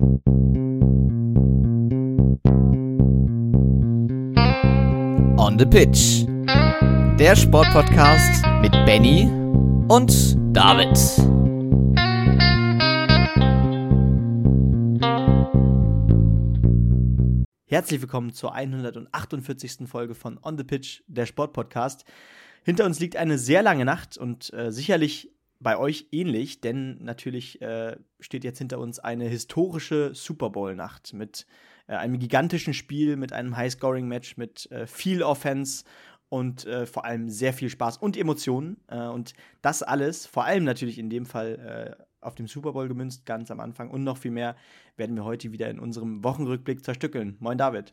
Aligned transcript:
On 0.00 0.22
the 5.58 5.66
Pitch. 5.66 6.24
Der 7.18 7.34
Sportpodcast 7.34 8.44
mit 8.60 8.70
Benny 8.86 9.24
und 9.88 10.36
David. 10.56 10.96
Herzlich 17.66 18.00
willkommen 18.00 18.32
zur 18.32 18.54
148. 18.54 19.88
Folge 19.88 20.14
von 20.14 20.38
On 20.44 20.56
the 20.56 20.62
Pitch, 20.62 21.02
der 21.08 21.26
Sportpodcast. 21.26 22.04
Hinter 22.62 22.84
uns 22.84 23.00
liegt 23.00 23.16
eine 23.16 23.36
sehr 23.36 23.64
lange 23.64 23.84
Nacht 23.84 24.16
und 24.16 24.52
äh, 24.52 24.70
sicherlich 24.70 25.32
bei 25.60 25.76
euch 25.76 26.08
ähnlich, 26.12 26.60
denn 26.60 27.02
natürlich 27.02 27.60
äh, 27.60 27.96
steht 28.20 28.44
jetzt 28.44 28.58
hinter 28.58 28.78
uns 28.78 28.98
eine 28.98 29.26
historische 29.26 30.14
Super 30.14 30.50
Bowl-Nacht 30.50 31.12
mit 31.14 31.46
äh, 31.88 31.94
einem 31.94 32.18
gigantischen 32.18 32.74
Spiel, 32.74 33.16
mit 33.16 33.32
einem 33.32 33.56
High-Scoring-Match, 33.56 34.36
mit 34.36 34.70
äh, 34.70 34.86
viel 34.86 35.22
Offense 35.22 35.84
und 36.28 36.66
äh, 36.66 36.86
vor 36.86 37.04
allem 37.04 37.28
sehr 37.28 37.52
viel 37.52 37.70
Spaß 37.70 37.96
und 37.96 38.16
Emotionen. 38.16 38.76
Äh, 38.88 39.06
und 39.06 39.34
das 39.62 39.82
alles, 39.82 40.26
vor 40.26 40.44
allem 40.44 40.64
natürlich 40.64 40.98
in 40.98 41.10
dem 41.10 41.26
Fall 41.26 41.96
äh, 41.98 42.04
auf 42.20 42.34
dem 42.34 42.46
Super 42.46 42.72
Bowl 42.72 42.88
gemünzt, 42.88 43.26
ganz 43.26 43.50
am 43.50 43.60
Anfang 43.60 43.90
und 43.90 44.04
noch 44.04 44.18
viel 44.18 44.30
mehr, 44.30 44.56
werden 44.96 45.16
wir 45.16 45.24
heute 45.24 45.52
wieder 45.52 45.70
in 45.70 45.78
unserem 45.78 46.22
Wochenrückblick 46.22 46.84
zerstückeln. 46.84 47.36
Moin 47.40 47.58
David. 47.58 47.92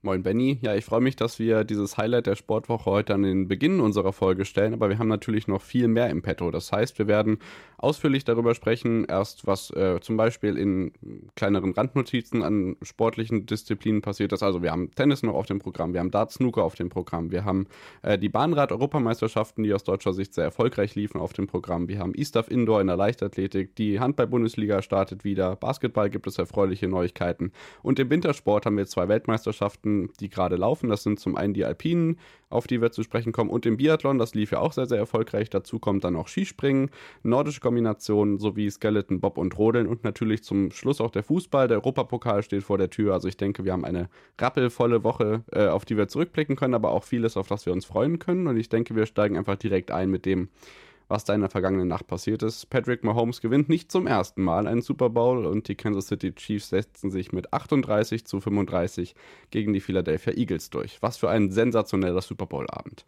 Moin 0.00 0.22
Benny. 0.22 0.60
Ja, 0.62 0.76
ich 0.76 0.84
freue 0.84 1.00
mich, 1.00 1.16
dass 1.16 1.40
wir 1.40 1.64
dieses 1.64 1.98
Highlight 1.98 2.28
der 2.28 2.36
Sportwoche 2.36 2.88
heute 2.88 3.14
an 3.14 3.24
den 3.24 3.48
Beginn 3.48 3.80
unserer 3.80 4.12
Folge 4.12 4.44
stellen, 4.44 4.72
aber 4.72 4.90
wir 4.90 4.98
haben 5.00 5.08
natürlich 5.08 5.48
noch 5.48 5.60
viel 5.60 5.88
mehr 5.88 6.08
im 6.08 6.22
Petto. 6.22 6.52
Das 6.52 6.70
heißt, 6.70 7.00
wir 7.00 7.08
werden 7.08 7.38
ausführlich 7.78 8.24
darüber 8.24 8.54
sprechen, 8.54 9.06
erst 9.06 9.48
was 9.48 9.70
äh, 9.70 9.98
zum 10.00 10.16
Beispiel 10.16 10.56
in 10.56 10.92
kleineren 11.34 11.72
Randnotizen 11.72 12.44
an 12.44 12.76
sportlichen 12.82 13.46
Disziplinen 13.46 14.00
passiert 14.00 14.32
ist. 14.32 14.44
Also 14.44 14.62
wir 14.62 14.70
haben 14.70 14.92
Tennis 14.92 15.24
noch 15.24 15.34
auf 15.34 15.46
dem 15.46 15.58
Programm, 15.58 15.94
wir 15.94 16.00
haben 16.00 16.12
Dart 16.12 16.30
Snooker 16.30 16.62
auf 16.62 16.76
dem 16.76 16.90
Programm, 16.90 17.32
wir 17.32 17.44
haben 17.44 17.66
äh, 18.02 18.16
die 18.16 18.28
Bahnrad-Europameisterschaften, 18.28 19.64
die 19.64 19.74
aus 19.74 19.82
deutscher 19.82 20.12
Sicht 20.12 20.32
sehr 20.32 20.44
erfolgreich 20.44 20.94
liefen, 20.94 21.20
auf 21.20 21.32
dem 21.32 21.48
Programm. 21.48 21.88
Wir 21.88 21.98
haben 21.98 22.12
E-Stuff 22.14 22.52
Indoor 22.52 22.80
in 22.80 22.86
der 22.86 22.96
Leichtathletik, 22.96 23.74
die 23.74 23.98
Handball-Bundesliga 23.98 24.80
startet 24.80 25.24
wieder, 25.24 25.56
Basketball 25.56 26.08
gibt 26.08 26.28
es 26.28 26.38
erfreuliche 26.38 26.86
Neuigkeiten 26.86 27.50
und 27.82 27.98
im 27.98 28.10
Wintersport 28.10 28.64
haben 28.64 28.76
wir 28.76 28.86
zwei 28.86 29.08
Weltmeisterschaften 29.08 29.87
Mannschaften, 29.88 30.12
die 30.20 30.28
gerade 30.28 30.56
laufen. 30.56 30.88
Das 30.88 31.02
sind 31.02 31.20
zum 31.20 31.36
einen 31.36 31.54
die 31.54 31.64
Alpinen, 31.64 32.18
auf 32.50 32.66
die 32.66 32.80
wir 32.80 32.90
zu 32.90 33.02
sprechen 33.02 33.32
kommen, 33.32 33.50
und 33.50 33.66
im 33.66 33.76
Biathlon, 33.76 34.18
das 34.18 34.34
lief 34.34 34.52
ja 34.52 34.60
auch 34.60 34.72
sehr, 34.72 34.86
sehr 34.86 34.98
erfolgreich. 34.98 35.50
Dazu 35.50 35.78
kommt 35.78 36.04
dann 36.04 36.16
auch 36.16 36.28
Skispringen, 36.28 36.90
nordische 37.22 37.60
Kombinationen 37.60 38.38
sowie 38.38 38.70
Skeleton, 38.70 39.20
Bob 39.20 39.36
und 39.38 39.56
Rodeln 39.58 39.86
und 39.86 40.04
natürlich 40.04 40.42
zum 40.42 40.70
Schluss 40.70 41.00
auch 41.00 41.10
der 41.10 41.22
Fußball. 41.22 41.68
Der 41.68 41.78
Europapokal 41.78 42.42
steht 42.42 42.62
vor 42.62 42.78
der 42.78 42.90
Tür. 42.90 43.12
Also 43.12 43.28
ich 43.28 43.36
denke, 43.36 43.64
wir 43.64 43.72
haben 43.72 43.84
eine 43.84 44.08
rappelvolle 44.38 45.04
Woche, 45.04 45.44
äh, 45.52 45.66
auf 45.66 45.84
die 45.84 45.96
wir 45.96 46.08
zurückblicken 46.08 46.56
können, 46.56 46.74
aber 46.74 46.92
auch 46.92 47.04
vieles, 47.04 47.36
auf 47.36 47.48
das 47.48 47.66
wir 47.66 47.72
uns 47.72 47.84
freuen 47.84 48.18
können. 48.18 48.46
Und 48.46 48.56
ich 48.56 48.68
denke, 48.68 48.94
wir 48.96 49.06
steigen 49.06 49.36
einfach 49.36 49.56
direkt 49.56 49.90
ein 49.90 50.10
mit 50.10 50.24
dem, 50.24 50.48
was 51.08 51.24
da 51.24 51.34
in 51.34 51.40
der 51.40 51.50
vergangenen 51.50 51.88
Nacht 51.88 52.06
passiert 52.06 52.42
ist. 52.42 52.70
Patrick 52.70 53.02
Mahomes 53.02 53.40
gewinnt 53.40 53.68
nicht 53.68 53.90
zum 53.90 54.06
ersten 54.06 54.42
Mal 54.42 54.66
einen 54.66 54.82
Super 54.82 55.10
Bowl 55.10 55.46
und 55.46 55.68
die 55.68 55.74
Kansas 55.74 56.06
City 56.06 56.34
Chiefs 56.34 56.68
setzen 56.68 57.10
sich 57.10 57.32
mit 57.32 57.52
38 57.52 58.26
zu 58.26 58.40
35 58.40 59.14
gegen 59.50 59.72
die 59.72 59.80
Philadelphia 59.80 60.34
Eagles 60.34 60.70
durch. 60.70 61.02
Was 61.02 61.16
für 61.16 61.30
ein 61.30 61.50
sensationeller 61.50 62.22
Super 62.22 62.46
Bowl-Abend. 62.46 63.04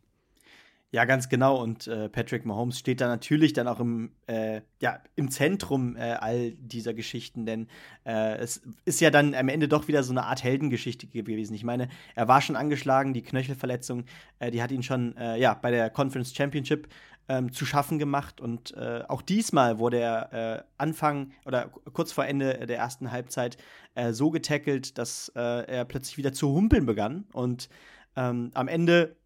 Ja, 0.92 1.04
ganz 1.04 1.28
genau. 1.28 1.62
Und 1.62 1.86
äh, 1.86 2.08
Patrick 2.08 2.44
Mahomes 2.44 2.76
steht 2.76 3.00
da 3.00 3.06
natürlich 3.06 3.52
dann 3.52 3.68
auch 3.68 3.78
im, 3.78 4.10
äh, 4.26 4.62
ja, 4.80 5.00
im 5.14 5.30
Zentrum 5.30 5.94
äh, 5.94 6.16
all 6.18 6.50
dieser 6.52 6.94
Geschichten, 6.94 7.46
denn 7.46 7.68
äh, 8.04 8.38
es 8.38 8.62
ist 8.84 9.00
ja 9.00 9.10
dann 9.10 9.34
am 9.36 9.48
Ende 9.48 9.68
doch 9.68 9.86
wieder 9.86 10.02
so 10.02 10.12
eine 10.12 10.24
Art 10.24 10.42
Heldengeschichte 10.42 11.06
gewesen. 11.06 11.54
Ich 11.54 11.62
meine, 11.62 11.88
er 12.16 12.26
war 12.26 12.40
schon 12.40 12.56
angeschlagen, 12.56 13.14
die 13.14 13.22
Knöchelverletzung, 13.22 14.04
äh, 14.40 14.50
die 14.50 14.62
hat 14.62 14.72
ihn 14.72 14.82
schon 14.82 15.16
äh, 15.16 15.38
ja, 15.38 15.54
bei 15.54 15.70
der 15.70 15.90
Conference 15.90 16.34
Championship 16.34 16.88
ähm, 17.30 17.52
zu 17.52 17.64
schaffen 17.64 18.00
gemacht. 18.00 18.41
Und 18.41 18.76
äh, 18.76 19.04
auch 19.06 19.22
diesmal 19.22 19.78
wurde 19.78 20.00
er 20.00 20.32
äh, 20.32 20.62
Anfang 20.78 21.30
oder 21.46 21.68
kurz 21.92 22.10
vor 22.10 22.26
Ende 22.26 22.66
der 22.66 22.76
ersten 22.76 23.12
Halbzeit 23.12 23.56
äh, 23.94 24.12
so 24.12 24.30
getackelt, 24.30 24.98
dass 24.98 25.30
äh, 25.36 25.40
er 25.40 25.84
plötzlich 25.84 26.19
wieder 26.19 26.32
zu 26.32 26.52
humpeln 26.52 26.86
begann. 26.86 27.26
Und 27.32 27.69
ähm, 28.16 28.50
am 28.54 28.66
Ende 28.66 29.16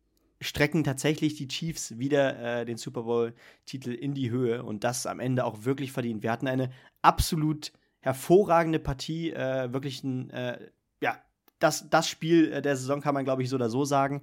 strecken 0.42 0.84
tatsächlich 0.84 1.36
die 1.36 1.48
Chiefs 1.48 1.98
wieder 1.98 2.60
äh, 2.60 2.64
den 2.66 2.76
Super 2.76 3.04
Bowl-Titel 3.04 3.92
in 3.92 4.12
die 4.12 4.30
Höhe 4.30 4.62
und 4.62 4.84
das 4.84 5.06
am 5.06 5.18
Ende 5.18 5.46
auch 5.46 5.64
wirklich 5.64 5.90
verdient. 5.90 6.22
Wir 6.22 6.30
hatten 6.30 6.46
eine 6.46 6.70
absolut 7.00 7.72
hervorragende 8.00 8.80
Partie, 8.80 9.32
äh, 9.32 9.72
wirklich 9.72 10.04
ein 10.04 10.30
ja, 10.30 10.58
das, 11.58 11.88
das 11.88 12.08
Spiel 12.08 12.52
äh, 12.52 12.62
der 12.62 12.76
Saison 12.76 13.00
kann 13.00 13.14
man, 13.14 13.24
glaube 13.24 13.42
ich, 13.42 13.48
so 13.48 13.56
oder 13.56 13.70
so 13.70 13.84
sagen. 13.84 14.22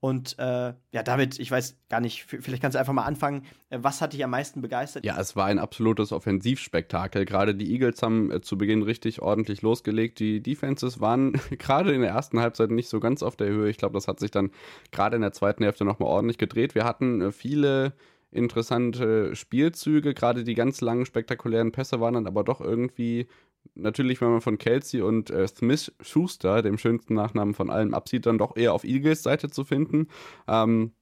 Und 0.00 0.38
äh, 0.38 0.74
ja, 0.92 1.02
David, 1.02 1.38
ich 1.38 1.50
weiß 1.50 1.76
gar 1.88 2.00
nicht, 2.00 2.24
vielleicht 2.24 2.60
kannst 2.60 2.74
du 2.74 2.78
einfach 2.78 2.92
mal 2.92 3.04
anfangen. 3.04 3.46
Äh, 3.70 3.78
was 3.82 4.00
hat 4.00 4.12
dich 4.12 4.24
am 4.24 4.30
meisten 4.30 4.60
begeistert? 4.60 5.04
Ja, 5.04 5.18
es 5.18 5.36
war 5.36 5.46
ein 5.46 5.58
absolutes 5.58 6.12
Offensivspektakel. 6.12 7.24
Gerade 7.24 7.54
die 7.54 7.72
Eagles 7.72 8.02
haben 8.02 8.30
äh, 8.30 8.40
zu 8.40 8.58
Beginn 8.58 8.82
richtig 8.82 9.22
ordentlich 9.22 9.62
losgelegt. 9.62 10.18
Die 10.18 10.42
Defenses 10.42 11.00
waren 11.00 11.32
gerade 11.58 11.92
in 11.92 12.02
der 12.02 12.10
ersten 12.10 12.40
Halbzeit 12.40 12.70
nicht 12.70 12.88
so 12.88 13.00
ganz 13.00 13.22
auf 13.22 13.36
der 13.36 13.48
Höhe. 13.48 13.70
Ich 13.70 13.78
glaube, 13.78 13.94
das 13.94 14.08
hat 14.08 14.20
sich 14.20 14.30
dann 14.30 14.50
gerade 14.90 15.16
in 15.16 15.22
der 15.22 15.32
zweiten 15.32 15.64
Hälfte 15.64 15.84
nochmal 15.84 16.08
ordentlich 16.08 16.38
gedreht. 16.38 16.74
Wir 16.74 16.84
hatten 16.84 17.20
äh, 17.20 17.32
viele 17.32 17.94
interessante 18.30 19.34
Spielzüge. 19.34 20.12
Gerade 20.12 20.44
die 20.44 20.54
ganz 20.54 20.80
langen, 20.80 21.06
spektakulären 21.06 21.72
Pässe 21.72 22.00
waren 22.00 22.14
dann 22.14 22.26
aber 22.26 22.44
doch 22.44 22.60
irgendwie 22.60 23.28
natürlich, 23.74 24.20
wenn 24.20 24.30
man 24.30 24.40
von 24.40 24.58
Kelsey 24.58 25.02
und 25.02 25.30
äh, 25.30 25.46
Smith 25.48 25.92
Schuster, 26.00 26.62
dem 26.62 26.78
schönsten 26.78 27.14
Nachnamen 27.14 27.54
von 27.54 27.70
allen, 27.70 27.94
absieht, 27.94 28.26
dann 28.26 28.38
doch 28.38 28.56
eher 28.56 28.72
auf 28.72 28.84
Eagles 28.84 29.22
Seite 29.22 29.50
zu 29.50 29.64
finden. 29.64 30.08
Ähm, 30.46 30.92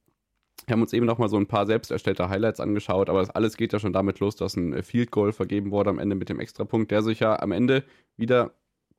wir 0.65 0.73
haben 0.73 0.81
uns 0.81 0.93
eben 0.93 1.05
noch 1.05 1.17
mal 1.17 1.29
so 1.29 1.37
ein 1.37 1.47
paar 1.47 1.65
selbst 1.65 1.91
erstellte 1.91 2.29
Highlights 2.29 2.59
angeschaut, 2.59 3.09
aber 3.09 3.19
das 3.19 3.29
alles 3.29 3.57
geht 3.57 3.73
ja 3.73 3.79
schon 3.79 3.93
damit 3.93 4.19
los, 4.19 4.35
dass 4.35 4.55
ein 4.55 4.73
äh, 4.73 4.83
Field 4.83 5.11
Goal 5.11 5.33
vergeben 5.33 5.71
wurde 5.71 5.89
am 5.89 5.99
Ende 5.99 6.15
mit 6.15 6.29
dem 6.29 6.39
Extrapunkt, 6.39 6.91
der 6.91 7.01
sich 7.01 7.19
ja 7.19 7.39
am 7.39 7.51
Ende 7.51 7.83
wieder 8.17 8.53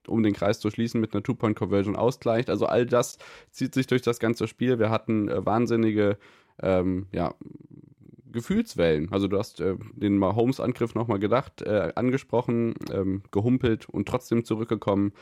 um 0.06 0.22
den 0.22 0.34
Kreis 0.34 0.60
zu 0.60 0.70
schließen, 0.70 1.00
mit 1.00 1.14
einer 1.14 1.22
Two-Point-Conversion 1.22 1.96
ausgleicht. 1.96 2.50
Also 2.50 2.66
all 2.66 2.84
das 2.84 3.16
zieht 3.50 3.72
sich 3.72 3.86
durch 3.86 4.02
das 4.02 4.18
ganze 4.18 4.46
Spiel. 4.46 4.78
Wir 4.78 4.90
hatten 4.90 5.28
äh, 5.28 5.46
wahnsinnige 5.46 6.18
ähm, 6.62 7.06
ja, 7.12 7.34
Gefühlswellen. 8.34 9.10
Also 9.10 9.28
du 9.28 9.38
hast 9.38 9.60
äh, 9.60 9.76
den 9.94 10.18
Mahomes-Angriff 10.18 10.94
nochmal 10.94 11.18
gedacht, 11.18 11.62
äh, 11.62 11.92
angesprochen, 11.94 12.74
ähm, 12.92 13.22
gehumpelt 13.30 13.88
und 13.88 14.06
trotzdem 14.06 14.44
zurückgekommen. 14.44 15.12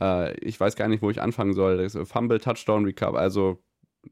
Äh, 0.00 0.34
ich 0.40 0.58
weiß 0.58 0.74
gar 0.74 0.88
nicht, 0.88 1.02
wo 1.02 1.10
ich 1.10 1.22
anfangen 1.22 1.54
soll. 1.54 1.76
Das 1.76 1.96
Fumble, 2.08 2.40
Touchdown, 2.40 2.84
Recover, 2.84 3.20
also 3.20 3.62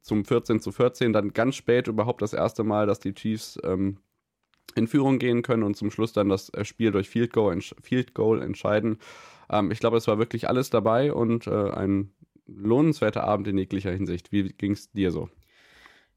zum 0.00 0.24
14 0.24 0.60
zu 0.60 0.72
14, 0.72 1.12
dann 1.12 1.32
ganz 1.32 1.56
spät 1.56 1.88
überhaupt 1.88 2.22
das 2.22 2.32
erste 2.32 2.64
Mal, 2.64 2.86
dass 2.86 3.00
die 3.00 3.14
Chiefs 3.14 3.58
ähm, 3.64 3.98
in 4.74 4.86
Führung 4.86 5.18
gehen 5.18 5.42
können 5.42 5.64
und 5.64 5.76
zum 5.76 5.90
Schluss 5.90 6.12
dann 6.12 6.28
das 6.28 6.48
äh, 6.50 6.64
Spiel 6.64 6.92
durch 6.92 7.08
Field 7.08 7.32
Goal, 7.32 7.60
Field 7.82 8.14
Goal 8.14 8.42
entscheiden. 8.42 8.98
Ähm, 9.50 9.70
ich 9.70 9.80
glaube, 9.80 9.96
es 9.96 10.06
war 10.06 10.18
wirklich 10.18 10.48
alles 10.48 10.70
dabei 10.70 11.12
und 11.12 11.46
äh, 11.46 11.70
ein 11.70 12.12
lohnenswerter 12.46 13.24
Abend 13.24 13.48
in 13.48 13.58
jeglicher 13.58 13.92
Hinsicht. 13.92 14.32
Wie 14.32 14.44
ging 14.44 14.72
es 14.72 14.90
dir 14.92 15.10
so? 15.10 15.28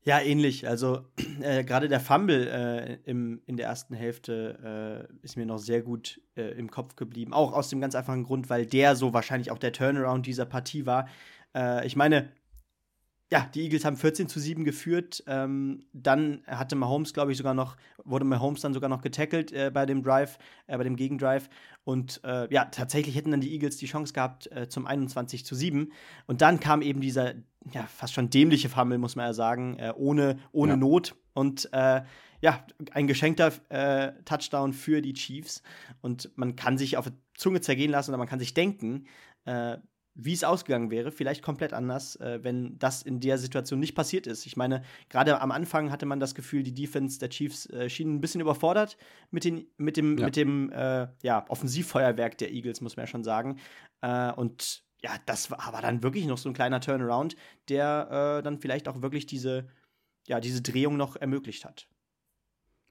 Ja, 0.07 0.19
ähnlich. 0.21 0.67
Also 0.67 1.01
äh, 1.41 1.63
gerade 1.63 1.89
der 1.89 1.99
Fumble 1.99 2.47
äh, 2.47 3.09
im, 3.09 3.41
in 3.47 3.57
der 3.57 3.67
ersten 3.67 3.95
Hälfte 3.95 5.09
äh, 5.11 5.25
ist 5.25 5.35
mir 5.35 5.47
noch 5.47 5.57
sehr 5.57 5.81
gut 5.81 6.21
äh, 6.35 6.51
im 6.57 6.69
Kopf 6.69 6.95
geblieben. 6.95 7.33
Auch 7.33 7.53
aus 7.53 7.69
dem 7.69 7.81
ganz 7.81 7.95
einfachen 7.95 8.23
Grund, 8.23 8.49
weil 8.49 8.67
der 8.67 8.95
so 8.95 9.13
wahrscheinlich 9.13 9.49
auch 9.49 9.57
der 9.57 9.73
Turnaround 9.73 10.27
dieser 10.27 10.45
Partie 10.45 10.85
war. 10.85 11.07
Äh, 11.55 11.87
ich 11.87 11.95
meine, 11.95 12.29
ja, 13.31 13.49
die 13.55 13.63
Eagles 13.63 13.83
haben 13.83 13.97
14 13.97 14.29
zu 14.29 14.39
7 14.39 14.63
geführt. 14.63 15.23
Ähm, 15.25 15.85
dann 15.93 16.43
hatte 16.45 16.75
Mahomes, 16.75 17.11
glaube 17.11 17.31
ich, 17.31 17.39
sogar 17.39 17.55
noch, 17.55 17.75
wurde 18.03 18.25
Mahomes 18.25 18.61
dann 18.61 18.75
sogar 18.75 18.89
noch 18.89 19.01
getackelt 19.01 19.51
äh, 19.51 19.71
bei 19.73 19.87
dem 19.87 20.03
Drive, 20.03 20.37
äh, 20.67 20.77
bei 20.77 20.83
dem 20.83 20.95
Gegendrive. 20.95 21.49
Und 21.85 22.19
äh, 22.23 22.51
ja, 22.53 22.65
tatsächlich 22.65 23.15
hätten 23.15 23.31
dann 23.31 23.41
die 23.41 23.53
Eagles 23.53 23.77
die 23.77 23.85
Chance 23.85 24.11
gehabt 24.11 24.51
äh, 24.51 24.67
zum 24.67 24.85
21 24.85 25.45
zu 25.45 25.55
7. 25.55 25.93
Und 26.27 26.41
dann 26.41 26.59
kam 26.59 26.81
eben 26.81 26.99
dieser, 26.99 27.35
ja, 27.71 27.83
fast 27.83 28.13
schon 28.13 28.29
dämliche 28.29 28.69
Fumble, 28.69 28.97
muss 28.97 29.15
man 29.15 29.27
ja 29.27 29.33
sagen, 29.33 29.77
äh, 29.77 29.93
ohne, 29.95 30.39
ohne 30.51 30.73
ja. 30.73 30.77
Not. 30.77 31.15
Und 31.33 31.69
äh, 31.71 32.01
ja, 32.41 32.65
ein 32.91 33.07
geschenkter 33.07 33.53
Touchdown 34.25 34.73
für 34.73 35.01
die 35.01 35.13
Chiefs. 35.13 35.63
Und 36.01 36.29
man 36.35 36.55
kann 36.55 36.77
sich 36.77 36.97
auf 36.97 37.05
die 37.05 37.13
Zunge 37.33 37.61
zergehen 37.61 37.89
lassen 37.89 38.11
oder 38.11 38.19
man 38.19 38.27
kann 38.27 38.39
sich 38.39 38.53
denken, 38.53 39.07
wie 40.15 40.33
es 40.33 40.45
ausgegangen 40.45 40.91
wäre, 40.91 41.11
vielleicht 41.11 41.43
komplett 41.43 41.73
anders, 41.73 42.15
äh, 42.15 42.39
wenn 42.41 42.79
das 42.79 43.01
in 43.01 43.19
der 43.19 43.37
Situation 43.37 43.79
nicht 43.79 43.95
passiert 43.95 44.27
ist. 44.27 44.45
Ich 44.45 44.55
meine, 44.55 44.81
gerade 45.09 45.41
am 45.41 45.51
Anfang 45.51 45.91
hatte 45.91 46.05
man 46.05 46.21
das 46.21 46.33
Gefühl, 46.33 46.63
die 46.63 46.73
Defense 46.73 47.19
der 47.19 47.29
Chiefs 47.29 47.69
äh, 47.69 47.89
schien 47.89 48.15
ein 48.15 48.21
bisschen 48.21 48.39
überfordert 48.39 48.97
mit, 49.29 49.43
den, 49.43 49.67
mit 49.77 49.97
dem, 49.97 50.17
ja. 50.17 50.25
mit 50.25 50.37
dem 50.37 50.71
äh, 50.71 51.07
ja, 51.21 51.45
Offensivfeuerwerk 51.49 52.37
der 52.37 52.51
Eagles, 52.51 52.79
muss 52.79 52.95
man 52.95 53.03
ja 53.03 53.07
schon 53.07 53.25
sagen. 53.25 53.59
Äh, 54.01 54.31
und 54.31 54.85
ja, 55.03 55.11
das 55.25 55.51
war, 55.51 55.73
war, 55.73 55.81
dann 55.81 56.01
wirklich 56.01 56.25
noch 56.25 56.37
so 56.37 56.49
ein 56.49 56.53
kleiner 56.55 56.79
Turnaround, 56.79 57.35
der 57.67 58.37
äh, 58.39 58.43
dann 58.43 58.59
vielleicht 58.59 58.87
auch 58.87 59.01
wirklich 59.01 59.25
diese, 59.25 59.67
ja, 60.27 60.39
diese 60.39 60.61
Drehung 60.61 60.95
noch 60.95 61.17
ermöglicht 61.17 61.65
hat. 61.65 61.87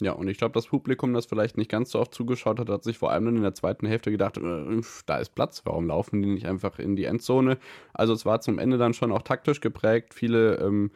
Ja, 0.01 0.13
und 0.13 0.27
ich 0.29 0.39
glaube, 0.39 0.53
das 0.53 0.67
Publikum, 0.67 1.15
das 1.15 1.27
vielleicht 1.27 1.57
nicht 1.57 1.71
ganz 1.71 1.91
so 1.91 2.01
oft 2.01 2.13
zugeschaut 2.13 2.59
hat, 2.59 2.69
hat 2.69 2.83
sich 2.83 2.99
vor 2.99 3.13
allem 3.13 3.29
in 3.29 3.43
der 3.43 3.55
zweiten 3.55 3.87
Hälfte 3.87 4.11
gedacht, 4.11 4.39
äh, 4.39 4.81
da 5.07 5.19
ist 5.19 5.35
Platz, 5.37 5.63
warum 5.65 5.87
laufen 5.87 6.21
die 6.21 6.29
nicht 6.29 6.47
einfach 6.47 6.81
in 6.81 6.97
die 6.97 7.05
Endzone? 7.05 7.59
Also 7.93 8.13
es 8.13 8.27
war 8.27 8.41
zum 8.41 8.59
Ende 8.59 8.77
dann 8.77 8.93
schon 8.93 9.13
auch 9.13 9.23
taktisch 9.23 9.61
geprägt, 9.61 10.13
viele 10.13 10.57
ähm, 10.57 10.91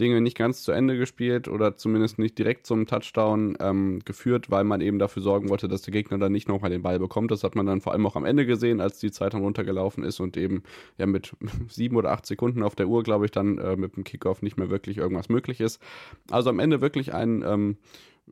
Dinge 0.00 0.20
nicht 0.20 0.36
ganz 0.36 0.62
zu 0.62 0.72
Ende 0.72 0.96
gespielt 0.96 1.48
oder 1.48 1.76
zumindest 1.76 2.18
nicht 2.18 2.38
direkt 2.38 2.66
zum 2.66 2.86
Touchdown 2.86 3.56
ähm, 3.60 4.00
geführt, 4.04 4.50
weil 4.50 4.64
man 4.64 4.80
eben 4.80 4.98
dafür 4.98 5.22
sorgen 5.22 5.50
wollte, 5.50 5.68
dass 5.68 5.82
der 5.82 5.92
Gegner 5.92 6.18
dann 6.18 6.32
nicht 6.32 6.48
nochmal 6.48 6.70
den 6.70 6.82
Ball 6.82 6.98
bekommt. 6.98 7.30
Das 7.30 7.44
hat 7.44 7.54
man 7.54 7.66
dann 7.66 7.80
vor 7.80 7.92
allem 7.92 8.06
auch 8.06 8.16
am 8.16 8.24
Ende 8.24 8.46
gesehen, 8.46 8.80
als 8.80 8.98
die 8.98 9.10
Zeit 9.10 9.34
dann 9.34 9.42
runtergelaufen 9.42 10.02
ist 10.02 10.18
und 10.20 10.36
eben 10.36 10.62
ja 10.98 11.06
mit 11.06 11.36
sieben 11.68 11.96
oder 11.96 12.10
acht 12.10 12.26
Sekunden 12.26 12.62
auf 12.62 12.74
der 12.74 12.88
Uhr, 12.88 13.02
glaube 13.02 13.26
ich, 13.26 13.30
dann 13.30 13.58
äh, 13.58 13.76
mit 13.76 13.96
dem 13.96 14.04
Kickoff 14.04 14.42
nicht 14.42 14.56
mehr 14.56 14.70
wirklich 14.70 14.96
irgendwas 14.96 15.28
möglich 15.28 15.60
ist. 15.60 15.80
Also 16.30 16.48
am 16.48 16.58
Ende 16.58 16.80
wirklich 16.80 17.12
ein 17.12 17.44
ähm, 17.46 17.76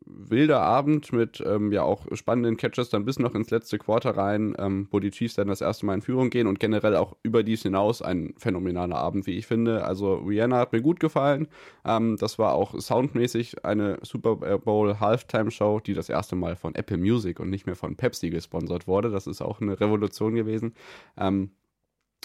wilder 0.05 0.61
Abend 0.61 1.13
mit 1.13 1.43
ähm, 1.45 1.73
ja 1.73 1.83
auch 1.83 2.07
spannenden 2.13 2.57
Catches 2.57 2.91
dann 2.91 3.05
bis 3.05 3.19
noch 3.19 3.35
ins 3.35 3.51
letzte 3.51 3.79
Quarter 3.79 4.17
rein, 4.17 4.55
ähm, 4.59 4.89
wo 4.91 5.01
die 5.01 5.11
Chiefs 5.11 5.35
dann 5.35 5.49
das 5.49 5.61
erste 5.61 5.87
Mal 5.87 5.95
in 5.95 6.03
Führung 6.03 6.31
gehen 6.31 6.47
und 6.47 6.61
generell 6.61 6.97
auch 6.97 7.17
über 7.23 7.43
dies 7.43 7.63
hinaus 7.63 8.03
ein 8.03 8.35
phänomenaler 8.39 8.97
Abend, 8.97 9.27
wie 9.27 9.37
ich 9.37 9.47
finde. 9.47 9.85
Also 9.85 10.17
Rihanna 10.17 10.59
hat 10.59 10.73
mir 10.73 10.83
gut 10.83 11.01
gefallen. 11.01 11.49
Ähm, 11.85 12.17
das 12.19 12.39
war 12.39 12.55
auch 12.55 12.79
soundmäßig 12.79 13.65
eine 13.65 13.99
Super 14.03 14.37
Bowl 14.59 15.01
Halftime 15.01 15.51
Show, 15.51 15.81
die 15.81 15.95
das 15.95 16.09
erste 16.09 16.37
Mal 16.37 16.57
von 16.57 16.75
Apple 16.75 16.99
Music 16.99 17.41
und 17.41 17.51
nicht 17.51 17.67
mehr 17.67 17.77
von 17.77 17.97
Pepsi 17.97 18.31
gesponsert 18.31 18.87
wurde. 18.87 19.11
Das 19.11 19.27
ist 19.27 19.43
auch 19.43 19.61
eine 19.61 19.79
Revolution 19.81 20.35
gewesen. 20.35 20.75
Ähm, 21.17 21.51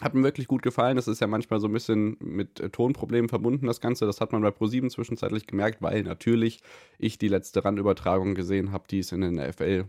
hat 0.02 0.14
mir 0.14 0.24
wirklich 0.24 0.48
gut 0.48 0.62
gefallen. 0.62 0.98
Das 0.98 1.08
ist 1.08 1.22
ja 1.22 1.28
manchmal 1.28 1.60
so 1.60 1.68
ein 1.68 1.74
bisschen 1.74 2.18
mit 2.20 2.60
äh, 2.60 2.70
Tonproblemen 2.70 3.30
verbunden, 3.30 3.68
das 3.68 3.82
Ganze. 3.82 4.06
Das 4.06 4.22
hat 4.22 4.32
man 4.32 4.42
bei 4.42 4.50
Pro7 4.50 4.90
zwischenzeitlich 4.90 5.48
gemerkt, 5.48 5.82
weil 5.82 6.04
natürlich 6.04 6.60
ich 6.98 7.18
die 7.18 7.30
letzte 7.30 7.64
Randübertragung 7.64 8.36
gesehen 8.36 8.72
habe, 8.72 8.86
die 8.90 9.00
es 9.00 9.12
in 9.12 9.22
den 9.22 9.36
NFL, 9.36 9.86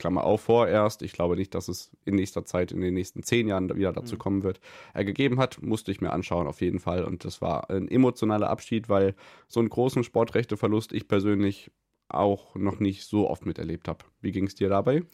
Klammer 0.00 0.24
auf, 0.24 0.40
vorerst, 0.40 1.02
ich 1.02 1.12
glaube 1.12 1.36
nicht, 1.36 1.54
dass 1.54 1.68
es 1.68 1.90
in 2.06 2.14
nächster 2.14 2.44
Zeit, 2.46 2.72
in 2.72 2.80
den 2.80 2.94
nächsten 2.94 3.22
zehn 3.22 3.46
Jahren 3.46 3.74
wieder 3.76 3.92
dazu 3.92 4.14
mhm. 4.14 4.18
kommen 4.18 4.42
wird, 4.42 4.60
äh, 4.94 5.04
gegeben 5.04 5.38
hat. 5.38 5.62
Musste 5.62 5.92
ich 5.92 6.00
mir 6.00 6.12
anschauen, 6.12 6.46
auf 6.46 6.62
jeden 6.62 6.80
Fall. 6.80 7.04
Und 7.04 7.24
das 7.24 7.42
war 7.42 7.68
ein 7.70 7.86
emotionaler 7.86 8.48
Abschied, 8.48 8.88
weil 8.88 9.14
so 9.46 9.60
einen 9.60 9.68
großen 9.68 10.02
Sportrechteverlust 10.02 10.92
ich 10.92 11.06
persönlich 11.06 11.70
auch 12.08 12.54
noch 12.56 12.80
nicht 12.80 13.04
so 13.04 13.28
oft 13.28 13.46
miterlebt 13.46 13.88
habe. 13.88 14.04
Wie 14.20 14.32
ging 14.32 14.46
es 14.46 14.54
dir 14.54 14.68
dabei? 14.68 15.04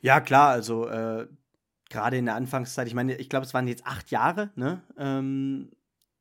Ja, 0.00 0.20
klar, 0.20 0.50
also 0.50 0.88
äh, 0.88 1.26
gerade 1.90 2.16
in 2.16 2.24
der 2.24 2.36
Anfangszeit, 2.36 2.86
ich 2.86 2.94
meine, 2.94 3.16
ich 3.16 3.28
glaube, 3.28 3.44
es 3.44 3.52
waren 3.52 3.68
jetzt 3.68 3.86
acht 3.86 4.10
Jahre, 4.10 4.50
ne? 4.54 4.82
Ähm, 4.96 5.70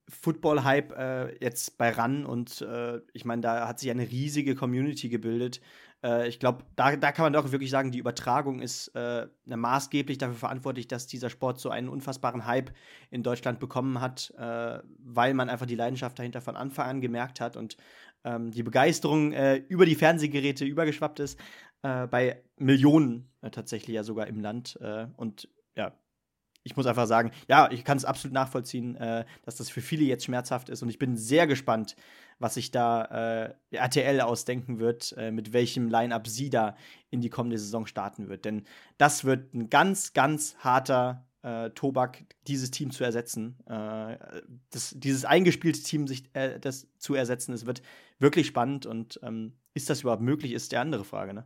Football-Hype 0.09 0.91
äh, 0.97 1.43
jetzt 1.43 1.77
bei 1.77 1.91
RAN 1.91 2.25
und 2.25 2.61
äh, 2.61 2.99
ich 3.13 3.25
meine, 3.25 3.43
da 3.43 3.67
hat 3.67 3.79
sich 3.79 3.91
eine 3.91 4.09
riesige 4.09 4.55
Community 4.55 5.07
gebildet. 5.07 5.61
Äh, 6.03 6.27
ich 6.27 6.39
glaube, 6.39 6.63
da, 6.75 6.95
da 6.95 7.11
kann 7.11 7.23
man 7.23 7.33
doch 7.33 7.51
wirklich 7.51 7.69
sagen, 7.69 7.91
die 7.91 7.99
Übertragung 7.99 8.59
ist 8.59 8.87
äh, 8.95 9.27
maßgeblich 9.45 10.17
dafür 10.17 10.35
verantwortlich, 10.35 10.87
dass 10.87 11.05
dieser 11.05 11.29
Sport 11.29 11.59
so 11.59 11.69
einen 11.69 11.89
unfassbaren 11.89 12.45
Hype 12.45 12.71
in 13.11 13.21
Deutschland 13.21 13.59
bekommen 13.59 14.01
hat, 14.01 14.33
äh, 14.37 14.79
weil 14.97 15.35
man 15.35 15.47
einfach 15.47 15.67
die 15.67 15.75
Leidenschaft 15.75 16.17
dahinter 16.17 16.41
von 16.41 16.55
Anfang 16.55 16.89
an 16.89 17.01
gemerkt 17.01 17.39
hat 17.39 17.55
und 17.55 17.77
ähm, 18.23 18.49
die 18.49 18.63
Begeisterung 18.63 19.31
äh, 19.31 19.57
über 19.57 19.85
die 19.85 19.95
Fernsehgeräte 19.95 20.65
übergeschwappt 20.65 21.19
ist. 21.19 21.39
bei 21.81 22.43
Millionen 22.57 23.29
tatsächlich 23.53 23.95
ja 23.95 24.03
sogar 24.03 24.27
im 24.27 24.41
Land. 24.41 24.77
und 25.15 25.47
ja, 25.79 25.93
ich 26.63 26.75
muss 26.75 26.85
einfach 26.85 27.07
sagen, 27.07 27.31
ja, 27.47 27.71
ich 27.71 27.85
kann 27.85 27.97
es 27.97 28.05
absolut 28.05 28.33
nachvollziehen, 28.33 28.95
äh, 28.97 29.25
dass 29.43 29.55
das 29.55 29.69
für 29.69 29.81
viele 29.81 30.03
jetzt 30.03 30.25
schmerzhaft 30.25 30.69
ist. 30.69 30.83
Und 30.83 30.89
ich 30.89 30.99
bin 30.99 31.15
sehr 31.15 31.47
gespannt, 31.47 31.95
was 32.37 32.55
sich 32.55 32.71
da 32.71 33.55
äh, 33.71 33.75
RTL 33.75 34.21
ausdenken 34.21 34.79
wird, 34.79 35.15
äh, 35.17 35.31
mit 35.31 35.53
welchem 35.53 35.87
Line-Up 35.87 36.27
sie 36.27 36.49
da 36.49 36.75
in 37.09 37.21
die 37.21 37.29
kommende 37.29 37.57
Saison 37.57 37.85
starten 37.85 38.27
wird. 38.27 38.43
Denn 38.43 38.65
das 38.97 39.23
wird 39.23 39.53
ein 39.53 39.69
ganz, 39.69 40.13
ganz 40.13 40.57
harter 40.59 41.25
äh, 41.43 41.69
Tobak, 41.71 42.25
dieses 42.47 42.71
Team 42.71 42.91
zu 42.91 43.05
ersetzen. 43.05 43.57
Äh, 43.65 44.17
das, 44.69 44.93
dieses 44.97 45.23
eingespielte 45.23 45.81
Team 45.81 46.07
sich 46.07 46.29
äh, 46.33 46.59
das 46.59 46.87
zu 46.97 47.15
ersetzen, 47.15 47.53
es 47.53 47.65
wird 47.65 47.81
wirklich 48.19 48.47
spannend. 48.47 48.85
Und 48.85 49.19
ähm, 49.23 49.53
ist 49.73 49.89
das 49.89 50.01
überhaupt 50.01 50.21
möglich, 50.21 50.51
ist 50.51 50.73
die 50.73 50.77
andere 50.77 51.05
Frage, 51.05 51.33
ne? 51.33 51.45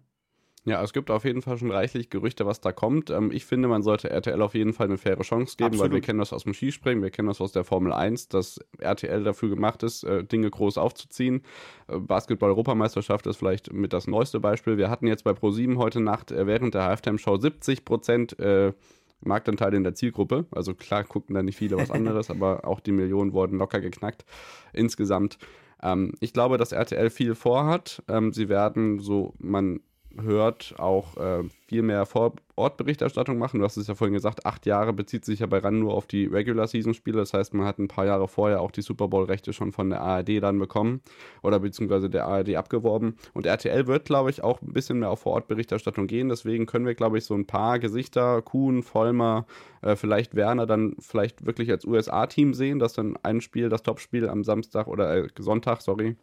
Ja, 0.65 0.81
es 0.81 0.93
gibt 0.93 1.11
auf 1.11 1.25
jeden 1.25 1.41
Fall 1.41 1.57
schon 1.57 1.71
reichlich 1.71 2.09
Gerüchte, 2.09 2.45
was 2.45 2.61
da 2.61 2.71
kommt. 2.71 3.09
Ähm, 3.09 3.31
ich 3.31 3.45
finde, 3.45 3.67
man 3.67 3.83
sollte 3.83 4.09
RTL 4.09 4.41
auf 4.41 4.55
jeden 4.55 4.71
Fall 4.71 4.87
eine 4.87 4.97
faire 4.97 5.21
Chance 5.21 5.57
geben, 5.57 5.67
Absolut. 5.67 5.91
weil 5.91 5.95
wir 5.95 6.01
kennen 6.01 6.19
das 6.19 6.31
aus 6.31 6.43
dem 6.43 6.53
Skispringen, 6.53 7.03
wir 7.03 7.09
kennen 7.09 7.27
das 7.27 7.41
aus 7.41 7.51
der 7.51 7.65
Formel 7.65 7.91
1, 7.91 8.29
dass 8.29 8.59
RTL 8.79 9.23
dafür 9.25 9.49
gemacht 9.49 9.83
ist, 9.83 10.03
äh, 10.03 10.23
Dinge 10.23 10.49
groß 10.49 10.77
aufzuziehen. 10.77 11.41
Äh, 11.87 11.99
Basketball-Europameisterschaft 11.99 13.27
ist 13.27 13.37
vielleicht 13.37 13.73
mit 13.73 13.91
das 13.91 14.07
neueste 14.07 14.39
Beispiel. 14.39 14.77
Wir 14.77 14.89
hatten 14.89 15.07
jetzt 15.07 15.25
bei 15.25 15.31
Pro7 15.31 15.77
heute 15.77 15.99
Nacht 15.99 16.31
äh, 16.31 16.47
während 16.47 16.73
der 16.73 16.83
Halftime-Show 16.83 17.37
70 17.37 17.83
Prozent 17.83 18.39
äh, 18.39 18.71
Marktanteil 19.19 19.73
in 19.73 19.83
der 19.83 19.95
Zielgruppe. 19.95 20.45
Also 20.51 20.73
klar 20.75 21.03
guckten 21.03 21.35
da 21.35 21.43
nicht 21.43 21.57
viele 21.57 21.77
was 21.77 21.91
anderes, 21.91 22.29
aber 22.29 22.65
auch 22.65 22.79
die 22.79 22.93
Millionen 22.93 23.33
wurden 23.33 23.57
locker 23.57 23.81
geknackt 23.81 24.23
insgesamt. 24.71 25.37
Ähm, 25.81 26.13
ich 26.21 26.31
glaube, 26.31 26.57
dass 26.57 26.71
RTL 26.71 27.09
viel 27.09 27.35
vorhat. 27.35 28.01
Ähm, 28.07 28.31
sie 28.31 28.47
werden, 28.47 28.99
so 28.99 29.33
man 29.39 29.81
hört, 30.21 30.75
auch 30.77 31.17
äh, 31.17 31.43
viel 31.67 31.81
mehr 31.81 32.05
Vor-Ort-Berichterstattung 32.05 33.37
machen. 33.37 33.59
Du 33.59 33.65
hast 33.65 33.77
es 33.77 33.87
ja 33.87 33.95
vorhin 33.95 34.13
gesagt, 34.13 34.45
acht 34.45 34.65
Jahre 34.65 34.93
bezieht 34.93 35.25
sich 35.25 35.39
ja 35.39 35.47
bei 35.47 35.57
RAN 35.57 35.79
nur 35.79 35.93
auf 35.93 36.05
die 36.05 36.25
Regular-Season-Spiele. 36.25 37.17
Das 37.17 37.33
heißt, 37.33 37.53
man 37.53 37.65
hat 37.65 37.79
ein 37.79 37.87
paar 37.87 38.05
Jahre 38.05 38.27
vorher 38.27 38.61
auch 38.61 38.71
die 38.71 38.81
Super 38.81 39.07
Bowl-Rechte 39.07 39.53
schon 39.53 39.71
von 39.71 39.89
der 39.89 40.01
ARD 40.01 40.41
dann 40.41 40.59
bekommen 40.59 41.01
oder 41.41 41.59
beziehungsweise 41.59 42.09
der 42.09 42.25
ARD 42.25 42.55
abgeworben. 42.55 43.15
Und 43.33 43.45
RTL 43.45 43.87
wird, 43.87 44.05
glaube 44.05 44.29
ich, 44.29 44.43
auch 44.43 44.61
ein 44.61 44.73
bisschen 44.73 44.99
mehr 44.99 45.09
auf 45.09 45.21
Vor-Ort-Berichterstattung 45.21 46.07
gehen. 46.07 46.29
Deswegen 46.29 46.65
können 46.65 46.85
wir, 46.85 46.95
glaube 46.95 47.17
ich, 47.17 47.25
so 47.25 47.33
ein 47.33 47.47
paar 47.47 47.79
Gesichter, 47.79 48.41
Kuhn, 48.41 48.83
Vollmer, 48.83 49.45
äh, 49.81 49.95
vielleicht 49.95 50.35
Werner 50.35 50.65
dann 50.65 50.95
vielleicht 50.99 51.45
wirklich 51.45 51.71
als 51.71 51.85
USA-Team 51.85 52.53
sehen, 52.53 52.79
dass 52.79 52.93
dann 52.93 53.17
ein 53.23 53.41
Spiel, 53.41 53.69
das 53.69 53.83
Topspiel 53.83 54.29
am 54.29 54.43
Samstag 54.43 54.87
oder 54.87 55.15
äh, 55.15 55.27
Sonntag, 55.39 55.81
sorry, 55.81 56.15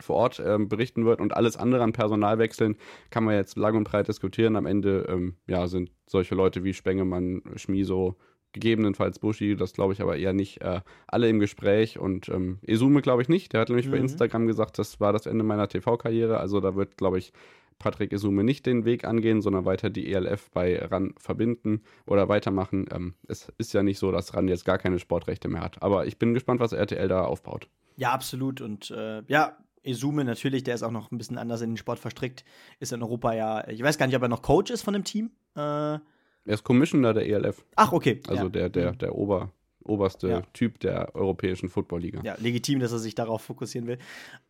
vor 0.00 0.16
Ort 0.16 0.42
ähm, 0.44 0.68
berichten 0.68 1.04
wird 1.04 1.20
und 1.20 1.36
alles 1.36 1.56
andere 1.56 1.82
an 1.82 1.92
Personalwechseln 1.92 2.76
kann 3.10 3.24
man 3.24 3.34
jetzt 3.34 3.56
lang 3.56 3.76
und 3.76 3.84
breit 3.84 4.08
diskutieren. 4.08 4.56
Am 4.56 4.66
Ende 4.66 5.06
ähm, 5.08 5.36
ja, 5.46 5.66
sind 5.66 5.90
solche 6.06 6.34
Leute 6.34 6.64
wie 6.64 6.74
Spengemann, 6.74 7.42
Schmiso, 7.56 8.16
gegebenenfalls 8.52 9.18
Buschi, 9.18 9.56
das 9.56 9.72
glaube 9.72 9.92
ich 9.92 10.02
aber 10.02 10.16
eher 10.16 10.32
nicht, 10.32 10.60
äh, 10.62 10.80
alle 11.06 11.28
im 11.28 11.38
Gespräch 11.38 11.98
und 11.98 12.28
ähm, 12.28 12.58
Esume 12.62 13.02
glaube 13.02 13.22
ich 13.22 13.28
nicht. 13.28 13.52
Der 13.52 13.60
hat 13.60 13.68
nämlich 13.68 13.86
mhm. 13.86 13.92
bei 13.92 13.98
Instagram 13.98 14.46
gesagt, 14.46 14.78
das 14.78 15.00
war 15.00 15.12
das 15.12 15.26
Ende 15.26 15.44
meiner 15.44 15.68
TV-Karriere. 15.68 16.38
Also 16.38 16.60
da 16.60 16.74
wird, 16.74 16.96
glaube 16.96 17.18
ich, 17.18 17.32
Patrick 17.78 18.12
Esume 18.12 18.42
nicht 18.42 18.66
den 18.66 18.84
Weg 18.84 19.04
angehen, 19.04 19.40
sondern 19.40 19.64
weiter 19.64 19.90
die 19.90 20.12
ELF 20.12 20.50
bei 20.50 20.78
RAN 20.78 21.14
verbinden 21.16 21.82
oder 22.06 22.28
weitermachen. 22.28 22.86
Ähm, 22.92 23.14
es 23.28 23.52
ist 23.58 23.72
ja 23.72 23.82
nicht 23.82 23.98
so, 23.98 24.10
dass 24.10 24.34
RAN 24.34 24.48
jetzt 24.48 24.64
gar 24.64 24.78
keine 24.78 24.98
Sportrechte 24.98 25.48
mehr 25.48 25.62
hat. 25.62 25.80
Aber 25.82 26.06
ich 26.06 26.18
bin 26.18 26.34
gespannt, 26.34 26.60
was 26.60 26.72
RTL 26.72 27.08
da 27.08 27.24
aufbaut. 27.24 27.68
Ja, 27.96 28.12
absolut. 28.12 28.60
Und 28.60 28.90
äh, 28.90 29.22
ja, 29.28 29.56
Esume 29.82 30.24
natürlich, 30.24 30.64
der 30.64 30.74
ist 30.74 30.82
auch 30.82 30.90
noch 30.90 31.10
ein 31.10 31.18
bisschen 31.18 31.38
anders 31.38 31.60
in 31.60 31.70
den 31.70 31.76
Sport 31.76 31.98
verstrickt, 31.98 32.44
ist 32.80 32.92
in 32.92 33.02
Europa 33.02 33.32
ja, 33.34 33.68
ich 33.68 33.82
weiß 33.82 33.98
gar 33.98 34.06
nicht, 34.06 34.16
ob 34.16 34.22
er 34.22 34.28
noch 34.28 34.42
Coach 34.42 34.70
ist 34.70 34.82
von 34.82 34.94
dem 34.94 35.04
Team. 35.04 35.30
Äh, 35.56 35.60
er 35.60 36.54
ist 36.54 36.64
Commissioner 36.64 37.12
der 37.12 37.28
ELF. 37.28 37.64
Ach, 37.76 37.92
okay. 37.92 38.22
Also 38.26 38.44
ja. 38.44 38.48
der, 38.48 38.68
der, 38.70 38.92
mhm. 38.92 38.98
der 38.98 39.14
Ober, 39.14 39.52
oberste 39.84 40.28
ja. 40.28 40.42
Typ 40.52 40.80
der 40.80 41.14
europäischen 41.14 41.68
Footballliga. 41.68 42.22
Ja, 42.22 42.36
legitim, 42.38 42.80
dass 42.80 42.92
er 42.92 42.98
sich 42.98 43.14
darauf 43.14 43.42
fokussieren 43.42 43.86
will. 43.86 43.98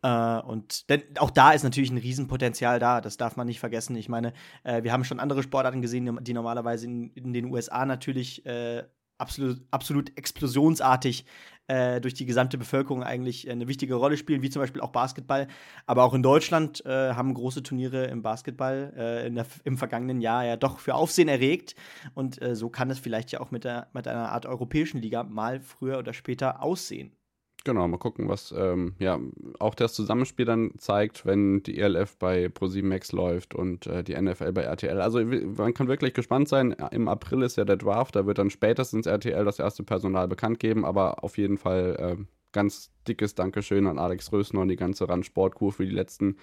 Äh, 0.01 0.39
und 0.39 0.89
denn 0.89 1.03
auch 1.17 1.31
da 1.31 1.51
ist 1.51 1.63
natürlich 1.63 1.91
ein 1.91 1.97
Riesenpotenzial 1.97 2.79
da, 2.79 3.01
das 3.01 3.17
darf 3.17 3.35
man 3.35 3.47
nicht 3.47 3.59
vergessen. 3.59 3.95
Ich 3.95 4.09
meine, 4.09 4.33
äh, 4.63 4.83
wir 4.83 4.93
haben 4.93 5.03
schon 5.03 5.19
andere 5.19 5.43
Sportarten 5.43 5.81
gesehen, 5.81 6.19
die 6.21 6.33
normalerweise 6.33 6.85
in, 6.85 7.11
in 7.11 7.33
den 7.33 7.45
USA 7.45 7.85
natürlich 7.85 8.45
äh, 8.45 8.83
absolut, 9.17 9.61
absolut 9.71 10.17
explosionsartig 10.17 11.25
äh, 11.69 12.01
durch 12.01 12.13
die 12.13 12.25
gesamte 12.25 12.57
Bevölkerung 12.57 13.03
eigentlich 13.03 13.49
eine 13.49 13.67
wichtige 13.67 13.95
Rolle 13.95 14.17
spielen, 14.17 14.41
wie 14.41 14.49
zum 14.49 14.61
Beispiel 14.61 14.81
auch 14.81 14.91
Basketball. 14.91 15.47
Aber 15.85 16.03
auch 16.03 16.13
in 16.13 16.23
Deutschland 16.23 16.85
äh, 16.85 17.13
haben 17.13 17.33
große 17.33 17.63
Turniere 17.63 18.05
im 18.05 18.21
Basketball 18.21 18.93
äh, 18.95 19.31
der, 19.31 19.45
im 19.63 19.77
vergangenen 19.77 20.19
Jahr 20.19 20.45
ja 20.45 20.57
doch 20.57 20.79
für 20.79 20.95
Aufsehen 20.95 21.27
erregt. 21.27 21.75
Und 22.13 22.41
äh, 22.41 22.55
so 22.55 22.69
kann 22.69 22.89
es 22.89 22.99
vielleicht 22.99 23.31
ja 23.31 23.39
auch 23.39 23.51
mit, 23.51 23.63
der, 23.63 23.87
mit 23.93 24.07
einer 24.07 24.31
Art 24.31 24.45
europäischen 24.45 25.01
Liga 25.01 25.23
mal 25.23 25.61
früher 25.61 25.99
oder 25.99 26.13
später 26.13 26.61
aussehen. 26.63 27.18
Genau, 27.65 27.87
mal 27.87 27.97
gucken, 27.97 28.29
was 28.29 28.53
ähm, 28.57 28.93
ja 28.99 29.19
auch 29.59 29.75
das 29.75 29.93
Zusammenspiel 29.93 30.45
dann 30.45 30.71
zeigt, 30.77 31.25
wenn 31.25 31.61
die 31.61 31.77
ELF 31.77 32.17
bei 32.17 32.45
Pro7 32.45 32.85
Max 32.85 33.11
läuft 33.11 33.53
und 33.53 33.85
äh, 33.85 34.01
die 34.03 34.19
NFL 34.19 34.53
bei 34.53 34.61
RTL. 34.61 35.01
Also 35.01 35.19
man 35.23 35.73
kann 35.73 35.89
wirklich 35.89 36.13
gespannt 36.13 36.47
sein. 36.47 36.71
Im 36.91 37.09
April 37.09 37.41
ist 37.41 37.57
ja 37.57 37.65
der 37.65 37.75
Draft, 37.75 38.15
da 38.15 38.25
wird 38.25 38.37
dann 38.37 38.49
spätestens 38.49 39.07
RTL 39.07 39.43
das 39.43 39.59
erste 39.59 39.83
Personal 39.83 40.27
bekannt 40.29 40.59
geben, 40.59 40.85
aber 40.85 41.23
auf 41.23 41.37
jeden 41.37 41.57
Fall 41.57 42.17
äh, 42.17 42.23
ganz 42.53 42.91
dickes 43.07 43.35
Dankeschön 43.35 43.87
an 43.87 43.99
Alex 43.99 44.31
Rösner 44.31 44.61
und 44.61 44.69
die 44.69 44.77
ganze 44.77 45.09
Rand 45.09 45.25
Sportkur 45.25 45.73
für 45.73 45.85
die 45.85 45.93
letzten 45.93 46.37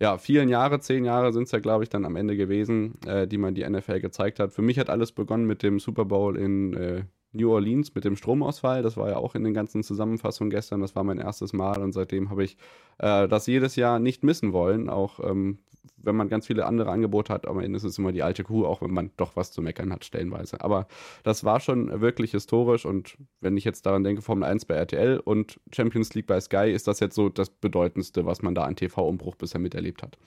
ja, 0.00 0.16
vielen 0.16 0.48
Jahre, 0.48 0.78
zehn 0.78 1.04
Jahre 1.04 1.32
sind 1.32 1.44
es 1.44 1.52
ja, 1.52 1.58
glaube 1.58 1.82
ich, 1.82 1.90
dann 1.90 2.04
am 2.04 2.14
Ende 2.14 2.36
gewesen, 2.36 3.00
äh, 3.04 3.26
die 3.26 3.38
man 3.38 3.54
die 3.54 3.68
NFL 3.68 4.00
gezeigt 4.00 4.38
hat. 4.38 4.52
Für 4.52 4.62
mich 4.62 4.78
hat 4.78 4.90
alles 4.90 5.10
begonnen 5.10 5.46
mit 5.46 5.62
dem 5.62 5.80
Super 5.80 6.04
Bowl 6.04 6.36
in 6.36 6.74
äh, 6.74 7.02
New 7.32 7.52
Orleans 7.52 7.94
mit 7.94 8.04
dem 8.04 8.16
Stromausfall. 8.16 8.82
Das 8.82 8.96
war 8.96 9.10
ja 9.10 9.16
auch 9.16 9.34
in 9.34 9.44
den 9.44 9.54
ganzen 9.54 9.82
Zusammenfassungen 9.82 10.50
gestern. 10.50 10.80
Das 10.80 10.96
war 10.96 11.04
mein 11.04 11.18
erstes 11.18 11.52
Mal 11.52 11.80
und 11.82 11.92
seitdem 11.92 12.30
habe 12.30 12.44
ich 12.44 12.56
äh, 12.98 13.28
das 13.28 13.46
jedes 13.46 13.76
Jahr 13.76 13.98
nicht 13.98 14.24
missen 14.24 14.52
wollen. 14.52 14.88
Auch 14.88 15.20
ähm, 15.20 15.58
wenn 15.96 16.16
man 16.16 16.28
ganz 16.28 16.46
viele 16.46 16.66
andere 16.66 16.90
Angebote 16.90 17.32
hat, 17.32 17.46
am 17.46 17.60
Ende 17.60 17.76
ist 17.76 17.84
es 17.84 17.98
immer 17.98 18.12
die 18.12 18.22
alte 18.22 18.44
Kuh, 18.44 18.64
auch 18.64 18.82
wenn 18.82 18.92
man 18.92 19.10
doch 19.16 19.36
was 19.36 19.52
zu 19.52 19.62
meckern 19.62 19.92
hat, 19.92 20.04
stellenweise. 20.04 20.60
Aber 20.60 20.86
das 21.22 21.44
war 21.44 21.60
schon 21.60 22.00
wirklich 22.00 22.32
historisch 22.32 22.86
und 22.86 23.16
wenn 23.40 23.56
ich 23.56 23.64
jetzt 23.64 23.86
daran 23.86 24.04
denke, 24.04 24.22
Formel 24.22 24.48
1 24.48 24.64
bei 24.64 24.74
RTL 24.74 25.18
und 25.18 25.60
Champions 25.72 26.14
League 26.14 26.26
bei 26.26 26.40
Sky, 26.40 26.70
ist 26.72 26.86
das 26.86 27.00
jetzt 27.00 27.14
so 27.14 27.28
das 27.28 27.50
Bedeutendste, 27.50 28.26
was 28.26 28.42
man 28.42 28.54
da 28.54 28.64
an 28.64 28.76
TV-Umbruch 28.76 29.36
bisher 29.36 29.60
miterlebt 29.60 30.02
hat. 30.02 30.18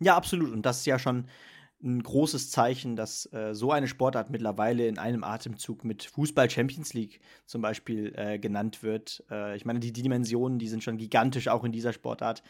Ja, 0.00 0.16
absolut. 0.16 0.52
Und 0.52 0.64
das 0.64 0.78
ist 0.78 0.86
ja 0.86 0.98
schon 0.98 1.26
ein 1.82 2.02
großes 2.02 2.50
Zeichen, 2.50 2.96
dass 2.96 3.30
äh, 3.32 3.54
so 3.54 3.72
eine 3.72 3.88
Sportart 3.88 4.30
mittlerweile 4.30 4.86
in 4.86 4.98
einem 4.98 5.24
Atemzug 5.24 5.84
mit 5.84 6.04
Fußball 6.04 6.50
Champions 6.50 6.94
League 6.94 7.20
zum 7.46 7.62
Beispiel 7.62 8.12
äh, 8.16 8.38
genannt 8.38 8.82
wird. 8.82 9.24
Äh, 9.30 9.56
ich 9.56 9.64
meine, 9.64 9.80
die, 9.80 9.92
die, 9.92 10.02
Dimensionen, 10.02 10.58
die 10.58 10.68
sind 10.68 10.84
schon 10.84 10.98
gigantisch 10.98 11.48
auch 11.48 11.64
in 11.64 11.72
dieser 11.72 11.92
Sportart. 11.92 12.42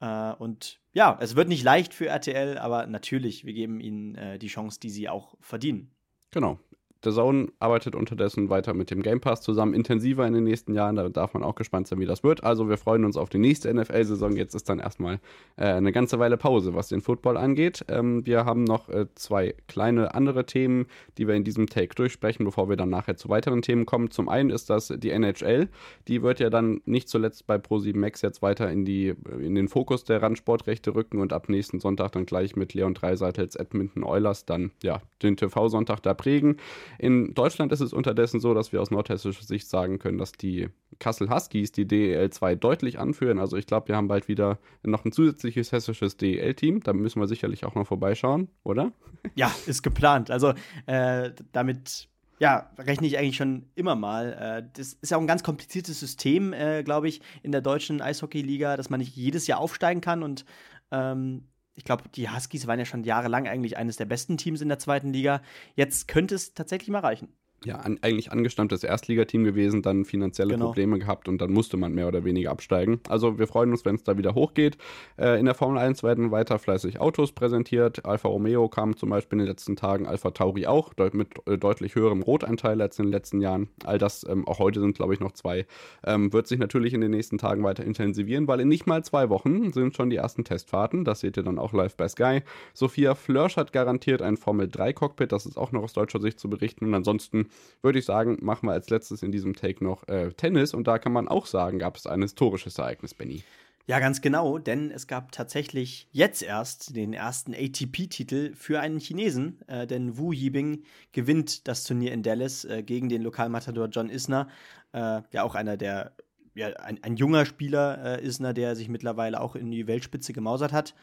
Äh, 0.00 0.32
und 0.34 0.80
ja, 0.92 1.18
es 1.20 1.36
wird 1.36 1.48
nicht 1.48 1.64
leicht 1.64 1.94
für 1.94 2.06
RTL, 2.06 2.58
aber 2.58 2.86
natürlich, 2.86 3.44
wir 3.44 3.52
geben 3.52 3.80
ihnen 3.80 4.14
äh, 4.14 4.38
die 4.38 4.48
Chance, 4.48 4.80
die 4.80 4.90
sie 4.90 5.08
auch 5.08 5.36
verdienen. 5.40 5.90
Genau. 6.30 6.58
The 7.04 7.10
Zone 7.10 7.48
arbeitet 7.58 7.94
unterdessen 7.94 8.48
weiter 8.48 8.74
mit 8.74 8.90
dem 8.90 9.02
Game 9.02 9.20
Pass 9.20 9.40
zusammen, 9.40 9.74
intensiver 9.74 10.26
in 10.26 10.34
den 10.34 10.44
nächsten 10.44 10.74
Jahren. 10.74 10.96
Da 10.96 11.08
darf 11.08 11.34
man 11.34 11.42
auch 11.42 11.56
gespannt 11.56 11.88
sein, 11.88 11.98
wie 11.98 12.06
das 12.06 12.22
wird. 12.22 12.44
Also 12.44 12.68
wir 12.68 12.76
freuen 12.76 13.04
uns 13.04 13.16
auf 13.16 13.28
die 13.28 13.38
nächste 13.38 13.72
NFL-Saison. 13.72 14.36
Jetzt 14.36 14.54
ist 14.54 14.68
dann 14.68 14.78
erstmal 14.78 15.18
äh, 15.56 15.64
eine 15.64 15.90
ganze 15.90 16.18
Weile 16.18 16.36
Pause, 16.36 16.74
was 16.74 16.88
den 16.88 17.00
Football 17.00 17.36
angeht. 17.36 17.84
Ähm, 17.88 18.24
wir 18.24 18.44
haben 18.44 18.64
noch 18.64 18.88
äh, 18.88 19.06
zwei 19.14 19.54
kleine 19.66 20.14
andere 20.14 20.46
Themen, 20.46 20.86
die 21.18 21.26
wir 21.26 21.34
in 21.34 21.44
diesem 21.44 21.66
Take 21.66 21.94
durchsprechen, 21.94 22.44
bevor 22.44 22.68
wir 22.68 22.76
dann 22.76 22.90
nachher 22.90 23.16
zu 23.16 23.28
weiteren 23.28 23.62
Themen 23.62 23.84
kommen. 23.84 24.10
Zum 24.10 24.28
einen 24.28 24.50
ist 24.50 24.70
das 24.70 24.92
die 24.96 25.10
NHL. 25.10 25.68
Die 26.06 26.22
wird 26.22 26.38
ja 26.38 26.50
dann 26.50 26.82
nicht 26.84 27.08
zuletzt 27.08 27.46
bei 27.46 27.56
Pro7 27.56 27.96
Max 27.96 28.22
jetzt 28.22 28.42
weiter 28.42 28.70
in, 28.70 28.84
die, 28.84 29.14
in 29.40 29.54
den 29.54 29.68
Fokus 29.68 30.04
der 30.04 30.22
Randsportrechte 30.22 30.94
rücken 30.94 31.18
und 31.18 31.32
ab 31.32 31.48
nächsten 31.48 31.80
Sonntag 31.80 32.12
dann 32.12 32.26
gleich 32.26 32.54
mit 32.54 32.74
Leon 32.74 32.94
Dreiseitels 32.94 33.56
Edmonton 33.56 34.04
Oilers 34.04 34.44
dann 34.44 34.70
ja 34.82 35.00
den 35.22 35.36
TV-Sonntag 35.36 36.00
da 36.02 36.14
prägen. 36.14 36.58
In 36.98 37.34
Deutschland 37.34 37.72
ist 37.72 37.80
es 37.80 37.92
unterdessen 37.92 38.40
so, 38.40 38.54
dass 38.54 38.72
wir 38.72 38.80
aus 38.80 38.90
nordhessischer 38.90 39.44
Sicht 39.44 39.68
sagen 39.68 39.98
können, 39.98 40.18
dass 40.18 40.32
die 40.32 40.68
Kassel 40.98 41.30
Huskies 41.30 41.72
die 41.72 41.86
DEL 41.86 42.30
2 42.30 42.54
deutlich 42.54 42.98
anführen. 42.98 43.38
Also 43.38 43.56
ich 43.56 43.66
glaube, 43.66 43.88
wir 43.88 43.96
haben 43.96 44.08
bald 44.08 44.28
wieder 44.28 44.58
noch 44.82 45.04
ein 45.04 45.12
zusätzliches 45.12 45.72
hessisches 45.72 46.16
DEL-Team. 46.16 46.80
Da 46.82 46.92
müssen 46.92 47.20
wir 47.20 47.26
sicherlich 47.26 47.64
auch 47.64 47.74
noch 47.74 47.86
vorbeischauen, 47.86 48.48
oder? 48.64 48.92
Ja, 49.36 49.54
ist 49.66 49.84
geplant. 49.84 50.32
Also 50.32 50.52
äh, 50.86 51.30
damit 51.52 52.08
ja, 52.40 52.72
rechne 52.76 53.06
ich 53.06 53.18
eigentlich 53.18 53.36
schon 53.36 53.66
immer 53.76 53.94
mal. 53.94 54.32
Äh, 54.32 54.68
das 54.76 54.94
ist 54.94 55.10
ja 55.10 55.16
auch 55.16 55.20
ein 55.20 55.28
ganz 55.28 55.44
kompliziertes 55.44 56.00
System, 56.00 56.52
äh, 56.52 56.82
glaube 56.82 57.06
ich, 57.06 57.20
in 57.44 57.52
der 57.52 57.60
deutschen 57.60 58.00
Eishockey-Liga, 58.00 58.76
dass 58.76 58.90
man 58.90 58.98
nicht 58.98 59.14
jedes 59.14 59.46
Jahr 59.46 59.60
aufsteigen 59.60 60.00
kann 60.00 60.24
und 60.24 60.44
ähm, 60.90 61.44
ich 61.74 61.84
glaube, 61.84 62.04
die 62.08 62.28
Huskies 62.28 62.66
waren 62.66 62.78
ja 62.78 62.84
schon 62.84 63.04
jahrelang 63.04 63.48
eigentlich 63.48 63.76
eines 63.76 63.96
der 63.96 64.04
besten 64.04 64.36
Teams 64.36 64.60
in 64.60 64.68
der 64.68 64.78
zweiten 64.78 65.12
Liga. 65.12 65.42
Jetzt 65.74 66.08
könnte 66.08 66.34
es 66.34 66.54
tatsächlich 66.54 66.90
mal 66.90 67.00
reichen 67.00 67.28
ja, 67.64 67.76
an, 67.76 67.98
eigentlich 68.02 68.32
angestammtes 68.32 68.84
Erstligateam 68.84 69.44
gewesen, 69.44 69.82
dann 69.82 70.04
finanzielle 70.04 70.54
genau. 70.54 70.66
Probleme 70.66 70.98
gehabt 70.98 71.28
und 71.28 71.38
dann 71.38 71.52
musste 71.52 71.76
man 71.76 71.92
mehr 71.92 72.08
oder 72.08 72.24
weniger 72.24 72.50
absteigen. 72.50 73.00
Also 73.08 73.38
wir 73.38 73.46
freuen 73.46 73.70
uns, 73.70 73.84
wenn 73.84 73.96
es 73.96 74.04
da 74.04 74.16
wieder 74.18 74.34
hochgeht. 74.34 74.76
Äh, 75.18 75.38
in 75.38 75.46
der 75.46 75.54
Formel 75.54 75.78
1 75.78 76.02
werden 76.02 76.30
weiter 76.30 76.58
fleißig 76.58 77.00
Autos 77.00 77.32
präsentiert. 77.32 78.04
Alfa 78.04 78.28
Romeo 78.28 78.68
kam 78.68 78.96
zum 78.96 79.10
Beispiel 79.10 79.38
in 79.38 79.44
den 79.44 79.48
letzten 79.48 79.76
Tagen, 79.76 80.06
Alfa 80.06 80.30
Tauri 80.30 80.66
auch, 80.66 80.94
deut 80.94 81.14
mit 81.14 81.28
äh, 81.46 81.58
deutlich 81.58 81.94
höherem 81.94 82.22
Rotanteil 82.22 82.80
als 82.80 82.98
in 82.98 83.06
den 83.06 83.12
letzten 83.12 83.40
Jahren. 83.40 83.68
All 83.84 83.98
das, 83.98 84.26
ähm, 84.28 84.46
auch 84.46 84.58
heute 84.58 84.80
sind 84.80 84.96
glaube 84.96 85.14
ich 85.14 85.20
noch 85.20 85.32
zwei, 85.32 85.66
ähm, 86.04 86.32
wird 86.32 86.46
sich 86.46 86.58
natürlich 86.58 86.94
in 86.94 87.00
den 87.00 87.10
nächsten 87.10 87.38
Tagen 87.38 87.62
weiter 87.62 87.84
intensivieren, 87.84 88.48
weil 88.48 88.60
in 88.60 88.68
nicht 88.68 88.86
mal 88.86 89.04
zwei 89.04 89.28
Wochen 89.28 89.72
sind 89.72 89.94
schon 89.94 90.10
die 90.10 90.16
ersten 90.16 90.44
Testfahrten. 90.44 91.04
Das 91.04 91.20
seht 91.20 91.36
ihr 91.36 91.42
dann 91.42 91.58
auch 91.58 91.72
live 91.72 91.96
bei 91.96 92.08
Sky. 92.08 92.42
Sophia 92.74 93.14
Flörsch 93.14 93.56
hat 93.56 93.72
garantiert 93.72 94.22
ein 94.22 94.36
Formel 94.36 94.68
3 94.68 94.92
Cockpit, 94.92 95.32
das 95.32 95.46
ist 95.46 95.56
auch 95.56 95.72
noch 95.72 95.82
aus 95.82 95.92
deutscher 95.92 96.20
Sicht 96.20 96.40
zu 96.40 96.48
berichten. 96.48 96.86
Und 96.86 96.94
ansonsten 96.94 97.48
würde 97.82 97.98
ich 97.98 98.04
sagen, 98.04 98.38
machen 98.40 98.68
wir 98.68 98.72
als 98.72 98.90
letztes 98.90 99.22
in 99.22 99.32
diesem 99.32 99.54
Take 99.54 99.82
noch 99.84 100.06
äh, 100.08 100.32
Tennis. 100.32 100.74
Und 100.74 100.86
da 100.86 100.98
kann 100.98 101.12
man 101.12 101.28
auch 101.28 101.46
sagen, 101.46 101.78
gab 101.78 101.96
es 101.96 102.06
ein 102.06 102.22
historisches 102.22 102.78
Ereignis, 102.78 103.14
Benny. 103.14 103.42
Ja, 103.86 103.98
ganz 103.98 104.20
genau, 104.20 104.58
denn 104.58 104.92
es 104.92 105.08
gab 105.08 105.32
tatsächlich 105.32 106.06
jetzt 106.12 106.42
erst 106.42 106.94
den 106.94 107.12
ersten 107.12 107.52
ATP-Titel 107.52 108.54
für 108.54 108.78
einen 108.78 109.00
Chinesen, 109.00 109.60
äh, 109.66 109.88
denn 109.88 110.16
Wu 110.16 110.32
Yibing 110.32 110.84
gewinnt 111.10 111.66
das 111.66 111.82
Turnier 111.82 112.12
in 112.12 112.22
Dallas 112.22 112.64
äh, 112.64 112.84
gegen 112.84 113.08
den 113.08 113.22
Lokalmatador 113.22 113.88
John 113.88 114.08
Isner, 114.08 114.48
äh, 114.92 115.22
ja 115.32 115.42
auch 115.42 115.56
einer 115.56 115.76
der, 115.76 116.12
ja, 116.54 116.68
ein, 116.68 117.02
ein 117.02 117.16
junger 117.16 117.44
Spieler 117.44 118.20
äh, 118.20 118.24
Isner, 118.24 118.52
der 118.52 118.76
sich 118.76 118.88
mittlerweile 118.88 119.40
auch 119.40 119.56
in 119.56 119.72
die 119.72 119.88
Weltspitze 119.88 120.32
gemausert 120.32 120.72
hat. 120.72 120.94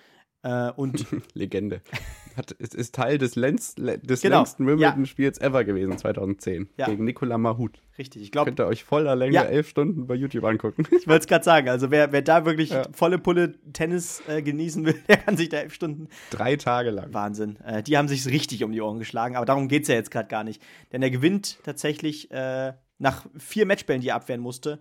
Äh, 0.41 0.71
und 0.71 1.05
Legende. 1.33 1.81
Hat, 2.37 2.55
es 2.59 2.73
ist 2.73 2.95
Teil 2.95 3.17
des, 3.17 3.35
Lenz, 3.35 3.75
des 3.75 4.21
genau. 4.21 4.37
längsten 4.37 4.65
Wimbledon-Spiels 4.65 5.39
ja. 5.39 5.47
ever 5.47 5.65
gewesen, 5.65 5.97
2010. 5.97 6.69
Ja. 6.77 6.85
Gegen 6.85 7.03
Nicolas 7.03 7.37
Mahut. 7.37 7.81
Richtig, 7.97 8.21
ich 8.21 8.31
glaube. 8.31 8.51
Könnt 8.51 8.61
ihr 8.61 8.67
euch 8.67 8.85
voller 8.85 9.15
Länge 9.17 9.33
ja. 9.33 9.43
elf 9.43 9.67
Stunden 9.67 10.07
bei 10.07 10.15
YouTube 10.15 10.45
angucken. 10.45 10.87
Ich 10.91 11.07
wollte 11.07 11.23
es 11.23 11.27
gerade 11.27 11.43
sagen. 11.43 11.67
Also, 11.67 11.91
wer, 11.91 12.13
wer 12.13 12.21
da 12.21 12.45
wirklich 12.45 12.73
volle 12.93 13.19
Pulle 13.19 13.55
Tennis 13.73 14.23
äh, 14.29 14.41
genießen 14.41 14.85
will, 14.85 14.95
der 15.09 15.17
kann 15.17 15.35
sich 15.35 15.49
da 15.49 15.57
elf 15.57 15.73
Stunden. 15.73 16.07
Drei 16.29 16.55
Tage 16.55 16.91
lang. 16.91 17.13
Wahnsinn. 17.13 17.57
Äh, 17.65 17.83
die 17.83 17.97
haben 17.97 18.07
sich 18.07 18.25
richtig 18.25 18.63
um 18.63 18.71
die 18.71 18.81
Ohren 18.81 18.99
geschlagen, 18.99 19.35
aber 19.35 19.45
darum 19.45 19.67
geht 19.67 19.81
es 19.81 19.89
ja 19.89 19.95
jetzt 19.95 20.11
gerade 20.11 20.29
gar 20.29 20.45
nicht. 20.45 20.61
Denn 20.93 21.01
er 21.01 21.09
gewinnt 21.09 21.59
tatsächlich 21.63 22.31
äh, 22.31 22.73
nach 22.97 23.25
vier 23.37 23.65
Matchbällen, 23.65 24.01
die 24.01 24.09
er 24.09 24.15
abwehren 24.15 24.41
musste 24.41 24.79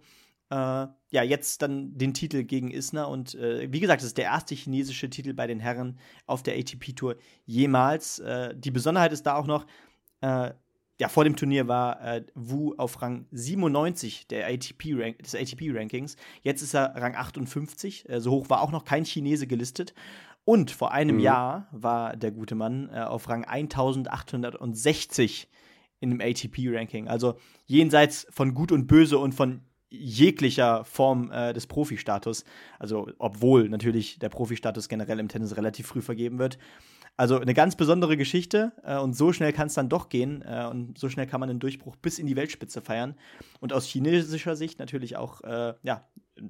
äh, 0.50 0.87
ja, 1.11 1.23
jetzt 1.23 1.62
dann 1.62 1.97
den 1.97 2.12
Titel 2.14 2.43
gegen 2.45 2.71
Isner. 2.71 3.09
Und 3.09 3.35
äh, 3.35 3.73
wie 3.73 3.81
gesagt, 3.81 4.02
es 4.02 4.09
ist 4.09 4.19
der 4.19 4.26
erste 4.26 4.55
chinesische 4.55 5.11
Titel 5.11 5.35
bei 5.35 5.47
den 5.47 5.61
Herren 5.61 5.99
auf 6.26 6.43
der 6.43 6.57
ATP-Tour 6.57 7.17
jemals. 7.47 8.19
Äh, 8.19 8.55
die 8.57 8.71
Besonderheit 8.71 9.12
ist 9.12 9.25
da 9.25 9.37
auch 9.37 9.47
noch, 9.47 9.67
äh, 10.21 10.52
ja, 11.00 11.09
vor 11.09 11.25
dem 11.25 11.37
Turnier 11.37 11.69
war 11.69 12.02
äh, 12.02 12.25
Wu 12.35 12.75
auf 12.76 13.00
Rang 13.00 13.26
97 13.31 14.26
der 14.26 14.49
ATP 14.49 14.95
-Rank 14.95 15.23
des 15.23 15.35
ATP-Rankings. 15.35 16.17
Jetzt 16.43 16.61
ist 16.62 16.75
er 16.75 16.95
Rang 16.97 17.14
58. 17.14 18.09
Äh, 18.09 18.21
so 18.21 18.33
hoch 18.33 18.50
war 18.50 18.62
auch 18.62 18.73
noch 18.73 18.85
kein 18.85 19.05
Chinese 19.05 19.47
gelistet. 19.47 19.95
Und 20.45 20.71
vor 20.71 20.93
einem 20.93 21.17
mhm. 21.17 21.23
Jahr 21.23 21.69
war 21.73 22.17
der 22.17 22.33
gute 22.33 22.55
Mann 22.55 22.90
auf 22.90 23.28
Rang 23.28 23.45
1860 23.45 25.49
in 26.00 26.11
dem 26.11 26.23
ATP-Ranking. 26.23 27.07
Also 27.07 27.35
jenseits 27.67 28.26
von 28.31 28.55
Gut 28.55 28.73
und 28.73 28.87
Böse 28.87 29.19
und 29.19 29.35
von 29.35 29.61
jeglicher 29.90 30.85
Form 30.85 31.30
äh, 31.30 31.52
des 31.52 31.66
Profi-Status. 31.66 32.45
Also, 32.78 33.09
obwohl 33.18 33.68
natürlich 33.68 34.18
der 34.18 34.28
Profi-Status 34.28 34.88
generell 34.88 35.18
im 35.18 35.28
Tennis 35.28 35.57
relativ 35.57 35.87
früh 35.87 36.02
vergeben 36.02 36.38
wird. 36.38 36.59
Also 37.16 37.40
eine 37.40 37.52
ganz 37.52 37.75
besondere 37.75 38.16
Geschichte 38.16 38.73
äh, 38.85 38.97
und 38.97 39.16
so 39.16 39.33
schnell 39.33 39.52
kann 39.52 39.66
es 39.66 39.75
dann 39.75 39.88
doch 39.88 40.09
gehen 40.09 40.45
äh, 40.47 40.66
und 40.66 40.97
so 40.99 41.09
schnell 41.09 41.26
kann 41.26 41.40
man 41.40 41.50
einen 41.50 41.59
Durchbruch 41.59 41.97
bis 41.97 42.21
in 42.21 42.28
die 42.28 42.37
Weltspitze 42.37 42.80
feiern. 42.80 43.16
Und 43.59 43.73
aus 43.73 43.87
chinesischer 43.87 44.54
Sicht 44.54 44.78
natürlich 44.78 45.16
auch, 45.16 45.42
äh, 45.42 45.75
ja, 45.83 46.07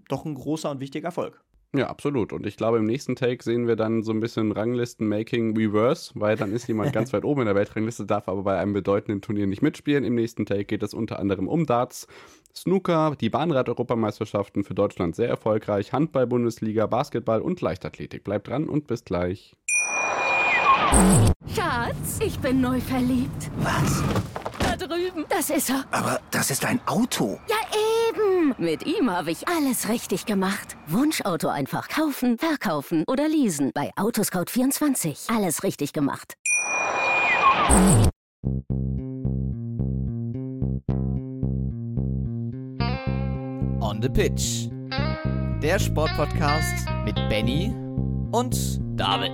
doch 0.08 0.26
ein 0.26 0.34
großer 0.34 0.70
und 0.70 0.80
wichtiger 0.80 1.06
Erfolg. 1.06 1.42
Ja, 1.74 1.88
absolut. 1.88 2.32
Und 2.32 2.46
ich 2.46 2.56
glaube, 2.56 2.78
im 2.78 2.84
nächsten 2.84 3.14
Take 3.14 3.44
sehen 3.44 3.66
wir 3.66 3.76
dann 3.76 4.02
so 4.02 4.12
ein 4.12 4.20
bisschen 4.20 4.52
Ranglisten-Making 4.52 5.54
Reverse, 5.54 6.12
weil 6.14 6.36
dann 6.36 6.52
ist 6.52 6.66
jemand 6.66 6.92
ganz 6.94 7.12
weit 7.12 7.24
oben 7.24 7.42
in 7.42 7.46
der 7.46 7.54
Weltrangliste, 7.54 8.06
darf 8.06 8.26
aber 8.26 8.42
bei 8.42 8.58
einem 8.58 8.72
bedeutenden 8.72 9.20
Turnier 9.20 9.46
nicht 9.46 9.60
mitspielen. 9.60 10.02
Im 10.04 10.14
nächsten 10.14 10.46
Take 10.46 10.64
geht 10.64 10.82
es 10.82 10.94
unter 10.94 11.18
anderem 11.18 11.46
um 11.46 11.66
Darts, 11.66 12.06
Snooker, 12.54 13.14
die 13.20 13.30
Bahnrad-Europameisterschaften 13.30 14.64
für 14.64 14.74
Deutschland 14.74 15.16
sehr 15.16 15.28
erfolgreich, 15.28 15.92
Handball-Bundesliga, 15.92 16.86
Basketball 16.86 17.40
und 17.40 17.60
Leichtathletik. 17.60 18.24
Bleibt 18.24 18.48
dran 18.48 18.68
und 18.68 18.86
bis 18.86 19.04
gleich. 19.04 19.54
Schatz, 21.54 22.18
ich 22.24 22.38
bin 22.38 22.60
neu 22.60 22.80
verliebt. 22.80 23.50
Was? 23.58 24.02
Da 24.58 24.76
drüben. 24.76 25.24
Das 25.28 25.50
ist 25.50 25.70
er. 25.70 25.84
Aber 25.90 26.20
das 26.30 26.50
ist 26.50 26.64
ein 26.64 26.80
Auto. 26.86 27.38
Ja, 27.48 27.56
eben. 28.10 28.54
Mit 28.58 28.86
ihm 28.86 29.10
habe 29.10 29.30
ich 29.30 29.46
alles 29.48 29.88
richtig 29.88 30.26
gemacht. 30.26 30.76
Wunschauto 30.86 31.48
einfach 31.48 31.88
kaufen, 31.88 32.38
verkaufen 32.38 33.04
oder 33.06 33.28
leasen. 33.28 33.70
Bei 33.74 33.90
Autoscout24. 33.96 35.34
Alles 35.34 35.62
richtig 35.62 35.92
gemacht. 35.92 36.34
On 43.88 44.02
the 44.02 44.08
Pitch. 44.10 44.68
Der 45.62 45.78
Sportpodcast 45.78 46.86
mit 47.06 47.14
Benny 47.30 47.72
und 48.32 48.54
David. 49.00 49.32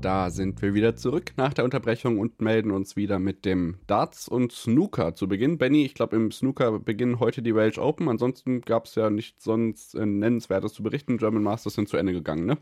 Da 0.00 0.30
sind 0.30 0.60
wir 0.60 0.74
wieder 0.74 0.96
zurück 0.96 1.34
nach 1.36 1.54
der 1.54 1.64
Unterbrechung 1.64 2.18
und 2.18 2.42
melden 2.42 2.72
uns 2.72 2.96
wieder 2.96 3.20
mit 3.20 3.44
dem 3.44 3.78
Darts 3.86 4.26
und 4.26 4.50
Snooker 4.50 5.14
zu 5.14 5.28
Beginn. 5.28 5.56
Benny, 5.56 5.84
ich 5.84 5.94
glaube, 5.94 6.16
im 6.16 6.32
Snooker 6.32 6.80
beginnen 6.80 7.20
heute 7.20 7.40
die 7.40 7.54
Welsh 7.54 7.78
Open. 7.78 8.08
Ansonsten 8.08 8.62
gab 8.62 8.86
es 8.86 8.96
ja 8.96 9.08
nichts 9.08 9.44
sonst 9.44 9.94
äh, 9.94 10.04
Nennenswertes 10.04 10.72
zu 10.72 10.82
berichten. 10.82 11.16
German 11.16 11.44
Masters 11.44 11.74
sind 11.74 11.88
zu 11.88 11.96
Ende 11.96 12.12
gegangen, 12.12 12.44
ne? 12.44 12.58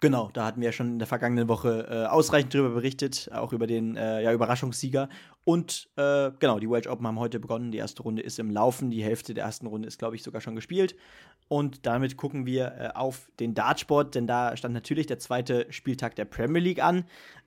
Genau, 0.00 0.30
da 0.32 0.44
hatten 0.44 0.60
wir 0.60 0.66
ja 0.66 0.72
schon 0.72 0.92
in 0.92 0.98
der 1.00 1.08
vergangenen 1.08 1.48
Woche 1.48 1.88
äh, 1.90 2.06
ausreichend 2.06 2.54
drüber 2.54 2.70
berichtet, 2.70 3.28
auch 3.32 3.52
über 3.52 3.66
den 3.66 3.96
äh, 3.96 4.22
ja, 4.22 4.32
Überraschungssieger. 4.32 5.08
Und 5.42 5.90
äh, 5.96 6.30
genau, 6.38 6.60
die 6.60 6.70
Welsh 6.70 6.86
Open 6.86 7.04
haben 7.04 7.18
heute 7.18 7.40
begonnen. 7.40 7.72
Die 7.72 7.78
erste 7.78 8.04
Runde 8.04 8.22
ist 8.22 8.38
im 8.38 8.48
Laufen. 8.48 8.90
Die 8.90 9.02
Hälfte 9.02 9.34
der 9.34 9.44
ersten 9.44 9.66
Runde 9.66 9.88
ist, 9.88 9.98
glaube 9.98 10.14
ich, 10.14 10.22
sogar 10.22 10.40
schon 10.40 10.54
gespielt. 10.54 10.94
Und 11.48 11.84
damit 11.84 12.16
gucken 12.16 12.46
wir 12.46 12.74
äh, 12.78 12.88
auf 12.94 13.28
den 13.40 13.54
Dartsport, 13.54 14.14
denn 14.14 14.28
da 14.28 14.56
stand 14.56 14.72
natürlich 14.72 15.06
der 15.06 15.18
zweite 15.18 15.66
Spieltag 15.70 16.14
der 16.14 16.26
Premier 16.26 16.62
League 16.62 16.82
an. 16.82 17.04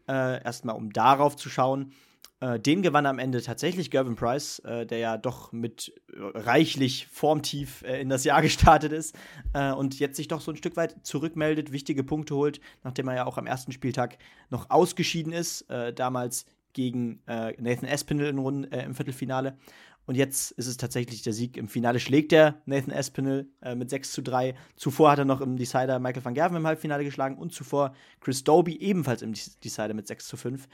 Äh, 0.10 0.44
erstmal, 0.44 0.76
um 0.76 0.92
darauf 0.92 1.38
zu 1.38 1.48
schauen. 1.48 1.94
Äh, 2.42 2.60
den 2.60 2.82
gewann 2.82 3.06
am 3.06 3.20
Ende 3.20 3.42
tatsächlich 3.42 3.92
Gervin 3.92 4.16
Price, 4.16 4.60
äh, 4.60 4.86
der 4.86 4.98
ja 4.98 5.18
doch 5.18 5.52
mit 5.52 5.94
äh, 6.12 6.20
reichlich 6.20 7.08
formtief 7.08 7.84
äh, 7.84 8.02
in 8.02 8.10
das 8.10 8.24
Jahr 8.24 8.42
gestartet 8.42 8.92
ist 8.92 9.16
äh, 9.54 9.72
und 9.72 10.00
jetzt 10.00 10.18
sich 10.18 10.28
doch 10.28 10.42
so 10.42 10.52
ein 10.52 10.58
Stück 10.58 10.76
weit 10.76 11.06
zurückmeldet, 11.06 11.72
wichtige 11.72 12.04
Punkte 12.04 12.36
holt, 12.36 12.60
nachdem 12.84 13.08
er 13.08 13.16
ja 13.16 13.26
auch 13.26 13.38
am 13.38 13.48
ersten 13.48 13.72
Spieltag 13.72 14.18
noch 14.50 14.70
ausgeschieden 14.70 15.32
ist, 15.32 15.70
äh, 15.70 15.94
damals 15.94 16.46
gegen 16.74 17.20
Nathan 17.26 17.84
Espinel 17.84 18.28
im, 18.28 18.64
im 18.64 18.96
Viertelfinale. 18.96 19.58
Und 20.06 20.16
jetzt 20.16 20.52
ist 20.52 20.68
es 20.68 20.78
tatsächlich 20.78 21.22
der 21.22 21.34
Sieg. 21.34 21.58
Im 21.58 21.68
Finale 21.68 22.00
schlägt 22.00 22.34
er 22.34 22.62
Nathan 22.66 22.92
Espinel 22.92 23.50
äh, 23.62 23.76
mit 23.76 23.90
6 23.90 24.12
zu 24.12 24.22
3. 24.22 24.56
Zuvor 24.76 25.12
hat 25.12 25.20
er 25.20 25.26
noch 25.26 25.42
im 25.42 25.58
Decider 25.58 26.00
Michael 26.00 26.26
van 26.26 26.34
Gerven 26.34 26.58
im 26.58 26.66
Halbfinale 26.66 27.04
geschlagen 27.04 27.38
und 27.38 27.54
zuvor 27.54 27.94
Chris 28.20 28.44
Doby 28.44 28.78
ebenfalls 28.78 29.22
im 29.22 29.34
Decider 29.34 29.94
mit 29.94 30.08
6 30.08 30.28
zu 30.28 30.38
5. 30.38 30.68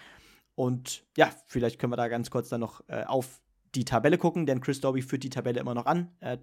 Und 0.57 1.05
ja, 1.15 1.29
vielleicht 1.45 1.77
können 1.77 1.93
wir 1.93 1.97
da 1.97 2.07
ganz 2.07 2.31
kurz 2.31 2.49
dann 2.49 2.61
noch 2.61 2.81
äh, 2.87 3.03
auf 3.03 3.43
die 3.75 3.85
Tabelle 3.85 4.17
gucken, 4.17 4.47
denn 4.47 4.59
Chris 4.59 4.81
Doby 4.81 5.03
führt 5.03 5.21
die 5.21 5.29
Tabelle 5.29 5.59
immer 5.59 5.75
noch 5.75 5.85
an. 5.85 6.09
Äh, 6.19 6.39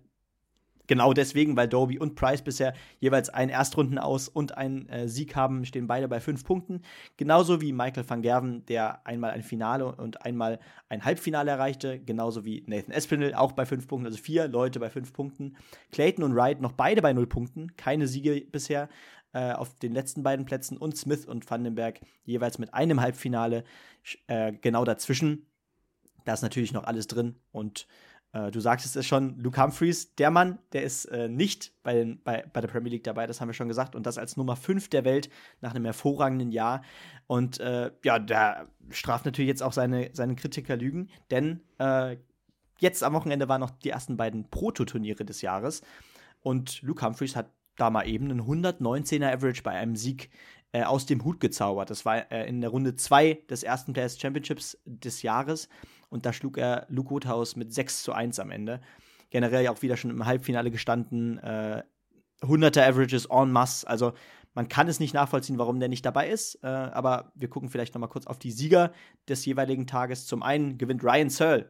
genau 0.86 1.12
deswegen, 1.12 1.56
weil 1.56 1.68
Doby 1.68 1.98
und 1.98 2.14
Price 2.14 2.42
bisher 2.42 2.74
jeweils 2.98 3.28
einen 3.28 3.50
Erstrunden 3.50 3.98
aus 3.98 4.28
und 4.28 4.56
einen 4.56 4.88
äh, 4.88 5.08
Sieg 5.08 5.36
haben, 5.36 5.64
stehen 5.64 5.86
beide 5.86 6.08
bei 6.08 6.20
fünf 6.20 6.44
Punkten. 6.44 6.82
Genauso 7.16 7.60
wie 7.60 7.72
Michael 7.72 8.08
van 8.08 8.22
Gerven, 8.22 8.64
der 8.66 9.06
einmal 9.06 9.30
ein 9.30 9.42
Finale 9.42 9.94
und 9.94 10.24
einmal 10.24 10.60
ein 10.88 11.04
Halbfinale 11.04 11.50
erreichte. 11.50 12.00
Genauso 12.00 12.44
wie 12.44 12.64
Nathan 12.66 12.92
Espinel, 12.92 13.34
auch 13.34 13.52
bei 13.52 13.66
fünf 13.66 13.88
Punkten, 13.88 14.06
also 14.06 14.18
vier 14.18 14.48
Leute 14.48 14.80
bei 14.80 14.90
fünf 14.90 15.12
Punkten. 15.12 15.56
Clayton 15.92 16.24
und 16.24 16.34
Wright 16.34 16.60
noch 16.60 16.72
beide 16.72 17.02
bei 17.02 17.12
null 17.12 17.26
Punkten, 17.26 17.76
keine 17.76 18.06
Siege 18.06 18.42
bisher 18.50 18.88
äh, 19.34 19.52
auf 19.52 19.74
den 19.74 19.92
letzten 19.92 20.22
beiden 20.22 20.46
Plätzen 20.46 20.78
und 20.78 20.96
Smith 20.96 21.26
und 21.26 21.50
Vandenberg 21.50 22.00
jeweils 22.24 22.58
mit 22.58 22.72
einem 22.72 23.00
Halbfinale 23.00 23.64
äh, 24.28 24.52
genau 24.52 24.84
dazwischen. 24.84 25.46
Da 26.24 26.32
ist 26.32 26.42
natürlich 26.42 26.72
noch 26.72 26.84
alles 26.84 27.06
drin 27.06 27.36
und 27.52 27.86
äh, 28.34 28.50
du 28.50 28.58
sagst 28.58 28.96
es 28.96 29.06
schon, 29.06 29.38
Luke 29.38 29.62
Humphreys, 29.62 30.16
der 30.16 30.30
Mann, 30.30 30.58
der 30.72 30.82
ist 30.82 31.04
äh, 31.06 31.28
nicht 31.28 31.72
bei, 31.84 31.94
den, 31.94 32.20
bei, 32.22 32.44
bei 32.52 32.60
der 32.60 32.68
Premier 32.68 32.90
League 32.90 33.04
dabei, 33.04 33.28
das 33.28 33.40
haben 33.40 33.48
wir 33.48 33.54
schon 33.54 33.68
gesagt, 33.68 33.94
und 33.94 34.04
das 34.06 34.18
als 34.18 34.36
Nummer 34.36 34.56
5 34.56 34.88
der 34.88 35.04
Welt 35.04 35.30
nach 35.60 35.72
einem 35.72 35.84
hervorragenden 35.84 36.50
Jahr. 36.50 36.82
Und 37.28 37.60
äh, 37.60 37.92
ja, 38.02 38.18
da 38.18 38.66
straft 38.90 39.24
natürlich 39.24 39.48
jetzt 39.48 39.62
auch 39.62 39.72
seine, 39.72 40.10
seine 40.12 40.34
Kritiker 40.34 40.76
Lügen, 40.76 41.10
denn 41.30 41.60
äh, 41.78 42.16
jetzt 42.80 43.04
am 43.04 43.14
Wochenende 43.14 43.48
waren 43.48 43.60
noch 43.60 43.70
die 43.70 43.90
ersten 43.90 44.16
beiden 44.16 44.50
Prototurniere 44.50 45.24
des 45.24 45.40
Jahres. 45.40 45.82
Und 46.42 46.82
Luke 46.82 47.06
Humphreys 47.06 47.36
hat 47.36 47.50
da 47.76 47.88
mal 47.90 48.08
eben 48.08 48.30
einen 48.30 48.42
119er 48.42 49.32
Average 49.32 49.62
bei 49.62 49.72
einem 49.72 49.94
Sieg 49.94 50.30
äh, 50.72 50.82
aus 50.82 51.06
dem 51.06 51.24
Hut 51.24 51.38
gezaubert. 51.38 51.88
Das 51.88 52.04
war 52.04 52.30
in 52.32 52.60
der 52.60 52.70
Runde 52.70 52.96
2 52.96 53.44
des 53.48 53.62
ersten 53.62 53.92
Players 53.92 54.18
Championships 54.18 54.76
des 54.84 55.22
Jahres 55.22 55.68
und 56.14 56.24
da 56.24 56.32
schlug 56.32 56.56
er 56.56 56.86
Luke 56.88 57.10
Woodhouse 57.10 57.56
mit 57.56 57.74
6 57.74 58.04
zu 58.04 58.12
1 58.12 58.38
am 58.38 58.50
Ende. 58.50 58.80
Generell 59.30 59.66
auch 59.68 59.82
wieder 59.82 59.96
schon 59.96 60.10
im 60.10 60.24
Halbfinale 60.24 60.70
gestanden. 60.70 61.38
Äh, 61.38 61.82
100er 62.40 62.86
Averages 62.86 63.26
en 63.26 63.50
masse. 63.50 63.86
Also 63.86 64.12
man 64.54 64.68
kann 64.68 64.86
es 64.86 65.00
nicht 65.00 65.12
nachvollziehen, 65.12 65.58
warum 65.58 65.80
der 65.80 65.88
nicht 65.88 66.06
dabei 66.06 66.28
ist. 66.28 66.62
Äh, 66.62 66.68
aber 66.68 67.32
wir 67.34 67.48
gucken 67.48 67.68
vielleicht 67.68 67.94
noch 67.94 68.00
mal 68.00 68.06
kurz 68.06 68.26
auf 68.28 68.38
die 68.38 68.52
Sieger 68.52 68.92
des 69.28 69.44
jeweiligen 69.44 69.86
Tages. 69.88 70.26
Zum 70.26 70.42
einen 70.44 70.78
gewinnt 70.78 71.02
Ryan 71.02 71.30
Searle 71.30 71.68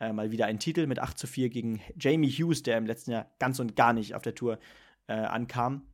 äh, 0.00 0.12
mal 0.12 0.32
wieder 0.32 0.46
einen 0.46 0.58
Titel 0.58 0.86
mit 0.88 0.98
8 0.98 1.16
zu 1.16 1.26
4 1.28 1.50
gegen 1.50 1.80
Jamie 1.96 2.30
Hughes, 2.30 2.64
der 2.64 2.78
im 2.78 2.86
letzten 2.86 3.12
Jahr 3.12 3.30
ganz 3.38 3.60
und 3.60 3.76
gar 3.76 3.92
nicht 3.92 4.16
auf 4.16 4.22
der 4.22 4.34
Tour 4.34 4.58
äh, 5.06 5.12
ankam. 5.12 5.86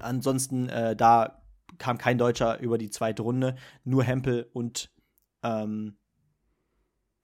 Ansonsten, 0.00 0.68
äh, 0.68 0.96
da 0.96 1.42
kam 1.78 1.98
kein 1.98 2.18
Deutscher 2.18 2.58
über 2.58 2.76
die 2.76 2.90
zweite 2.90 3.22
Runde, 3.22 3.54
nur 3.84 4.02
Hempel 4.02 4.50
und 4.52 4.90
ähm, 5.44 5.96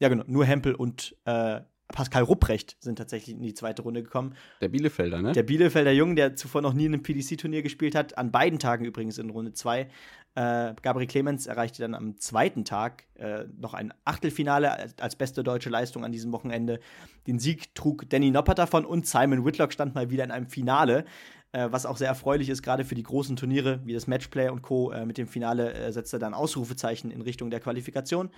ja 0.00 0.08
genau, 0.08 0.24
nur 0.26 0.44
Hempel 0.44 0.74
und 0.74 1.16
äh, 1.24 1.60
Pascal 1.92 2.22
Rupprecht 2.22 2.76
sind 2.80 2.96
tatsächlich 2.96 3.36
in 3.36 3.42
die 3.42 3.54
zweite 3.54 3.82
Runde 3.82 4.02
gekommen. 4.02 4.34
Der 4.60 4.68
Bielefelder, 4.68 5.20
ne? 5.22 5.32
Der 5.32 5.42
Bielefelder 5.42 5.92
Jungen, 5.92 6.16
der 6.16 6.36
zuvor 6.36 6.62
noch 6.62 6.72
nie 6.72 6.86
in 6.86 6.94
einem 6.94 7.02
PDC-Turnier 7.02 7.62
gespielt 7.62 7.94
hat, 7.94 8.16
an 8.16 8.30
beiden 8.30 8.58
Tagen 8.58 8.84
übrigens 8.84 9.18
in 9.18 9.30
Runde 9.30 9.52
2. 9.52 9.88
Äh, 10.34 10.74
Gabriel 10.82 11.08
Clemens 11.08 11.46
erreichte 11.46 11.82
dann 11.82 11.94
am 11.94 12.16
zweiten 12.18 12.64
Tag 12.64 13.04
äh, 13.14 13.44
noch 13.58 13.74
ein 13.74 13.92
Achtelfinale 14.04 14.92
als, 14.98 15.16
beste 15.16 15.42
deutsche 15.42 15.70
Leistung 15.70 16.04
an 16.04 16.12
diesem 16.12 16.32
Wochenende. 16.32 16.78
Den 17.26 17.40
Sieg 17.40 17.74
trug 17.74 18.08
Danny 18.08 18.30
Noppert 18.30 18.58
davon 18.58 18.84
und 18.84 19.06
Simon 19.06 19.44
Whitlock 19.44 19.72
stand 19.72 19.94
mal 19.94 20.10
wieder 20.10 20.22
in 20.22 20.30
einem 20.30 20.46
Finale, 20.46 21.04
äh, 21.50 21.68
was 21.70 21.84
auch 21.84 21.96
sehr 21.96 22.08
erfreulich 22.08 22.48
ist, 22.48 22.62
gerade 22.62 22.84
für 22.84 22.94
die 22.94 23.02
großen 23.02 23.34
Turniere 23.34 23.80
wie 23.84 23.92
das 23.92 24.06
Matchplay 24.06 24.50
und 24.50 24.62
Co. 24.62 24.92
Äh, 24.92 25.04
mit 25.04 25.18
dem 25.18 25.26
Finale 25.26 25.74
äh, 25.74 25.92
setzt 25.92 26.12
er 26.12 26.20
dann 26.20 26.34
Ausrufezeichen 26.34 27.10
in 27.10 27.22
Richtung 27.22 27.50
der 27.50 27.58
Qualifikation. 27.58 28.30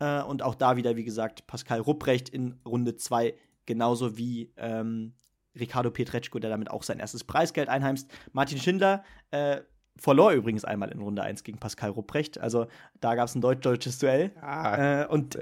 Äh, 0.00 0.22
und 0.22 0.42
auch 0.42 0.54
da 0.54 0.76
wieder, 0.76 0.96
wie 0.96 1.04
gesagt, 1.04 1.46
Pascal 1.46 1.80
Rupprecht 1.80 2.28
in 2.28 2.60
Runde 2.64 2.96
2, 2.96 3.34
genauso 3.66 4.16
wie 4.16 4.52
ähm, 4.56 5.14
Ricardo 5.58 5.90
Pietreczko, 5.90 6.38
der 6.38 6.50
damit 6.50 6.70
auch 6.70 6.82
sein 6.82 6.98
erstes 6.98 7.24
Preisgeld 7.24 7.68
einheimst. 7.68 8.10
Martin 8.32 8.58
Schindler 8.58 9.04
äh, 9.30 9.60
verlor 9.96 10.32
übrigens 10.32 10.64
einmal 10.64 10.90
in 10.90 11.00
Runde 11.00 11.22
1 11.22 11.42
gegen 11.42 11.58
Pascal 11.58 11.90
Rupprecht. 11.90 12.38
Also 12.38 12.66
da 13.00 13.14
gab 13.14 13.26
es 13.26 13.34
ein 13.34 13.40
deutsch-deutsches 13.40 13.98
Duell. 13.98 14.32
Ah, 14.40 15.02
äh, 15.02 15.06
und 15.06 15.38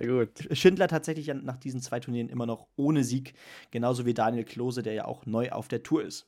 Schindler 0.53 0.89
tatsächlich 0.89 1.29
nach 1.29 1.59
diesen 1.59 1.81
zwei 1.81 2.01
Turnieren 2.01 2.29
immer 2.29 2.47
noch 2.47 2.67
ohne 2.77 3.05
Sieg, 3.05 3.35
genauso 3.71 4.07
wie 4.07 4.15
Daniel 4.15 4.45
Klose, 4.45 4.83
der 4.83 4.95
ja 4.95 5.05
auch 5.05 5.27
neu 5.27 5.51
auf 5.51 5.69
der 5.69 5.83
Tour 5.83 6.03
ist. 6.03 6.27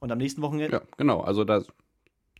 Und 0.00 0.12
am 0.12 0.18
nächsten 0.18 0.42
Wochenende. 0.42 0.76
Ja, 0.76 0.82
genau. 0.96 1.20
Also 1.20 1.44
da 1.44 1.62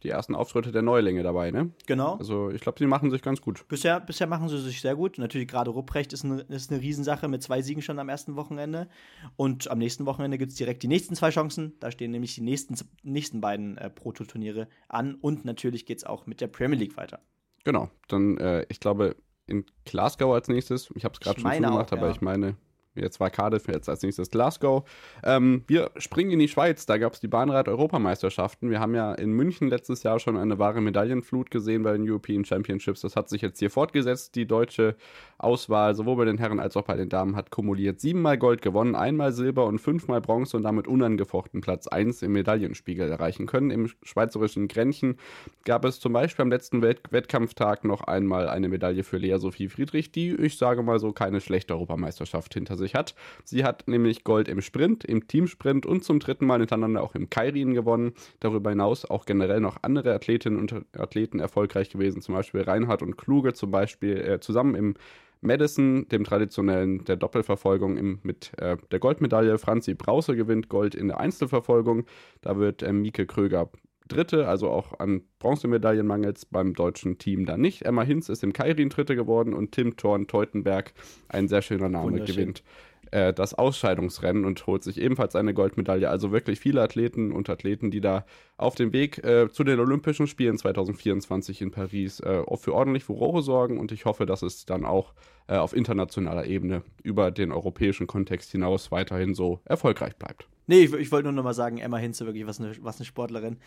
die 0.03 0.11
ersten 0.11 0.35
Auftritte 0.35 0.73
der 0.73 0.83
Neulinge 0.83 1.23
dabei, 1.23 1.51
ne? 1.51 1.71
Genau. 1.87 2.17
Also 2.17 2.51
ich 2.51 2.61
glaube, 2.61 2.79
sie 2.79 2.87
machen 2.87 3.11
sich 3.11 3.23
ganz 3.23 3.41
gut. 3.41 3.67
Bisher, 3.69 4.01
bisher 4.01 4.27
machen 4.27 4.49
sie 4.49 4.61
sich 4.61 4.81
sehr 4.81 4.95
gut. 4.95 5.19
Natürlich 5.19 5.49
gerade 5.49 5.71
Rupprecht 5.71 6.13
ist, 6.13 6.25
ein, 6.25 6.41
ist 6.41 6.71
eine 6.71 6.81
Riesensache 6.81 7.29
mit 7.29 7.43
zwei 7.43 7.63
Siegen 7.63 7.83
schon 7.83 7.99
am 7.99 8.09
ersten 8.09 8.37
Wochenende. 8.37 8.89
Und 9.37 9.71
am 9.71 9.79
nächsten 9.79 10.07
Wochenende 10.07 10.39
gibt 10.39 10.53
es 10.53 10.59
direkt 10.59 10.83
die 10.83 10.89
nächsten 10.89 11.15
zwei 11.15 11.31
Chancen. 11.31 11.75
Da 11.81 11.91
stehen 11.91 12.11
nämlich 12.11 12.35
die 12.35 12.43
nächsten, 12.43 12.77
nächsten 13.03 13.41
beiden 13.41 13.79
äh, 13.79 13.91
Proto-Turniere 13.91 14.69
an. 14.89 15.15
Und 15.15 15.45
natürlich 15.45 15.87
geht 15.87 15.99
es 15.99 16.05
auch 16.05 16.27
mit 16.27 16.41
der 16.41 16.49
Premier 16.49 16.79
League 16.79 16.97
weiter. 16.97 17.21
Genau. 17.65 17.91
Dann, 18.09 18.37
äh, 18.39 18.67
ich 18.69 18.81
glaube, 18.81 19.17
in 19.47 19.65
Glasgow 19.85 20.35
als 20.35 20.49
nächstes. 20.49 20.91
Ich 20.95 21.05
habe 21.05 21.15
es 21.15 21.21
gerade 21.21 21.41
schon 21.41 21.51
zugemacht, 21.51 21.93
aber 21.93 22.07
ja. 22.07 22.13
ich 22.13 22.21
meine, 22.21 22.57
Jetzt 22.97 23.21
war 23.21 23.31
Cardiff, 23.31 23.69
jetzt 23.69 23.89
als 23.89 24.03
nächstes 24.03 24.31
Glasgow. 24.31 24.85
Ähm, 25.23 25.63
wir 25.67 25.91
springen 25.97 26.33
in 26.33 26.39
die 26.39 26.49
Schweiz. 26.49 26.87
Da 26.87 26.99
gab 26.99 27.15
es 27.15 27.21
die 27.21 27.29
Bahnrad-Europameisterschaften. 27.29 28.71
Wir 28.71 28.81
haben 28.81 28.95
ja 28.95 29.13
in 29.13 29.33
München 29.33 29.69
letztes 29.69 30.03
Jahr 30.03 30.19
schon 30.19 30.37
eine 30.37 30.59
wahre 30.59 30.81
Medaillenflut 30.81 31.51
gesehen 31.51 31.83
bei 31.83 31.93
den 31.93 32.09
European 32.09 32.45
Championships. 32.45 33.01
Das 33.01 33.17
hat 33.17 33.29
sich 33.29 33.43
jetzt 33.43 33.59
hier 33.59 33.71
fortgesetzt. 33.71 34.35
Die 34.35 34.47
deutsche 34.47 34.97
Auswahl, 35.39 35.95
sowohl 35.95 36.17
bei 36.17 36.25
den 36.25 36.39
Herren 36.39 36.61
als 36.61 36.77
auch 36.77 36.85
bei 36.85 36.97
den 36.97 37.09
Damen, 37.09 37.37
hat 37.37 37.51
kumuliert 37.51 38.01
siebenmal 38.01 38.39
Gold 38.39 38.63
gewonnen, 38.63 38.95
einmal 38.95 39.33
Silber 39.33 39.67
und 39.67 39.79
fünfmal 39.79 40.21
Bronze 40.21 40.57
und 40.57 40.63
damit 40.63 40.89
unangefochten 40.89 41.61
Platz 41.61 41.87
1 41.87 42.23
im 42.23 42.33
Medaillenspiegel 42.33 43.11
erreichen 43.11 43.47
können. 43.47 43.71
Im 43.71 43.91
schweizerischen 44.03 44.69
Grenchen 44.69 45.19
gab 45.65 45.85
es 45.85 46.01
zum 46.01 46.13
Beispiel 46.13 46.43
am 46.43 46.51
letzten 46.51 46.83
Wett 46.83 47.01
Wettkampftag 47.11 47.85
noch 47.85 48.03
einmal 48.03 48.49
eine 48.49 48.69
Medaille 48.69 49.05
für 49.05 49.19
Lea 49.19 49.39
Sophie 49.39 49.69
Friedrich, 49.69 50.13
die, 50.13 50.35
ich 50.35 50.57
sage 50.57 50.83
mal 50.83 50.99
so, 50.99 51.13
keine 51.13 51.41
schlechte 51.41 51.75
Europameisterschaft 51.75 52.55
hinter 52.55 52.77
sich 52.77 52.86
sich 52.87 52.95
hat. 52.95 53.15
Sie 53.45 53.65
hat 53.65 53.87
nämlich 53.89 54.25
Gold 54.25 54.49
im 54.49 54.63
Sprint, 54.63 55.05
im 55.05 55.27
Teamsprint 55.27 55.87
und 55.87 56.05
zum 56.05 56.21
dritten 56.21 56.47
Mal 56.47 56.61
hintereinander 56.61 57.03
auch 57.03 57.15
im 57.15 57.29
Kairin 57.29 57.75
gewonnen. 57.75 58.13
Darüber 58.41 58.71
hinaus 58.71 59.05
auch 59.05 59.27
generell 59.27 59.61
noch 59.61 59.79
andere 59.83 60.15
Athletinnen 60.15 60.59
und 60.59 60.75
Athleten 60.97 61.41
erfolgreich 61.41 61.91
gewesen, 61.91 62.23
zum 62.23 62.35
Beispiel 62.35 62.63
Reinhard 62.63 63.03
und 63.03 63.17
Kluge, 63.17 63.53
zum 63.53 63.71
Beispiel 63.71 64.17
äh, 64.17 64.41
zusammen 64.41 64.75
im 64.75 64.95
Madison, 65.43 66.09
dem 66.09 66.25
traditionellen 66.25 67.05
der 67.05 67.17
Doppelverfolgung 67.17 67.97
im, 67.97 68.19
mit 68.23 68.53
äh, 68.59 68.77
der 68.91 68.99
Goldmedaille. 68.99 69.59
Franzi 69.59 69.95
Brause 69.95 70.35
gewinnt 70.35 70.69
Gold 70.69 70.95
in 70.95 71.09
der 71.09 71.21
Einzelverfolgung. 71.21 72.07
Da 72.41 72.59
wird 72.59 72.83
äh, 72.83 72.93
Mieke 72.93 73.27
Kröger 73.27 73.71
Dritte, 74.09 74.49
also 74.49 74.71
auch 74.71 74.99
an 74.99 75.23
Bronzemedaillen 75.39 76.07
mangels 76.07 76.45
beim 76.47 76.75
deutschen 76.75 77.19
Team 77.19 77.47
da 77.47 77.57
nicht. 77.57 77.83
Emma 77.83 78.03
Hinz 78.03 78.29
ist 78.29 78.45
im 78.45 78.53
Kairin 78.53 78.89
Dritte 78.89 79.17
geworden 79.17 79.55
und 79.55 79.73
Tim 79.73 79.97
Thorn 79.97 80.27
Teutenberg, 80.27 80.93
ein 81.29 81.49
sehr 81.49 81.63
schöner 81.63 81.89
Name, 81.89 82.21
gewinnt 82.21 82.63
äh, 83.11 83.33
das 83.33 83.55
Ausscheidungsrennen 83.55 84.45
und 84.45 84.67
holt 84.67 84.83
sich 84.83 85.01
ebenfalls 85.01 85.37
eine 85.37 85.55
Goldmedaille. 85.55 86.09
Also 86.09 86.33
wirklich 86.33 86.61
viele 86.61 86.83
Athleten 86.83 87.33
und 87.33 87.49
Athleten, 87.49 87.91
die 87.91 88.01
da 88.01 88.25
auf 88.57 88.75
dem 88.75 88.93
Weg 88.93 89.23
äh, 89.25 89.51
zu 89.51 89.65
den 89.65 89.81
Olympischen 89.81 90.27
Spielen 90.27 90.59
2024 90.59 91.63
in 91.63 91.71
Paris 91.71 92.21
äh, 92.21 92.43
für 92.57 92.75
ordentlich 92.75 93.05
Furore 93.05 93.43
sorgen 93.43 93.79
und 93.79 93.93
ich 93.93 94.05
hoffe, 94.05 94.27
dass 94.27 94.43
es 94.43 94.67
dann 94.67 94.85
auch 94.85 95.15
äh, 95.49 95.57
auf 95.57 95.73
internationaler 95.75 96.47
Ebene 96.47 96.83
über 97.03 97.31
den 97.31 97.53
europäischen 97.53 98.07
Kontext 98.07 98.51
hinaus 98.51 98.91
weiterhin 98.91 99.35
so 99.35 99.61
erfolgreich 99.65 100.17
bleibt. 100.17 100.49
Nee, 100.67 100.81
ich, 100.81 100.93
ich 100.93 101.13
wollte 101.13 101.29
nur 101.29 101.33
noch 101.33 101.45
mal 101.45 101.55
sagen, 101.55 101.79
Emma 101.79 101.99
Hinze, 101.99 102.27
wirklich 102.27 102.47
was 102.47 102.61
eine, 102.61 102.73
was 102.81 102.97
eine 102.99 103.05
Sportlerin. 103.05 103.59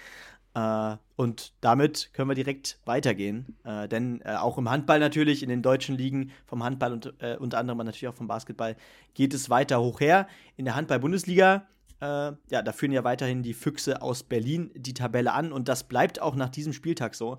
Äh, 0.53 0.97
und 1.15 1.53
damit 1.61 2.09
können 2.13 2.29
wir 2.29 2.35
direkt 2.35 2.79
weitergehen. 2.85 3.55
Äh, 3.63 3.87
denn 3.87 4.21
äh, 4.21 4.35
auch 4.35 4.57
im 4.57 4.69
Handball 4.69 4.99
natürlich, 4.99 5.41
in 5.43 5.49
den 5.49 5.61
deutschen 5.61 5.97
Ligen, 5.97 6.31
vom 6.45 6.63
Handball 6.63 6.91
und 6.91 7.13
äh, 7.19 7.37
unter 7.39 7.57
anderem 7.57 7.77
natürlich 7.77 8.09
auch 8.09 8.15
vom 8.15 8.27
Basketball, 8.27 8.75
geht 9.13 9.33
es 9.33 9.49
weiter 9.49 9.79
hoch 9.79 10.01
her. 10.01 10.27
In 10.57 10.65
der 10.65 10.75
Handball-Bundesliga, 10.75 11.67
äh, 12.01 12.05
ja, 12.05 12.35
da 12.49 12.71
führen 12.73 12.91
ja 12.91 13.05
weiterhin 13.05 13.43
die 13.43 13.53
Füchse 13.53 14.01
aus 14.01 14.23
Berlin 14.23 14.71
die 14.75 14.93
Tabelle 14.93 15.31
an. 15.31 15.53
Und 15.53 15.69
das 15.69 15.85
bleibt 15.85 16.21
auch 16.21 16.35
nach 16.35 16.49
diesem 16.49 16.73
Spieltag 16.73 17.15
so. 17.15 17.37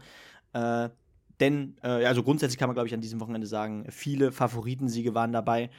Äh, 1.41 1.49
denn, 1.49 1.77
also 1.83 2.23
grundsätzlich 2.23 2.59
kann 2.59 2.69
man, 2.69 2.75
glaube 2.75 2.89
ich, 2.89 2.95
an 2.95 3.01
diesem 3.01 3.21
Wochenende 3.21 3.47
sagen, 3.47 3.87
viele 3.91 4.33
Favoritensiege 4.33 5.15
waren 5.15 5.33
dabei. 5.33 5.71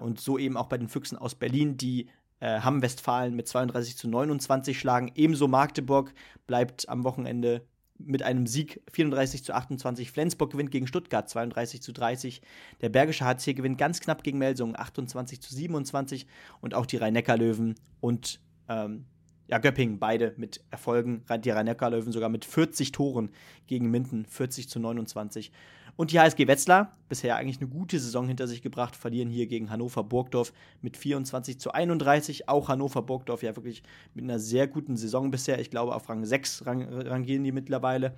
und 0.00 0.20
so 0.20 0.38
eben 0.38 0.56
auch 0.56 0.66
bei 0.66 0.78
den 0.78 0.88
Füchsen 0.88 1.18
aus 1.18 1.34
Berlin, 1.34 1.76
die 1.76 2.08
äh, 2.40 2.60
Hamm 2.60 2.82
Westfalen 2.82 3.34
mit 3.34 3.48
32 3.48 3.96
zu 3.96 4.08
29 4.08 4.78
schlagen. 4.78 5.10
Ebenso 5.14 5.48
Magdeburg 5.48 6.12
bleibt 6.46 6.88
am 6.88 7.04
Wochenende 7.04 7.66
mit 7.98 8.22
einem 8.22 8.46
Sieg 8.46 8.82
34 8.92 9.42
zu 9.42 9.54
28. 9.54 10.10
Flensburg 10.10 10.52
gewinnt 10.52 10.70
gegen 10.70 10.86
Stuttgart 10.86 11.28
32 11.28 11.80
zu 11.80 11.92
30. 11.92 12.42
Der 12.82 12.90
Bergische 12.90 13.24
HC 13.24 13.54
gewinnt 13.54 13.78
ganz 13.78 14.00
knapp 14.00 14.22
gegen 14.22 14.38
Melsungen 14.38 14.78
28 14.78 15.40
zu 15.40 15.54
27. 15.54 16.26
Und 16.60 16.74
auch 16.74 16.84
die 16.84 16.98
Rhein-Neckar-Löwen 16.98 17.76
und 18.00 18.40
ähm, 18.68 19.06
ja, 19.48 19.58
Göppingen 19.58 19.98
beide 19.98 20.34
mit 20.36 20.64
Erfolgen. 20.70 21.22
Die 21.44 21.50
Rhein-Neckar-Löwen 21.50 22.12
sogar 22.12 22.28
mit 22.28 22.44
40 22.44 22.92
Toren 22.92 23.30
gegen 23.66 23.90
Minden 23.90 24.26
40 24.26 24.68
zu 24.68 24.80
29. 24.80 25.52
Und 25.96 26.12
die 26.12 26.20
HSG 26.20 26.46
Wetzlar, 26.46 26.92
bisher 27.08 27.36
eigentlich 27.36 27.58
eine 27.58 27.70
gute 27.70 27.98
Saison 27.98 28.28
hinter 28.28 28.46
sich 28.46 28.60
gebracht, 28.60 28.94
verlieren 28.94 29.30
hier 29.30 29.46
gegen 29.46 29.70
Hannover 29.70 30.04
Burgdorf 30.04 30.52
mit 30.82 30.96
24 30.96 31.58
zu 31.58 31.72
31. 31.72 32.48
Auch 32.48 32.68
Hannover 32.68 33.02
Burgdorf 33.02 33.42
ja 33.42 33.56
wirklich 33.56 33.82
mit 34.12 34.24
einer 34.24 34.38
sehr 34.38 34.66
guten 34.66 34.96
Saison 34.96 35.30
bisher. 35.30 35.58
Ich 35.58 35.70
glaube, 35.70 35.94
auf 35.94 36.08
Rang 36.08 36.24
6 36.24 36.66
rang, 36.66 36.82
rangieren 36.82 37.44
die 37.44 37.52
mittlerweile. 37.52 38.14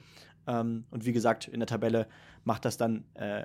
Ähm, 0.48 0.84
und 0.90 1.04
wie 1.04 1.12
gesagt, 1.12 1.46
in 1.46 1.60
der 1.60 1.68
Tabelle 1.68 2.08
macht 2.42 2.64
das 2.64 2.78
dann 2.78 3.04
äh, 3.14 3.44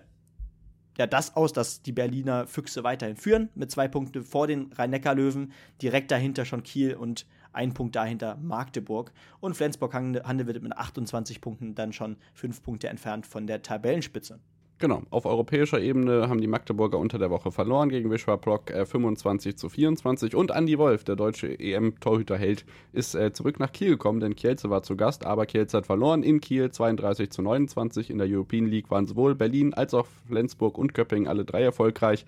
ja 0.98 1.06
das 1.06 1.36
aus, 1.36 1.54
dass 1.54 1.84
die 1.84 1.92
Berliner 1.92 2.48
Füchse 2.48 2.84
weiterhin 2.84 3.18
führen, 3.18 3.50
mit 3.54 3.70
zwei 3.70 3.88
Punkten 3.88 4.24
vor 4.24 4.48
den 4.48 4.74
Rhein-Neckar-Löwen. 4.74 5.52
Direkt 5.80 6.10
dahinter 6.10 6.46
schon 6.46 6.64
Kiel 6.64 6.96
und 6.96 7.28
ein 7.54 7.74
Punkt 7.74 7.96
dahinter 7.96 8.38
Magdeburg. 8.42 9.12
Und 9.40 9.56
Flensburg-Handewitt 9.56 10.62
mit 10.62 10.76
28 10.76 11.42
Punkten 11.42 11.76
dann 11.76 11.94
schon 11.94 12.18
fünf 12.34 12.62
Punkte 12.62 12.90
entfernt 12.90 13.26
von 13.26 13.48
der 13.48 13.62
Tabellenspitze. 13.62 14.40
Genau, 14.80 15.04
auf 15.12 15.26
europäischer 15.26 15.80
Ebene 15.80 16.28
haben 16.28 16.42
die 16.42 16.48
Magdeburger 16.48 16.98
unter 16.98 17.18
der 17.18 17.30
Woche 17.30 17.52
verloren 17.52 17.90
gegen 17.90 18.12
Wisła 18.12 18.36
Block 18.36 18.70
äh, 18.72 18.86
25 18.86 19.56
zu 19.56 19.70
24 19.70 20.36
und 20.36 20.52
Andy 20.52 20.78
Wolf, 20.78 21.04
der 21.04 21.16
deutsche 21.16 21.58
EM-Torhüterheld, 21.58 22.66
ist 22.92 23.16
äh, 23.16 23.32
zurück 23.32 23.60
nach 23.60 23.72
Kiel 23.72 23.92
gekommen, 23.92 24.20
denn 24.20 24.36
Kielce 24.36 24.70
war 24.70 24.84
zu 24.84 24.98
Gast, 24.98 25.26
aber 25.26 25.46
Kielce 25.46 25.78
hat 25.78 25.86
verloren 25.86 26.24
in 26.24 26.42
Kiel 26.42 26.72
32 26.72 27.30
zu 27.30 27.42
29. 27.42 28.10
In 28.10 28.18
der 28.18 28.28
European 28.28 28.66
League 28.66 28.92
waren 28.92 29.06
sowohl 29.06 29.36
Berlin 29.36 29.74
als 29.74 29.94
auch 29.94 30.08
Flensburg 30.28 30.78
und 30.78 30.94
Köpping 30.94 31.28
alle 31.28 31.46
drei 31.46 31.62
erfolgreich. 31.62 32.26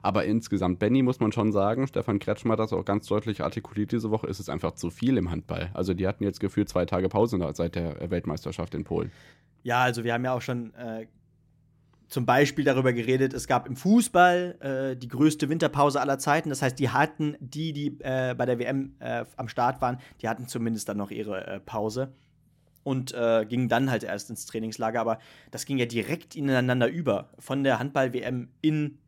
Aber 0.00 0.24
insgesamt, 0.24 0.78
Benny, 0.78 1.02
muss 1.02 1.20
man 1.20 1.32
schon 1.32 1.52
sagen, 1.52 1.86
Stefan 1.88 2.20
Kretschmer 2.20 2.52
hat 2.52 2.60
das 2.60 2.72
auch 2.72 2.84
ganz 2.84 3.06
deutlich 3.06 3.42
artikuliert 3.42 3.92
diese 3.92 4.10
Woche, 4.10 4.28
ist 4.28 4.38
es 4.38 4.48
einfach 4.48 4.72
zu 4.72 4.90
viel 4.90 5.16
im 5.16 5.30
Handball. 5.30 5.70
Also 5.74 5.92
die 5.92 6.06
hatten 6.06 6.24
jetzt 6.24 6.40
gefühlt 6.40 6.68
zwei 6.68 6.86
Tage 6.86 7.08
Pause 7.08 7.38
seit 7.52 7.74
der 7.74 8.10
Weltmeisterschaft 8.10 8.74
in 8.74 8.84
Polen. 8.84 9.10
Ja, 9.64 9.82
also 9.82 10.04
wir 10.04 10.14
haben 10.14 10.24
ja 10.24 10.32
auch 10.32 10.40
schon 10.40 10.72
äh, 10.74 11.06
zum 12.08 12.24
Beispiel 12.24 12.64
darüber 12.64 12.92
geredet, 12.92 13.34
es 13.34 13.46
gab 13.46 13.66
im 13.66 13.76
Fußball 13.76 14.56
äh, 14.60 14.96
die 14.96 15.08
größte 15.08 15.48
Winterpause 15.48 16.00
aller 16.00 16.18
Zeiten. 16.18 16.48
Das 16.48 16.62
heißt, 16.62 16.78
die 16.78 16.88
hatten, 16.88 17.36
die, 17.40 17.72
die 17.72 17.98
äh, 18.00 18.34
bei 18.34 18.46
der 18.46 18.58
WM 18.58 18.94
äh, 18.98 19.24
am 19.36 19.48
Start 19.48 19.80
waren, 19.82 19.98
die 20.22 20.28
hatten 20.28 20.48
zumindest 20.48 20.88
dann 20.88 20.96
noch 20.96 21.10
ihre 21.10 21.46
äh, 21.46 21.60
Pause 21.60 22.14
und 22.82 23.12
äh, 23.12 23.44
gingen 23.46 23.68
dann 23.68 23.90
halt 23.90 24.04
erst 24.04 24.30
ins 24.30 24.46
Trainingslager. 24.46 25.00
Aber 25.00 25.18
das 25.50 25.66
ging 25.66 25.76
ja 25.76 25.84
direkt 25.84 26.34
ineinander 26.34 26.88
über. 26.88 27.30
Von 27.38 27.62
der 27.62 27.78
Handball-WM 27.78 28.48
in 28.62 28.98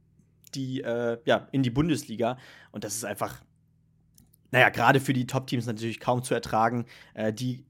die, 0.55 0.83
äh, 0.83 1.19
ja, 1.25 1.49
in 1.53 1.63
die 1.63 1.71
Bundesliga. 1.71 2.37
Und 2.71 2.85
das 2.85 2.97
ist 2.97 3.05
einfach, 3.07 3.41
naja, 4.51 4.69
gerade 4.69 5.01
für 5.01 5.15
die 5.15 5.27
Top-Teams 5.27 5.65
natürlich 5.65 6.01
kaum 6.01 6.23
zu 6.23 6.35
ertragen. 6.35 6.85
Die, 7.33 7.65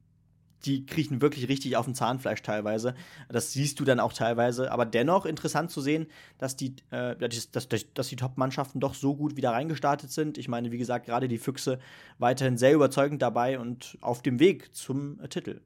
die 0.64 0.86
kriechen 0.86 1.20
wirklich 1.20 1.48
richtig 1.48 1.76
auf 1.76 1.84
dem 1.84 1.94
Zahnfleisch 1.94 2.42
teilweise. 2.42 2.94
Das 3.28 3.52
siehst 3.52 3.80
du 3.80 3.84
dann 3.84 4.00
auch 4.00 4.12
teilweise. 4.12 4.70
Aber 4.72 4.86
dennoch 4.86 5.26
interessant 5.26 5.70
zu 5.70 5.80
sehen, 5.80 6.06
dass 6.38 6.56
die, 6.56 6.74
äh, 6.90 7.16
dass, 7.16 7.50
dass, 7.50 7.68
dass 7.68 8.08
die 8.08 8.16
Top-Mannschaften 8.16 8.80
doch 8.80 8.94
so 8.94 9.14
gut 9.14 9.36
wieder 9.36 9.50
reingestartet 9.50 10.10
sind. 10.10 10.38
Ich 10.38 10.48
meine, 10.48 10.72
wie 10.72 10.78
gesagt, 10.78 11.06
gerade 11.06 11.28
die 11.28 11.38
Füchse 11.38 11.78
weiterhin 12.18 12.58
sehr 12.58 12.74
überzeugend 12.74 13.22
dabei 13.22 13.58
und 13.58 13.98
auf 14.00 14.22
dem 14.22 14.38
Weg 14.38 14.74
zum 14.74 15.20
äh, 15.20 15.28
Titel. 15.28 15.60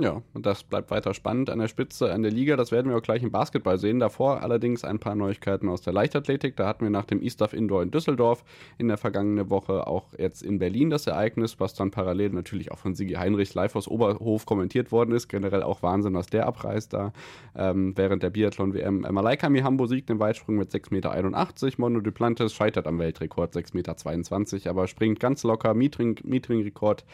Ja, 0.00 0.22
und 0.32 0.46
das 0.46 0.62
bleibt 0.62 0.92
weiter 0.92 1.12
spannend 1.12 1.50
an 1.50 1.58
der 1.58 1.66
Spitze 1.66 2.12
an 2.12 2.22
der 2.22 2.30
Liga. 2.30 2.54
Das 2.54 2.70
werden 2.70 2.88
wir 2.88 2.96
auch 2.96 3.02
gleich 3.02 3.24
im 3.24 3.32
Basketball 3.32 3.78
sehen. 3.78 3.98
Davor 3.98 4.42
allerdings 4.42 4.84
ein 4.84 5.00
paar 5.00 5.16
Neuigkeiten 5.16 5.68
aus 5.68 5.82
der 5.82 5.92
Leichtathletik. 5.92 6.54
Da 6.54 6.68
hatten 6.68 6.84
wir 6.84 6.90
nach 6.90 7.04
dem 7.04 7.20
Eastuff 7.20 7.52
Indoor 7.52 7.82
in 7.82 7.90
Düsseldorf 7.90 8.44
in 8.78 8.86
der 8.86 8.96
vergangenen 8.96 9.50
Woche 9.50 9.88
auch 9.88 10.06
jetzt 10.16 10.44
in 10.44 10.60
Berlin 10.60 10.88
das 10.88 11.08
Ereignis, 11.08 11.58
was 11.58 11.74
dann 11.74 11.90
parallel 11.90 12.30
natürlich 12.30 12.70
auch 12.70 12.78
von 12.78 12.94
Sigi 12.94 13.14
Heinrich 13.14 13.52
live 13.54 13.74
aus 13.74 13.88
Oberhof 13.88 14.46
kommentiert 14.46 14.92
worden 14.92 15.10
ist. 15.10 15.26
Generell 15.26 15.64
auch 15.64 15.82
Wahnsinn, 15.82 16.14
was 16.14 16.26
der 16.26 16.46
abreißt 16.46 16.92
da. 16.92 17.12
Ähm, 17.56 17.94
während 17.96 18.22
der 18.22 18.30
Biathlon-WM 18.30 19.00
Malaika 19.10 19.48
Mihambo 19.48 19.86
siegt 19.86 20.10
im 20.10 20.20
Weitsprung 20.20 20.58
mit 20.58 20.70
6,81 20.70 20.92
Meter. 20.92 21.74
Mono 21.78 22.00
Duplantis 22.00 22.54
scheitert 22.54 22.86
am 22.86 23.00
Weltrekord 23.00 23.52
6,22 23.52 24.54
Meter, 24.54 24.70
aber 24.70 24.86
springt 24.86 25.18
ganz 25.18 25.42
locker. 25.42 25.74
Mietring-Rekord 25.74 27.04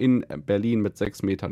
in 0.00 0.24
Berlin 0.46 0.80
mit 0.80 0.96
6,06 0.96 1.26
Meter. 1.26 1.50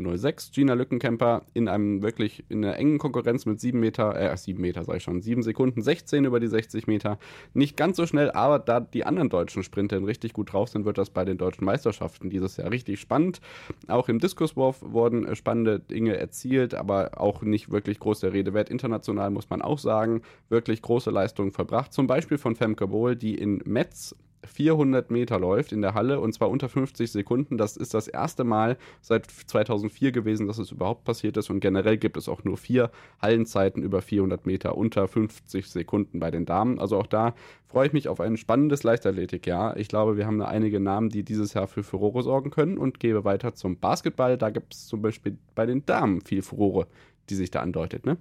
Gina 0.51 0.73
Lückenkämper 0.73 1.43
in 1.53 1.67
einem 1.67 2.01
wirklich 2.01 2.43
in 2.49 2.65
einer 2.65 2.77
engen 2.77 2.97
Konkurrenz 2.97 3.45
mit 3.45 3.59
7 3.59 3.79
Meter, 3.79 4.19
äh, 4.19 4.35
7 4.35 4.59
Meter 4.59 4.83
sag 4.83 4.97
ich 4.97 5.03
schon, 5.03 5.21
7 5.21 5.43
Sekunden, 5.43 5.83
16 5.83 6.25
über 6.25 6.39
die 6.39 6.47
60 6.47 6.87
Meter. 6.87 7.19
Nicht 7.53 7.77
ganz 7.77 7.97
so 7.97 8.07
schnell, 8.07 8.31
aber 8.31 8.57
da 8.57 8.79
die 8.79 9.05
anderen 9.05 9.29
deutschen 9.29 9.61
Sprinter 9.61 10.03
richtig 10.05 10.33
gut 10.33 10.51
drauf 10.51 10.69
sind, 10.69 10.85
wird 10.85 10.97
das 10.97 11.11
bei 11.11 11.25
den 11.25 11.37
deutschen 11.37 11.63
Meisterschaften 11.63 12.31
dieses 12.31 12.57
Jahr 12.57 12.71
richtig 12.71 12.99
spannend. 12.99 13.39
Auch 13.87 14.09
im 14.09 14.17
Diskuswurf 14.17 14.81
wurden 14.81 15.35
spannende 15.35 15.79
Dinge 15.79 16.17
erzielt, 16.17 16.73
aber 16.73 17.21
auch 17.21 17.43
nicht 17.43 17.71
wirklich 17.71 17.99
groß 17.99 18.21
der 18.21 18.33
Rede 18.33 18.55
wert. 18.55 18.71
International 18.71 19.29
muss 19.29 19.49
man 19.51 19.61
auch 19.61 19.77
sagen, 19.77 20.23
wirklich 20.49 20.81
große 20.81 21.11
Leistungen 21.11 21.51
verbracht. 21.51 21.93
Zum 21.93 22.07
Beispiel 22.07 22.39
von 22.39 22.55
Femke 22.55 22.87
Bohl, 22.87 23.15
die 23.15 23.35
in 23.35 23.61
Metz 23.65 24.15
400 24.45 25.11
Meter 25.11 25.39
läuft 25.39 25.71
in 25.71 25.81
der 25.81 25.93
Halle 25.93 26.19
und 26.19 26.33
zwar 26.33 26.49
unter 26.49 26.69
50 26.69 27.11
Sekunden. 27.11 27.57
Das 27.57 27.77
ist 27.77 27.93
das 27.93 28.07
erste 28.07 28.43
Mal 28.43 28.77
seit 29.01 29.25
2004 29.27 30.11
gewesen, 30.11 30.47
dass 30.47 30.57
es 30.57 30.71
überhaupt 30.71 31.03
passiert 31.03 31.37
ist 31.37 31.49
und 31.49 31.59
generell 31.59 31.97
gibt 31.97 32.17
es 32.17 32.29
auch 32.29 32.43
nur 32.43 32.57
vier 32.57 32.91
Hallenzeiten 33.21 33.83
über 33.83 34.01
400 34.01 34.45
Meter 34.45 34.77
unter 34.77 35.07
50 35.07 35.67
Sekunden 35.67 36.19
bei 36.19 36.31
den 36.31 36.45
Damen. 36.45 36.79
Also 36.79 36.97
auch 36.97 37.07
da 37.07 37.33
freue 37.67 37.87
ich 37.87 37.93
mich 37.93 38.07
auf 38.07 38.19
ein 38.19 38.37
spannendes 38.37 38.83
Leichtathletikjahr. 38.83 39.77
Ich 39.77 39.87
glaube, 39.87 40.17
wir 40.17 40.25
haben 40.25 40.41
einige 40.41 40.79
Namen, 40.79 41.09
die 41.09 41.23
dieses 41.23 41.53
Jahr 41.53 41.67
für 41.67 41.83
Furore 41.83 42.23
sorgen 42.23 42.49
können 42.49 42.77
und 42.77 42.99
gebe 42.99 43.23
weiter 43.23 43.53
zum 43.53 43.77
Basketball. 43.79 44.37
Da 44.37 44.49
gibt 44.49 44.73
es 44.73 44.87
zum 44.87 45.01
Beispiel 45.01 45.37
bei 45.55 45.65
den 45.65 45.85
Damen 45.85 46.21
viel 46.21 46.41
Furore, 46.41 46.87
die 47.29 47.35
sich 47.35 47.51
da 47.51 47.59
andeutet, 47.61 48.05
ne? 48.05 48.17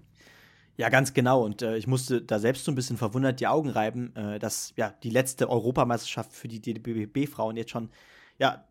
Ja, 0.79 0.91
ganz 0.91 1.12
genau. 1.12 1.45
Und 1.45 1.62
äh, 1.62 1.77
ich 1.77 1.88
musste 1.88 2.23
da 2.23 2.38
selbst 2.38 2.64
so 2.64 2.71
ein 2.71 2.77
bisschen 2.77 2.97
verwundert 2.97 3.41
die 3.41 3.49
Augen 3.49 3.69
reiben, 3.69 4.14
äh, 4.14 4.38
dass 4.38 4.73
ja 4.77 4.95
die 5.03 5.11
letzte 5.11 5.51
Europameisterschaft 5.51 6.33
für 6.33 6.47
die 6.47 6.61
DBB-Frauen 6.61 7.57
jetzt 7.57 7.73
schon 7.73 7.91
ja 8.38 8.64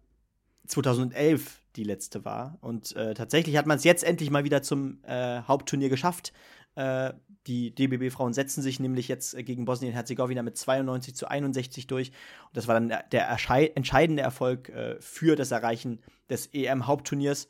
2011 0.67 1.61
die 1.75 1.83
letzte 1.83 2.23
war. 2.23 2.57
Und 2.61 2.95
äh, 2.95 3.13
tatsächlich 3.13 3.57
hat 3.57 3.65
man 3.65 3.77
es 3.77 3.83
jetzt 3.83 4.05
endlich 4.05 4.29
mal 4.29 4.45
wieder 4.45 4.61
zum 4.61 5.03
äh, 5.03 5.41
Hauptturnier 5.41 5.89
geschafft. 5.89 6.31
Äh, 6.75 7.11
die 7.45 7.75
DBB-Frauen 7.75 8.31
setzen 8.31 8.61
sich 8.61 8.79
nämlich 8.79 9.09
jetzt 9.09 9.35
gegen 9.45 9.65
Bosnien-Herzegowina 9.65 10.43
mit 10.43 10.57
92 10.57 11.13
zu 11.13 11.27
61 11.27 11.87
durch. 11.87 12.13
Und 12.45 12.55
das 12.55 12.69
war 12.69 12.79
dann 12.79 12.93
der 13.11 13.29
entscheidende 13.75 14.23
Erfolg 14.23 14.69
äh, 14.69 14.95
für 15.01 15.35
das 15.35 15.51
Erreichen 15.51 15.99
des 16.29 16.47
EM-Hauptturniers. 16.53 17.49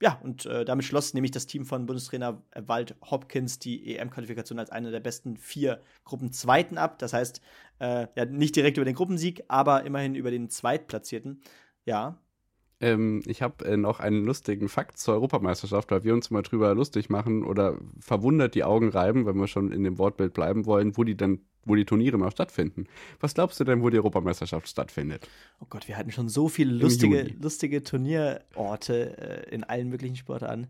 Äh, 0.00 0.04
ja, 0.04 0.20
und 0.22 0.46
äh, 0.46 0.64
damit 0.64 0.84
schloss 0.84 1.14
nämlich 1.14 1.30
das 1.30 1.46
Team 1.46 1.64
von 1.64 1.86
Bundestrainer 1.86 2.42
Wald 2.54 2.96
Hopkins 3.10 3.58
die 3.58 3.96
EM-Qualifikation 3.96 4.58
als 4.58 4.70
eine 4.70 4.90
der 4.90 5.00
besten 5.00 5.36
vier 5.36 5.80
Gruppenzweiten 6.04 6.78
ab. 6.78 6.98
Das 6.98 7.12
heißt, 7.12 7.40
äh, 7.80 8.06
ja, 8.14 8.24
nicht 8.24 8.56
direkt 8.56 8.76
über 8.76 8.84
den 8.84 8.94
Gruppensieg, 8.94 9.44
aber 9.48 9.84
immerhin 9.84 10.14
über 10.14 10.30
den 10.30 10.50
Zweitplatzierten. 10.50 11.40
Ja. 11.84 12.18
Ähm, 12.80 13.22
ich 13.26 13.42
habe 13.42 13.64
äh, 13.64 13.76
noch 13.76 13.98
einen 13.98 14.24
lustigen 14.24 14.68
Fakt 14.68 14.98
zur 14.98 15.14
Europameisterschaft, 15.14 15.90
weil 15.90 16.04
wir 16.04 16.14
uns 16.14 16.30
mal 16.30 16.42
drüber 16.42 16.74
lustig 16.74 17.10
machen 17.10 17.42
oder 17.42 17.78
verwundert 17.98 18.54
die 18.54 18.64
Augen 18.64 18.90
reiben, 18.90 19.26
wenn 19.26 19.36
wir 19.36 19.48
schon 19.48 19.72
in 19.72 19.82
dem 19.82 19.98
Wortbild 19.98 20.32
bleiben 20.32 20.64
wollen, 20.66 20.96
wo 20.96 21.02
die 21.02 21.16
dann 21.16 21.40
wo 21.68 21.74
die 21.74 21.84
Turniere 21.84 22.18
mal 22.18 22.30
stattfinden. 22.30 22.86
Was 23.20 23.34
glaubst 23.34 23.60
du 23.60 23.64
denn, 23.64 23.82
wo 23.82 23.90
die 23.90 23.98
Europameisterschaft 23.98 24.68
stattfindet? 24.68 25.28
Oh 25.60 25.66
Gott, 25.68 25.88
wir 25.88 25.96
hatten 25.96 26.10
schon 26.10 26.28
so 26.28 26.48
viele 26.48 26.72
lustige, 26.72 27.34
lustige 27.40 27.82
Turnierorte 27.82 29.46
äh, 29.48 29.54
in 29.54 29.64
allen 29.64 29.88
möglichen 29.88 30.16
Sportarten. 30.16 30.68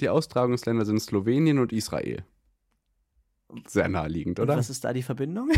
Die 0.00 0.08
Austragungsländer 0.08 0.84
sind 0.84 1.00
Slowenien 1.00 1.58
und 1.58 1.72
Israel. 1.72 2.24
Sehr 3.66 3.88
naheliegend, 3.88 4.40
oder? 4.40 4.54
Und 4.54 4.58
was 4.58 4.70
ist 4.70 4.84
da 4.84 4.92
die 4.92 5.02
Verbindung? 5.02 5.50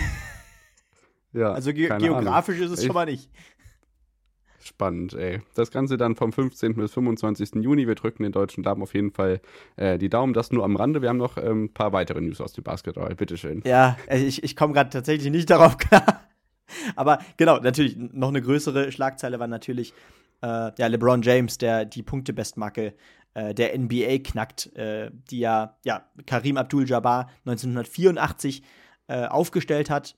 ja, 1.32 1.52
also 1.52 1.72
ge 1.72 1.88
geografisch 1.98 2.56
Ahnung. 2.56 2.72
ist 2.72 2.78
es 2.78 2.84
schon 2.86 2.94
mal 2.94 3.06
nicht. 3.06 3.30
Spannend, 4.62 5.14
ey. 5.14 5.40
Das 5.56 5.72
Ganze 5.72 5.96
dann 5.96 6.14
vom 6.14 6.32
15. 6.32 6.74
bis 6.74 6.92
25. 6.92 7.56
Juni. 7.56 7.88
Wir 7.88 7.96
drücken 7.96 8.22
den 8.22 8.30
deutschen 8.30 8.62
Damen 8.62 8.80
auf 8.82 8.94
jeden 8.94 9.10
Fall 9.10 9.40
äh, 9.76 9.98
die 9.98 10.08
Daumen. 10.08 10.34
Das 10.34 10.52
nur 10.52 10.64
am 10.64 10.76
Rande. 10.76 11.02
Wir 11.02 11.08
haben 11.08 11.16
noch 11.16 11.36
ein 11.36 11.46
ähm, 11.46 11.74
paar 11.74 11.92
weitere 11.92 12.20
News 12.20 12.40
aus 12.40 12.52
dem 12.52 12.62
Basketball. 12.62 13.14
Bitteschön. 13.14 13.62
Ja, 13.66 13.96
ich, 14.08 14.44
ich 14.44 14.54
komme 14.54 14.72
gerade 14.72 14.90
tatsächlich 14.90 15.32
nicht 15.32 15.50
darauf 15.50 15.78
klar. 15.78 16.22
Aber 16.96 17.18
genau, 17.36 17.58
natürlich, 17.58 17.96
noch 17.96 18.28
eine 18.28 18.40
größere 18.40 18.92
Schlagzeile 18.92 19.40
war 19.40 19.48
natürlich 19.48 19.92
äh, 20.42 20.70
ja, 20.78 20.86
LeBron 20.86 21.22
James, 21.22 21.58
der 21.58 21.84
die 21.84 22.02
Punktebestmarke 22.02 22.94
äh, 23.34 23.54
der 23.54 23.76
NBA 23.78 24.18
knackt, 24.18 24.74
äh, 24.76 25.10
die 25.30 25.40
ja, 25.40 25.76
ja 25.84 26.06
Karim 26.26 26.56
Abdul-Jabbar 26.56 27.30
1984 27.46 28.62
äh, 29.08 29.26
aufgestellt 29.26 29.90
hat. 29.90 30.16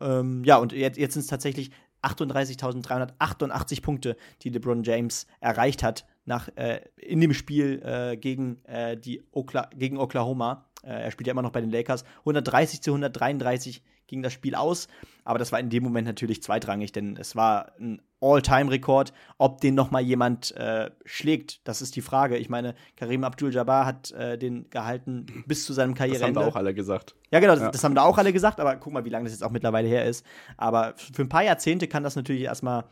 Ähm, 0.00 0.44
ja, 0.44 0.56
und 0.56 0.72
jetzt, 0.72 0.98
jetzt 0.98 1.14
sind 1.14 1.22
es 1.22 1.28
tatsächlich 1.28 1.70
38.388 2.04 3.82
Punkte, 3.82 4.16
die 4.42 4.50
LeBron 4.50 4.82
James 4.82 5.26
erreicht 5.40 5.82
hat 5.82 6.06
nach, 6.24 6.48
äh, 6.56 6.80
in 6.96 7.20
dem 7.20 7.34
Spiel 7.34 7.82
äh, 7.84 8.16
gegen, 8.16 8.64
äh, 8.64 8.96
die 8.96 9.26
Okla 9.32 9.70
gegen 9.76 9.98
Oklahoma. 9.98 10.66
Äh, 10.82 11.04
er 11.04 11.10
spielt 11.10 11.26
ja 11.26 11.32
immer 11.32 11.42
noch 11.42 11.52
bei 11.52 11.60
den 11.60 11.70
Lakers. 11.70 12.04
130 12.20 12.82
zu 12.82 12.90
133 12.90 13.82
ging 14.14 14.22
das 14.22 14.32
Spiel 14.32 14.54
aus, 14.54 14.86
aber 15.24 15.40
das 15.40 15.50
war 15.50 15.58
in 15.58 15.70
dem 15.70 15.82
Moment 15.82 16.06
natürlich 16.06 16.40
zweitrangig, 16.40 16.92
denn 16.92 17.16
es 17.16 17.34
war 17.34 17.72
ein 17.80 18.00
All-Time-Rekord. 18.20 19.12
Ob 19.38 19.60
den 19.60 19.74
noch 19.74 19.90
mal 19.90 20.00
jemand 20.00 20.56
äh, 20.56 20.90
schlägt, 21.04 21.66
das 21.66 21.82
ist 21.82 21.96
die 21.96 22.00
Frage. 22.00 22.36
Ich 22.36 22.48
meine, 22.48 22.74
Karim 22.96 23.24
Abdul-Jabbar 23.24 23.84
hat 23.84 24.12
äh, 24.12 24.38
den 24.38 24.70
gehalten 24.70 25.26
bis 25.46 25.64
zu 25.64 25.72
seinem 25.72 25.94
Karriereende. 25.94 26.32
Das 26.32 26.36
haben 26.36 26.46
da 26.46 26.52
auch 26.52 26.56
alle 26.56 26.74
gesagt. 26.74 27.16
Ja, 27.32 27.40
genau, 27.40 27.54
das, 27.54 27.62
ja. 27.62 27.70
das, 27.70 27.82
haben 27.82 27.94
da 27.94 28.02
auch 28.02 28.16
alle 28.16 28.32
gesagt, 28.32 28.60
aber 28.60 28.76
guck 28.76 28.92
mal, 28.92 29.04
wie 29.04 29.10
lange 29.10 29.24
das 29.24 29.32
jetzt 29.32 29.42
auch 29.42 29.50
mittlerweile 29.50 29.88
her 29.88 30.04
ist. 30.04 30.24
Aber 30.56 30.94
für 30.96 31.22
ein 31.22 31.28
paar 31.28 31.42
Jahrzehnte 31.42 31.88
kann 31.88 32.04
das 32.04 32.14
natürlich 32.14 32.42
erstmal 32.42 32.84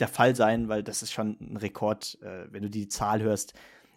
der 0.00 0.08
Fall 0.08 0.34
sein, 0.34 0.68
weil 0.68 0.82
das 0.82 1.02
ist 1.02 1.12
schon 1.12 1.36
ein 1.40 1.56
Rekord, 1.56 2.18
äh, 2.22 2.52
wenn 2.52 2.62
du 2.62 2.70
die 2.70 2.88
Zahl 2.88 3.22
hörst. 3.22 3.54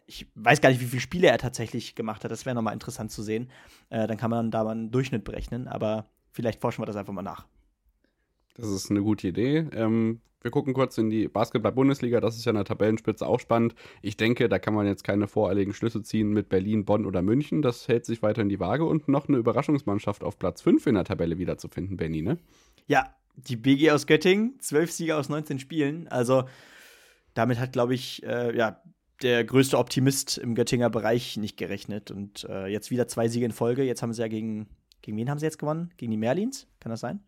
Ich 0.07 0.27
weiß 0.35 0.61
gar 0.61 0.69
nicht, 0.69 0.81
wie 0.81 0.85
viele 0.85 1.01
Spiele 1.01 1.27
er 1.27 1.37
tatsächlich 1.37 1.95
gemacht 1.95 2.23
hat. 2.23 2.31
Das 2.31 2.45
wäre 2.45 2.55
nochmal 2.55 2.73
interessant 2.73 3.11
zu 3.11 3.23
sehen. 3.23 3.49
Äh, 3.89 4.07
dann 4.07 4.17
kann 4.17 4.29
man 4.29 4.51
da 4.51 4.63
mal 4.63 4.71
einen 4.71 4.91
Durchschnitt 4.91 5.23
berechnen, 5.23 5.67
aber 5.67 6.05
vielleicht 6.31 6.61
forschen 6.61 6.81
wir 6.81 6.85
das 6.85 6.95
einfach 6.95 7.13
mal 7.13 7.21
nach. 7.21 7.45
Das 8.55 8.67
ist 8.69 8.89
eine 8.89 9.01
gute 9.01 9.27
Idee. 9.27 9.67
Ähm, 9.73 10.21
wir 10.41 10.51
gucken 10.51 10.73
kurz 10.73 10.97
in 10.97 11.09
die 11.09 11.27
Basketball-Bundesliga. 11.27 12.19
Das 12.19 12.35
ist 12.35 12.45
ja 12.45 12.49
in 12.49 12.55
der 12.55 12.65
Tabellenspitze 12.65 13.25
auch 13.25 13.39
spannend. 13.39 13.75
Ich 14.01 14.17
denke, 14.17 14.49
da 14.49 14.59
kann 14.59 14.73
man 14.73 14.87
jetzt 14.87 15.03
keine 15.03 15.27
voreiligen 15.27 15.73
Schlüsse 15.73 16.01
ziehen 16.01 16.33
mit 16.33 16.49
Berlin, 16.49 16.83
Bonn 16.83 17.05
oder 17.05 17.21
München. 17.21 17.61
Das 17.61 17.87
hält 17.87 18.05
sich 18.05 18.21
weiter 18.23 18.41
in 18.41 18.49
die 18.49 18.59
Waage 18.59 18.85
und 18.85 19.07
noch 19.07 19.27
eine 19.27 19.37
Überraschungsmannschaft 19.37 20.23
auf 20.23 20.39
Platz 20.39 20.61
5 20.61 20.87
in 20.87 20.95
der 20.95 21.03
Tabelle 21.03 21.37
wiederzufinden, 21.37 21.95
Benny, 21.95 22.23
ne? 22.23 22.37
Ja, 22.87 23.15
die 23.35 23.55
BG 23.55 23.91
aus 23.91 24.07
Göttingen, 24.07 24.59
zwölf 24.59 24.91
Sieger 24.91 25.17
aus 25.17 25.29
19 25.29 25.59
Spielen. 25.59 26.07
Also 26.07 26.45
damit 27.33 27.59
hat, 27.59 27.73
glaube 27.73 27.93
ich, 27.93 28.23
äh, 28.23 28.55
ja, 28.55 28.81
der 29.21 29.43
größte 29.43 29.77
Optimist 29.77 30.37
im 30.37 30.55
Göttinger 30.55 30.89
Bereich 30.89 31.37
nicht 31.37 31.57
gerechnet. 31.57 32.09
Und 32.11 32.45
äh, 32.49 32.67
jetzt 32.67 32.89
wieder 32.89 33.07
zwei 33.07 33.27
Siege 33.27 33.45
in 33.45 33.51
Folge. 33.51 33.83
Jetzt 33.83 34.01
haben 34.01 34.13
sie 34.13 34.21
ja 34.21 34.27
gegen, 34.27 34.67
gegen 35.01 35.17
wen 35.17 35.29
haben 35.29 35.39
sie 35.39 35.45
jetzt 35.45 35.59
gewonnen? 35.59 35.91
Gegen 35.97 36.11
die 36.11 36.17
Merlins? 36.17 36.67
Kann 36.79 36.89
das 36.89 36.99
sein? 36.99 37.21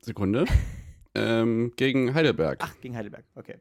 Sekunde. 0.00 0.44
ähm, 1.14 1.72
gegen 1.76 2.14
Heidelberg. 2.14 2.58
Ach, 2.60 2.80
gegen 2.80 2.96
Heidelberg, 2.96 3.24
okay. 3.34 3.56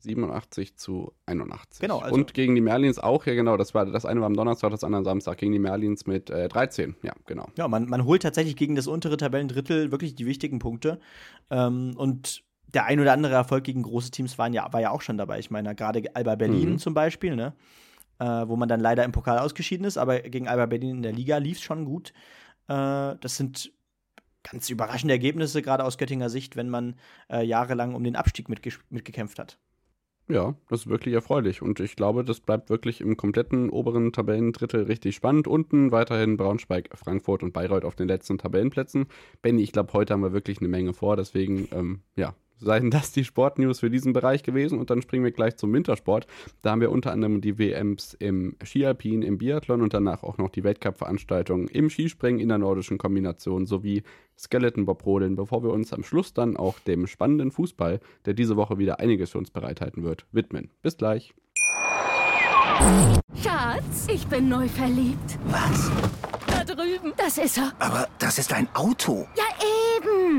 87 0.00 0.76
zu 0.76 1.12
81. 1.26 1.80
Genau. 1.80 1.98
Also 1.98 2.14
und 2.14 2.34
gegen 2.34 2.54
die 2.54 2.60
Merlins 2.60 2.98
auch, 2.98 3.26
ja 3.26 3.34
genau, 3.34 3.56
das 3.56 3.74
war 3.74 3.86
das 3.86 4.04
eine 4.04 4.20
war 4.20 4.26
am 4.26 4.34
Donnerstag, 4.34 4.70
das 4.70 4.84
andere 4.84 5.00
am 5.00 5.04
Samstag, 5.04 5.38
gegen 5.38 5.52
die 5.52 5.58
Merlins 5.58 6.06
mit 6.06 6.30
äh, 6.30 6.48
13, 6.48 6.94
ja, 7.02 7.12
genau. 7.26 7.48
Ja, 7.56 7.68
man, 7.68 7.88
man 7.88 8.04
holt 8.04 8.22
tatsächlich 8.22 8.56
gegen 8.56 8.76
das 8.76 8.86
untere 8.86 9.16
Tabellendrittel 9.16 9.90
wirklich 9.90 10.14
die 10.14 10.26
wichtigen 10.26 10.58
Punkte. 10.58 11.00
Ähm, 11.50 11.94
und 11.96 12.44
der 12.72 12.84
ein 12.84 13.00
oder 13.00 13.12
andere 13.12 13.34
Erfolg 13.34 13.64
gegen 13.64 13.82
große 13.82 14.10
Teams 14.10 14.38
waren 14.38 14.52
ja, 14.52 14.72
war 14.72 14.80
ja 14.80 14.90
auch 14.90 15.02
schon 15.02 15.18
dabei. 15.18 15.38
Ich 15.38 15.50
meine, 15.50 15.74
gerade 15.74 16.02
Alba 16.14 16.34
Berlin 16.36 16.72
mhm. 16.72 16.78
zum 16.78 16.94
Beispiel, 16.94 17.36
ne? 17.36 17.54
Äh, 18.18 18.48
wo 18.48 18.56
man 18.56 18.68
dann 18.68 18.80
leider 18.80 19.04
im 19.04 19.12
Pokal 19.12 19.38
ausgeschieden 19.38 19.84
ist, 19.84 19.98
aber 19.98 20.20
gegen 20.20 20.48
Alba 20.48 20.64
Berlin 20.64 20.96
in 20.96 21.02
der 21.02 21.12
Liga 21.12 21.36
lief 21.36 21.58
es 21.58 21.62
schon 21.62 21.84
gut. 21.84 22.14
Äh, 22.68 23.16
das 23.20 23.36
sind 23.36 23.72
ganz 24.42 24.70
überraschende 24.70 25.14
Ergebnisse, 25.14 25.62
gerade 25.62 25.84
aus 25.84 25.98
Göttinger 25.98 26.30
Sicht, 26.30 26.56
wenn 26.56 26.68
man 26.68 26.96
äh, 27.30 27.44
jahrelang 27.44 27.94
um 27.94 28.04
den 28.04 28.16
Abstieg 28.16 28.48
mitge 28.48 28.70
mitgekämpft 28.90 29.38
hat. 29.38 29.58
Ja, 30.28 30.56
das 30.68 30.80
ist 30.80 30.86
wirklich 30.88 31.14
erfreulich. 31.14 31.62
Und 31.62 31.78
ich 31.78 31.94
glaube, 31.94 32.24
das 32.24 32.40
bleibt 32.40 32.68
wirklich 32.68 33.00
im 33.00 33.16
kompletten 33.16 33.70
oberen 33.70 34.12
Tabellendrittel 34.12 34.82
richtig 34.82 35.14
spannend. 35.14 35.46
Unten 35.46 35.92
weiterhin 35.92 36.36
Braunschweig, 36.36 36.90
Frankfurt 36.94 37.44
und 37.44 37.52
Bayreuth 37.52 37.84
auf 37.84 37.94
den 37.94 38.08
letzten 38.08 38.36
Tabellenplätzen. 38.36 39.06
Benny, 39.40 39.62
ich 39.62 39.70
glaube, 39.70 39.92
heute 39.92 40.14
haben 40.14 40.22
wir 40.22 40.32
wirklich 40.32 40.58
eine 40.58 40.68
Menge 40.68 40.94
vor. 40.94 41.16
Deswegen, 41.16 41.68
ähm, 41.70 42.02
ja, 42.16 42.34
seien 42.58 42.90
das 42.90 43.12
die 43.12 43.24
Sportnews 43.24 43.80
für 43.80 43.90
diesen 43.90 44.12
Bereich 44.12 44.42
gewesen. 44.42 44.78
Und 44.78 44.90
dann 44.90 45.02
springen 45.02 45.24
wir 45.24 45.32
gleich 45.32 45.56
zum 45.56 45.72
Wintersport. 45.72 46.26
Da 46.62 46.70
haben 46.70 46.80
wir 46.80 46.90
unter 46.90 47.12
anderem 47.12 47.40
die 47.40 47.58
WMs 47.58 48.14
im 48.14 48.56
Skialpin, 48.64 49.22
im 49.22 49.38
Biathlon 49.38 49.82
und 49.82 49.94
danach 49.94 50.22
auch 50.22 50.38
noch 50.38 50.50
die 50.50 50.64
Weltcup-Veranstaltungen 50.64 51.68
im 51.68 51.90
Skispringen 51.90 52.40
in 52.40 52.48
der 52.48 52.58
nordischen 52.58 52.98
Kombination 52.98 53.66
sowie 53.66 54.02
Skeleton-Bob-Rodeln, 54.38 55.36
bevor 55.36 55.62
wir 55.62 55.70
uns 55.70 55.92
am 55.92 56.02
Schluss 56.02 56.34
dann 56.34 56.56
auch 56.56 56.78
dem 56.80 57.06
spannenden 57.06 57.50
Fußball, 57.50 58.00
der 58.24 58.34
diese 58.34 58.56
Woche 58.56 58.78
wieder 58.78 59.00
einiges 59.00 59.30
für 59.30 59.38
uns 59.38 59.50
bereithalten 59.50 60.02
wird, 60.02 60.26
widmen. 60.32 60.70
Bis 60.82 60.96
gleich. 60.96 61.34
Schatz, 63.42 64.06
ich 64.12 64.26
bin 64.26 64.48
neu 64.48 64.68
verliebt. 64.68 65.38
Was? 65.46 65.90
Da 66.46 66.64
drüben. 66.64 67.12
Das 67.16 67.38
ist 67.38 67.58
er. 67.58 67.72
Aber 67.78 68.08
das 68.18 68.38
ist 68.38 68.52
ein 68.52 68.68
Auto. 68.74 69.26
Ja, 69.36 69.44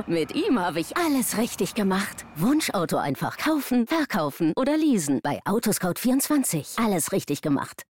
Mit 0.06 0.36
ihm 0.36 0.60
habe 0.60 0.80
ich 0.80 0.96
alles 0.96 1.38
richtig 1.38 1.74
gemacht. 1.74 2.26
Wunschauto 2.36 2.98
einfach 2.98 3.38
kaufen, 3.38 3.88
verkaufen 3.88 4.54
oder 4.56 4.78
leasen. 4.78 5.20
Bei 5.24 5.40
Autoscout24. 5.46 6.84
Alles 6.84 7.12
richtig 7.12 7.42
gemacht. 7.42 7.84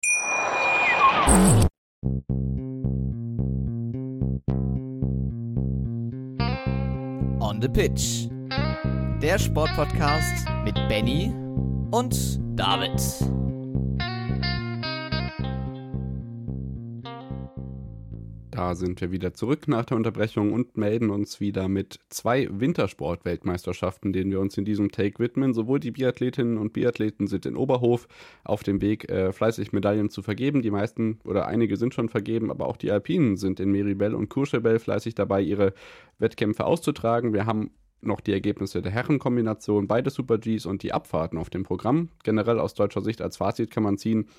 On 7.40 7.61
the 7.61 7.69
Pitch. 7.69 8.29
Der 9.21 9.38
Sportpodcast 9.38 10.47
mit 10.64 10.75
Benny 10.88 11.33
und 11.90 12.40
David. 12.59 13.01
Da 18.57 18.75
sind 18.75 19.03
wir 19.03 19.12
wieder 19.12 19.35
zurück 19.35 19.69
nach 19.69 19.85
der 19.85 19.99
Unterbrechung 19.99 20.55
und 20.55 20.79
melden 20.79 21.11
uns 21.11 21.40
wieder 21.40 21.69
mit 21.69 22.01
zwei 22.09 22.49
Wintersport-Weltmeisterschaften, 22.51 24.14
denen 24.14 24.31
wir 24.31 24.40
uns 24.40 24.57
in 24.57 24.64
diesem 24.64 24.90
Take 24.90 25.19
widmen. 25.19 25.53
Sowohl 25.53 25.79
die 25.79 25.90
Biathletinnen 25.90 26.57
und 26.57 26.73
Biathleten 26.73 27.27
sind 27.27 27.45
in 27.45 27.55
Oberhof 27.55 28.09
auf 28.45 28.62
dem 28.62 28.81
Weg, 28.81 29.11
äh, 29.11 29.35
fleißig 29.35 29.75
Medaillen 29.75 30.09
zu 30.09 30.23
vergeben. 30.23 30.62
Die 30.62 30.71
meisten 30.71 31.21
oder 31.25 31.47
einige 31.47 31.77
sind 31.77 31.92
schon 31.92 32.09
vergeben, 32.09 32.51
aber 32.51 32.66
auch 32.66 32.79
die 32.79 32.90
Alpinen 32.90 33.37
sind 33.37 33.61
in 33.61 33.71
Meribel 33.71 34.14
und 34.14 34.31
Courchevel 34.31 34.79
fleißig 34.79 35.14
dabei, 35.14 35.42
ihre 35.42 35.75
Wettkämpfe 36.19 36.64
auszutragen. 36.64 37.35
Wir 37.35 37.45
haben 37.45 37.73
noch 38.01 38.23
die 38.23 38.33
Ergebnisse 38.33 38.81
der 38.81 38.92
Herrenkombination, 38.92 39.87
beide 39.87 40.09
Super 40.09 40.38
Gs 40.38 40.64
und 40.64 40.83
die 40.83 40.95
Abfahrten 40.95 41.38
auf 41.38 41.51
dem 41.51 41.64
Programm. 41.64 42.09
Generell 42.25 42.59
aus 42.59 42.73
deutscher 42.73 43.03
Sicht 43.03 43.21
als 43.21 43.37
Fazit 43.37 43.71
kann 43.71 43.83
man 43.83 43.99
ziehen, 43.99 44.31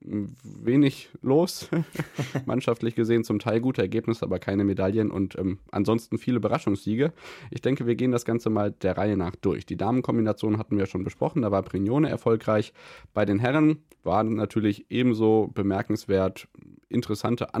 wenig 0.00 1.08
los. 1.22 1.68
Mannschaftlich 2.46 2.94
gesehen 2.94 3.24
zum 3.24 3.38
Teil 3.38 3.60
gute 3.60 3.82
Ergebnisse, 3.82 4.24
aber 4.24 4.38
keine 4.38 4.64
Medaillen 4.64 5.10
und 5.10 5.38
ähm, 5.38 5.58
ansonsten 5.70 6.18
viele 6.18 6.36
Überraschungssiege. 6.36 7.12
Ich 7.50 7.62
denke, 7.62 7.86
wir 7.86 7.94
gehen 7.94 8.12
das 8.12 8.24
Ganze 8.24 8.50
mal 8.50 8.72
der 8.72 8.96
Reihe 8.96 9.16
nach 9.16 9.34
durch. 9.36 9.66
Die 9.66 9.76
Damenkombination 9.76 10.58
hatten 10.58 10.78
wir 10.78 10.86
schon 10.86 11.04
besprochen, 11.04 11.42
da 11.42 11.50
war 11.50 11.62
Prignone 11.62 12.08
erfolgreich. 12.08 12.72
Bei 13.12 13.24
den 13.24 13.38
Herren 13.38 13.78
waren 14.02 14.34
natürlich 14.34 14.86
ebenso 14.90 15.50
bemerkenswert 15.54 16.48
interessante 16.88 17.54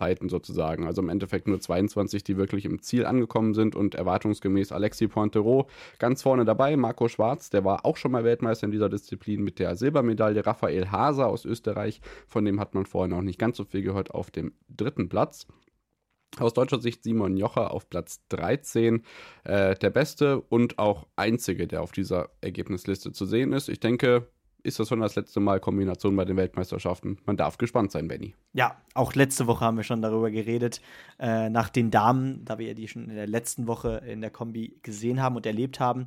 Antrittszeiten 0.00 0.28
sozusagen. 0.28 0.86
Also 0.86 1.02
im 1.02 1.08
Endeffekt 1.08 1.46
nur 1.46 1.60
22, 1.60 2.24
die 2.24 2.36
wirklich 2.36 2.64
im 2.64 2.82
Ziel 2.82 3.06
angekommen 3.06 3.54
sind 3.54 3.76
und 3.76 3.94
erwartungsgemäß 3.94 4.72
Alexis 4.72 5.08
Pointero 5.08 5.68
ganz 5.98 6.22
vorne 6.22 6.44
dabei. 6.44 6.76
Marco 6.76 7.08
Schwarz, 7.08 7.50
der 7.50 7.64
war 7.64 7.84
auch 7.84 7.96
schon 7.96 8.12
mal 8.12 8.24
Weltmeister 8.24 8.66
in 8.66 8.72
dieser 8.72 8.88
Disziplin 8.88 9.42
mit 9.42 9.58
der 9.58 9.76
Silbermedaille. 9.76 10.44
Raphael 10.44 10.90
Haser 10.90 11.28
aus 11.28 11.44
Österreich, 11.44 12.00
von 12.26 12.44
dem 12.44 12.60
hat 12.60 12.74
man 12.74 12.86
vorher 12.86 13.14
noch 13.14 13.22
nicht 13.22 13.38
ganz 13.38 13.56
so 13.56 13.64
viel 13.64 13.82
gehört, 13.82 14.12
auf 14.12 14.30
dem 14.30 14.52
dritten 14.68 15.08
Platz. 15.08 15.46
Aus 16.38 16.54
deutscher 16.54 16.80
Sicht 16.80 17.02
Simon 17.02 17.36
Jocher 17.36 17.72
auf 17.72 17.90
Platz 17.90 18.20
13, 18.28 19.02
äh, 19.42 19.74
der 19.74 19.90
beste 19.90 20.40
und 20.40 20.78
auch 20.78 21.08
einzige, 21.16 21.66
der 21.66 21.82
auf 21.82 21.90
dieser 21.90 22.30
Ergebnisliste 22.40 23.10
zu 23.10 23.26
sehen 23.26 23.52
ist. 23.52 23.68
Ich 23.68 23.80
denke, 23.80 24.28
ist 24.62 24.78
das 24.78 24.88
schon 24.88 25.00
das 25.00 25.16
letzte 25.16 25.40
Mal 25.40 25.60
Kombination 25.60 26.16
bei 26.16 26.24
den 26.24 26.36
Weltmeisterschaften. 26.36 27.18
Man 27.26 27.36
darf 27.36 27.58
gespannt 27.58 27.92
sein, 27.92 28.08
Benny. 28.08 28.34
Ja, 28.52 28.76
auch 28.94 29.14
letzte 29.14 29.46
Woche 29.46 29.64
haben 29.64 29.76
wir 29.76 29.84
schon 29.84 30.02
darüber 30.02 30.30
geredet, 30.30 30.80
äh, 31.18 31.48
nach 31.50 31.68
den 31.68 31.90
Damen, 31.90 32.44
da 32.44 32.58
wir 32.58 32.68
ja 32.68 32.74
die 32.74 32.88
schon 32.88 33.08
in 33.08 33.16
der 33.16 33.26
letzten 33.26 33.66
Woche 33.66 34.02
in 34.06 34.20
der 34.20 34.30
Kombi 34.30 34.78
gesehen 34.82 35.22
haben 35.22 35.36
und 35.36 35.46
erlebt 35.46 35.80
haben, 35.80 36.06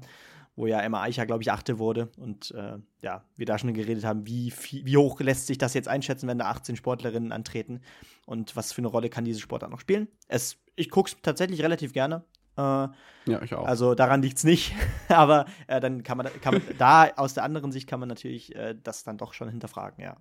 wo 0.55 0.67
ja 0.67 0.79
Emma 0.81 1.01
Eicher, 1.01 1.25
glaube 1.25 1.41
ich, 1.41 1.51
Achte 1.51 1.79
wurde. 1.79 2.09
Und 2.17 2.51
äh, 2.51 2.77
ja, 3.01 3.23
wir 3.35 3.45
da 3.45 3.57
schon 3.57 3.73
geredet 3.73 4.05
haben, 4.05 4.27
wie, 4.27 4.53
wie 4.71 4.97
hoch 4.97 5.19
lässt 5.19 5.47
sich 5.47 5.57
das 5.57 5.73
jetzt 5.73 5.87
einschätzen, 5.87 6.27
wenn 6.27 6.37
da 6.37 6.45
18 6.45 6.75
Sportlerinnen 6.75 7.31
antreten 7.31 7.81
und 8.25 8.55
was 8.55 8.71
für 8.71 8.81
eine 8.81 8.87
Rolle 8.87 9.09
kann 9.09 9.25
diese 9.25 9.39
Sportart 9.39 9.71
noch 9.71 9.79
spielen. 9.79 10.07
Es, 10.27 10.57
ich 10.75 10.89
gucke 10.89 11.09
es 11.09 11.17
tatsächlich 11.21 11.61
relativ 11.63 11.93
gerne. 11.93 12.23
Äh, 12.57 12.87
ja, 13.25 13.41
ich 13.41 13.53
auch. 13.53 13.65
Also 13.65 13.95
daran 13.95 14.21
liegt 14.21 14.37
es 14.37 14.43
nicht. 14.43 14.75
Aber 15.09 15.45
äh, 15.67 15.79
dann 15.79 16.03
kann 16.03 16.17
man, 16.17 16.27
kann 16.41 16.55
man, 16.55 16.63
da 16.77 17.09
aus 17.15 17.33
der 17.33 17.43
anderen 17.43 17.71
Sicht 17.71 17.87
kann 17.87 17.99
man 17.99 18.09
natürlich 18.09 18.55
äh, 18.55 18.75
das 18.81 19.03
dann 19.03 19.17
doch 19.17 19.33
schon 19.33 19.49
hinterfragen, 19.49 20.03
ja. 20.03 20.17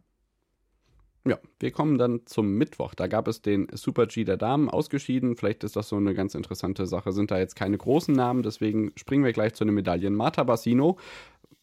Ja, 1.25 1.39
wir 1.61 1.71
kommen 1.71 1.99
dann 1.99 2.27
zum 2.27 2.59
Mittwoch. 2.59 2.95
Da 2.95 3.07
gab 3.07 3.29
es 3.29 3.43
den 3.43 3.69
Super 3.73 4.07
G 4.07 4.25
der 4.25 4.37
Damen 4.37 4.69
ausgeschieden. 4.69 5.37
Vielleicht 5.37 5.63
ist 5.63 5.77
das 5.77 5.89
so 5.89 5.97
eine 5.97 6.15
ganz 6.15 6.35
interessante 6.35 6.85
Sache. 6.87 7.13
Sind 7.13 7.31
da 7.31 7.39
jetzt 7.39 7.55
keine 7.55 7.79
großen 7.79 8.13
Namen, 8.13 8.43
deswegen 8.43 8.91
springen 8.97 9.25
wir 9.25 9.33
gleich 9.33 9.55
zu 9.55 9.65
den 9.65 9.73
Medaillen. 9.75 10.17
Marta 10.17 10.43
Bassino 10.43 10.99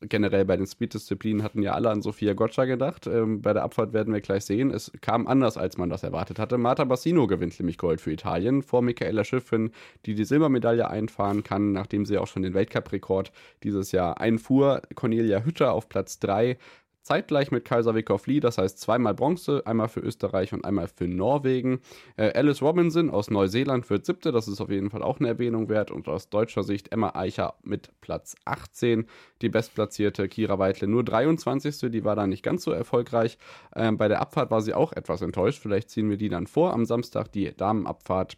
generell 0.02 0.46
bei 0.46 0.56
den 0.56 0.66
Speed-Disziplinen 0.66 1.44
hatten 1.44 1.62
ja 1.62 1.74
alle 1.74 1.90
an 1.90 2.02
Sophia 2.02 2.34
Gotcha 2.34 2.66
gedacht. 2.66 3.08
Ähm, 3.08 3.42
bei 3.42 3.54
der 3.54 3.64
Abfahrt 3.64 3.94
werden 3.94 4.14
wir 4.14 4.22
gleich 4.22 4.46
sehen. 4.46 4.72
Es 4.72 4.92
kam 5.02 5.28
anders, 5.28 5.58
als 5.58 5.78
man 5.78 5.90
das 5.90 6.04
erwartet 6.04 6.40
hatte. 6.40 6.58
Marta 6.58 6.86
Bassino 6.86 7.28
gewinnt 7.28 7.60
nämlich 7.60 7.78
Gold 7.78 8.00
für 8.00 8.12
Italien 8.12 8.64
vor 8.64 8.82
Michaela 8.82 9.24
Schiffrin, 9.24 9.72
die 10.06 10.16
die 10.16 10.24
Silbermedaille 10.24 10.90
einfahren 10.90 11.44
kann, 11.44 11.74
nachdem 11.74 12.06
sie 12.06 12.18
auch 12.18 12.28
schon 12.28 12.44
den 12.44 12.54
Weltcup-Rekord 12.54 13.32
dieses 13.64 13.92
Jahr 13.92 14.20
einfuhr. 14.22 14.82
Cornelia 14.96 15.44
Hütter 15.44 15.74
auf 15.74 15.90
Platz 15.90 16.20
3 16.20 16.58
zeitgleich 17.02 17.52
mit 17.52 17.66
Kaiser 17.66 17.96
Wickhoff 17.96 18.28
Lee, 18.28 18.40
das 18.40 18.58
heißt 18.58 18.80
zweimal 18.80 19.14
Bronze, 19.14 19.64
einmal 19.66 19.88
für 19.88 20.00
Österreich 20.00 20.54
und 20.54 20.66
einmal 20.66 20.88
für 20.88 21.08
Norwegen. 21.08 21.82
Äh, 22.18 22.32
Alice 22.34 22.62
Robinson 22.62 23.10
aus 23.10 23.30
Neuseeland 23.30 23.90
wird 23.90 24.06
siebte, 24.06 24.32
das 24.32 24.48
ist 24.48 24.62
auf 24.62 24.70
jeden 24.70 24.90
Fall 24.90 25.04
auch 25.04 25.20
eine 25.20 25.30
Erwähnung 25.30 25.70
wert. 25.70 25.92
Und 25.92 26.08
aus 26.08 26.30
deutscher 26.30 26.64
Sicht 26.64 26.92
Emma 26.92 27.12
Eicher 27.16 27.56
mit 27.64 27.92
Platz 28.02 28.36
18, 28.46 29.06
die 29.42 29.50
bestplatzierte 29.50 30.28
Kira 30.28 30.60
Weitle 30.60 30.88
nur 30.88 31.04
23. 31.04 31.92
Die 31.92 32.04
war 32.04 32.16
da 32.16 32.28
nicht 32.28 32.44
ganz 32.44 32.64
so 32.64 32.72
erfolgreich. 32.72 33.38
Ähm, 33.76 33.98
bei 33.98 34.08
der 34.08 34.22
Abfahrt 34.22 34.52
war 34.52 34.62
sie 34.62 34.74
auch 34.74 34.94
etwas 34.94 35.22
enttäuscht. 35.22 35.60
Vielleicht 35.62 35.90
ziehen 35.90 36.10
wir 36.10 36.18
die 36.18 36.30
dann 36.30 36.48
vor. 36.48 36.74
Am 36.74 36.86
Samstag 36.86 37.32
die 37.32 37.56
Damenabfahrt 37.56 38.38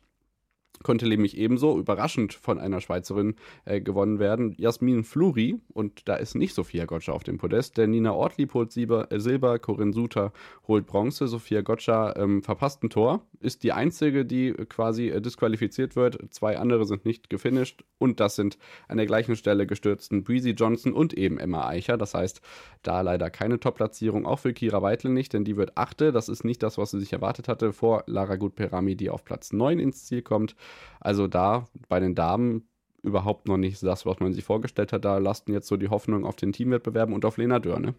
konnte 0.84 1.08
nämlich 1.08 1.38
ebenso 1.38 1.78
überraschend 1.80 2.34
von 2.34 2.60
einer 2.60 2.82
Schweizerin 2.82 3.36
äh, 3.66 3.82
gewonnen 3.82 4.20
werden, 4.20 4.54
Jasmin 4.58 5.04
Fluri. 5.04 5.60
Und 5.74 6.08
da 6.08 6.16
ist 6.16 6.36
nicht 6.36 6.54
Sophia 6.54 6.86
Gotcha 6.86 7.12
auf 7.12 7.24
dem 7.24 7.38
Podest, 7.38 7.78
denn 7.78 7.92
Nina 7.92 8.14
Ortlieb 8.14 8.54
holt 8.54 8.72
Silber, 8.72 9.12
äh, 9.12 9.20
Silber 9.20 9.60
Corinne 9.60 9.94
Suter 9.94 10.34
holt 10.68 10.86
Bronze, 10.86 11.28
Sophia 11.28 11.62
Gotcha 11.62 12.16
ähm, 12.16 12.44
verpasst 12.44 12.84
ein 12.84 12.90
Tor, 12.90 13.26
ist 13.40 13.64
die 13.64 13.72
einzige, 13.72 14.26
die 14.26 14.54
quasi 14.54 15.10
äh, 15.10 15.22
disqualifiziert 15.22 15.96
wird. 15.96 16.18
Zwei 16.32 16.58
andere 16.58 16.86
sind 16.86 17.06
nicht 17.06 17.30
gefinisht 17.30 17.84
und 17.98 18.20
das 18.20 18.36
sind 18.36 18.58
an 18.88 18.98
der 18.98 19.06
gleichen 19.06 19.36
Stelle 19.36 19.68
gestürzten 19.68 20.24
Breezy 20.24 20.52
Johnson 20.52 20.94
und 20.94 21.14
eben 21.14 21.38
Emma 21.38 21.68
Eicher. 21.68 21.98
Das 21.98 22.14
heißt, 22.14 22.42
da 22.84 23.02
leider 23.02 23.30
keine 23.30 23.60
Top-Platzierung, 23.60 24.26
auch 24.26 24.40
für 24.40 24.54
Kira 24.54 24.82
Weitle 24.82 25.12
nicht, 25.12 25.34
denn 25.34 25.44
die 25.44 25.58
wird 25.58 25.78
achte. 25.78 26.12
Das 26.12 26.30
ist 26.30 26.44
nicht 26.44 26.64
das, 26.64 26.78
was 26.78 26.92
sie 26.92 27.00
sich 27.00 27.14
erwartet 27.14 27.48
hatte, 27.48 27.74
vor 27.74 28.04
Lara 28.08 28.36
Gutperami, 28.36 28.96
die 28.96 29.10
auf 29.10 29.24
Platz 29.24 29.54
9 29.54 29.80
ins 29.80 30.06
Ziel 30.06 30.22
kommt. 30.22 30.56
Also 31.00 31.28
da 31.28 31.68
bei 31.90 32.00
den 32.00 32.16
Damen 32.16 32.68
überhaupt 33.04 33.48
noch 33.48 33.58
nicht 33.58 33.82
das, 33.82 34.06
was 34.06 34.20
man 34.20 34.34
sich 34.34 34.44
vorgestellt 34.44 34.94
hat. 34.94 35.06
Da 35.06 35.18
lasten 35.18 35.54
jetzt 35.54 35.68
so 35.68 35.78
die 35.78 35.90
Hoffnung 35.90 36.26
auf 36.26 36.36
den 36.36 36.54
Teamwettbewerben 36.54 37.16
und 37.16 37.26
auf 37.26 37.38
Lena 37.38 37.60
Dörr, 37.60 37.80
ne? 37.80 37.96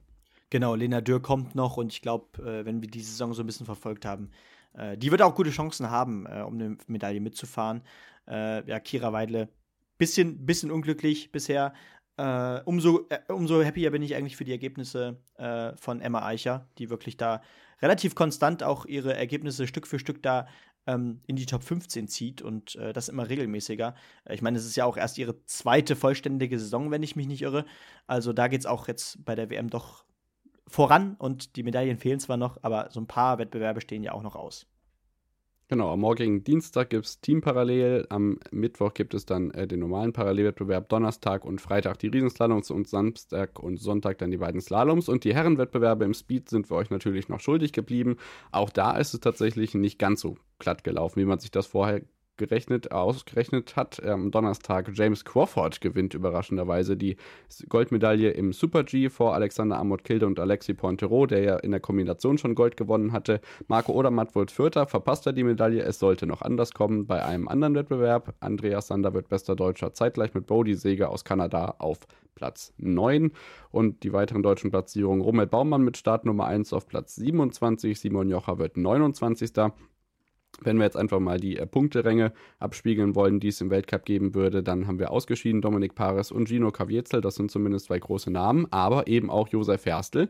Genau, 0.50 0.74
Lena 0.74 1.00
Dürr 1.00 1.20
kommt 1.20 1.54
noch 1.54 1.78
und 1.78 1.92
ich 1.92 2.02
glaube, 2.02 2.42
äh, 2.42 2.66
wenn 2.66 2.82
wir 2.82 2.88
die 2.90 3.00
Saison 3.00 3.32
so 3.32 3.42
ein 3.42 3.46
bisschen 3.46 3.64
verfolgt 3.64 4.04
haben, 4.04 4.30
äh, 4.74 4.98
die 4.98 5.10
wird 5.10 5.22
auch 5.22 5.34
gute 5.34 5.48
Chancen 5.50 5.90
haben, 5.90 6.26
äh, 6.26 6.42
um 6.42 6.54
eine 6.54 6.76
Medaille 6.86 7.20
mitzufahren. 7.20 7.82
Ja, 8.28 8.78
Kira 8.78 9.12
Weidle, 9.12 9.48
bisschen, 9.98 10.46
bisschen 10.46 10.70
unglücklich 10.70 11.32
bisher. 11.32 11.72
Umso, 12.64 13.08
umso 13.26 13.64
happier 13.64 13.90
bin 13.90 14.02
ich 14.02 14.14
eigentlich 14.14 14.36
für 14.36 14.44
die 14.44 14.52
Ergebnisse 14.52 15.18
von 15.74 16.00
Emma 16.00 16.24
Eicher, 16.24 16.68
die 16.78 16.88
wirklich 16.88 17.16
da 17.16 17.42
relativ 17.80 18.14
konstant 18.14 18.62
auch 18.62 18.86
ihre 18.86 19.12
Ergebnisse 19.16 19.66
Stück 19.66 19.88
für 19.88 19.98
Stück 19.98 20.22
da 20.22 20.46
ähm, 20.86 21.20
in 21.26 21.36
die 21.36 21.46
Top 21.46 21.62
15 21.62 22.08
zieht 22.08 22.42
und 22.42 22.76
äh, 22.76 22.92
das 22.92 23.08
immer 23.08 23.28
regelmäßiger. 23.28 23.94
Äh, 24.24 24.34
ich 24.34 24.42
meine, 24.42 24.58
es 24.58 24.66
ist 24.66 24.76
ja 24.76 24.84
auch 24.84 24.96
erst 24.96 25.18
ihre 25.18 25.44
zweite 25.44 25.96
vollständige 25.96 26.58
Saison, 26.58 26.90
wenn 26.90 27.02
ich 27.02 27.16
mich 27.16 27.26
nicht 27.26 27.42
irre. 27.42 27.64
Also 28.06 28.32
da 28.32 28.48
geht 28.48 28.60
es 28.60 28.66
auch 28.66 28.88
jetzt 28.88 29.24
bei 29.24 29.34
der 29.34 29.50
WM 29.50 29.70
doch 29.70 30.04
voran 30.66 31.16
und 31.18 31.56
die 31.56 31.62
Medaillen 31.62 31.98
fehlen 31.98 32.20
zwar 32.20 32.36
noch, 32.36 32.58
aber 32.62 32.88
so 32.90 33.00
ein 33.00 33.06
paar 33.06 33.38
Wettbewerbe 33.38 33.80
stehen 33.80 34.02
ja 34.02 34.12
auch 34.12 34.22
noch 34.22 34.36
aus. 34.36 34.66
Genau, 35.72 35.90
am 35.90 36.00
morgigen 36.00 36.44
Dienstag 36.44 36.90
gibt 36.90 37.06
es 37.06 37.22
Teamparallel, 37.22 38.06
am 38.10 38.38
Mittwoch 38.50 38.92
gibt 38.92 39.14
es 39.14 39.24
dann 39.24 39.50
äh, 39.52 39.66
den 39.66 39.80
normalen 39.80 40.12
Parallelwettbewerb, 40.12 40.90
Donnerstag 40.90 41.46
und 41.46 41.62
Freitag 41.62 41.98
die 41.98 42.08
Riesenslaloms 42.08 42.70
und 42.70 42.88
Samstag 42.88 43.58
und 43.58 43.78
Sonntag 43.78 44.18
dann 44.18 44.30
die 44.30 44.36
beiden 44.36 44.60
Slaloms. 44.60 45.08
Und 45.08 45.24
die 45.24 45.34
Herrenwettbewerbe 45.34 46.04
im 46.04 46.12
Speed 46.12 46.50
sind 46.50 46.70
wir 46.70 46.76
euch 46.76 46.90
natürlich 46.90 47.30
noch 47.30 47.40
schuldig 47.40 47.72
geblieben. 47.72 48.18
Auch 48.50 48.68
da 48.68 48.98
ist 48.98 49.14
es 49.14 49.20
tatsächlich 49.20 49.72
nicht 49.72 49.98
ganz 49.98 50.20
so 50.20 50.36
glatt 50.58 50.84
gelaufen, 50.84 51.20
wie 51.20 51.24
man 51.24 51.38
sich 51.38 51.50
das 51.50 51.68
vorher 51.68 52.02
gerechnet, 52.42 52.90
ausgerechnet 52.90 53.76
hat. 53.76 54.02
Am 54.04 54.32
Donnerstag 54.32 54.90
James 54.94 55.24
Crawford 55.24 55.80
gewinnt 55.80 56.12
überraschenderweise 56.12 56.96
die 56.96 57.16
Goldmedaille 57.68 58.32
im 58.32 58.52
Super 58.52 58.82
G 58.82 59.10
vor 59.10 59.34
Alexander 59.34 59.78
Amott 59.78 60.02
Kilde 60.02 60.26
und 60.26 60.40
Alexi 60.40 60.74
Pointero, 60.74 61.26
der 61.26 61.42
ja 61.42 61.56
in 61.56 61.70
der 61.70 61.78
Kombination 61.78 62.38
schon 62.38 62.56
Gold 62.56 62.76
gewonnen 62.76 63.12
hatte. 63.12 63.40
Marco 63.68 63.92
Odermatt 63.92 64.34
wird 64.34 64.50
Vierter, 64.50 64.88
verpasst 64.88 65.24
er 65.26 65.32
die 65.32 65.44
Medaille. 65.44 65.82
Es 65.82 66.00
sollte 66.00 66.26
noch 66.26 66.42
anders 66.42 66.72
kommen 66.72 67.06
bei 67.06 67.24
einem 67.24 67.46
anderen 67.46 67.76
Wettbewerb. 67.76 68.34
Andreas 68.40 68.88
Sander 68.88 69.14
wird 69.14 69.28
bester 69.28 69.54
Deutscher, 69.54 69.94
zeitgleich 69.94 70.34
mit 70.34 70.46
Bodie 70.46 70.74
Seger 70.74 71.10
aus 71.10 71.24
Kanada 71.24 71.76
auf 71.78 72.00
Platz 72.34 72.72
9 72.78 73.30
und 73.70 74.02
die 74.02 74.12
weiteren 74.12 74.42
deutschen 74.42 74.70
Platzierungen 74.70 75.22
Robert 75.22 75.50
Baumann 75.50 75.82
mit 75.82 75.96
Startnummer 75.96 76.46
1 76.46 76.72
auf 76.72 76.88
Platz 76.88 77.14
27, 77.14 78.00
Simon 78.00 78.28
Jocher 78.28 78.58
wird 78.58 78.76
29. 78.76 79.52
Wenn 80.60 80.76
wir 80.76 80.84
jetzt 80.84 80.96
einfach 80.96 81.18
mal 81.18 81.40
die 81.40 81.56
äh, 81.56 81.66
Punkteränge 81.66 82.32
abspiegeln 82.58 83.14
wollen, 83.14 83.40
die 83.40 83.48
es 83.48 83.60
im 83.60 83.70
Weltcup 83.70 84.04
geben 84.04 84.34
würde, 84.34 84.62
dann 84.62 84.86
haben 84.86 84.98
wir 84.98 85.10
ausgeschieden 85.10 85.62
Dominik 85.62 85.94
Paris 85.94 86.30
und 86.30 86.48
Gino 86.48 86.70
Caviezel. 86.70 87.20
Das 87.20 87.36
sind 87.36 87.50
zumindest 87.50 87.86
zwei 87.86 87.98
große 87.98 88.30
Namen, 88.30 88.66
aber 88.70 89.06
eben 89.06 89.30
auch 89.30 89.48
Josef 89.48 89.82
Ferstl. 89.82 90.28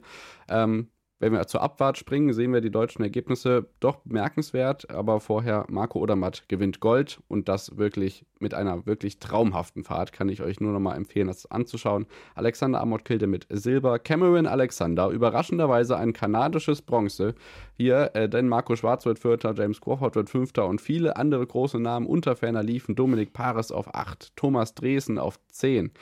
Ähm, 0.49 0.89
wenn 1.23 1.35
wir 1.35 1.47
zur 1.47 1.63
Abfahrt 1.63 1.99
springen, 1.99 2.33
sehen 2.33 2.53
wir 2.53 2.61
die 2.61 2.73
deutschen 2.73 3.01
Ergebnisse 3.01 3.69
doch 3.79 3.99
bemerkenswert, 3.99 4.91
aber 4.91 5.21
vorher 5.21 5.65
Marco 5.69 6.01
Odermatt 6.01 6.49
gewinnt 6.49 6.81
Gold 6.81 7.21
und 7.29 7.49
das 7.49 7.79
wirklich 7.79 8.27
mit 8.41 8.55
einer 8.55 8.87
wirklich 8.87 9.21
traumhaften 9.21 9.85
Fahrt. 9.85 10.13
Kann 10.13 10.29
ich 10.29 10.43
euch 10.43 10.59
nur 10.59 10.73
noch 10.73 10.81
mal 10.81 10.97
empfehlen, 10.97 11.29
das 11.29 11.49
anzuschauen. 11.49 12.07
Alexander 12.35 12.81
Amott 12.81 13.05
Kilde 13.05 13.29
mit 13.29 13.47
Silber, 13.51 14.01
Cameron 14.01 14.49
Alexander, 14.49 15.11
überraschenderweise 15.11 15.97
ein 15.97 16.13
kanadisches 16.13 16.83
Bronze. 16.83 17.37
Hier, 17.77 18.11
äh, 18.15 18.29
denn 18.29 18.49
Marco 18.49 18.75
Schwarz 18.75 19.07
wird 19.07 19.21
Vierter, 19.21 19.55
James 19.57 19.81
Crawford 19.81 20.17
wird 20.17 20.29
Fünfter 20.29 20.67
und 20.67 20.81
viele 20.81 21.15
andere 21.17 21.47
große 21.47 21.79
Namen 21.79 22.07
unter 22.07 22.35
ferner 22.35 22.65
liefen. 22.65 22.97
Dominik 22.97 23.33
Paris 23.33 23.71
auf 23.71 23.95
8, 23.95 24.35
Thomas 24.35 24.75
Dresen 24.75 25.19
auf 25.19 25.39
10 25.53 25.93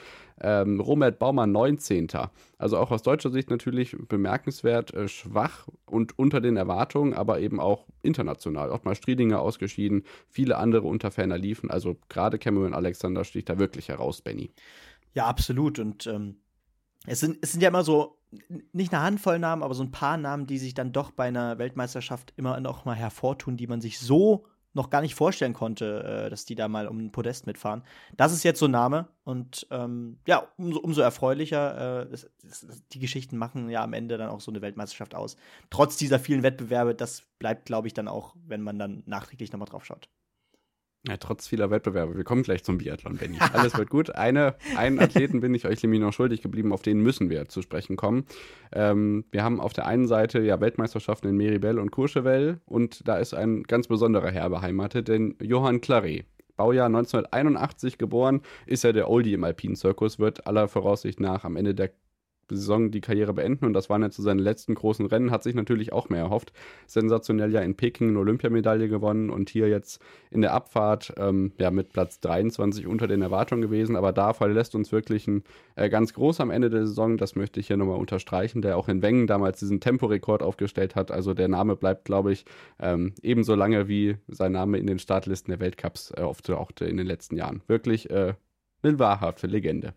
ähm, 0.41 0.81
Robert 0.81 1.19
Baumann 1.19 1.53
19. 1.53 2.09
Also 2.59 2.79
auch 2.79 2.91
aus 2.91 3.03
deutscher 3.03 3.31
Sicht 3.31 3.51
natürlich 3.51 3.97
bemerkenswert 4.09 4.95
äh, 4.95 5.09
schwach 5.09 5.69
und 5.87 6.19
unter 6.19 6.41
den 6.41 6.57
Erwartungen, 6.57 7.15
aber 7.15 7.41
eben 7.41 7.61
auch 7.61 7.87
international. 8.03 8.79
Mal 8.83 8.95
Striedinger 8.95 9.41
ausgeschieden, 9.41 10.05
viele 10.29 10.57
andere 10.57 10.87
unter 10.87 11.11
Ferner 11.11 11.39
liefen. 11.39 11.71
Also 11.71 11.97
gerade 12.09 12.39
Cameron 12.39 12.75
Alexander 12.75 13.25
sticht 13.25 13.49
da 13.49 13.59
wirklich 13.59 13.89
heraus, 13.89 14.23
Benny. 14.23 14.51
Ja, 15.15 15.27
absolut. 15.27 15.79
Und 15.79 16.07
ähm, 16.07 16.37
es, 17.07 17.21
sind, 17.21 17.39
es 17.43 17.53
sind 17.53 17.63
ja 17.63 17.69
immer 17.69 17.85
so, 17.85 18.19
nicht 18.73 18.93
eine 18.93 19.03
Handvoll 19.03 19.39
Namen, 19.39 19.63
aber 19.63 19.75
so 19.75 19.83
ein 19.83 19.91
paar 19.91 20.17
Namen, 20.17 20.47
die 20.47 20.59
sich 20.59 20.75
dann 20.75 20.93
doch 20.93 21.11
bei 21.11 21.25
einer 21.25 21.59
Weltmeisterschaft 21.59 22.33
immer 22.37 22.59
noch 22.61 22.85
mal 22.85 22.95
hervortun, 22.95 23.57
die 23.57 23.67
man 23.67 23.81
sich 23.81 23.99
so 23.99 24.47
noch 24.73 24.91
gar 24.91 25.01
nicht 25.01 25.15
vorstellen 25.15 25.53
konnte, 25.53 26.05
äh, 26.27 26.31
dass 26.31 26.45
die 26.45 26.55
da 26.55 26.69
mal 26.69 26.87
um 26.87 26.99
ein 26.99 27.13
Podest 27.13 27.47
mitfahren. 27.47 27.83
Das 28.17 28.33
ist 28.33 28.45
jetzt 28.45 28.61
so 28.61 28.67
ein 28.67 28.71
Name 28.71 29.09
und 29.25 29.67
ähm, 29.71 30.19
ja, 30.27 30.49
umso, 30.57 30.81
umso 30.81 31.01
erfreulicher. 31.01 32.07
Äh, 32.09 32.13
es, 32.13 32.31
es, 32.45 32.67
die 32.93 33.01
Geschichten 33.01 33.37
machen 33.37 33.69
ja 33.71 33.83
am 33.83 33.93
Ende 33.93 34.19
dann 34.19 34.31
auch 34.31 34.41
so 34.41 34.51
eine 34.51 34.63
Weltmeisterschaft 34.63 35.15
aus. 35.15 35.37
Trotz 35.71 35.97
dieser 35.97 36.19
vielen 36.19 36.43
Wettbewerbe, 36.43 36.95
das 36.95 37.23
bleibt, 37.39 37.67
glaube 37.67 37.89
ich, 37.89 37.95
dann 37.95 38.09
auch, 38.09 38.35
wenn 38.47 38.63
man 38.63 38.79
dann 38.79 39.03
nachträglich 39.07 39.53
nochmal 39.53 39.69
drauf 39.69 39.85
schaut. 39.85 40.09
Ja, 41.09 41.17
trotz 41.17 41.49
vieler 41.49 41.71
Wettbewerbe. 41.71 42.15
Wir 42.15 42.25
kommen 42.25 42.43
gleich 42.43 42.63
zum 42.63 42.77
Biathlon, 42.77 43.17
Benny. 43.17 43.39
Alles 43.55 43.77
wird 43.79 43.89
gut. 43.89 44.15
Eine, 44.15 44.57
einen 44.77 44.99
Athleten 44.99 45.41
bin 45.41 45.55
ich 45.55 45.65
euch 45.65 45.83
nämlich 45.83 46.01
noch 46.01 46.13
schuldig 46.13 46.43
geblieben, 46.43 46.75
auf 46.75 46.83
den 46.83 47.01
müssen 47.01 47.31
wir 47.31 47.49
zu 47.49 47.63
sprechen 47.63 47.97
kommen. 47.97 48.27
Ähm, 48.71 49.25
wir 49.31 49.43
haben 49.43 49.61
auf 49.61 49.73
der 49.73 49.87
einen 49.87 50.07
Seite 50.07 50.41
ja 50.41 50.61
Weltmeisterschaften 50.61 51.31
in 51.31 51.39
Meribel 51.39 51.79
und 51.79 51.91
Courchevel 51.91 52.61
und 52.67 53.09
da 53.09 53.17
ist 53.17 53.33
ein 53.33 53.63
ganz 53.63 53.89
besonderer 53.89 54.31
Herr 54.31 54.51
beheimatet, 54.51 55.09
denn 55.09 55.37
Johann 55.41 55.81
Claret. 55.81 56.27
Baujahr 56.57 56.87
1981 56.87 57.97
geboren, 57.97 58.43
ist 58.67 58.85
er 58.85 58.93
der 58.93 59.09
Oldie 59.09 59.33
im 59.33 59.45
Alpinen 59.45 59.77
Zirkus, 59.77 60.19
wird 60.19 60.47
aller 60.47 60.69
Voraussicht 60.69 61.19
nach 61.19 61.45
am 61.45 61.57
Ende 61.57 61.75
der 61.75 61.93
Saison 62.57 62.91
die 62.91 63.01
Karriere 63.01 63.35
beenden 63.35 63.65
und 63.65 63.73
das 63.73 63.91
waren 63.91 64.03
jetzt 64.03 64.17
so 64.17 64.23
seine 64.23 64.43
letzten 64.43 64.75
großen 64.75 65.07
Rennen, 65.07 65.31
hat 65.31 65.43
sich 65.43 65.55
natürlich 65.55 65.93
auch 65.93 66.09
mehr 66.09 66.21
erhofft. 66.21 66.53
Sensationell 66.87 67.53
ja 67.53 67.61
in 67.61 67.77
Peking 67.77 68.11
eine 68.11 68.19
Olympiamedaille 68.19 68.89
gewonnen 68.89 69.31
und 69.31 69.51
hier 69.51 69.69
jetzt 69.69 70.03
in 70.31 70.41
der 70.41 70.53
Abfahrt 70.53 71.15
ähm, 71.17 71.53
ja 71.59 71.71
mit 71.71 71.93
Platz 71.93 72.21
23 72.21 72.87
unter 72.87 73.07
den 73.07 73.23
Erwartungen 73.23 73.63
gewesen, 73.63 73.97
aber 73.97 74.13
da 74.13 74.33
verlässt 74.33 74.75
uns 74.75 74.93
wirklich 74.93 75.27
ein 75.27 75.45
äh, 75.77 75.89
ganz 75.89 76.15
groß 76.15 76.41
am 76.41 76.51
Ende 76.51 76.71
der 76.71 76.87
Saison, 76.87 77.17
das 77.17 77.37
möchte 77.37 77.61
ich 77.61 77.67
hier 77.67 77.77
nochmal 77.77 77.99
unterstreichen, 77.99 78.63
der 78.63 78.77
auch 78.77 78.89
in 78.89 79.03
Wengen 79.03 79.27
damals 79.27 79.61
diesen 79.61 79.81
Temporekord 79.81 80.43
aufgestellt 80.43 80.97
hat, 80.97 81.11
also 81.11 81.35
der 81.35 81.49
Name 81.49 81.77
bleibt, 81.77 82.05
glaube 82.05 82.33
ich, 82.33 82.45
ähm, 82.79 83.15
ebenso 83.23 83.55
lange 83.55 83.89
wie 83.89 84.17
sein 84.29 84.53
Name 84.53 84.79
in 84.79 84.87
den 84.87 84.99
Startlisten 84.99 85.51
der 85.51 85.61
Weltcups 85.61 86.13
äh, 86.17 86.23
oft 86.23 86.51
auch 86.51 86.71
in 86.81 86.97
den 86.97 87.07
letzten 87.07 87.37
Jahren. 87.37 87.63
Wirklich 87.67 88.11
äh, 88.11 88.35
eine 88.83 88.99
wahrhafte 88.99 89.47
Legende. 89.47 89.95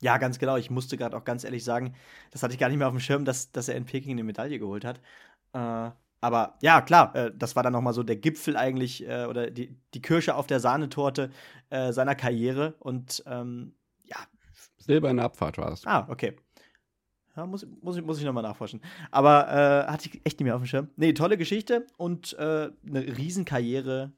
Ja, 0.00 0.18
ganz 0.18 0.38
genau. 0.38 0.56
Ich 0.56 0.70
musste 0.70 0.96
gerade 0.96 1.16
auch 1.16 1.24
ganz 1.24 1.44
ehrlich 1.44 1.64
sagen, 1.64 1.94
das 2.30 2.42
hatte 2.42 2.52
ich 2.52 2.60
gar 2.60 2.68
nicht 2.68 2.78
mehr 2.78 2.86
auf 2.86 2.94
dem 2.94 3.00
Schirm, 3.00 3.24
dass, 3.24 3.50
dass 3.52 3.68
er 3.68 3.76
in 3.76 3.86
Peking 3.86 4.12
eine 4.12 4.24
Medaille 4.24 4.58
geholt 4.58 4.84
hat. 4.84 5.00
Äh, 5.52 5.90
aber 6.20 6.54
ja, 6.60 6.80
klar, 6.80 7.14
äh, 7.14 7.32
das 7.34 7.56
war 7.56 7.62
dann 7.62 7.72
nochmal 7.72 7.92
so 7.92 8.02
der 8.02 8.16
Gipfel 8.16 8.56
eigentlich 8.56 9.06
äh, 9.08 9.26
oder 9.26 9.50
die, 9.50 9.76
die 9.94 10.02
Kirsche 10.02 10.34
auf 10.34 10.46
der 10.46 10.60
Sahnetorte 10.60 11.30
äh, 11.70 11.92
seiner 11.92 12.14
Karriere. 12.14 12.74
Und 12.78 13.22
ähm, 13.26 13.74
ja. 14.04 14.16
Silber 14.78 15.10
in 15.10 15.16
der 15.16 15.26
Abfahrt 15.26 15.58
war 15.58 15.72
es. 15.72 15.86
Ah, 15.86 16.06
okay. 16.10 16.36
Ja, 17.36 17.44
muss, 17.46 17.66
muss, 17.82 17.96
ich, 17.96 18.02
muss 18.02 18.18
ich 18.18 18.24
nochmal 18.24 18.42
nachforschen. 18.42 18.80
Aber 19.10 19.48
äh, 19.48 19.90
hatte 19.90 20.08
ich 20.08 20.20
echt 20.24 20.40
nicht 20.40 20.44
mehr 20.44 20.56
auf 20.56 20.62
dem 20.62 20.66
Schirm. 20.66 20.88
Nee, 20.96 21.12
tolle 21.12 21.36
Geschichte 21.36 21.86
und 21.96 22.32
äh, 22.38 22.70
eine 22.86 23.16
Riesenkarriere. 23.18 24.12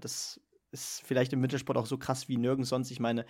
Das 0.00 0.40
ist 0.74 1.02
vielleicht 1.06 1.32
im 1.32 1.40
Wintersport 1.40 1.78
auch 1.78 1.86
so 1.86 1.96
krass 1.96 2.28
wie 2.28 2.36
nirgends 2.36 2.68
sonst. 2.68 2.90
Ich 2.90 3.00
meine, 3.00 3.24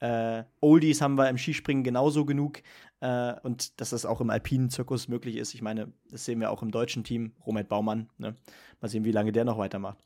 äh, 0.00 0.42
Oldies 0.60 1.00
haben 1.00 1.16
wir 1.16 1.30
im 1.30 1.38
Skispringen 1.38 1.84
genauso 1.84 2.26
genug. 2.26 2.60
Äh, 3.00 3.34
und 3.42 3.80
dass 3.80 3.90
das 3.90 4.04
auch 4.04 4.20
im 4.20 4.30
alpinen 4.30 4.70
Zirkus 4.70 5.08
möglich 5.08 5.36
ist. 5.36 5.54
Ich 5.54 5.62
meine, 5.62 5.92
das 6.10 6.24
sehen 6.24 6.40
wir 6.40 6.50
auch 6.50 6.62
im 6.62 6.70
deutschen 6.70 7.04
Team. 7.04 7.32
Romet 7.46 7.68
Baumann. 7.68 8.10
Ne? 8.18 8.34
Mal 8.80 8.88
sehen, 8.88 9.04
wie 9.04 9.12
lange 9.12 9.32
der 9.32 9.44
noch 9.44 9.56
weitermacht. 9.56 9.98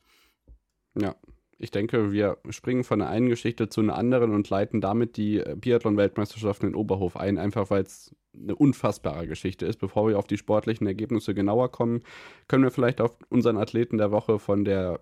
Ja, 0.94 1.16
ich 1.58 1.70
denke, 1.70 2.12
wir 2.12 2.38
springen 2.50 2.84
von 2.84 2.98
der 2.98 3.08
einen 3.08 3.28
Geschichte 3.28 3.68
zu 3.68 3.80
einer 3.80 3.96
anderen 3.96 4.34
und 4.34 4.50
leiten 4.50 4.80
damit 4.80 5.16
die 5.16 5.38
äh, 5.38 5.56
Biathlon-Weltmeisterschaften 5.56 6.68
in 6.68 6.74
Oberhof 6.74 7.16
ein, 7.16 7.38
einfach 7.38 7.70
weil 7.70 7.82
es 7.82 8.14
eine 8.34 8.54
unfassbare 8.54 9.26
Geschichte 9.26 9.64
ist. 9.66 9.78
Bevor 9.78 10.08
wir 10.08 10.18
auf 10.18 10.26
die 10.26 10.38
sportlichen 10.38 10.86
Ergebnisse 10.86 11.34
genauer 11.34 11.70
kommen, 11.70 12.02
können 12.48 12.64
wir 12.64 12.70
vielleicht 12.70 13.00
auf 13.00 13.16
unseren 13.30 13.56
Athleten 13.56 13.98
der 13.98 14.10
Woche 14.10 14.38
von 14.38 14.64
der 14.64 15.00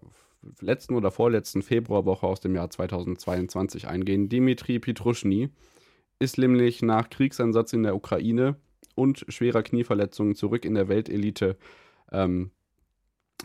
letzten 0.60 0.94
oder 0.94 1.10
vorletzten 1.10 1.62
Februarwoche 1.62 2.26
aus 2.26 2.40
dem 2.40 2.54
Jahr 2.54 2.70
2022 2.70 3.88
eingehen. 3.88 4.28
Dimitri 4.28 4.78
Petruschny 4.78 5.50
ist 6.18 6.38
nämlich 6.38 6.82
nach 6.82 7.10
Kriegseinsatz 7.10 7.72
in 7.72 7.82
der 7.82 7.96
Ukraine 7.96 8.56
und 8.94 9.24
schwerer 9.28 9.62
Knieverletzungen 9.62 10.34
zurück 10.34 10.64
in 10.64 10.74
der 10.74 10.88
Weltelite 10.88 11.56
ähm, 12.12 12.50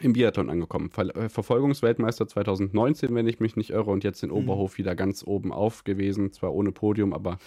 im 0.02 0.14
Biathlon 0.14 0.50
angekommen. 0.50 0.90
Ver 0.90 1.16
äh, 1.16 1.30
Verfolgungsweltmeister 1.30 2.28
2019, 2.28 3.16
wenn 3.16 3.28
ich 3.28 3.40
mich 3.40 3.56
nicht 3.56 3.70
irre, 3.70 3.92
und 3.92 4.04
jetzt 4.04 4.24
in 4.24 4.30
mhm. 4.30 4.38
Oberhof 4.38 4.78
wieder 4.78 4.96
ganz 4.96 5.24
oben 5.26 5.54
auf 5.54 5.84
gewesen. 5.84 6.34
Zwar 6.34 6.54
ohne 6.54 6.72
Podium, 6.72 7.14
aber 7.14 7.38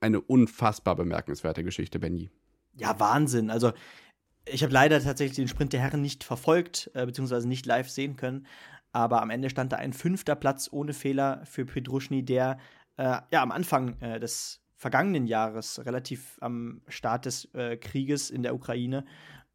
eine 0.00 0.20
unfassbar 0.20 0.96
bemerkenswerte 0.96 1.64
Geschichte, 1.64 1.98
Benny. 1.98 2.30
Ja, 2.76 2.98
Wahnsinn. 2.98 3.50
Also 3.50 3.72
ich 4.46 4.62
habe 4.62 4.72
leider 4.72 5.00
tatsächlich 5.00 5.36
den 5.36 5.48
Sprint 5.48 5.72
der 5.72 5.80
Herren 5.80 6.02
nicht 6.02 6.24
verfolgt, 6.24 6.90
äh, 6.94 7.06
beziehungsweise 7.06 7.48
nicht 7.48 7.66
live 7.66 7.88
sehen 7.88 8.16
können. 8.16 8.46
Aber 8.92 9.22
am 9.22 9.30
Ende 9.30 9.50
stand 9.50 9.72
da 9.72 9.76
ein 9.76 9.92
fünfter 9.92 10.34
Platz 10.34 10.68
ohne 10.72 10.92
Fehler 10.92 11.42
für 11.44 11.64
Pedruschny, 11.64 12.24
der 12.24 12.58
äh, 12.96 13.20
ja 13.30 13.42
am 13.42 13.52
Anfang 13.52 14.00
äh, 14.00 14.18
des 14.18 14.60
vergangenen 14.76 15.26
Jahres, 15.26 15.84
relativ 15.84 16.38
am 16.40 16.80
Start 16.88 17.26
des 17.26 17.46
äh, 17.54 17.76
Krieges 17.76 18.30
in 18.30 18.42
der 18.42 18.54
Ukraine, 18.54 19.04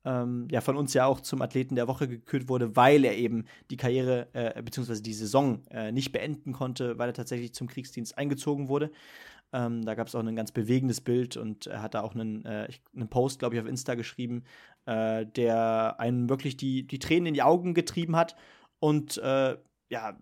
ähm, 0.05 0.47
ja 0.51 0.61
von 0.61 0.77
uns 0.77 0.93
ja 0.93 1.05
auch 1.05 1.19
zum 1.19 1.41
Athleten 1.41 1.75
der 1.75 1.87
Woche 1.87 2.07
gekürt 2.07 2.47
wurde, 2.47 2.75
weil 2.75 3.03
er 3.03 3.17
eben 3.17 3.45
die 3.71 3.77
Karriere 3.77 4.27
äh, 4.33 4.61
beziehungsweise 4.61 5.01
die 5.01 5.13
Saison 5.13 5.65
äh, 5.71 5.91
nicht 5.91 6.11
beenden 6.11 6.53
konnte, 6.53 6.97
weil 6.97 7.09
er 7.09 7.13
tatsächlich 7.13 7.53
zum 7.53 7.67
Kriegsdienst 7.67 8.17
eingezogen 8.17 8.69
wurde. 8.69 8.91
Ähm, 9.55 9.85
da 9.85 9.95
gab 9.95 10.07
es 10.07 10.15
auch 10.15 10.19
ein 10.19 10.35
ganz 10.35 10.51
bewegendes 10.51 10.99
Bild 10.99 11.37
und 11.37 11.67
er 11.67 11.81
hat 11.81 11.93
da 11.93 12.01
auch 12.01 12.13
einen, 12.13 12.43
äh, 12.43 12.67
einen 12.93 13.07
Post, 13.07 13.39
glaube 13.39 13.55
ich, 13.55 13.61
auf 13.61 13.67
Insta 13.67 13.95
geschrieben, 13.95 14.43
äh, 14.85 15.25
der 15.25 15.95
einen 15.97 16.27
wirklich 16.27 16.57
die, 16.57 16.85
die 16.85 16.99
Tränen 16.99 17.27
in 17.27 17.33
die 17.35 17.41
Augen 17.41 17.73
getrieben 17.73 18.17
hat. 18.17 18.35
Und 18.79 19.17
äh, 19.17 19.55
ja, 19.89 20.19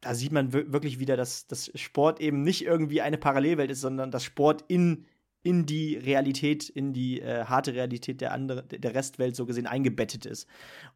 da 0.00 0.14
sieht 0.14 0.30
man 0.30 0.52
wirklich 0.52 1.00
wieder, 1.00 1.16
dass, 1.16 1.48
dass 1.48 1.72
Sport 1.74 2.20
eben 2.20 2.42
nicht 2.42 2.64
irgendwie 2.64 3.00
eine 3.00 3.18
Parallelwelt 3.18 3.72
ist, 3.72 3.80
sondern 3.80 4.12
dass 4.12 4.22
Sport 4.22 4.64
in, 4.68 5.06
in 5.42 5.66
die 5.66 5.96
Realität, 5.96 6.68
in 6.68 6.92
die 6.92 7.20
äh, 7.20 7.46
harte 7.46 7.74
Realität 7.74 8.20
der, 8.20 8.32
andere, 8.32 8.62
der 8.62 8.94
Restwelt 8.94 9.34
so 9.34 9.44
gesehen 9.44 9.66
eingebettet 9.66 10.24
ist. 10.24 10.46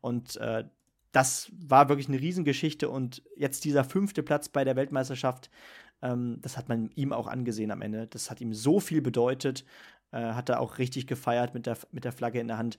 Und 0.00 0.36
äh, 0.36 0.62
das 1.10 1.50
war 1.58 1.88
wirklich 1.88 2.08
eine 2.08 2.20
Riesengeschichte. 2.20 2.88
Und 2.88 3.24
jetzt 3.36 3.64
dieser 3.64 3.82
fünfte 3.82 4.22
Platz 4.22 4.48
bei 4.48 4.62
der 4.62 4.76
Weltmeisterschaft 4.76 5.50
ähm, 6.02 6.38
das 6.42 6.56
hat 6.56 6.68
man 6.68 6.90
ihm 6.94 7.12
auch 7.12 7.28
angesehen 7.28 7.70
am 7.70 7.80
Ende. 7.80 8.06
Das 8.08 8.30
hat 8.30 8.40
ihm 8.40 8.52
so 8.52 8.80
viel 8.80 9.00
bedeutet. 9.00 9.64
Äh, 10.10 10.32
hat 10.32 10.48
er 10.48 10.60
auch 10.60 10.78
richtig 10.78 11.06
gefeiert 11.06 11.54
mit 11.54 11.66
der, 11.66 11.78
mit 11.92 12.04
der 12.04 12.12
Flagge 12.12 12.40
in 12.40 12.48
der 12.48 12.58
Hand. 12.58 12.78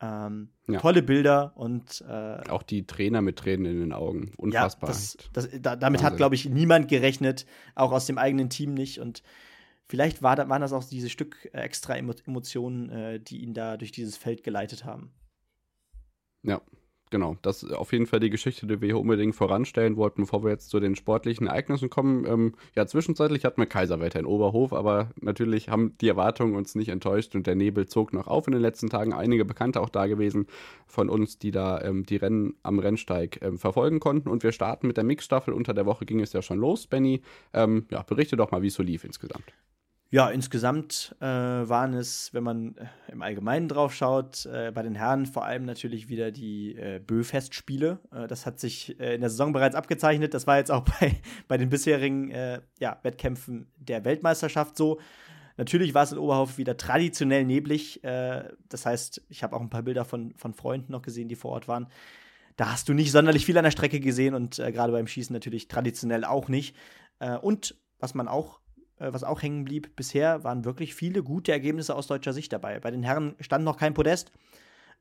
Ähm, 0.00 0.48
ja. 0.66 0.80
Tolle 0.80 1.02
Bilder 1.02 1.52
und 1.54 2.04
äh, 2.08 2.48
auch 2.48 2.64
die 2.64 2.86
Trainer 2.86 3.22
mit 3.22 3.38
Tränen 3.38 3.66
in 3.66 3.78
den 3.78 3.92
Augen. 3.92 4.32
Unfassbar. 4.36 4.90
Ja, 4.90 4.94
das, 4.94 5.16
das, 5.32 5.48
da, 5.52 5.76
damit 5.76 6.00
Wahnsinn. 6.00 6.06
hat, 6.06 6.16
glaube 6.16 6.34
ich, 6.34 6.48
niemand 6.48 6.88
gerechnet, 6.88 7.46
auch 7.76 7.92
aus 7.92 8.06
dem 8.06 8.18
eigenen 8.18 8.50
Team 8.50 8.74
nicht. 8.74 8.98
Und 8.98 9.22
vielleicht 9.86 10.22
war, 10.22 10.36
waren 10.48 10.60
das 10.60 10.72
auch 10.72 10.82
diese 10.82 11.08
Stück 11.08 11.48
extra 11.52 11.94
Emotionen, 11.94 12.90
äh, 12.90 13.20
die 13.20 13.42
ihn 13.42 13.54
da 13.54 13.76
durch 13.76 13.92
dieses 13.92 14.16
Feld 14.16 14.42
geleitet 14.42 14.84
haben. 14.84 15.12
Ja, 16.42 16.60
genau, 17.12 17.36
das 17.42 17.62
ist 17.62 17.72
auf 17.72 17.92
jeden 17.92 18.06
Fall 18.06 18.18
die 18.18 18.30
Geschichte, 18.30 18.66
die 18.66 18.80
wir 18.80 18.88
hier 18.88 18.98
unbedingt 18.98 19.36
voranstellen 19.36 19.96
wollten, 19.96 20.22
bevor 20.22 20.42
wir 20.42 20.50
jetzt 20.50 20.70
zu 20.70 20.80
den 20.80 20.96
sportlichen 20.96 21.46
Ereignissen 21.46 21.90
kommen. 21.90 22.26
Ähm, 22.26 22.54
ja, 22.74 22.84
zwischenzeitlich 22.86 23.44
hatten 23.44 23.60
wir 23.60 23.66
Kaiserwetter 23.66 24.18
in 24.18 24.26
Oberhof, 24.26 24.72
aber 24.72 25.10
natürlich 25.20 25.68
haben 25.68 25.96
die 26.00 26.08
Erwartungen 26.08 26.56
uns 26.56 26.74
nicht 26.74 26.88
enttäuscht 26.88 27.36
und 27.36 27.46
der 27.46 27.54
Nebel 27.54 27.86
zog 27.86 28.12
noch 28.12 28.26
auf 28.26 28.48
in 28.48 28.54
den 28.54 28.62
letzten 28.62 28.88
Tagen. 28.88 29.12
Einige 29.12 29.44
Bekannte 29.44 29.80
auch 29.80 29.90
da 29.90 30.06
gewesen 30.06 30.46
von 30.88 31.08
uns, 31.08 31.38
die 31.38 31.52
da 31.52 31.80
ähm, 31.82 32.04
die 32.04 32.16
Rennen 32.16 32.54
am 32.64 32.80
Rennsteig 32.80 33.40
ähm, 33.42 33.58
verfolgen 33.58 34.00
konnten. 34.00 34.28
Und 34.28 34.42
wir 34.42 34.50
starten 34.50 34.88
mit 34.88 34.96
der 34.96 35.04
Mixstaffel. 35.04 35.54
Unter 35.54 35.74
der 35.74 35.86
Woche 35.86 36.06
ging 36.06 36.20
es 36.20 36.32
ja 36.32 36.42
schon 36.42 36.58
los, 36.58 36.88
Benny. 36.88 37.22
Ähm, 37.52 37.86
ja, 37.90 38.02
berichte 38.02 38.36
doch 38.36 38.50
mal, 38.50 38.62
wie 38.62 38.68
es 38.68 38.74
so 38.74 38.82
lief 38.82 39.04
insgesamt. 39.04 39.52
Ja, 40.12 40.28
insgesamt 40.28 41.16
äh, 41.20 41.24
waren 41.24 41.94
es, 41.94 42.34
wenn 42.34 42.44
man 42.44 42.76
äh, 42.76 43.12
im 43.12 43.22
Allgemeinen 43.22 43.66
drauf 43.66 43.94
schaut, 43.94 44.44
äh, 44.44 44.70
bei 44.70 44.82
den 44.82 44.94
Herren 44.94 45.24
vor 45.24 45.46
allem 45.46 45.64
natürlich 45.64 46.10
wieder 46.10 46.30
die 46.30 46.76
äh, 46.76 46.98
Bö-Festspiele. 46.98 47.98
Äh, 48.12 48.26
das 48.26 48.44
hat 48.44 48.60
sich 48.60 49.00
äh, 49.00 49.14
in 49.14 49.22
der 49.22 49.30
Saison 49.30 49.54
bereits 49.54 49.74
abgezeichnet. 49.74 50.34
Das 50.34 50.46
war 50.46 50.58
jetzt 50.58 50.70
auch 50.70 50.84
bei, 51.00 51.18
bei 51.48 51.56
den 51.56 51.70
bisherigen 51.70 52.30
äh, 52.30 52.60
ja, 52.78 52.98
Wettkämpfen 53.02 53.72
der 53.78 54.04
Weltmeisterschaft 54.04 54.76
so. 54.76 55.00
Natürlich 55.56 55.94
war 55.94 56.02
es 56.02 56.12
in 56.12 56.18
Oberhof 56.18 56.58
wieder 56.58 56.76
traditionell 56.76 57.44
neblig. 57.44 58.00
das 58.02 58.86
heißt, 58.86 59.22
ich 59.28 59.42
habe 59.42 59.54
auch 59.54 59.60
ein 59.60 59.68
paar 59.68 59.82
Bilder 59.82 60.06
von, 60.06 60.34
von 60.34 60.54
Freunden 60.54 60.92
noch 60.92 61.02
gesehen, 61.02 61.28
die 61.28 61.36
vor 61.36 61.52
Ort 61.52 61.68
waren. 61.68 61.88
Da 62.56 62.72
hast 62.72 62.88
du 62.88 62.94
nicht 62.94 63.12
sonderlich 63.12 63.44
viel 63.44 63.58
an 63.58 63.64
der 63.64 63.70
Strecke 63.70 64.00
gesehen 64.00 64.34
und 64.34 64.56
gerade 64.56 64.92
beim 64.92 65.06
Schießen 65.06 65.32
natürlich 65.32 65.68
traditionell 65.68 66.24
auch 66.24 66.48
nicht. 66.48 66.74
und 67.42 67.76
was 67.98 68.14
man 68.14 68.28
auch 68.28 68.61
was 69.10 69.24
auch 69.24 69.42
hängen 69.42 69.64
blieb 69.64 69.96
bisher, 69.96 70.44
waren 70.44 70.64
wirklich 70.64 70.94
viele 70.94 71.22
gute 71.22 71.52
Ergebnisse 71.52 71.94
aus 71.94 72.06
deutscher 72.06 72.32
Sicht 72.32 72.52
dabei. 72.52 72.78
Bei 72.80 72.90
den 72.90 73.02
Herren 73.02 73.34
stand 73.40 73.64
noch 73.64 73.76
kein 73.76 73.94
Podest, 73.94 74.32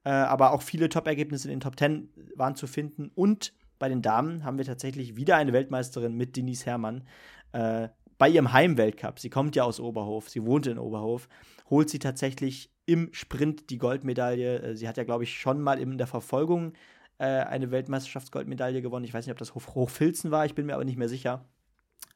äh, 0.04 0.10
aber 0.10 0.52
auch 0.52 0.62
viele 0.62 0.90
Top-Ergebnisse 0.90 1.48
in 1.48 1.56
den 1.56 1.60
Top 1.60 1.78
10 1.78 2.10
waren 2.36 2.56
zu 2.56 2.68
finden. 2.68 3.12
Und 3.14 3.54
bei 3.80 3.90
den 3.90 4.02
Damen 4.02 4.44
haben 4.44 4.58
wir 4.58 4.66
tatsächlich 4.66 5.16
wieder 5.16 5.36
eine 5.36 5.54
Weltmeisterin 5.54 6.16
mit 6.16 6.36
Denise 6.38 6.66
Herrmann. 6.66 7.04
Äh, 7.52 7.90
bei 8.18 8.30
ihrem 8.30 8.54
Heimweltcup, 8.54 9.20
sie 9.20 9.32
kommt 9.32 9.56
ja 9.56 9.64
aus 9.64 9.80
Oberhof, 9.80 10.30
sie 10.30 10.46
wohnt 10.46 10.68
in 10.68 10.78
Oberhof, 10.78 11.28
holt 11.70 11.90
sie 11.90 11.98
tatsächlich 11.98 12.72
im 12.86 13.10
Sprint 13.14 13.70
die 13.72 13.80
Goldmedaille. 13.80 14.62
Äh, 14.62 14.76
sie 14.76 14.88
hat 14.88 14.98
ja, 14.98 15.04
glaube 15.04 15.24
ich, 15.24 15.40
schon 15.40 15.62
mal 15.62 15.80
in 15.80 15.98
der 15.98 16.08
Verfolgung 16.08 16.74
äh, 17.18 17.26
eine 17.26 17.72
Weltmeisterschaftsgoldmedaille 17.72 18.82
gewonnen. 18.82 19.06
Ich 19.06 19.14
weiß 19.14 19.26
nicht, 19.26 19.32
ob 19.32 19.40
das 19.40 19.56
Hochfilzen 19.56 20.32
war, 20.32 20.46
ich 20.46 20.56
bin 20.56 20.66
mir 20.66 20.76
aber 20.76 20.86
nicht 20.86 20.98
mehr 20.98 21.10
sicher. 21.10 21.46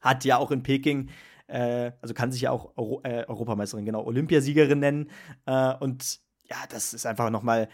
Hat 0.00 0.24
ja 0.24 0.36
auch 0.36 0.50
in 0.50 0.62
Peking 0.62 1.08
äh, 1.48 1.92
also 2.00 2.14
kann 2.14 2.32
sich 2.32 2.42
ja 2.42 2.50
auch 2.50 2.72
Euro 2.76 3.00
äh, 3.04 3.24
Europameisterin, 3.26 3.84
genau, 3.84 4.04
Olympiasiegerin 4.04 4.78
nennen. 4.78 5.10
Äh, 5.46 5.74
und 5.74 6.20
ja, 6.48 6.56
das 6.68 6.94
ist 6.94 7.06
einfach 7.06 7.30
nochmal 7.30 7.68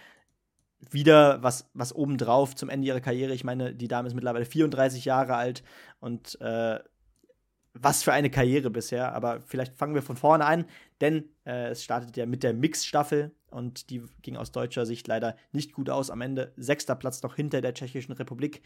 wieder 0.91 1.43
was, 1.43 1.71
was 1.75 1.95
obendrauf 1.95 2.55
zum 2.55 2.69
Ende 2.69 2.89
ihrer 2.89 3.01
Karriere. 3.01 3.35
Ich 3.35 3.45
meine, 3.45 3.75
die 3.75 3.89
Dame 3.89 4.09
ist 4.09 4.15
mittlerweile 4.15 4.45
34 4.45 5.05
Jahre 5.05 5.37
alt 5.37 5.63
und 6.01 6.41
äh, 6.41 6.81
was 7.75 8.03
für 8.03 8.13
eine 8.13 8.31
Karriere 8.31 8.71
bisher. 8.71 9.15
Aber 9.15 9.41
vielleicht 9.41 9.77
fangen 9.77 9.95
wir 9.95 10.03
von 10.03 10.17
vorne 10.17 10.45
an, 10.45 10.67
denn 11.01 11.29
äh, 11.45 11.69
es 11.71 11.85
startet 11.85 12.17
ja 12.17 12.27
mit 12.27 12.43
der 12.43 12.53
Mix-Staffel 12.53 13.33
und 13.51 13.91
die 13.91 14.03
ging 14.23 14.37
aus 14.37 14.53
deutscher 14.53 14.87
Sicht 14.87 15.07
leider 15.09 15.37
nicht 15.53 15.73
gut 15.73 15.89
aus. 15.89 16.11
Am 16.11 16.21
Ende 16.21 16.53
sechster 16.57 16.95
Platz 16.95 17.23
noch 17.23 17.37
hinter 17.37 17.61
der 17.61 17.75
Tschechischen 17.75 18.15
Republik. 18.15 18.63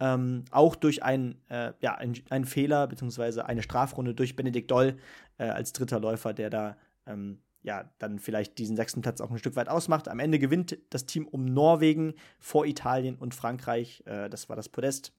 Ähm, 0.00 0.44
auch 0.50 0.76
durch 0.76 1.02
ein, 1.02 1.36
äh, 1.48 1.72
ja, 1.80 1.94
ein, 1.96 2.14
einen 2.30 2.44
Fehler 2.44 2.86
beziehungsweise 2.86 3.46
eine 3.46 3.62
Strafrunde 3.62 4.14
durch 4.14 4.36
Benedikt 4.36 4.70
Doll 4.70 4.96
äh, 5.38 5.44
als 5.44 5.72
dritter 5.72 5.98
Läufer, 6.00 6.32
der 6.32 6.50
da 6.50 6.76
ähm, 7.06 7.38
ja, 7.62 7.90
dann 7.98 8.18
vielleicht 8.18 8.58
diesen 8.58 8.76
sechsten 8.76 9.02
Platz 9.02 9.20
auch 9.20 9.30
ein 9.30 9.38
Stück 9.38 9.56
weit 9.56 9.68
ausmacht. 9.68 10.08
Am 10.08 10.20
Ende 10.20 10.38
gewinnt 10.38 10.78
das 10.90 11.06
Team 11.06 11.26
um 11.26 11.44
Norwegen 11.44 12.14
vor 12.38 12.66
Italien 12.66 13.16
und 13.16 13.34
Frankreich. 13.34 14.02
Äh, 14.06 14.30
das 14.30 14.48
war 14.48 14.56
das 14.56 14.68
Podest. 14.68 15.12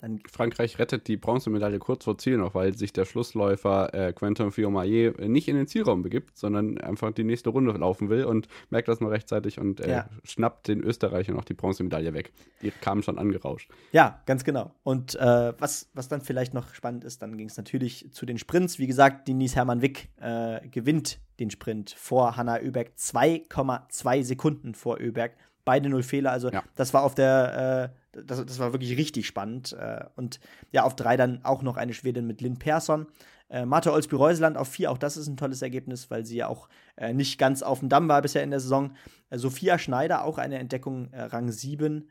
Dann 0.00 0.20
Frankreich 0.30 0.78
rettet 0.78 1.08
die 1.08 1.16
Bronzemedaille 1.16 1.78
kurz 1.78 2.04
vor 2.04 2.18
Ziel 2.18 2.36
noch, 2.36 2.54
weil 2.54 2.76
sich 2.76 2.92
der 2.92 3.04
Schlussläufer 3.04 3.92
äh, 3.94 4.12
Quentin 4.12 4.52
Fiomayer 4.52 5.12
nicht 5.26 5.48
in 5.48 5.56
den 5.56 5.66
Zielraum 5.66 6.02
begibt, 6.02 6.36
sondern 6.36 6.78
einfach 6.78 7.12
die 7.12 7.24
nächste 7.24 7.50
Runde 7.50 7.72
laufen 7.72 8.08
will 8.08 8.24
und 8.24 8.48
merkt 8.70 8.88
das 8.88 9.00
nur 9.00 9.10
rechtzeitig 9.10 9.58
und 9.58 9.80
äh, 9.80 9.90
ja. 9.90 10.08
schnappt 10.24 10.68
den 10.68 10.80
Österreicher 10.80 11.32
noch 11.32 11.44
die 11.44 11.54
Bronzemedaille 11.54 12.14
weg. 12.14 12.32
Die 12.62 12.70
kamen 12.70 13.02
schon 13.02 13.18
angerauscht. 13.18 13.70
Ja, 13.92 14.22
ganz 14.26 14.44
genau. 14.44 14.72
Und 14.84 15.14
äh, 15.16 15.52
was, 15.58 15.88
was 15.94 16.08
dann 16.08 16.20
vielleicht 16.20 16.54
noch 16.54 16.74
spannend 16.74 17.04
ist, 17.04 17.22
dann 17.22 17.36
ging 17.36 17.48
es 17.48 17.56
natürlich 17.56 18.12
zu 18.12 18.26
den 18.26 18.38
Sprints. 18.38 18.78
Wie 18.78 18.86
gesagt, 18.86 19.26
Denise 19.28 19.56
Hermann 19.56 19.82
Wick 19.82 20.08
äh, 20.20 20.66
gewinnt 20.68 21.18
den 21.38 21.50
Sprint 21.50 21.90
vor 21.90 22.36
Hanna 22.36 22.60
Oeberg 22.60 22.92
2,2 22.98 24.24
Sekunden 24.24 24.74
vor 24.74 24.98
Oeberg. 25.00 25.32
Beide 25.68 25.90
null 25.90 26.02
Fehler. 26.02 26.32
Also 26.32 26.50
ja. 26.50 26.64
das 26.76 26.94
war 26.94 27.02
auf 27.02 27.14
der 27.14 27.92
äh, 27.92 28.22
das, 28.26 28.44
das 28.44 28.58
war 28.58 28.72
wirklich 28.72 28.96
richtig 28.96 29.26
spannend. 29.26 29.76
Äh, 29.78 30.04
und 30.16 30.40
ja, 30.72 30.84
auf 30.84 30.96
drei 30.96 31.16
dann 31.16 31.44
auch 31.44 31.62
noch 31.62 31.76
eine 31.76 31.92
Schwedin 31.94 32.26
mit 32.26 32.40
Lynn 32.40 32.58
Persson. 32.58 33.06
Äh, 33.50 33.64
Martha 33.64 33.90
Olsby-Reuseland 33.92 34.56
auf 34.56 34.68
vier, 34.68 34.90
auch 34.90 34.98
das 34.98 35.16
ist 35.16 35.26
ein 35.26 35.36
tolles 35.36 35.62
Ergebnis, 35.62 36.10
weil 36.10 36.24
sie 36.24 36.36
ja 36.36 36.48
auch 36.48 36.68
äh, 36.96 37.14
nicht 37.14 37.38
ganz 37.38 37.62
auf 37.62 37.80
dem 37.80 37.88
Damm 37.88 38.08
war 38.08 38.20
bisher 38.22 38.42
in 38.42 38.50
der 38.50 38.60
Saison. 38.60 38.94
Äh, 39.30 39.38
Sophia 39.38 39.78
Schneider, 39.78 40.24
auch 40.24 40.38
eine 40.38 40.58
Entdeckung, 40.58 41.08
äh, 41.12 41.22
Rang 41.22 41.50
7. 41.50 42.08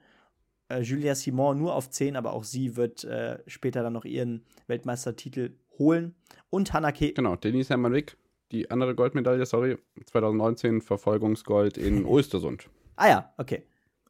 Äh, 0.69 0.81
Julia 0.81 1.15
Simon 1.15 1.57
nur 1.57 1.75
auf 1.75 1.89
10, 1.89 2.15
aber 2.15 2.33
auch 2.33 2.43
sie 2.43 2.75
wird 2.75 3.07
später 3.45 3.83
dann 3.83 3.93
noch 3.93 4.05
ihren 4.05 4.43
Weltmeistertitel 4.67 5.51
holen. 5.77 6.15
Und 6.49 6.73
Hannah 6.73 6.91
Ke 6.91 7.13
Genau, 7.13 7.35
Denise 7.35 7.69
Hermann-Wick, 7.69 8.17
die 8.51 8.71
andere 8.71 8.95
Goldmedaille, 8.95 9.45
sorry, 9.45 9.77
2019 10.05 10.81
Verfolgungsgold 10.81 11.77
in 11.77 12.05
Oestersund. 12.05 12.69
Ah 12.97 13.07
ja, 13.07 13.33
okay. 13.37 13.63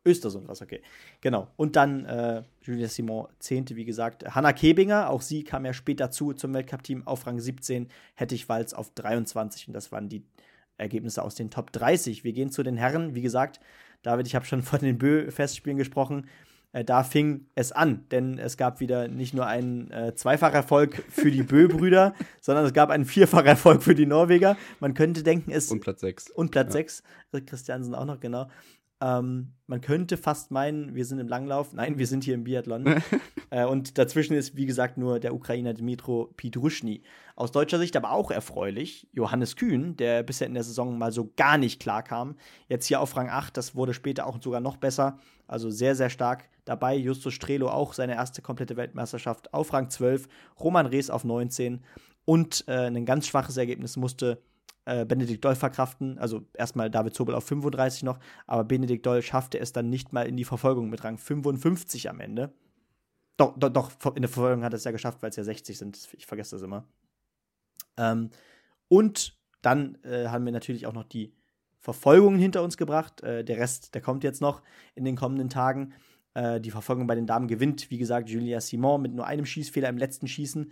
Östersund 0.07 0.47
was, 0.47 0.61
okay. 0.61 0.81
Genau. 1.21 1.49
Und 1.57 1.75
dann 1.75 2.05
äh, 2.05 2.43
Julia 2.61 2.88
Simon, 2.88 3.27
Zehnte, 3.39 3.75
wie 3.75 3.85
gesagt. 3.85 4.33
Hanna 4.33 4.53
Kebinger, 4.53 5.09
auch 5.09 5.21
sie 5.21 5.43
kam 5.43 5.65
ja 5.65 5.73
später 5.73 6.09
zu 6.09 6.33
zum 6.33 6.53
Weltcup-Team 6.53 7.05
auf 7.05 7.27
Rang 7.27 7.39
17. 7.39 7.89
Hettich 8.15 8.49
Walz 8.49 8.73
auf 8.73 8.91
23. 8.95 9.67
Und 9.67 9.73
das 9.73 9.91
waren 9.91 10.09
die 10.09 10.25
Ergebnisse 10.77 11.21
aus 11.21 11.35
den 11.35 11.51
Top 11.51 11.71
30. 11.71 12.23
Wir 12.23 12.33
gehen 12.33 12.51
zu 12.51 12.63
den 12.63 12.77
Herren. 12.77 13.13
Wie 13.15 13.21
gesagt, 13.21 13.59
David, 14.01 14.27
ich 14.27 14.35
habe 14.35 14.45
schon 14.45 14.63
von 14.63 14.79
den 14.79 14.97
Bö-Festspielen 14.97 15.77
gesprochen. 15.77 16.27
Äh, 16.73 16.83
da 16.83 17.03
fing 17.03 17.47
es 17.55 17.71
an, 17.71 18.05
denn 18.11 18.38
es 18.38 18.57
gab 18.57 18.79
wieder 18.79 19.07
nicht 19.07 19.33
nur 19.33 19.47
einen 19.47 19.89
äh, 19.91 20.13
Zweifacherfolg 20.15 21.03
für 21.09 21.31
die 21.31 21.43
Bö-Brüder, 21.43 22.13
sondern 22.41 22.65
es 22.65 22.73
gab 22.73 22.89
einen 22.89 23.05
Vierfacherfolg 23.05 23.81
für 23.81 23.95
die 23.95 24.05
Norweger. 24.05 24.57
Man 24.79 24.93
könnte 24.93 25.23
denken, 25.23 25.51
es. 25.51 25.71
Und 25.71 25.79
Platz 25.79 26.01
6. 26.01 26.29
Und 26.31 26.51
Platz 26.51 26.73
ja. 26.73 26.81
6. 26.81 27.03
Christiansen 27.45 27.95
auch 27.95 28.05
noch, 28.05 28.19
genau. 28.19 28.47
Ähm, 29.00 29.54
man 29.68 29.82
könnte 29.82 30.18
fast 30.18 30.50
meinen, 30.50 30.95
wir 30.95 31.06
sind 31.06 31.20
im 31.20 31.28
Langlauf. 31.28 31.74
Nein, 31.74 31.98
wir 32.00 32.08
sind 32.08 32.24
hier 32.24 32.34
im 32.34 32.43
Biathlon. 32.43 33.02
äh, 33.50 33.66
und 33.66 33.98
dazwischen 33.98 34.34
ist, 34.34 34.56
wie 34.56 34.66
gesagt, 34.66 34.98
nur 34.98 35.20
der 35.20 35.36
Ukrainer 35.36 35.74
Dmitro 35.74 36.34
Pidruschny. 36.36 37.04
Aus 37.36 37.52
deutscher 37.52 37.78
Sicht 37.78 37.95
aber 37.95 38.12
auch 38.12 38.32
erfreulich. 38.32 39.08
Johannes 39.12 39.56
Kühn, 39.56 39.95
der 39.98 40.24
bisher 40.24 40.48
in 40.48 40.56
der 40.56 40.64
Saison 40.64 40.98
mal 40.98 41.12
so 41.12 41.32
gar 41.36 41.58
nicht 41.58 41.80
klar 41.80 42.02
kam. 42.02 42.38
Jetzt 42.68 42.88
hier 42.88 43.00
auf 43.00 43.16
Rang 43.16 43.30
8, 43.30 43.56
das 43.56 43.76
wurde 43.76 43.93
später 43.93 44.26
auch 44.26 44.41
sogar 44.41 44.62
noch 44.62 44.78
besser. 44.78 45.20
Also 45.48 45.70
sehr, 45.70 45.95
sehr 45.95 46.10
stark 46.10 46.50
dabei. 46.66 46.95
Justus 46.95 47.34
Strelo 47.34 47.70
auch 47.70 47.93
seine 47.93 48.16
erste 48.16 48.41
komplette 48.41 48.78
Weltmeisterschaft 48.78 49.54
auf 49.54 49.74
Rang 49.74 49.89
12. 49.89 50.28
Roman 50.60 50.88
Rees 50.88 51.10
auf 51.10 51.24
19. 51.24 51.84
Und 52.26 52.66
äh, 52.68 52.88
ein 52.88 53.06
ganz 53.06 53.28
schwaches 53.28 53.56
Ergebnis 53.56 53.95
musste 53.95 54.41
äh, 54.88 55.05
Benedikt 55.05 55.43
Doll 55.43 55.55
verkraften. 55.55 56.17
Also 56.17 56.45
erstmal 56.53 56.89
David 56.89 57.13
Zobel 57.13 57.35
auf 57.35 57.43
35 57.45 58.03
noch, 58.03 58.19
aber 58.45 58.63
Benedikt 58.63 59.05
Doll 59.05 59.21
schaffte 59.21 59.59
es 59.59 59.73
dann 59.73 59.89
nicht 59.89 60.13
mal 60.13 60.25
in 60.25 60.38
die 60.38 60.45
Verfolgung 60.45 60.89
mit 60.89 61.03
Rang 61.03 61.17
55 61.17 62.09
am 62.09 62.21
Ende. 62.21 62.53
Doch, 63.35 63.57
doch, 63.57 63.69
doch 63.69 64.15
in 64.15 64.21
der 64.21 64.29
Verfolgung 64.29 64.63
hat 64.63 64.73
er 64.73 64.77
es 64.77 64.85
ja 64.85 64.91
geschafft, 64.91 65.21
weil 65.21 65.29
es 65.29 65.35
ja 65.35 65.43
60 65.43 65.77
sind. 65.77 66.09
Ich 66.17 66.25
vergesse 66.25 66.55
das 66.55 66.63
immer. 66.63 66.88
Ähm, 67.97 68.29
und 68.88 69.38
dann 69.61 69.97
äh, 70.03 70.27
haben 70.27 70.45
wir 70.45 70.53
natürlich 70.53 70.88
auch 70.88 70.93
noch 70.93 71.03
die 71.03 71.35
Verfolgungen 71.79 72.39
hinter 72.39 72.63
uns 72.63 72.77
gebracht. 72.77 73.21
Äh, 73.21 73.43
der 73.43 73.57
Rest, 73.57 73.93
der 73.93 74.01
kommt 74.01 74.23
jetzt 74.23 74.41
noch 74.41 74.63
in 74.95 75.03
den 75.03 75.17
kommenden 75.17 75.49
Tagen. 75.49 75.93
Äh, 76.33 76.61
die 76.61 76.71
Verfolgung 76.71 77.07
bei 77.07 77.15
den 77.15 77.27
Damen 77.27 77.49
gewinnt, 77.49 77.91
wie 77.91 77.97
gesagt, 77.97 78.29
Julia 78.29 78.61
Simon 78.61 79.01
mit 79.01 79.13
nur 79.13 79.27
einem 79.27 79.45
Schießfehler 79.45 79.89
im 79.89 79.97
letzten 79.97 80.27
Schießen. 80.27 80.71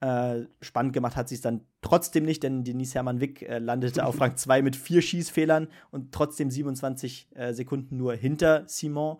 Äh, 0.00 0.44
spannend 0.60 0.92
gemacht 0.92 1.16
hat 1.16 1.28
sie 1.28 1.34
es 1.34 1.40
dann 1.40 1.62
trotzdem 1.86 2.24
nicht, 2.24 2.42
denn 2.42 2.64
Denise 2.64 2.94
Hermann-Wick 2.94 3.42
äh, 3.42 3.58
landete 3.58 4.04
auf 4.04 4.20
Rang 4.20 4.36
2 4.36 4.62
mit 4.62 4.76
vier 4.76 5.02
Schießfehlern 5.02 5.68
und 5.90 6.12
trotzdem 6.12 6.50
27 6.50 7.28
äh, 7.34 7.52
Sekunden 7.52 7.96
nur 7.96 8.14
hinter 8.14 8.64
Simon. 8.66 9.18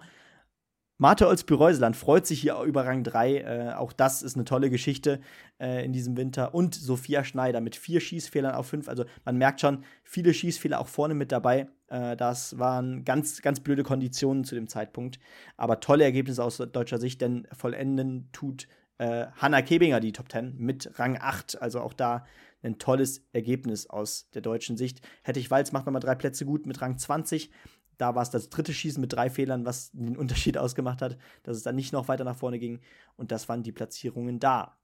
Marte 0.99 1.29
Olsby-Reuseland 1.29 1.95
freut 1.95 2.27
sich 2.27 2.41
hier 2.41 2.59
über 2.62 2.87
Rang 2.87 3.05
3. 3.05 3.37
Äh, 3.37 3.73
auch 3.75 3.93
das 3.93 4.23
ist 4.23 4.35
eine 4.35 4.45
tolle 4.45 4.71
Geschichte 4.71 5.21
äh, 5.61 5.85
in 5.85 5.93
diesem 5.93 6.17
Winter. 6.17 6.55
Und 6.55 6.75
Sophia 6.75 7.23
Schneider 7.23 7.61
mit 7.61 7.77
vier 7.77 8.01
Schießfehlern 8.01 8.55
auf 8.55 8.69
fünf. 8.69 8.89
Also 8.89 9.05
man 9.25 9.37
merkt 9.37 9.61
schon, 9.61 9.85
viele 10.05 10.33
Schießfehler 10.33 10.81
auch 10.81 10.89
vorne 10.89 11.14
mit 11.14 11.33
dabei. 11.33 11.69
Äh, 11.89 12.17
das 12.17 12.59
waren 12.59 13.05
ganz, 13.05 13.43
ganz 13.43 13.61
blöde 13.61 13.83
Konditionen 13.83 14.45
zu 14.45 14.55
dem 14.55 14.69
Zeitpunkt. 14.69 15.19
Aber 15.59 15.81
tolle 15.81 16.05
Ergebnisse 16.05 16.43
aus 16.43 16.57
deutscher 16.57 16.99
Sicht, 16.99 17.21
denn 17.21 17.47
vollenden 17.53 18.31
tut 18.33 18.67
äh, 18.99 19.27
Hanna 19.37 19.61
Kebinger 19.61 20.01
die 20.01 20.12
Top 20.12 20.33
10 20.33 20.55
mit 20.57 20.99
Rang 20.99 21.19
8. 21.21 21.61
Also 21.61 21.81
auch 21.81 21.93
da 21.93 22.25
ein 22.63 22.79
tolles 22.79 23.25
Ergebnis 23.33 23.89
aus 23.89 24.29
der 24.31 24.43
deutschen 24.43 24.77
Sicht. 24.77 25.01
Hettich 25.23 25.51
Walz 25.51 25.73
macht 25.73 25.87
nochmal 25.87 26.01
drei 26.01 26.15
Plätze 26.15 26.45
gut 26.45 26.67
mit 26.67 26.81
Rang 26.81 26.99
20. 26.99 27.51
Da 27.99 28.15
war 28.15 28.23
es 28.23 28.31
das 28.31 28.51
dritte 28.51 28.75
Schießen 28.75 29.01
mit 29.01 29.13
drei 29.13 29.31
Fehlern, 29.31 29.65
was 29.65 29.91
den 29.93 30.17
Unterschied 30.17 30.59
ausgemacht 30.59 31.03
hat, 31.03 31.17
dass 31.43 31.57
es 31.57 31.63
dann 31.63 31.77
nicht 31.77 31.93
noch 31.93 32.09
weiter 32.09 32.25
nach 32.25 32.37
vorne 32.37 32.59
ging. 32.59 32.81
Und 33.17 33.33
das 33.33 33.49
waren 33.49 33.63
die 33.63 33.73
Platzierungen 33.73 34.39
da. 34.39 34.79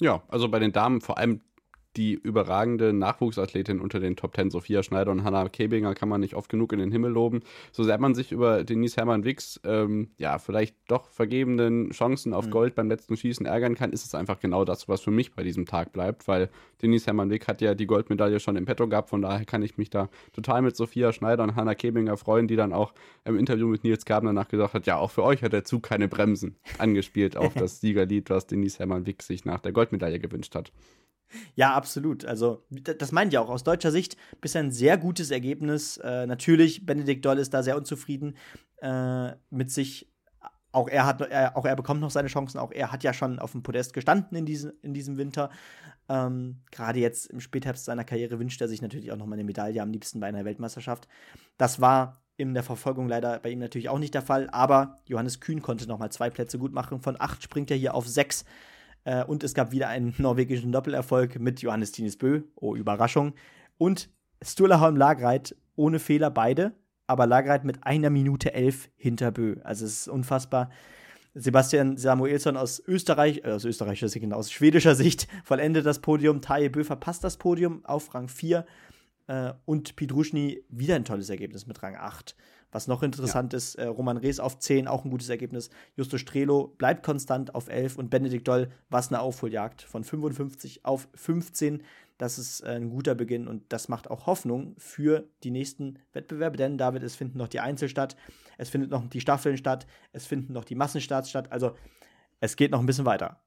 Ja, 0.00 0.22
also 0.28 0.48
bei 0.48 0.58
den 0.58 0.72
Damen 0.72 1.00
vor 1.00 1.18
allem 1.18 1.42
die 1.96 2.14
überragende 2.14 2.92
Nachwuchsathletin 2.92 3.80
unter 3.80 4.00
den 4.00 4.16
Top 4.16 4.32
Ten, 4.32 4.50
Sophia 4.50 4.82
Schneider 4.82 5.10
und 5.10 5.24
Hannah 5.24 5.48
Kebinger, 5.48 5.94
kann 5.94 6.08
man 6.08 6.20
nicht 6.20 6.34
oft 6.34 6.48
genug 6.48 6.72
in 6.72 6.78
den 6.78 6.90
Himmel 6.90 7.12
loben. 7.12 7.40
So 7.70 7.82
sehr 7.82 7.98
man 7.98 8.14
sich 8.14 8.32
über 8.32 8.64
Denise 8.64 8.96
Hermann-Wicks, 8.96 9.60
ähm, 9.64 10.10
ja, 10.16 10.38
vielleicht 10.38 10.76
doch 10.88 11.08
vergebenen 11.10 11.90
Chancen 11.90 12.32
auf 12.32 12.46
mhm. 12.46 12.50
Gold 12.50 12.74
beim 12.74 12.88
letzten 12.88 13.16
Schießen 13.16 13.46
ärgern 13.46 13.74
kann, 13.74 13.92
ist 13.92 14.04
es 14.04 14.14
einfach 14.14 14.40
genau 14.40 14.64
das, 14.64 14.88
was 14.88 15.02
für 15.02 15.10
mich 15.10 15.34
bei 15.34 15.42
diesem 15.42 15.66
Tag 15.66 15.92
bleibt, 15.92 16.26
weil 16.28 16.48
Denise 16.80 17.06
Hermann-Wick 17.06 17.46
hat 17.46 17.60
ja 17.60 17.74
die 17.74 17.86
Goldmedaille 17.86 18.40
schon 18.40 18.56
im 18.56 18.64
Petto 18.64 18.88
gehabt, 18.88 19.10
von 19.10 19.22
daher 19.22 19.44
kann 19.44 19.62
ich 19.62 19.76
mich 19.76 19.90
da 19.90 20.08
total 20.32 20.62
mit 20.62 20.76
Sophia 20.76 21.12
Schneider 21.12 21.42
und 21.42 21.56
Hannah 21.56 21.74
Kebinger 21.74 22.16
freuen, 22.16 22.48
die 22.48 22.56
dann 22.56 22.72
auch 22.72 22.92
im 23.24 23.38
Interview 23.38 23.68
mit 23.68 23.84
Nils 23.84 24.04
Gaben 24.04 24.26
danach 24.26 24.48
gesagt 24.48 24.74
hat, 24.74 24.86
ja, 24.86 24.96
auch 24.96 25.10
für 25.10 25.22
euch 25.22 25.42
hat 25.42 25.52
der 25.52 25.64
Zug 25.64 25.82
keine 25.82 26.08
Bremsen 26.08 26.56
angespielt 26.78 27.36
auf 27.36 27.54
das 27.54 27.80
Siegerlied, 27.80 28.30
was 28.30 28.46
Denise 28.46 28.78
Hermann-Wick 28.78 29.22
sich 29.22 29.44
nach 29.44 29.60
der 29.60 29.72
Goldmedaille 29.72 30.18
gewünscht 30.18 30.54
hat. 30.54 30.72
Ja, 31.54 31.74
absolut. 31.74 32.24
Also, 32.24 32.64
das 32.70 33.12
meint 33.12 33.32
ja 33.32 33.40
auch 33.40 33.48
aus 33.48 33.64
deutscher 33.64 33.90
Sicht 33.90 34.16
bisher 34.40 34.62
ein 34.62 34.72
sehr 34.72 34.98
gutes 34.98 35.30
Ergebnis. 35.30 35.96
Äh, 35.98 36.26
natürlich, 36.26 36.86
Benedikt 36.86 37.24
Doll 37.24 37.38
ist 37.38 37.54
da 37.54 37.62
sehr 37.62 37.76
unzufrieden 37.76 38.36
äh, 38.80 39.32
mit 39.50 39.70
sich. 39.70 40.08
Auch 40.74 40.88
er, 40.88 41.04
hat, 41.04 41.20
er, 41.20 41.56
auch 41.56 41.66
er 41.66 41.76
bekommt 41.76 42.00
noch 42.00 42.10
seine 42.10 42.28
Chancen. 42.28 42.58
Auch 42.58 42.72
er 42.72 42.92
hat 42.92 43.04
ja 43.04 43.12
schon 43.12 43.38
auf 43.38 43.52
dem 43.52 43.62
Podest 43.62 43.92
gestanden 43.92 44.38
in, 44.38 44.46
diesen, 44.46 44.72
in 44.80 44.94
diesem 44.94 45.18
Winter. 45.18 45.50
Ähm, 46.08 46.62
Gerade 46.70 46.98
jetzt 46.98 47.26
im 47.26 47.40
Spätherbst 47.40 47.84
seiner 47.84 48.04
Karriere 48.04 48.38
wünscht 48.38 48.60
er 48.60 48.68
sich 48.68 48.80
natürlich 48.80 49.12
auch 49.12 49.18
noch 49.18 49.26
mal 49.26 49.34
eine 49.34 49.44
Medaille, 49.44 49.82
am 49.82 49.92
liebsten 49.92 50.20
bei 50.20 50.28
einer 50.28 50.46
Weltmeisterschaft. 50.46 51.08
Das 51.58 51.80
war 51.80 52.22
in 52.36 52.54
der 52.54 52.62
Verfolgung 52.62 53.08
leider 53.08 53.38
bei 53.38 53.50
ihm 53.50 53.58
natürlich 53.58 53.88
auch 53.88 53.98
nicht 53.98 54.14
der 54.14 54.22
Fall. 54.22 54.48
Aber 54.50 55.00
Johannes 55.06 55.40
Kühn 55.40 55.62
konnte 55.62 55.86
noch 55.86 55.98
mal 55.98 56.10
zwei 56.10 56.30
Plätze 56.30 56.58
gut 56.58 56.72
machen. 56.72 57.00
Von 57.00 57.16
acht 57.20 57.42
springt 57.42 57.70
er 57.70 57.76
hier 57.76 57.94
auf 57.94 58.08
sechs. 58.08 58.44
Äh, 59.04 59.24
und 59.24 59.42
es 59.44 59.54
gab 59.54 59.72
wieder 59.72 59.88
einen 59.88 60.14
norwegischen 60.18 60.72
Doppelerfolg 60.72 61.38
mit 61.38 61.60
Johannes 61.62 61.92
Tines 61.92 62.16
Bö. 62.16 62.42
Oh, 62.56 62.74
Überraschung. 62.74 63.34
Und 63.78 64.10
Sturla 64.42 64.80
Holm 64.80 64.96
Lagreit 64.96 65.56
ohne 65.76 65.98
Fehler 65.98 66.30
beide, 66.30 66.72
aber 67.06 67.26
Lagreit 67.26 67.64
mit 67.64 67.84
einer 67.84 68.10
Minute 68.10 68.54
elf 68.54 68.90
hinter 68.96 69.30
Bö. 69.30 69.56
Also 69.62 69.84
es 69.84 70.02
ist 70.02 70.08
unfassbar. 70.08 70.70
Sebastian 71.34 71.96
Samuelsson 71.96 72.56
aus 72.56 72.82
Österreich, 72.86 73.42
äh, 73.44 73.52
aus 73.52 73.64
österreichischer 73.64 74.08
Sicht, 74.08 74.22
genau, 74.22 74.36
aus 74.36 74.52
schwedischer 74.52 74.94
Sicht, 74.94 75.28
vollendet 75.44 75.86
das 75.86 76.00
Podium. 76.00 76.40
Taje 76.40 76.70
Bö 76.70 76.84
verpasst 76.84 77.24
das 77.24 77.38
Podium 77.38 77.84
auf 77.84 78.14
Rang 78.14 78.28
4. 78.28 78.66
Äh, 79.28 79.52
und 79.64 79.96
Pidruschny 79.96 80.64
wieder 80.68 80.96
ein 80.96 81.04
tolles 81.04 81.30
Ergebnis 81.30 81.66
mit 81.66 81.82
Rang 81.82 81.96
8. 81.96 82.36
Was 82.72 82.88
noch 82.88 83.02
interessant 83.02 83.52
ja. 83.52 83.58
ist, 83.58 83.74
äh, 83.76 83.84
Roman 83.84 84.16
Rees 84.16 84.40
auf 84.40 84.58
10, 84.58 84.88
auch 84.88 85.04
ein 85.04 85.10
gutes 85.10 85.28
Ergebnis. 85.28 85.70
Justo 85.94 86.18
Strelo 86.18 86.74
bleibt 86.78 87.04
konstant 87.04 87.54
auf 87.54 87.68
11 87.68 87.98
und 87.98 88.10
Benedikt 88.10 88.48
Doll, 88.48 88.70
was 88.88 89.08
eine 89.08 89.20
Aufholjagd 89.20 89.82
von 89.82 90.02
55 90.02 90.84
auf 90.84 91.06
15. 91.14 91.82
Das 92.16 92.38
ist 92.38 92.62
äh, 92.62 92.70
ein 92.70 92.90
guter 92.90 93.14
Beginn 93.14 93.46
und 93.46 93.64
das 93.72 93.88
macht 93.88 94.10
auch 94.10 94.26
Hoffnung 94.26 94.74
für 94.78 95.28
die 95.42 95.50
nächsten 95.50 95.98
Wettbewerbe, 96.12 96.56
denn 96.56 96.78
David, 96.78 97.02
es 97.02 97.14
finden 97.14 97.38
noch 97.38 97.48
die 97.48 97.60
Einzel 97.60 97.88
statt, 97.88 98.16
es 98.58 98.70
findet 98.70 98.90
noch 98.90 99.06
die 99.06 99.20
Staffeln 99.20 99.56
statt, 99.56 99.86
es 100.12 100.26
finden 100.26 100.52
noch 100.52 100.64
die 100.64 100.74
Massenstarts 100.74 101.28
statt. 101.28 101.52
Also 101.52 101.74
es 102.40 102.56
geht 102.56 102.70
noch 102.70 102.80
ein 102.80 102.86
bisschen 102.86 103.06
weiter. 103.06 103.40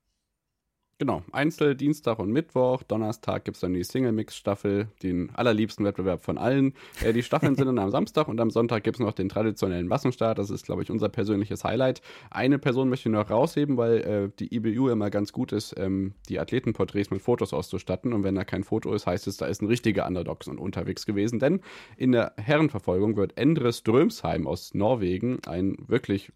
Genau, 0.98 1.24
Einzel, 1.34 1.76
Dienstag 1.76 2.20
und 2.20 2.32
Mittwoch. 2.32 2.82
Donnerstag 2.84 3.44
gibt 3.44 3.56
es 3.56 3.62
dann 3.62 3.74
die 3.74 3.84
Single-Mix-Staffel, 3.84 4.88
den 5.04 5.30
allerliebsten 5.36 5.84
Wettbewerb 5.84 6.24
von 6.24 6.38
allen. 6.38 6.74
Äh, 7.04 7.12
die 7.12 7.22
Staffeln 7.22 7.56
sind 7.58 7.66
dann 7.66 7.80
am 7.80 7.90
Samstag 7.90 8.30
und 8.30 8.40
am 8.40 8.50
Sonntag 8.50 8.86
gibt 8.86 8.96
es 8.96 9.02
noch 9.02 9.12
den 9.12 9.28
traditionellen 9.28 9.90
Massenstart. 9.90 10.38
Das 10.38 10.50
ist, 10.50 10.66
glaube 10.66 10.84
ich, 10.84 10.90
unser 10.90 11.10
persönliches 11.10 11.66
Highlight. 11.66 12.02
Eine 12.32 12.60
Person 12.60 12.88
möchte 12.88 13.10
ich 13.10 13.14
noch 13.14 13.30
rausheben, 13.30 13.76
weil 13.76 13.98
äh, 13.98 14.30
die 14.40 14.56
IBU 14.56 14.88
immer 14.88 15.10
ganz 15.10 15.34
gut 15.34 15.52
ist, 15.52 15.76
ähm, 15.78 16.14
die 16.30 16.40
Athletenporträts 16.40 17.12
mit 17.12 17.22
Fotos 17.22 17.52
auszustatten. 17.52 18.14
Und 18.14 18.24
wenn 18.24 18.36
da 18.36 18.46
kein 18.46 18.64
Foto 18.64 18.94
ist, 18.94 19.06
heißt 19.06 19.28
es, 19.28 19.36
da 19.36 19.48
ist 19.48 19.62
ein 19.62 19.68
richtiger 19.68 20.08
Underdog 20.08 20.48
unterwegs 20.48 21.06
gewesen. 21.06 21.40
Denn 21.40 21.60
in 21.98 22.14
der 22.14 22.32
Herrenverfolgung 22.38 23.18
wird 23.18 23.38
Endres 23.38 23.80
Strömsheim 23.80 24.48
aus 24.48 24.74
Norwegen, 24.74 25.40
ein 25.46 25.76
wirklich 25.88 26.32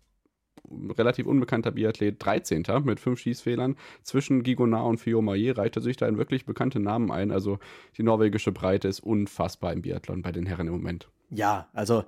relativ 0.97 1.25
unbekannter 1.25 1.71
Biathlet 1.71 2.23
13. 2.23 2.63
mit 2.83 2.99
fünf 2.99 3.19
Schießfehlern. 3.19 3.75
Zwischen 4.03 4.43
Gigonard 4.43 4.85
und 4.85 4.97
Fio 4.99 5.21
Maillet 5.21 5.57
reichte 5.57 5.81
sich 5.81 5.97
da 5.97 6.07
ein 6.07 6.17
wirklich 6.17 6.45
bekannte 6.45 6.79
Namen 6.79 7.11
ein. 7.11 7.31
Also 7.31 7.59
die 7.97 8.03
norwegische 8.03 8.51
Breite 8.51 8.87
ist 8.87 8.99
unfassbar 8.99 9.73
im 9.73 9.81
Biathlon 9.81 10.21
bei 10.21 10.31
den 10.31 10.45
Herren 10.45 10.67
im 10.67 10.73
Moment. 10.73 11.09
Ja, 11.29 11.69
also 11.73 12.03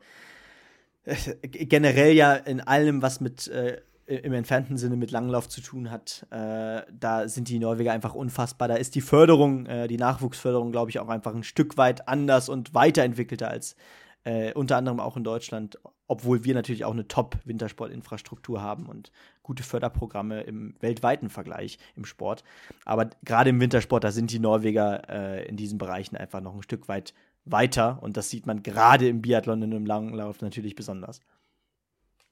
äh, 1.06 1.16
generell 1.42 2.14
ja 2.14 2.34
in 2.34 2.62
allem, 2.62 3.02
was 3.02 3.22
mit 3.22 3.48
äh, 3.48 3.82
im 4.06 4.34
entfernten 4.34 4.78
Sinne 4.78 4.98
mit 4.98 5.12
Langlauf 5.12 5.48
zu 5.48 5.62
tun 5.62 5.90
hat, 5.90 6.26
äh, 6.32 6.82
da 6.92 7.28
sind 7.28 7.48
die 7.48 7.60
Norweger 7.60 7.94
einfach 7.94 8.14
unfassbar. 8.14 8.68
Da 8.68 8.76
ist 8.76 8.96
die 8.96 9.02
Förderung, 9.02 9.66
äh, 9.68 9.88
die 9.88 9.98
Nachwuchsförderung, 9.98 10.72
glaube 10.72 10.90
ich, 10.90 11.00
auch 11.00 11.08
einfach 11.08 11.34
ein 11.34 11.44
Stück 11.44 11.78
weit 11.78 12.08
anders 12.08 12.50
und 12.50 12.74
weiterentwickelter 12.74 13.50
als 13.50 13.76
äh, 14.24 14.54
unter 14.54 14.78
anderem 14.78 15.00
auch 15.00 15.18
in 15.18 15.24
Deutschland, 15.24 15.80
obwohl 16.08 16.44
wir 16.44 16.54
natürlich 16.54 16.86
auch 16.86 16.94
eine 16.94 17.08
Top-Wintersportinfrastruktur 17.08 18.62
haben 18.62 18.88
und 18.88 19.12
gute 19.44 19.64
Förderprogramme 19.64 20.42
im 20.42 20.76
weltweiten 20.80 21.30
Vergleich 21.30 21.80
im 21.96 22.06
Sport. 22.06 22.44
Aber 22.86 23.10
gerade 23.24 23.50
im 23.50 23.60
Wintersport, 23.60 24.04
da 24.04 24.12
sind 24.12 24.32
die 24.32 24.40
Norweger 24.40 25.10
äh, 25.10 25.48
in 25.48 25.58
diesen 25.58 25.78
Bereichen 25.78 26.16
einfach 26.16 26.42
noch 26.42 26.56
ein 26.56 26.64
Stück 26.64 26.88
weit 26.88 27.14
weiter 27.46 28.00
und 28.02 28.18
das 28.18 28.30
sieht 28.30 28.46
man 28.46 28.62
gerade 28.62 29.08
im 29.08 29.22
Biathlon 29.22 29.64
und 29.64 29.72
im 29.72 29.86
Langlauf 29.86 30.42
natürlich 30.42 30.76
besonders. 30.76 31.22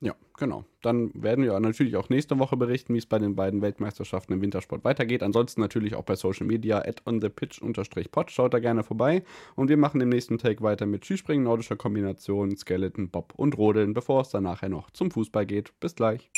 Ja, 0.01 0.13
genau. 0.37 0.63
Dann 0.81 1.11
werden 1.13 1.43
wir 1.43 1.59
natürlich 1.59 1.97
auch 1.97 2.07
nächste 2.07 2.39
Woche 2.39 2.55
berichten, 2.55 2.93
wie 2.93 2.99
es 2.99 3.05
bei 3.05 3.19
den 3.19 3.35
beiden 3.35 3.61
Weltmeisterschaften 3.61 4.31
im 4.33 4.41
Wintersport 4.41 4.85
weitergeht. 4.85 5.23
Ansonsten 5.23 5.59
natürlich 5.59 5.95
auch 5.95 6.03
bei 6.03 6.15
Social 6.15 6.47
Media 6.47 6.79
at 6.79 7.05
onthepitch-pod. 7.05 8.31
Schaut 8.31 8.53
da 8.53 8.59
gerne 8.59 8.83
vorbei. 8.83 9.23
Und 9.55 9.69
wir 9.69 9.75
machen 9.75 9.99
im 9.99 10.07
nächsten 10.07 10.37
Take 10.37 10.63
weiter 10.63 10.85
mit 10.85 11.03
Skispringen, 11.03 11.43
nordischer 11.43 11.75
Kombination, 11.75 12.55
Skeleton, 12.55 13.09
Bob 13.09 13.33
und 13.35 13.57
Rodeln, 13.57 13.93
bevor 13.93 14.21
es 14.21 14.29
dann 14.29 14.43
nachher 14.43 14.69
noch 14.69 14.89
zum 14.91 15.11
Fußball 15.11 15.45
geht. 15.45 15.77
Bis 15.81 15.95
gleich. 15.95 16.31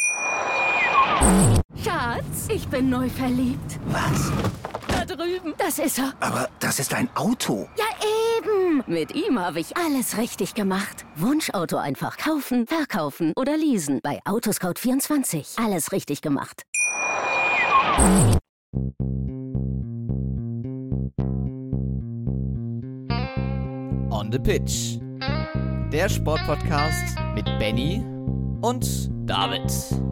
Schatz, 1.84 2.48
ich 2.52 2.68
bin 2.68 2.90
neu 2.90 3.10
verliebt. 3.10 3.80
Was? 3.90 4.32
Da 4.88 5.06
drüben. 5.06 5.54
Das 5.60 5.78
ist 5.78 6.00
er. 6.00 6.14
Aber 6.20 6.50
das 6.60 6.80
ist 6.80 6.96
ein 6.96 7.10
Auto. 7.16 7.68
Ja, 7.78 7.86
Mit 8.88 9.16
ihm 9.16 9.40
habe 9.40 9.60
ich 9.60 9.78
alles 9.78 10.18
richtig 10.18 10.54
gemacht. 10.54 11.06
Wunschauto 11.16 11.78
einfach 11.78 12.18
kaufen, 12.18 12.68
verkaufen 12.68 13.34
oder 13.36 13.58
leasen. 13.58 14.00
Bei 14.02 14.20
Autoscout24. 14.26 15.64
Alles 15.64 15.92
richtig 15.92 16.22
gemacht. 16.22 16.64
On 24.10 24.32
the 24.32 24.40
Pitch. 24.40 25.00
Der 25.92 26.10
Sportpodcast 26.10 27.18
mit 27.36 27.46
Benny 27.60 28.04
und 28.62 29.10
David. 29.30 30.11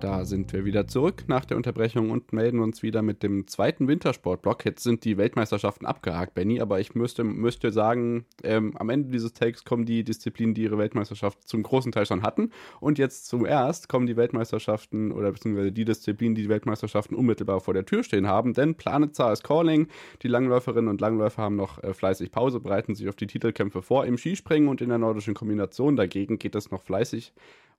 Da 0.00 0.26
sind 0.26 0.52
wir 0.52 0.64
wieder 0.66 0.86
zurück 0.86 1.24
nach 1.28 1.44
der 1.46 1.56
Unterbrechung 1.56 2.10
und 2.10 2.32
melden 2.32 2.60
uns 2.60 2.82
wieder 2.82 3.00
mit 3.00 3.22
dem 3.22 3.46
zweiten 3.46 3.88
Wintersportblock. 3.88 4.64
Jetzt 4.66 4.82
sind 4.82 5.04
die 5.04 5.16
Weltmeisterschaften 5.16 5.86
abgehakt, 5.86 6.34
Benny, 6.34 6.60
aber 6.60 6.78
ich 6.78 6.94
müsste, 6.94 7.24
müsste 7.24 7.72
sagen, 7.72 8.26
ähm, 8.42 8.76
am 8.76 8.90
Ende 8.90 9.10
dieses 9.10 9.32
Takes 9.32 9.64
kommen 9.64 9.86
die 9.86 10.04
Disziplinen, 10.04 10.54
die 10.54 10.62
ihre 10.64 10.76
Weltmeisterschaft 10.76 11.48
zum 11.48 11.62
großen 11.62 11.90
Teil 11.90 12.04
schon 12.04 12.22
hatten. 12.22 12.50
Und 12.80 12.98
jetzt 12.98 13.26
zuerst 13.26 13.88
kommen 13.88 14.06
die 14.06 14.16
Weltmeisterschaften 14.16 15.10
oder 15.10 15.32
beziehungsweise 15.32 15.72
die 15.72 15.84
Disziplinen, 15.86 16.34
die 16.34 16.42
die 16.42 16.48
Weltmeisterschaften 16.48 17.14
unmittelbar 17.14 17.60
vor 17.60 17.72
der 17.72 17.86
Tür 17.86 18.04
stehen 18.04 18.26
haben. 18.26 18.52
Denn 18.52 18.74
Planetzahl 18.74 19.32
ist 19.32 19.42
Calling. 19.42 19.88
Die 20.22 20.28
Langläuferinnen 20.28 20.90
und 20.90 21.00
Langläufer 21.00 21.42
haben 21.42 21.56
noch 21.56 21.82
äh, 21.82 21.94
fleißig 21.94 22.30
Pause, 22.30 22.60
bereiten 22.60 22.94
sich 22.94 23.08
auf 23.08 23.16
die 23.16 23.26
Titelkämpfe 23.26 23.80
vor 23.80 24.04
im 24.04 24.18
Skispringen 24.18 24.68
und 24.68 24.82
in 24.82 24.90
der 24.90 24.98
nordischen 24.98 25.34
Kombination. 25.34 25.96
Dagegen 25.96 26.38
geht 26.38 26.54
es 26.54 26.70
noch 26.70 26.82
fleißig 26.82 27.32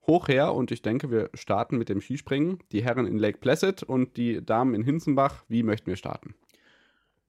hoch 0.08 0.28
her 0.28 0.53
und 0.53 0.72
ich 0.72 0.82
denke, 0.82 1.12
wir 1.12 1.30
starten 1.34 1.78
mit 1.78 1.89
dem 1.89 2.01
Skispringen. 2.01 2.60
Die 2.72 2.84
Herren 2.84 3.08
in 3.08 3.18
Lake 3.18 3.39
Placid 3.39 3.84
und 3.84 4.18
die 4.18 4.45
Damen 4.45 4.76
in 4.76 4.84
Hinzenbach. 4.84 5.43
Wie 5.47 5.64
möchten 5.64 5.88
wir 5.88 5.95
starten? 5.95 6.36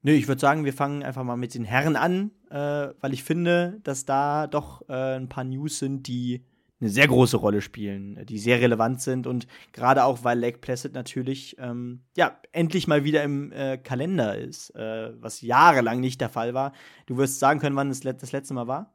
Nö, 0.02 0.12
ich 0.12 0.28
würde 0.28 0.40
sagen, 0.40 0.64
wir 0.64 0.72
fangen 0.72 1.02
einfach 1.02 1.24
mal 1.24 1.36
mit 1.36 1.54
den 1.54 1.64
Herren 1.64 1.96
an, 1.96 2.30
äh, 2.50 2.94
weil 3.00 3.12
ich 3.12 3.24
finde, 3.24 3.80
dass 3.82 4.04
da 4.04 4.46
doch 4.46 4.88
äh, 4.88 5.16
ein 5.16 5.28
paar 5.28 5.44
News 5.44 5.78
sind, 5.78 6.06
die 6.06 6.44
eine 6.80 6.90
sehr 6.90 7.08
große 7.08 7.38
Rolle 7.38 7.62
spielen, 7.62 8.24
die 8.26 8.38
sehr 8.38 8.60
relevant 8.60 9.00
sind 9.00 9.26
und 9.26 9.46
gerade 9.72 10.04
auch, 10.04 10.24
weil 10.24 10.38
Lake 10.38 10.58
Placid 10.58 10.92
natürlich 10.92 11.56
ähm, 11.58 12.02
ja 12.16 12.38
endlich 12.52 12.86
mal 12.86 13.02
wieder 13.02 13.22
im 13.22 13.50
äh, 13.50 13.78
Kalender 13.78 14.36
ist, 14.36 14.70
äh, 14.76 15.10
was 15.20 15.40
jahrelang 15.40 16.00
nicht 16.00 16.20
der 16.20 16.28
Fall 16.28 16.52
war. 16.52 16.72
Du 17.06 17.16
wirst 17.16 17.38
sagen 17.38 17.60
können, 17.60 17.76
wann 17.76 17.90
es 17.90 18.00
das 18.00 18.32
letzte 18.32 18.52
Mal 18.52 18.66
war? 18.66 18.94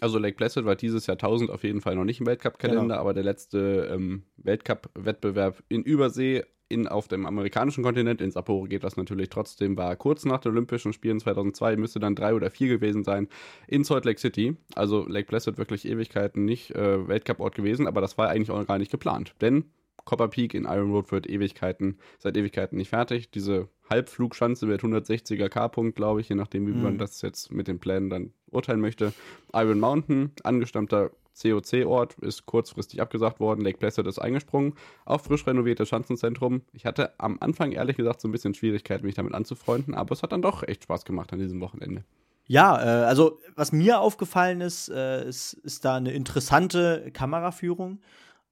Also 0.00 0.18
Lake 0.18 0.36
Placid 0.36 0.64
war 0.64 0.76
dieses 0.76 1.06
Jahrtausend 1.06 1.50
auf 1.50 1.64
jeden 1.64 1.80
Fall 1.80 1.96
noch 1.96 2.04
nicht 2.04 2.20
im 2.20 2.26
Weltcup-Kalender, 2.26 2.82
genau. 2.82 3.00
aber 3.00 3.14
der 3.14 3.24
letzte 3.24 3.90
ähm, 3.92 4.22
Weltcup-Wettbewerb 4.36 5.62
in 5.68 5.82
Übersee 5.82 6.44
in, 6.68 6.86
auf 6.86 7.08
dem 7.08 7.26
amerikanischen 7.26 7.82
Kontinent, 7.82 8.20
in 8.20 8.30
Sapporo 8.30 8.64
geht 8.64 8.84
das 8.84 8.96
natürlich 8.96 9.30
trotzdem, 9.30 9.76
war 9.76 9.96
kurz 9.96 10.24
nach 10.24 10.40
den 10.40 10.52
Olympischen 10.52 10.92
Spielen 10.92 11.18
2002, 11.18 11.76
müsste 11.76 11.98
dann 11.98 12.14
drei 12.14 12.34
oder 12.34 12.50
vier 12.50 12.68
gewesen 12.68 13.04
sein, 13.04 13.28
in 13.66 13.84
Salt 13.84 14.04
Lake 14.04 14.20
City. 14.20 14.56
Also 14.74 15.06
Lake 15.08 15.26
Placid 15.28 15.58
wirklich 15.58 15.88
Ewigkeiten 15.88 16.44
nicht 16.44 16.72
äh, 16.72 17.08
Weltcup-Ort 17.08 17.54
gewesen, 17.54 17.86
aber 17.86 18.00
das 18.00 18.18
war 18.18 18.28
eigentlich 18.28 18.50
auch 18.50 18.66
gar 18.66 18.78
nicht 18.78 18.90
geplant. 18.90 19.34
Denn 19.40 19.64
Copper 20.04 20.28
Peak 20.28 20.54
in 20.54 20.64
Iron 20.64 20.90
Road 20.90 21.10
wird 21.10 21.28
Ewigkeiten, 21.28 21.98
seit 22.18 22.36
Ewigkeiten 22.36 22.76
nicht 22.76 22.88
fertig. 22.88 23.30
Diese 23.30 23.68
Halbflugschanze 23.90 24.68
wird 24.68 24.82
160er 24.82 25.48
K-Punkt, 25.48 25.96
glaube 25.96 26.20
ich, 26.20 26.28
je 26.28 26.34
nachdem, 26.34 26.66
wie 26.66 26.72
mhm. 26.72 26.82
man 26.82 26.98
das 26.98 27.20
jetzt 27.22 27.52
mit 27.52 27.68
den 27.68 27.78
Plänen 27.78 28.10
dann 28.10 28.32
urteilen 28.50 28.80
möchte. 28.80 29.12
Iron 29.52 29.80
Mountain, 29.80 30.32
angestammter 30.44 31.10
COC-Ort, 31.40 32.14
ist 32.20 32.46
kurzfristig 32.46 33.00
abgesagt 33.00 33.40
worden. 33.40 33.60
Lake 33.62 33.78
Placid 33.78 34.06
ist 34.06 34.18
eingesprungen. 34.18 34.74
Auch 35.04 35.20
frisch 35.20 35.46
renoviertes 35.46 35.88
Schanzenzentrum. 35.88 36.62
Ich 36.72 36.84
hatte 36.84 37.12
am 37.18 37.38
Anfang 37.40 37.72
ehrlich 37.72 37.96
gesagt 37.96 38.20
so 38.20 38.28
ein 38.28 38.32
bisschen 38.32 38.54
Schwierigkeiten, 38.54 39.06
mich 39.06 39.14
damit 39.14 39.34
anzufreunden, 39.34 39.94
aber 39.94 40.12
es 40.12 40.22
hat 40.22 40.32
dann 40.32 40.42
doch 40.42 40.62
echt 40.62 40.84
Spaß 40.84 41.04
gemacht 41.04 41.32
an 41.32 41.38
diesem 41.38 41.60
Wochenende. 41.60 42.04
Ja, 42.46 42.80
äh, 42.82 43.04
also 43.04 43.38
was 43.56 43.72
mir 43.72 44.00
aufgefallen 44.00 44.62
ist, 44.62 44.88
äh, 44.88 45.28
ist, 45.28 45.52
ist 45.52 45.84
da 45.84 45.96
eine 45.96 46.12
interessante 46.12 47.10
Kameraführung. 47.12 48.00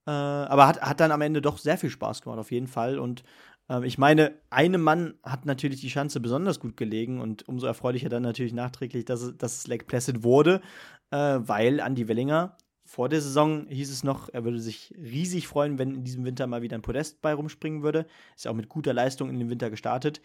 Äh, 0.07 0.11
aber 0.11 0.69
hat, 0.69 0.81
hat 0.83 1.01
dann 1.01 1.11
am 1.11 1.23
Ende 1.23 1.43
doch 1.43 1.59
sehr 1.59 1.79
viel 1.79 1.91
Spaß 1.91 2.23
gemacht, 2.23 2.39
auf 2.39 2.53
jeden 2.53 2.69
Fall. 2.69 2.99
Und 2.99 3.25
ich 3.85 3.99
meine, 3.99 4.33
einem 4.51 4.81
Mann 4.81 5.15
hat 5.23 5.45
natürlich 5.47 5.81
die 5.81 5.91
Schanze 5.91 6.21
besonders 6.21 6.61
gut 6.61 6.77
gelegen 6.77 7.21
und 7.21 7.49
umso 7.49 7.67
erfreulicher 7.67 8.09
dann 8.09 8.23
natürlich 8.23 8.53
nachträglich, 8.53 9.05
dass 9.05 9.23
es, 9.23 9.37
dass 9.37 9.59
es 9.59 9.67
Lake 9.67 9.87
Placid 9.87 10.23
wurde, 10.23 10.61
äh, 11.11 11.17
weil 11.17 11.81
Andy 11.81 12.09
Wellinger 12.09 12.57
vor 12.85 13.09
der 13.09 13.21
Saison 13.21 13.67
hieß 13.69 13.91
es 13.91 14.05
noch, 14.05 14.29
er 14.29 14.45
würde 14.45 14.61
sich 14.61 14.95
riesig 14.97 15.49
freuen, 15.49 15.79
wenn 15.79 15.95
in 15.95 16.05
diesem 16.05 16.25
Winter 16.25 16.47
mal 16.47 16.63
wieder 16.63 16.79
ein 16.79 16.83
Podest 16.83 17.21
bei 17.21 17.35
rumspringen 17.35 17.83
würde. 17.83 18.07
Ist 18.37 18.45
ja 18.45 18.53
auch 18.53 18.57
mit 18.57 18.69
guter 18.69 18.95
Leistung 18.95 19.29
in 19.29 19.41
den 19.41 19.51
Winter 19.51 19.71
gestartet. 19.71 20.21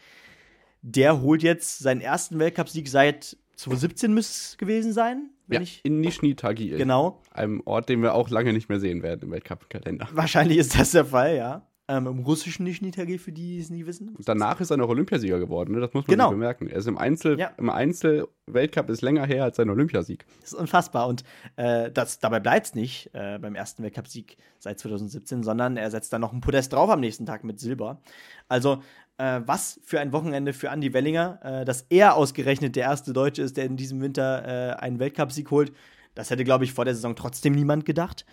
Der 0.84 1.22
holt 1.22 1.42
jetzt 1.42 1.80
seinen 1.80 2.02
ersten 2.02 2.38
Weltcupsieg 2.38 2.88
seit 2.88 3.38
2017 3.56 4.14
müsste 4.14 4.32
es 4.32 4.58
gewesen 4.58 4.94
sein. 4.94 5.30
ja, 5.48 5.62
ich, 5.62 5.82
in 5.84 6.00
Nizhny 6.00 6.36
Tagil. 6.36 6.78
Genau. 6.78 7.22
Einem 7.32 7.62
Ort, 7.66 7.90
den 7.90 8.02
wir 8.02 8.16
auch 8.16 8.30
lange 8.30 8.54
nicht 8.54 8.70
mehr 8.70 8.80
sehen 8.80 9.04
werden 9.04 9.22
im 9.24 9.32
Weltcup-Kalender. 9.32 10.08
Wahrscheinlich 10.14 10.58
ist 10.58 10.80
das 10.80 10.92
der 10.92 11.06
Fall, 11.06 11.36
ja. 11.36 11.68
Ähm, 11.92 12.08
Im 12.08 12.20
russischen 12.20 12.64
Nizhny 12.64 12.92
Tagil, 12.92 13.20
für 13.20 13.34
die, 13.34 13.56
die 13.56 13.60
es 13.60 13.70
nie 13.70 13.86
wissen. 13.86 14.16
Danach 14.24 14.62
ist 14.62 14.72
er 14.72 14.78
noch 14.78 14.88
Olympiasieger 14.88 15.40
geworden, 15.40 15.74
ne? 15.74 15.82
das 15.82 15.94
muss 15.94 16.08
man 16.08 16.16
genau. 16.16 16.30
bemerken. 16.30 16.68
Er 16.68 16.78
ist 16.78 16.88
im 16.88 16.98
Einzel, 16.98 17.38
ja. 17.38 17.52
im 17.58 17.70
Einzel-Weltcup 17.70 18.90
ist 18.90 19.02
länger 19.02 19.26
her 19.26 19.44
als 19.44 19.58
sein 19.58 19.70
Olympiasieg. 19.70 20.26
Das 20.40 20.54
ist 20.54 20.58
unfassbar. 20.58 21.08
Und 21.08 21.26
äh, 21.58 21.92
das, 21.92 22.20
dabei 22.20 22.40
bleibt 22.40 22.68
es 22.68 22.76
nicht 22.76 23.10
äh, 23.12 23.38
beim 23.40 23.56
ersten 23.56 23.84
Weltcupsieg 23.84 24.38
seit 24.58 24.80
2017, 24.80 25.44
sondern 25.44 25.76
er 25.76 25.92
setzt 25.92 26.14
dann 26.14 26.22
noch 26.22 26.32
ein 26.32 26.40
Podest 26.40 26.72
drauf 26.72 26.90
am 26.90 27.02
nächsten 27.02 27.26
Tag 27.26 27.44
mit 27.44 27.60
Silber. 27.60 28.00
Also 28.48 28.82
äh, 29.18 29.42
was 29.46 29.82
für 29.84 30.00
ein 30.00 30.14
Wochenende 30.14 30.54
für 30.54 30.70
Andy 30.70 30.94
Wellinger, 30.94 31.40
äh, 31.44 31.66
dass 31.66 31.88
er 31.90 32.16
ausgerechnet 32.16 32.78
der 32.78 32.84
erste 32.84 33.12
Deutsche 33.12 33.42
ist, 33.42 33.58
der 33.58 33.66
in 33.66 33.76
diesem 33.76 34.00
Winter 34.00 34.46
äh, 34.46 34.80
einen 34.80 35.00
Weltcupsieg 35.00 35.52
holt. 35.52 35.74
Das 36.16 36.30
hätte, 36.30 36.46
glaube 36.46 36.64
ich, 36.64 36.72
vor 36.72 36.86
der 36.86 36.96
Saison 36.96 37.18
trotzdem 37.18 37.52
niemand 37.52 37.86
gedacht. 37.86 38.26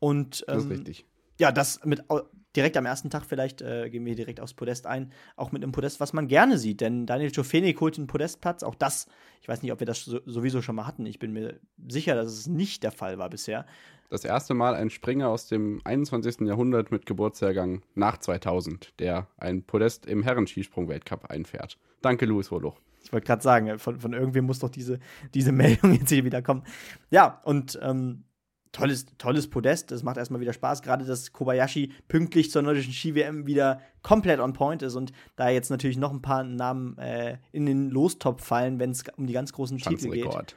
Und, 0.00 0.44
ähm, 0.48 0.54
das 0.54 0.56
ist 0.58 0.64
ähm, 0.64 0.70
richtig. 0.76 1.06
ja, 1.40 1.50
das 1.50 1.82
mit 1.86 2.02
direkt 2.56 2.76
am 2.76 2.86
ersten 2.86 3.10
Tag 3.10 3.24
vielleicht 3.26 3.62
äh, 3.62 3.90
gehen 3.90 4.04
wir 4.04 4.14
direkt 4.14 4.40
aufs 4.40 4.54
Podest 4.54 4.86
ein, 4.86 5.12
auch 5.36 5.52
mit 5.52 5.62
einem 5.62 5.72
Podest, 5.72 6.00
was 6.00 6.12
man 6.12 6.26
gerne 6.26 6.58
sieht, 6.58 6.80
denn 6.80 7.06
Daniel 7.06 7.32
Schofenik 7.32 7.80
holt 7.80 7.96
den 7.96 8.06
Podestplatz, 8.06 8.62
auch 8.62 8.74
das, 8.74 9.06
ich 9.40 9.48
weiß 9.48 9.62
nicht, 9.62 9.72
ob 9.72 9.80
wir 9.80 9.86
das 9.86 10.04
so, 10.04 10.20
sowieso 10.26 10.62
schon 10.62 10.76
mal 10.76 10.86
hatten, 10.86 11.06
ich 11.06 11.18
bin 11.18 11.32
mir 11.32 11.60
sicher, 11.88 12.14
dass 12.14 12.28
es 12.28 12.46
nicht 12.46 12.82
der 12.82 12.92
Fall 12.92 13.18
war 13.18 13.30
bisher. 13.30 13.66
Das 14.08 14.24
erste 14.24 14.54
Mal 14.54 14.74
ein 14.74 14.90
Springer 14.90 15.28
aus 15.28 15.48
dem 15.48 15.80
21. 15.84 16.42
Jahrhundert 16.42 16.92
mit 16.92 17.06
Geburtsjahrgang 17.06 17.82
nach 17.94 18.18
2000, 18.18 18.98
der 19.00 19.26
ein 19.36 19.64
Podest 19.64 20.06
im 20.06 20.22
Herrenskisprung-Weltcup 20.22 21.24
einfährt. 21.24 21.76
Danke, 22.02 22.24
Louis 22.24 22.50
Woloch. 22.52 22.80
Ich 23.02 23.12
wollte 23.12 23.26
gerade 23.26 23.42
sagen, 23.42 23.78
von, 23.78 24.00
von 24.00 24.12
irgendwem 24.12 24.46
muss 24.46 24.60
doch 24.60 24.68
diese, 24.68 24.98
diese 25.34 25.52
Meldung 25.52 25.92
jetzt 25.94 26.10
hier 26.10 26.24
wieder 26.24 26.42
kommen. 26.42 26.62
Ja, 27.10 27.40
und 27.44 27.78
ähm, 27.82 28.24
tolles, 28.76 29.06
tolles 29.18 29.48
Podest. 29.48 29.90
Das 29.90 30.02
macht 30.02 30.16
erstmal 30.16 30.40
wieder 30.40 30.52
Spaß. 30.52 30.82
Gerade, 30.82 31.04
dass 31.04 31.32
Kobayashi 31.32 31.92
pünktlich 32.08 32.50
zur 32.50 32.62
nordischen 32.62 32.92
Ski-WM 32.92 33.46
wieder 33.46 33.80
komplett 34.02 34.40
on 34.40 34.52
point 34.52 34.82
ist 34.82 34.94
und 34.94 35.12
da 35.34 35.48
jetzt 35.48 35.70
natürlich 35.70 35.96
noch 35.96 36.12
ein 36.12 36.22
paar 36.22 36.44
Namen 36.44 36.96
äh, 36.98 37.38
in 37.52 37.66
den 37.66 37.90
Lostop 37.90 38.40
fallen, 38.40 38.78
wenn 38.78 38.90
es 38.90 39.04
um 39.16 39.26
die 39.26 39.32
ganz 39.32 39.52
großen 39.52 39.78
Titel 39.78 40.10
geht. 40.10 40.56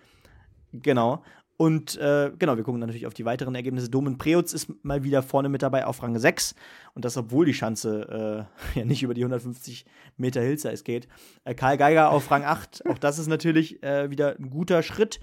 Genau. 0.72 1.24
Und 1.61 1.97
äh, 1.97 2.32
genau, 2.39 2.55
wir 2.55 2.63
gucken 2.63 2.80
natürlich 2.80 3.05
auf 3.05 3.13
die 3.13 3.26
weiteren 3.26 3.53
Ergebnisse. 3.53 3.89
Domen 3.89 4.17
Preutz 4.17 4.53
ist 4.53 4.72
mal 4.82 5.03
wieder 5.03 5.22
vorne 5.22 5.49
mit 5.49 5.61
dabei 5.61 5.86
auf 5.86 6.01
Rang 6.01 6.17
6. 6.17 6.55
Und 6.93 7.03
das, 7.03 7.17
obwohl 7.17 7.45
die 7.45 7.53
Schanze 7.53 8.47
äh, 8.74 8.80
ja 8.80 8.86
nicht 8.86 9.03
über 9.03 9.13
die 9.13 9.24
150 9.24 9.86
Meter 10.15 10.41
Hillsize 10.41 10.84
geht. 10.86 11.09
Äh, 11.43 11.55
Karl 11.55 11.78
Geiger 11.78 12.11
auf 12.11 12.32
Rang 12.32 12.45
8. 12.45 12.86
Auch 12.86 12.97
das 12.97 13.20
ist 13.20 13.28
natürlich 13.28 13.84
äh, 13.84 14.09
wieder 14.09 14.38
ein 14.39 14.51
guter 14.51 14.84
Schritt. 14.84 15.20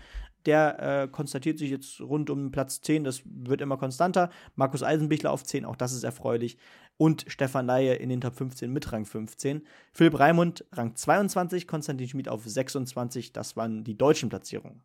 Der 0.46 1.02
äh, 1.02 1.08
konstatiert 1.08 1.58
sich 1.58 1.70
jetzt 1.70 2.00
rund 2.00 2.30
um 2.30 2.50
Platz 2.50 2.80
10. 2.80 3.04
Das 3.04 3.22
wird 3.24 3.60
immer 3.60 3.76
konstanter. 3.76 4.30
Markus 4.54 4.82
Eisenbichler 4.82 5.32
auf 5.32 5.44
10. 5.44 5.64
Auch 5.64 5.76
das 5.76 5.92
ist 5.92 6.04
erfreulich. 6.04 6.56
Und 6.96 7.24
Stefan 7.28 7.66
Laie 7.66 7.94
in 7.94 8.08
den 8.08 8.20
Top 8.20 8.36
15 8.36 8.72
mit 8.72 8.90
Rang 8.92 9.04
15. 9.04 9.62
Philipp 9.92 10.18
Raimund 10.18 10.64
Rang 10.72 10.94
22. 10.94 11.66
Konstantin 11.66 12.08
Schmid 12.08 12.28
auf 12.28 12.44
26. 12.44 13.32
Das 13.32 13.56
waren 13.56 13.84
die 13.84 13.98
deutschen 13.98 14.28
Platzierungen. 14.28 14.82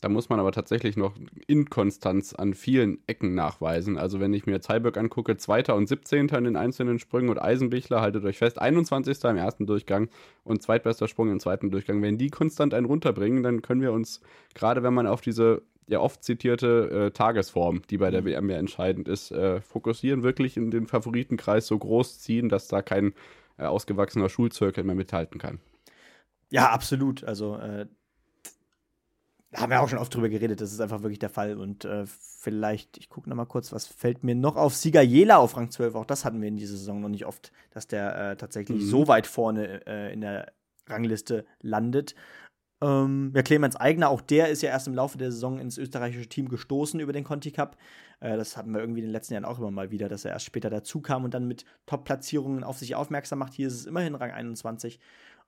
Da 0.00 0.08
muss 0.08 0.28
man 0.28 0.40
aber 0.40 0.52
tatsächlich 0.52 0.96
noch 0.96 1.14
Inkonstanz 1.46 2.34
an 2.34 2.54
vielen 2.54 2.98
Ecken 3.06 3.34
nachweisen. 3.34 3.98
Also 3.98 4.18
wenn 4.18 4.32
ich 4.32 4.46
mir 4.46 4.60
Zeiberg 4.60 4.96
angucke, 4.96 5.36
Zweiter 5.36 5.74
und 5.74 5.88
17. 5.88 6.28
in 6.28 6.44
den 6.44 6.56
einzelnen 6.56 6.98
Sprüngen 6.98 7.28
und 7.28 7.38
Eisenbichler, 7.38 8.00
haltet 8.00 8.24
euch 8.24 8.38
fest, 8.38 8.60
21. 8.60 9.22
im 9.24 9.36
ersten 9.36 9.66
Durchgang 9.66 10.08
und 10.42 10.62
zweitbester 10.62 11.06
Sprung 11.06 11.30
im 11.30 11.38
zweiten 11.38 11.70
Durchgang. 11.70 12.00
Wenn 12.00 12.16
die 12.16 12.30
konstant 12.30 12.72
einen 12.72 12.86
runterbringen, 12.86 13.42
dann 13.42 13.60
können 13.60 13.82
wir 13.82 13.92
uns, 13.92 14.20
gerade 14.54 14.82
wenn 14.82 14.94
man 14.94 15.06
auf 15.06 15.20
diese 15.20 15.62
ja 15.86 16.00
oft 16.00 16.22
zitierte 16.22 17.08
äh, 17.08 17.10
Tagesform, 17.10 17.82
die 17.90 17.98
bei 17.98 18.10
der 18.10 18.24
WM 18.24 18.44
mhm. 18.44 18.50
ja 18.50 18.56
entscheidend 18.56 19.08
ist, 19.08 19.32
äh, 19.32 19.60
fokussieren, 19.60 20.22
wirklich 20.22 20.56
in 20.56 20.70
den 20.70 20.86
Favoritenkreis 20.86 21.66
so 21.66 21.76
groß 21.76 22.20
ziehen, 22.20 22.48
dass 22.48 22.68
da 22.68 22.80
kein 22.80 23.12
äh, 23.58 23.64
ausgewachsener 23.64 24.28
Schulzirkel 24.28 24.84
mehr 24.84 24.94
mithalten 24.94 25.38
kann. 25.38 25.58
Ja, 26.50 26.70
absolut. 26.70 27.24
Also 27.24 27.58
haben 29.54 29.70
wir 29.70 29.80
auch 29.80 29.88
schon 29.88 29.98
oft 29.98 30.14
drüber 30.14 30.28
geredet, 30.28 30.60
das 30.60 30.72
ist 30.72 30.80
einfach 30.80 31.02
wirklich 31.02 31.18
der 31.18 31.30
Fall. 31.30 31.56
Und 31.56 31.84
äh, 31.84 32.04
vielleicht, 32.06 32.98
ich 32.98 33.08
gucke 33.08 33.28
noch 33.28 33.36
mal 33.36 33.46
kurz, 33.46 33.72
was 33.72 33.86
fällt 33.86 34.22
mir 34.22 34.34
noch 34.34 34.56
auf? 34.56 34.74
Sieger 34.74 35.02
Jela 35.02 35.38
auf 35.38 35.56
Rang 35.56 35.70
12, 35.70 35.94
auch 35.94 36.04
das 36.04 36.24
hatten 36.24 36.40
wir 36.40 36.48
in 36.48 36.56
dieser 36.56 36.76
Saison 36.76 37.00
noch 37.00 37.08
nicht 37.08 37.26
oft, 37.26 37.52
dass 37.70 37.86
der 37.86 38.30
äh, 38.30 38.36
tatsächlich 38.36 38.82
mhm. 38.82 38.86
so 38.86 39.08
weit 39.08 39.26
vorne 39.26 39.86
äh, 39.86 40.12
in 40.12 40.20
der 40.20 40.52
Rangliste 40.86 41.44
landet. 41.60 42.14
Ähm, 42.82 43.32
ja, 43.34 43.42
Clemens 43.42 43.76
Eigner, 43.76 44.08
auch 44.08 44.22
der 44.22 44.48
ist 44.48 44.62
ja 44.62 44.70
erst 44.70 44.86
im 44.86 44.94
Laufe 44.94 45.18
der 45.18 45.30
Saison 45.30 45.58
ins 45.58 45.76
österreichische 45.76 46.28
Team 46.28 46.48
gestoßen 46.48 46.98
über 46.98 47.12
den 47.12 47.24
Conti 47.24 47.50
Cup. 47.50 47.76
Äh, 48.20 48.36
das 48.36 48.56
hatten 48.56 48.72
wir 48.72 48.80
irgendwie 48.80 49.00
in 49.00 49.06
den 49.06 49.12
letzten 49.12 49.34
Jahren 49.34 49.44
auch 49.44 49.58
immer 49.58 49.70
mal 49.70 49.90
wieder, 49.90 50.08
dass 50.08 50.24
er 50.24 50.32
erst 50.32 50.46
später 50.46 50.70
dazu 50.70 51.00
kam 51.00 51.24
und 51.24 51.34
dann 51.34 51.46
mit 51.46 51.64
Top-Platzierungen 51.86 52.64
auf 52.64 52.78
sich 52.78 52.94
aufmerksam 52.94 53.38
macht. 53.40 53.52
Hier 53.52 53.66
ist 53.66 53.74
es 53.74 53.86
immerhin 53.86 54.14
Rang 54.14 54.30
21. 54.30 54.98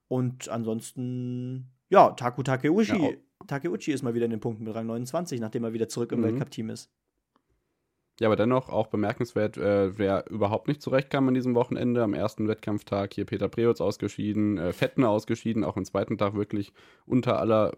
Und 0.08 0.50
ansonsten, 0.50 1.70
ja, 1.88 2.10
Taku 2.10 2.42
Takeuchi. 2.42 3.02
Ja, 3.02 3.16
Takeuchi 3.46 3.92
ist 3.92 4.02
mal 4.02 4.14
wieder 4.14 4.24
in 4.24 4.30
den 4.30 4.40
Punkten 4.40 4.64
mit 4.64 4.74
Rang 4.74 4.86
29, 4.86 5.40
nachdem 5.40 5.64
er 5.64 5.72
wieder 5.72 5.88
zurück 5.88 6.12
im 6.12 6.20
mhm. 6.20 6.24
Weltcup-Team 6.24 6.70
ist. 6.70 6.90
Ja, 8.20 8.28
aber 8.28 8.36
dennoch 8.36 8.68
auch 8.68 8.88
bemerkenswert, 8.88 9.56
äh, 9.56 9.98
wer 9.98 10.30
überhaupt 10.30 10.68
nicht 10.68 10.82
zurechtkam 10.82 11.28
an 11.28 11.34
diesem 11.34 11.54
Wochenende. 11.54 12.02
Am 12.02 12.14
ersten 12.14 12.46
Wettkampftag 12.46 13.14
hier 13.14 13.24
Peter 13.24 13.48
Preutz 13.48 13.80
ausgeschieden, 13.80 14.58
äh, 14.58 14.72
Fettner 14.72 15.08
ausgeschieden, 15.08 15.64
auch 15.64 15.76
am 15.76 15.84
zweiten 15.84 16.18
Tag 16.18 16.34
wirklich 16.34 16.72
unter 17.06 17.40
aller 17.40 17.72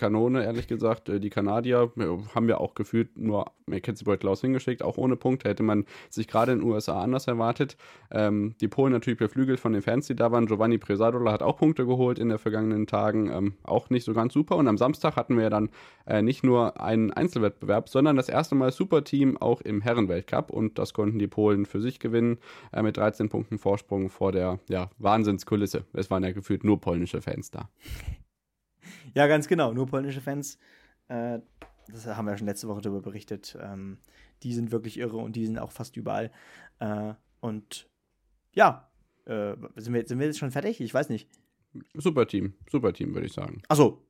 Kanone, 0.00 0.44
ehrlich 0.44 0.66
gesagt. 0.66 1.08
Äh, 1.08 1.20
die 1.20 1.30
Kanadier 1.30 1.92
äh, 1.98 2.04
haben 2.34 2.48
ja 2.48 2.56
auch 2.56 2.74
gefühlt 2.74 3.16
nur 3.18 3.52
Mackenzie 3.66 4.04
Boyd 4.04 4.20
Klaus 4.20 4.40
hingeschickt, 4.40 4.82
auch 4.82 4.96
ohne 4.96 5.16
Punkte. 5.16 5.48
Hätte 5.48 5.62
man 5.62 5.84
sich 6.08 6.26
gerade 6.26 6.52
in 6.52 6.60
den 6.60 6.68
USA 6.68 7.00
anders 7.00 7.26
erwartet. 7.26 7.76
Ähm, 8.10 8.54
die 8.60 8.68
Polen 8.68 8.92
natürlich 8.92 9.18
beflügelt 9.18 9.60
von 9.60 9.72
den 9.74 9.82
Fans, 9.82 10.06
die 10.06 10.16
da 10.16 10.32
waren. 10.32 10.46
Giovanni 10.46 10.78
Presadola 10.78 11.30
hat 11.30 11.42
auch 11.42 11.58
Punkte 11.58 11.86
geholt 11.86 12.18
in 12.18 12.30
den 12.30 12.38
vergangenen 12.38 12.86
Tagen. 12.86 13.30
Ähm, 13.30 13.54
auch 13.62 13.90
nicht 13.90 14.04
so 14.04 14.14
ganz 14.14 14.32
super. 14.32 14.56
Und 14.56 14.66
am 14.68 14.78
Samstag 14.78 15.16
hatten 15.16 15.36
wir 15.36 15.50
dann 15.50 15.68
äh, 16.06 16.22
nicht 16.22 16.42
nur 16.42 16.80
einen 16.80 17.12
Einzelwettbewerb, 17.12 17.90
sondern 17.90 18.16
das 18.16 18.30
erste 18.30 18.54
Mal 18.54 18.72
Superteam 18.72 19.36
auch 19.36 19.60
im 19.60 19.82
Herrenweltcup. 19.82 20.50
Und 20.50 20.78
das 20.78 20.94
konnten 20.94 21.18
die 21.18 21.28
Polen 21.28 21.66
für 21.66 21.80
sich 21.80 22.00
gewinnen 22.00 22.38
äh, 22.72 22.82
mit 22.82 22.96
13 22.96 23.28
Punkten 23.28 23.58
Vorsprung 23.58 24.08
vor 24.08 24.32
der 24.32 24.58
ja, 24.68 24.90
Wahnsinnskulisse. 24.98 25.84
Es 25.92 26.10
waren 26.10 26.24
ja 26.24 26.32
gefühlt 26.32 26.64
nur 26.64 26.80
polnische 26.80 27.20
Fans 27.20 27.50
da. 27.50 27.68
Ja, 29.14 29.26
ganz 29.26 29.48
genau. 29.48 29.72
Nur 29.72 29.86
polnische 29.86 30.20
Fans. 30.20 30.58
Äh, 31.08 31.40
das 31.88 32.06
haben 32.06 32.26
wir 32.26 32.32
ja 32.32 32.38
schon 32.38 32.46
letzte 32.46 32.68
Woche 32.68 32.80
darüber 32.80 33.00
berichtet. 33.00 33.56
Ähm, 33.60 33.98
die 34.42 34.54
sind 34.54 34.70
wirklich 34.70 34.98
irre 34.98 35.16
und 35.16 35.36
die 35.36 35.46
sind 35.46 35.58
auch 35.58 35.72
fast 35.72 35.96
überall. 35.96 36.30
Äh, 36.78 37.14
und 37.40 37.88
ja, 38.52 38.90
äh, 39.26 39.54
sind, 39.76 39.94
wir, 39.94 40.06
sind 40.06 40.18
wir 40.18 40.26
jetzt 40.26 40.38
schon 40.38 40.50
fertig? 40.50 40.80
Ich 40.80 40.94
weiß 40.94 41.08
nicht. 41.08 41.28
Super 41.94 42.26
Team, 42.26 42.54
super 42.68 42.92
Team, 42.92 43.14
würde 43.14 43.26
ich 43.26 43.32
sagen. 43.32 43.62
Achso. 43.68 44.04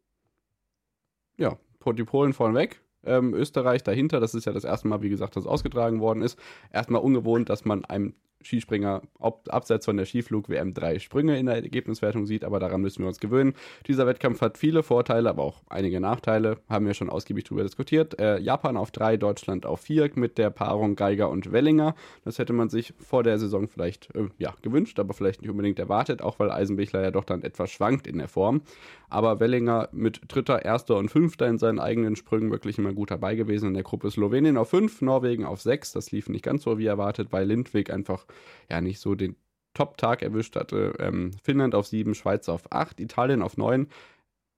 Ja, 1.36 1.58
die 1.94 2.04
Polen 2.04 2.32
vorneweg. 2.32 2.82
Ähm, 3.02 3.32
Österreich 3.34 3.82
dahinter, 3.82 4.20
das 4.20 4.34
ist 4.34 4.44
ja 4.44 4.52
das 4.52 4.64
erste 4.64 4.86
Mal, 4.88 5.00
wie 5.00 5.08
gesagt, 5.08 5.36
dass 5.36 5.46
ausgetragen 5.46 6.00
worden 6.00 6.22
ist. 6.22 6.38
Erstmal 6.70 7.00
ungewohnt, 7.00 7.48
dass 7.48 7.64
man 7.64 7.84
einem 7.86 8.14
Skispringer 8.42 9.02
abseits 9.18 9.84
von 9.84 9.96
der 9.96 10.06
Skiflug-WM 10.06 10.74
drei 10.74 10.98
Sprünge 10.98 11.38
in 11.38 11.46
der 11.46 11.56
Ergebniswertung 11.56 12.26
sieht, 12.26 12.44
aber 12.44 12.58
daran 12.58 12.80
müssen 12.80 13.02
wir 13.02 13.08
uns 13.08 13.20
gewöhnen. 13.20 13.54
Dieser 13.86 14.06
Wettkampf 14.06 14.40
hat 14.40 14.58
viele 14.58 14.82
Vorteile, 14.82 15.28
aber 15.28 15.42
auch 15.42 15.60
einige 15.68 16.00
Nachteile, 16.00 16.58
haben 16.68 16.86
wir 16.86 16.94
schon 16.94 17.10
ausgiebig 17.10 17.44
darüber 17.44 17.62
diskutiert. 17.62 18.18
Äh, 18.18 18.38
Japan 18.38 18.76
auf 18.76 18.90
drei, 18.90 19.16
Deutschland 19.16 19.66
auf 19.66 19.80
vier 19.80 20.00
mit 20.14 20.38
der 20.38 20.50
Paarung 20.50 20.96
Geiger 20.96 21.28
und 21.28 21.52
Wellinger. 21.52 21.94
Das 22.24 22.38
hätte 22.38 22.52
man 22.52 22.70
sich 22.70 22.94
vor 22.98 23.22
der 23.22 23.38
Saison 23.38 23.68
vielleicht 23.68 24.14
äh, 24.14 24.28
ja, 24.38 24.54
gewünscht, 24.62 24.98
aber 24.98 25.12
vielleicht 25.12 25.42
nicht 25.42 25.50
unbedingt 25.50 25.78
erwartet, 25.78 26.22
auch 26.22 26.38
weil 26.38 26.50
Eisenbichler 26.50 27.02
ja 27.02 27.10
doch 27.10 27.24
dann 27.24 27.42
etwas 27.42 27.70
schwankt 27.70 28.06
in 28.06 28.18
der 28.18 28.28
Form. 28.28 28.62
Aber 29.10 29.40
Wellinger 29.40 29.88
mit 29.92 30.20
Dritter, 30.28 30.64
Erster 30.64 30.96
und 30.96 31.10
Fünfter 31.10 31.48
in 31.48 31.58
seinen 31.58 31.80
eigenen 31.80 32.16
Sprüngen 32.16 32.50
wirklich 32.50 32.78
immer 32.78 32.92
gut 32.92 33.10
dabei 33.10 33.34
gewesen. 33.34 33.68
In 33.68 33.74
der 33.74 33.82
Gruppe 33.82 34.10
Slowenien 34.10 34.56
auf 34.56 34.70
fünf, 34.70 35.02
Norwegen 35.02 35.44
auf 35.44 35.60
sechs. 35.60 35.92
Das 35.92 36.12
lief 36.12 36.28
nicht 36.28 36.44
ganz 36.44 36.62
so 36.62 36.78
wie 36.78 36.86
erwartet, 36.86 37.28
weil 37.32 37.46
Lindwig 37.46 37.90
einfach 37.92 38.24
ja 38.68 38.80
nicht 38.80 39.00
so 39.00 39.14
den 39.14 39.36
Top-Tag 39.74 40.22
erwischt 40.22 40.56
hatte. 40.56 40.94
Ähm, 40.98 41.32
Finnland 41.42 41.74
auf 41.74 41.86
7, 41.86 42.14
Schweiz 42.14 42.48
auf 42.48 42.72
8, 42.72 43.00
Italien 43.00 43.42
auf 43.42 43.56
9, 43.56 43.88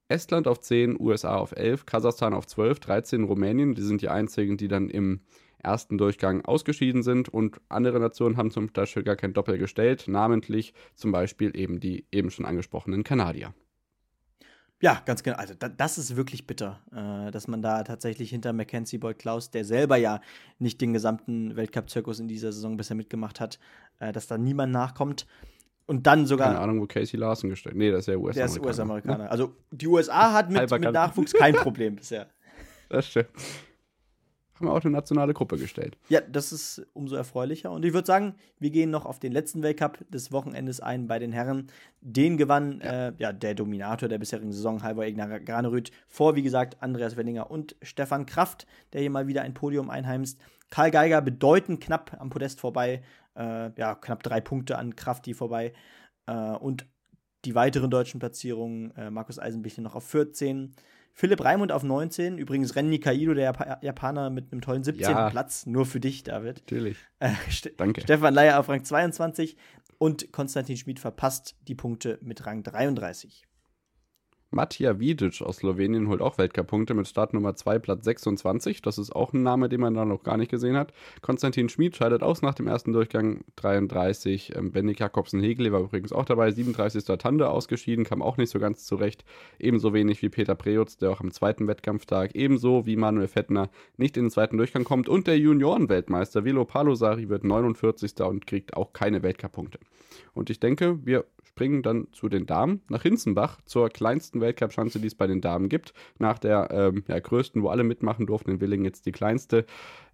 Estland 0.09 0.49
auf 0.49 0.61
10, 0.61 1.01
USA 1.01 1.37
auf 1.37 1.53
11, 1.53 1.87
Kasachstan 1.87 2.35
auf 2.35 2.47
12, 2.47 2.81
13 2.81 3.25
Rumänien. 3.25 3.75
Die 3.75 3.83
sind 3.83 4.03
die 4.03 4.09
einzigen, 4.09 4.57
die 4.57 4.69
dann 4.69 4.91
im 4.91 5.21
ersten 5.59 5.97
Durchgang 5.97 6.45
ausgeschieden 6.45 7.03
sind 7.03 7.29
und 7.29 7.61
andere 7.69 8.01
Nationen 8.01 8.37
haben 8.37 8.51
zum 8.51 8.69
Beispiel 8.69 9.05
gar 9.05 9.17
kein 9.17 9.33
Doppel 9.33 9.59
gestellt, 9.59 10.05
namentlich 10.09 10.75
zum 10.95 11.13
Beispiel 11.13 11.57
eben 11.57 11.79
die 11.79 12.07
eben 12.11 12.31
schon 12.31 12.45
angesprochenen 12.45 13.05
Kanadier. 13.05 13.55
Ja, 14.83 15.01
ganz 15.05 15.23
genau. 15.23 15.37
Also 15.37 15.55
da, 15.57 15.69
das 15.69 15.97
ist 15.97 16.17
wirklich 16.17 16.47
bitter, 16.47 16.81
äh, 16.93 17.31
dass 17.31 17.47
man 17.47 17.63
da 17.63 17.85
tatsächlich 17.85 18.31
hinter 18.31 18.53
Mackenzie 18.53 18.99
Boyd 18.99 19.19
Klaus, 19.19 19.51
der 19.51 19.65
selber 19.65 19.97
ja 19.97 20.21
nicht 20.59 20.81
den 20.81 20.93
gesamten 20.93 21.55
Weltcup-Zirkus 21.55 22.19
in 22.19 22.27
dieser 22.27 22.53
Saison 22.53 22.77
bisher 22.77 22.97
mitgemacht 22.97 23.39
hat, 23.39 23.61
äh, 24.01 24.13
dass 24.13 24.27
da 24.27 24.37
niemand 24.37 24.73
nachkommt. 24.73 25.27
Und 25.87 26.07
dann 26.09 26.27
sogar. 26.27 26.49
Keine 26.49 26.61
Ahnung, 26.61 26.81
wo 26.81 26.87
Casey 26.87 27.19
Larson 27.19 27.51
gestellt 27.51 27.77
Nee, 27.77 27.93
das 27.93 28.01
ist 28.01 28.07
ja 28.09 28.17
US-Amerikaner. 28.17 28.35
Der 28.35 28.45
ist 28.47 28.67
US-Amerikaner. 28.67 29.31
Also 29.31 29.55
die 29.71 29.87
USA 29.87 30.33
hat 30.33 30.51
mit, 30.51 30.69
mit 30.69 30.93
Nachwuchs 30.93 31.33
kein 31.33 31.55
Problem 31.55 31.97
bisher. 31.97 32.29
Das 32.89 33.07
stimmt 33.07 33.31
haben 34.63 34.69
wir 34.69 34.79
auch 34.79 34.85
eine 34.85 34.93
nationale 34.93 35.35
Gruppe 35.35 35.59
gestellt. 35.59 35.99
Ja, 36.09 36.21
das 36.21 36.53
ist 36.53 36.87
umso 36.93 37.17
erfreulicher. 37.17 37.71
Und 37.71 37.85
ich 37.85 37.93
würde 37.93 38.07
sagen, 38.07 38.37
wir 38.59 38.71
gehen 38.71 38.91
noch 38.91 39.05
auf 39.05 39.19
den 39.19 39.33
letzten 39.33 39.63
Weltcup 39.63 39.99
des 40.09 40.31
Wochenendes 40.33 40.81
ein 40.81 41.09
bei 41.09 41.19
den 41.19 41.33
Herren. 41.33 41.67
Den 42.01 42.37
gewann 42.37 42.81
ja. 42.83 43.09
Äh, 43.09 43.13
ja 43.19 43.33
der 43.33 43.55
Dominator 43.55 44.09
der 44.09 44.19
bisherigen 44.19 44.53
Saison, 44.53 44.83
Halvor 44.83 45.05
Egner 45.05 45.41
Granerüth, 45.41 45.91
vor, 46.09 46.37
wie 46.37 46.43
gesagt, 46.43 46.83
Andreas 46.83 47.17
Wellinger 47.17 47.51
und 47.51 47.77
Stefan 47.83 48.27
Kraft, 48.27 48.67
der 48.93 49.01
hier 49.01 49.11
mal 49.11 49.27
wieder 49.27 49.43
ein 49.43 49.55
Podium 49.55 49.91
einheimst. 49.91 50.41
Karl 50.71 50.91
Geiger 50.91 51.21
bedeutend 51.21 51.83
knapp 51.83 52.17
am 52.19 52.31
Podest 52.31 52.61
vorbei. 52.61 53.03
Äh, 53.35 53.71
ja, 53.77 53.95
knapp 53.95 54.23
drei 54.23 54.41
Punkte 54.41 54.79
an 54.79 54.97
Krafti 54.97 55.35
vorbei. 55.35 55.73
Äh, 56.27 56.33
und 56.33 56.87
die 57.45 57.55
weiteren 57.55 57.91
deutschen 57.91 58.21
Platzierungen, 58.21 58.95
äh, 58.97 59.11
Markus 59.11 59.39
Eisenbichler 59.39 59.83
noch 59.83 59.97
auf 59.97 60.07
14, 60.07 60.75
Philipp 61.15 61.45
Raimund 61.45 61.73
auf 61.73 61.83
19. 61.83 62.39
Übrigens 62.39 62.75
Renny 62.75 62.99
Kaido, 62.99 63.35
der 63.35 63.45
Jap 63.45 63.83
Japaner, 63.83 64.31
mit 64.31 64.51
einem 64.51 64.61
tollen 64.61 64.83
17. 64.83 65.03
Ja. 65.03 65.31
Platz. 65.31 65.67
Nur 65.67 65.87
für 65.87 66.01
dich, 66.01 66.23
David. 66.23 66.59
Natürlich. 66.59 66.97
Äh, 67.19 67.33
Danke. 67.77 68.01
Stefan 68.01 68.35
Leier 68.35 68.59
auf 68.59 68.69
Rang 68.69 68.85
22. 68.85 69.57
Und 69.99 70.33
Konstantin 70.33 70.77
Schmid 70.77 70.99
verpasst 70.99 71.55
die 71.69 71.75
Punkte 71.75 72.19
mit 72.23 72.45
Rang 72.47 72.63
33. 72.63 73.45
Matija 74.53 75.01
Vidic 75.01 75.41
aus 75.41 75.57
Slowenien 75.57 76.09
holt 76.09 76.21
auch 76.21 76.37
Weltcup-Punkte 76.37 76.93
mit 76.93 77.09
Startnummer 77.09 77.57
2, 77.57 77.79
Platz 77.79 78.05
26. 78.05 78.83
Das 78.83 78.99
ist 78.99 79.11
auch 79.17 79.33
ein 79.33 79.43
Name, 79.43 79.71
den 79.71 79.81
man 79.81 79.95
da 79.95 80.05
noch 80.05 80.23
gar 80.23 80.37
nicht 80.37 80.51
gesehen 80.51 80.77
hat. 80.77 80.93
Konstantin 81.23 81.71
Schmid 81.71 81.97
scheidet 81.97 82.23
aus 82.23 82.43
nach 82.43 82.55
dem 82.55 82.67
ersten 82.67 82.93
Durchgang 82.93 83.45
33. 83.57 84.55
Ähm, 84.55 84.71
Bendik 84.71 85.01
Jakobsen-Hegel 85.01 85.73
war 85.73 85.81
übrigens 85.81 86.13
auch 86.13 86.27
dabei, 86.27 86.51
37. 86.51 87.05
Tande 87.19 87.49
ausgeschieden, 87.49 88.05
kam 88.05 88.21
auch 88.21 88.37
nicht 88.37 88.51
so 88.51 88.59
ganz 88.59 88.85
zurecht. 88.85 89.25
Ebenso 89.59 89.95
wenig 89.95 90.21
wie 90.21 90.29
Peter 90.29 90.55
Preutz, 90.55 90.99
der 90.99 91.11
auch 91.11 91.21
am 91.21 91.31
zweiten 91.31 91.67
Wettkampftag, 91.67 92.35
ebenso 92.35 92.85
wie 92.85 92.97
Manuel 92.97 93.29
Fettner 93.29 93.71
nicht 93.97 94.19
in 94.19 94.25
den 94.25 94.31
zweiten 94.31 94.59
Durchgang 94.59 94.85
kommt. 94.85 95.09
Und 95.09 95.27
der 95.27 95.39
Juniorenweltmeister 95.39 96.45
Velo 96.45 96.67
Palosari 96.67 97.31
wird 97.31 97.45
49. 97.45 98.21
und 98.21 98.47
kriegt 98.47 98.77
auch 98.77 98.93
keine 98.93 99.23
Weltcup-Punkte. 99.23 99.79
Und 100.35 100.51
ich 100.51 100.61
denke, 100.61 100.99
wir 101.05 101.25
springen 101.43 101.83
dann 101.83 102.09
zu 102.13 102.29
den 102.29 102.47
Damen 102.47 102.81
nach 102.89 103.03
Hinzenbach 103.03 103.61
zur 103.67 103.91
kleinsten 103.91 104.41
Weltcup-Schanze, 104.43 105.01
die 105.01 105.07
es 105.07 105.15
bei 105.15 105.27
den 105.27 105.41
Damen 105.41 105.71
gibt. 105.71 105.95
Nach 106.19 106.39
der 106.39 106.69
ähm, 106.71 107.05
ja, 107.09 107.19
größten, 107.19 107.63
wo 107.63 107.69
alle 107.69 107.85
mitmachen 107.85 108.27
durften, 108.27 108.51
in 108.51 108.61
Willingen 108.61 108.85
jetzt 108.85 109.07
die 109.07 109.13
kleinste. 109.13 109.65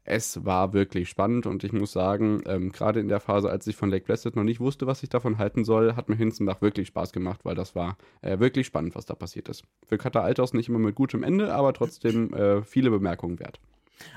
Es 0.05 0.45
war 0.45 0.73
wirklich 0.73 1.09
spannend 1.09 1.45
und 1.45 1.65
ich 1.65 1.73
muss 1.73 1.93
sagen, 1.93 2.43
ähm, 2.47 2.73
gerade 2.73 3.01
in 3.01 3.09
der 3.09 3.21
Phase, 3.21 3.51
als 3.51 3.67
ich 3.67 3.77
von 3.77 3.91
Lake 3.91 4.07
Placid 4.07 4.37
noch 4.37 4.45
nicht 4.45 4.61
wusste, 4.61 4.87
was 4.87 5.03
ich 5.03 5.11
davon 5.11 5.37
halten 5.37 5.65
soll, 5.65 5.97
hat 5.97 6.09
mir 6.09 6.17
Hinzenbach 6.17 6.63
wirklich 6.63 6.89
Spaß 6.89 7.13
gemacht, 7.13 7.41
weil 7.45 7.55
das 7.55 7.75
war 7.75 7.99
äh, 8.23 8.39
wirklich 8.39 8.67
spannend, 8.67 8.95
was 8.95 9.05
da 9.05 9.15
passiert 9.15 9.49
ist. 9.49 9.65
Für 9.85 9.99
Katar 9.99 10.25
Althaus 10.25 10.55
nicht 10.55 10.69
immer 10.69 10.79
mit 10.79 10.95
gutem 10.95 11.23
Ende, 11.23 11.53
aber 11.53 11.75
trotzdem 11.75 12.33
äh, 12.33 12.63
viele 12.63 12.91
Bemerkungen 12.91 13.39
wert. 13.39 13.61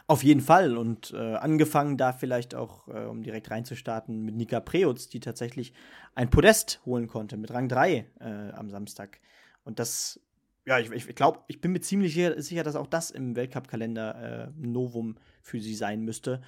Auf 0.08 0.24
jeden 0.24 0.42
Fall. 0.42 0.78
Und 0.78 1.14
äh, 1.14 1.36
angefangen 1.36 1.98
da 1.98 2.14
vielleicht 2.14 2.56
auch, 2.56 2.88
äh, 2.88 3.06
um 3.06 3.24
direkt 3.24 3.52
reinzustarten, 3.52 4.24
mit 4.24 4.36
Nika 4.36 4.60
Preutz, 4.60 5.10
die 5.10 5.20
tatsächlich 5.20 5.74
ein 6.16 6.30
Podest 6.30 6.82
holen 6.86 7.08
konnte 7.08 7.38
mit 7.38 7.52
Rang 7.52 7.68
3 7.68 7.94
äh, 7.94 8.06
am 8.54 8.70
Samstag. 8.70 9.20
Und 9.64 9.80
das, 9.80 10.20
ja, 10.66 10.80
ich, 10.80 10.92
ich 10.92 11.16
glaube, 11.16 11.40
ich 11.48 11.62
bin 11.62 11.72
mir 11.72 11.82
ziemlich 11.82 12.14
sicher, 12.14 12.64
dass 12.64 12.76
auch 12.76 12.88
das 12.88 13.12
im 13.12 13.36
Weltcup-Kalender 13.36 14.48
äh, 14.48 14.52
Novum 14.56 15.18
für 15.42 15.60
sie 15.60 15.76
sein 15.76 16.02
müsste. 16.02 16.42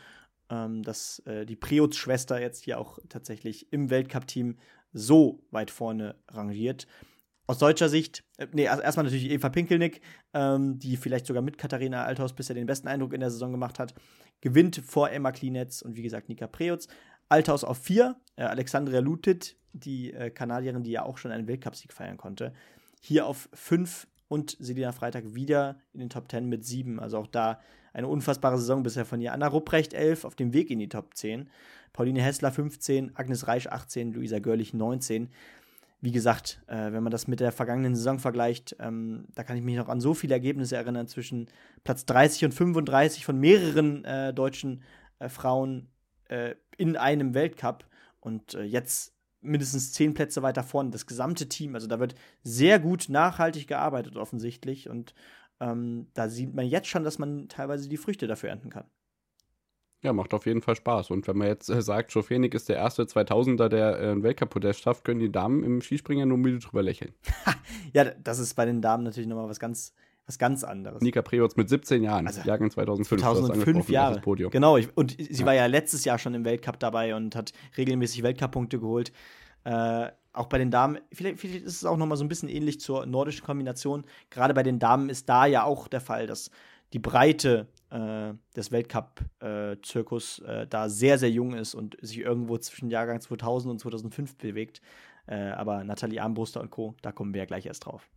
Ähm, 0.49 0.83
dass 0.83 1.19
äh, 1.19 1.45
die 1.45 1.55
Preutz-Schwester 1.55 2.39
jetzt 2.39 2.63
hier 2.63 2.77
auch 2.77 2.99
tatsächlich 3.07 3.71
im 3.71 3.89
Weltcup-Team 3.89 4.57
so 4.91 5.41
weit 5.51 5.71
vorne 5.71 6.15
rangiert 6.27 6.85
aus 7.45 7.57
deutscher 7.57 7.89
Sicht, 7.89 8.23
äh, 8.37 8.47
nee, 8.53 8.63
erstmal 8.63 9.05
natürlich 9.05 9.29
Eva 9.29 9.49
Pinkelnick, 9.49 10.01
ähm, 10.33 10.79
die 10.79 10.97
vielleicht 10.97 11.25
sogar 11.25 11.43
mit 11.43 11.57
Katharina 11.57 12.03
Althaus 12.03 12.33
bisher 12.33 12.55
den 12.55 12.65
besten 12.65 12.87
Eindruck 12.87 13.13
in 13.13 13.19
der 13.19 13.31
Saison 13.31 13.51
gemacht 13.51 13.79
hat, 13.79 13.93
gewinnt 14.41 14.77
vor 14.77 15.09
Emma 15.09 15.31
Klinetz 15.31 15.81
und 15.81 15.95
wie 15.95 16.03
gesagt 16.03 16.29
Nika 16.29 16.47
Preutz. 16.47 16.87
Althaus 17.29 17.63
auf 17.63 17.77
vier, 17.77 18.15
äh, 18.35 18.43
Alexandria 18.43 18.99
Lutit, 18.99 19.57
die 19.73 20.13
äh, 20.13 20.29
Kanadierin, 20.29 20.83
die 20.83 20.91
ja 20.91 21.03
auch 21.03 21.17
schon 21.17 21.31
einen 21.31 21.47
Weltcupsieg 21.47 21.93
feiern 21.93 22.17
konnte, 22.17 22.53
hier 23.05 23.27
auf 23.27 23.49
fünf 23.53 24.07
und 24.29 24.55
Selina 24.59 24.93
Freitag 24.93 25.35
wieder 25.35 25.77
in 25.91 25.99
den 25.99 26.09
Top 26.09 26.31
10 26.31 26.47
mit 26.47 26.65
sieben. 26.65 26.99
Also 26.99 27.17
auch 27.17 27.27
da 27.27 27.59
eine 27.91 28.07
unfassbare 28.07 28.57
Saison 28.57 28.81
bisher 28.81 29.05
von 29.05 29.21
ihr. 29.21 29.33
Anna 29.33 29.47
Rupprecht 29.47 29.93
11 29.93 30.23
auf 30.23 30.35
dem 30.35 30.53
Weg 30.53 30.71
in 30.71 30.79
die 30.79 30.89
Top 30.89 31.13
10. 31.13 31.49
Pauline 31.91 32.21
Hessler 32.21 32.51
15, 32.51 33.15
Agnes 33.15 33.47
Reich 33.47 33.71
18, 33.71 34.13
Luisa 34.13 34.39
Görlich 34.39 34.73
19 34.73 35.29
wie 36.03 36.11
gesagt, 36.11 36.61
äh, 36.67 36.91
wenn 36.91 37.01
man 37.01 37.11
das 37.11 37.29
mit 37.29 37.39
der 37.39 37.53
vergangenen 37.53 37.95
Saison 37.95 38.19
vergleicht, 38.19 38.75
ähm, 38.81 39.23
da 39.35 39.43
kann 39.45 39.55
ich 39.55 39.63
mich 39.63 39.77
noch 39.77 39.87
an 39.87 40.01
so 40.01 40.13
viele 40.13 40.33
Ergebnisse 40.33 40.75
erinnern 40.75 41.07
zwischen 41.07 41.47
Platz 41.85 42.05
30 42.05 42.43
und 42.43 42.53
35 42.53 43.23
von 43.23 43.39
mehreren 43.39 44.03
äh, 44.03 44.33
deutschen 44.33 44.83
äh, 45.19 45.29
Frauen 45.29 45.87
äh, 46.27 46.55
in 46.75 46.97
einem 46.97 47.33
Weltcup 47.33 47.85
und 48.19 48.53
äh, 48.53 48.63
jetzt 48.63 49.13
mindestens 49.43 49.91
zehn 49.91 50.13
Plätze 50.13 50.41
weiter 50.41 50.63
vorne, 50.63 50.91
das 50.91 51.05
gesamte 51.05 51.49
Team. 51.49 51.75
Also 51.75 51.87
da 51.87 51.99
wird 51.99 52.15
sehr 52.43 52.79
gut 52.79 53.09
nachhaltig 53.09 53.67
gearbeitet 53.67 54.17
offensichtlich 54.17 54.89
und 54.89 55.13
ähm, 55.59 56.07
da 56.13 56.29
sieht 56.29 56.53
man 56.53 56.65
jetzt 56.65 56.87
schon, 56.87 57.03
dass 57.03 57.19
man 57.19 57.47
teilweise 57.47 57.87
die 57.87 57.97
Früchte 57.97 58.27
dafür 58.27 58.49
ernten 58.49 58.69
kann. 58.69 58.85
Ja, 60.03 60.11
macht 60.11 60.33
auf 60.33 60.45
jeden 60.45 60.61
Fall 60.61 60.75
Spaß. 60.75 61.11
Und 61.11 61.27
wenn 61.27 61.37
man 61.37 61.47
jetzt 61.47 61.69
äh, 61.69 61.81
sagt, 61.81 62.11
Phoenix 62.11 62.55
ist 62.55 62.67
der 62.67 62.75
erste 62.75 63.03
2000er, 63.03 63.69
der 63.69 63.99
äh, 63.99 64.11
einen 64.11 64.21
Weltcup-Podest 64.21 64.81
schafft, 64.81 65.05
können 65.05 65.21
die 65.21 65.31
Damen 65.31 65.63
im 65.63 65.81
Skispringen 65.81 66.27
nur 66.27 66.37
müde 66.37 66.59
drüber 66.59 66.83
lächeln. 66.83 67.13
ja, 67.93 68.03
das 68.03 68.39
ist 68.39 68.55
bei 68.55 68.65
den 68.65 68.81
Damen 68.81 69.03
natürlich 69.03 69.29
nochmal 69.29 69.47
was 69.47 69.61
ganz, 69.61 69.93
was 70.25 70.37
ganz 70.37 70.63
anderes. 70.63 71.01
Nika 71.01 71.21
Preutz 71.21 71.55
mit 71.55 71.69
17 71.69 72.03
Jahren, 72.03 72.27
also, 72.27 72.41
Jahrgang 72.41 72.71
2005. 72.71 73.21
2005 73.21 73.89
Jahre. 73.89 74.21
Podium. 74.21 74.51
Genau, 74.51 74.77
ich, 74.77 74.95
und 74.95 75.11
sie 75.17 75.41
ja. 75.41 75.45
war 75.45 75.53
ja 75.53 75.65
letztes 75.65 76.05
Jahr 76.05 76.17
schon 76.17 76.33
im 76.33 76.45
Weltcup 76.45 76.79
dabei 76.79 77.15
und 77.15 77.35
hat 77.35 77.51
regelmäßig 77.77 78.23
Weltcup-Punkte 78.23 78.79
geholt. 78.79 79.11
Äh, 79.65 80.09
auch 80.33 80.47
bei 80.47 80.57
den 80.57 80.71
Damen, 80.71 80.99
vielleicht, 81.11 81.39
vielleicht 81.39 81.63
ist 81.63 81.75
es 81.75 81.85
auch 81.85 81.97
nochmal 81.97 82.17
so 82.17 82.23
ein 82.23 82.29
bisschen 82.29 82.49
ähnlich 82.49 82.79
zur 82.79 83.05
nordischen 83.05 83.45
Kombination. 83.45 84.05
Gerade 84.29 84.53
bei 84.53 84.63
den 84.63 84.79
Damen 84.79 85.09
ist 85.09 85.29
da 85.29 85.45
ja 85.45 85.63
auch 85.63 85.87
der 85.87 86.01
Fall, 86.01 86.25
dass 86.25 86.49
die 86.93 86.99
Breite 86.99 87.67
äh, 87.89 88.33
des 88.55 88.71
Weltcup-Zirkus 88.71 90.39
äh, 90.39 90.67
da 90.67 90.89
sehr, 90.89 91.17
sehr 91.17 91.31
jung 91.31 91.53
ist 91.53 91.75
und 91.75 91.97
sich 92.01 92.19
irgendwo 92.19 92.57
zwischen 92.57 92.89
Jahrgang 92.89 93.19
2000 93.19 93.71
und 93.71 93.79
2005 93.79 94.37
bewegt. 94.37 94.81
Äh, 95.27 95.51
aber 95.51 95.83
Nathalie 95.83 96.21
Armbruster 96.21 96.61
und 96.61 96.69
Co., 96.69 96.95
da 97.01 97.11
kommen 97.11 97.33
wir 97.33 97.39
ja 97.39 97.45
gleich 97.45 97.65
erst 97.65 97.85
drauf. 97.85 98.09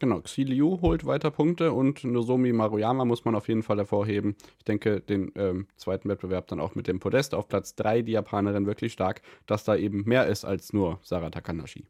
Genau, 0.00 0.22
Xiliu 0.22 0.80
holt 0.80 1.04
weiter 1.04 1.30
Punkte 1.30 1.72
und 1.72 2.04
Nozomi 2.04 2.54
Maruyama 2.54 3.04
muss 3.04 3.26
man 3.26 3.34
auf 3.34 3.48
jeden 3.48 3.62
Fall 3.62 3.76
hervorheben. 3.76 4.34
Ich 4.56 4.64
denke, 4.64 5.02
den 5.02 5.30
ähm, 5.36 5.66
zweiten 5.76 6.08
Wettbewerb 6.08 6.48
dann 6.48 6.58
auch 6.58 6.74
mit 6.74 6.88
dem 6.88 7.00
Podest 7.00 7.34
auf 7.34 7.48
Platz 7.48 7.74
3, 7.74 8.00
die 8.00 8.12
Japanerin 8.12 8.64
wirklich 8.64 8.94
stark, 8.94 9.20
dass 9.44 9.64
da 9.64 9.76
eben 9.76 10.04
mehr 10.04 10.26
ist 10.26 10.46
als 10.46 10.72
nur 10.72 10.98
Sarah 11.02 11.28
Takanashi. 11.28 11.84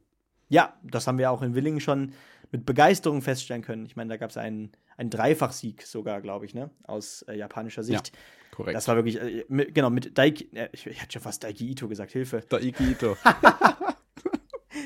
Ja, 0.49 0.75
das 0.83 1.07
haben 1.07 1.19
wir 1.19 1.31
auch 1.31 1.41
in 1.41 1.55
Willingen 1.55 1.79
schon 1.79 2.13
mit 2.51 2.67
Begeisterung 2.67 3.23
feststellen 3.23 3.63
können. 3.63 3.87
Ich 3.87 3.95
meine, 3.95 4.09
da 4.09 4.17
gab 4.17 4.31
es 4.31 4.37
einen, 4.37 4.73
einen 4.97 5.11
Dreifachsieg 5.11 5.83
sogar, 5.83 6.21
glaube 6.21 6.47
ich, 6.47 6.53
ne? 6.53 6.69
aus 6.83 7.23
äh, 7.23 7.37
japanischer 7.37 7.85
Sicht. 7.85 8.09
Ja, 8.09 8.57
korrekt. 8.57 8.75
Das 8.75 8.89
war 8.89 8.97
wirklich, 8.97 9.23
äh, 9.23 9.45
mit, 9.47 9.73
genau, 9.73 9.89
mit 9.89 10.19
Daiki, 10.19 10.49
äh, 10.53 10.69
ich, 10.73 10.85
ich 10.85 11.01
hatte 11.01 11.13
schon 11.13 11.23
fast 11.23 11.45
Daiki 11.45 11.71
Ito 11.71 11.87
gesagt, 11.87 12.11
Hilfe. 12.11 12.43
Daiki 12.49 12.91
Ito. 12.91 13.17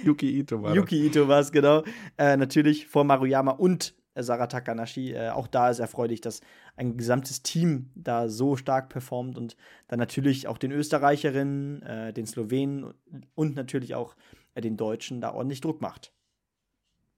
Yuki 0.03 0.39
Ito 0.39 0.63
war 0.63 0.75
Yuki 0.75 1.07
Ito 1.07 1.29
war 1.29 1.41
es, 1.41 1.53
genau. 1.53 1.83
Äh, 2.17 2.37
natürlich 2.37 2.87
vor 2.87 3.05
Maruyama 3.05 3.53
und 3.53 3.95
äh, 4.15 4.23
Sarah 4.23 4.47
Takanashi. 4.47 5.13
Äh, 5.13 5.31
auch 5.31 5.47
da 5.47 5.71
ist 5.71 5.79
erfreulich, 5.79 6.21
dass 6.21 6.41
ein 6.77 6.97
gesamtes 6.97 7.43
Team 7.43 7.91
da 7.95 8.29
so 8.29 8.57
stark 8.57 8.89
performt 8.89 9.37
und 9.37 9.57
dann 9.89 9.99
natürlich 9.99 10.49
auch 10.49 10.59
den 10.59 10.73
Österreicherinnen, 10.73 11.83
äh, 11.83 12.13
den 12.13 12.27
Slowenen 12.27 12.95
und 13.35 13.57
natürlich 13.57 13.95
auch 13.95 14.17
äh, 14.55 14.61
den 14.61 14.77
Deutschen 14.77 15.21
da 15.21 15.33
ordentlich 15.33 15.61
Druck 15.61 15.81
macht. 15.81 16.13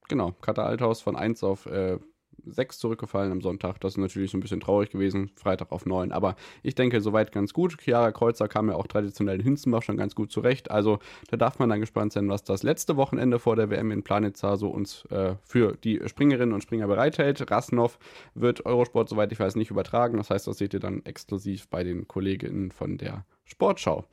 Genau, 0.09 0.33
Katar 0.41 0.67
Althaus 0.67 1.01
von 1.01 1.17
1 1.17 1.43
auf 1.43 1.67
äh, 1.67 1.99
6 2.47 2.79
zurückgefallen 2.79 3.33
am 3.33 3.41
Sonntag. 3.41 3.81
Das 3.81 3.95
ist 3.95 3.99
natürlich 3.99 4.31
so 4.31 4.39
ein 4.39 4.41
bisschen 4.41 4.61
traurig 4.61 4.91
gewesen. 4.91 5.31
Freitag 5.35 5.73
auf 5.73 5.87
9. 5.87 6.13
Aber 6.13 6.37
ich 6.63 6.75
denke, 6.75 7.01
soweit 7.01 7.33
ganz 7.33 7.53
gut. 7.53 7.79
Chiara 7.81 8.13
Kreuzer 8.13 8.49
kam 8.49 8.69
ja 8.69 8.77
auch 8.77 8.87
traditionell 8.87 9.37
in 9.37 9.45
Hinzenbach 9.45 9.83
schon 9.83 9.97
ganz 9.97 10.15
gut 10.15 10.33
zurecht. 10.33 10.71
Also 10.71 10.99
da 11.31 11.37
darf 11.37 11.59
man 11.59 11.69
dann 11.69 11.81
gespannt 11.81 12.13
sein, 12.13 12.29
was 12.29 12.45
das 12.45 12.63
letzte 12.63 12.97
Wochenende 12.97 13.39
vor 13.39 13.57
der 13.57 13.71
WM 13.71 13.91
in 13.91 14.03
Planitza 14.03 14.57
so 14.57 14.69
uns 14.69 15.05
äh, 15.07 15.35
für 15.43 15.77
die 15.83 16.01
Springerinnen 16.07 16.55
und 16.55 16.63
Springer 16.63 16.87
bereithält. 16.87 17.51
Rasnov 17.51 17.99
wird 18.35 18.65
Eurosport, 18.67 19.09
soweit 19.09 19.33
ich 19.33 19.41
weiß, 19.41 19.57
nicht 19.57 19.71
übertragen. 19.71 20.17
Das 20.17 20.31
heißt, 20.31 20.47
das 20.47 20.59
seht 20.59 20.75
ihr 20.75 20.81
dann 20.81 21.05
exklusiv 21.05 21.69
bei 21.69 21.85
den 21.85 22.09
Kolleginnen 22.09 22.71
von 22.71 22.99
der 22.99 23.25
Sportschau. 23.45 24.05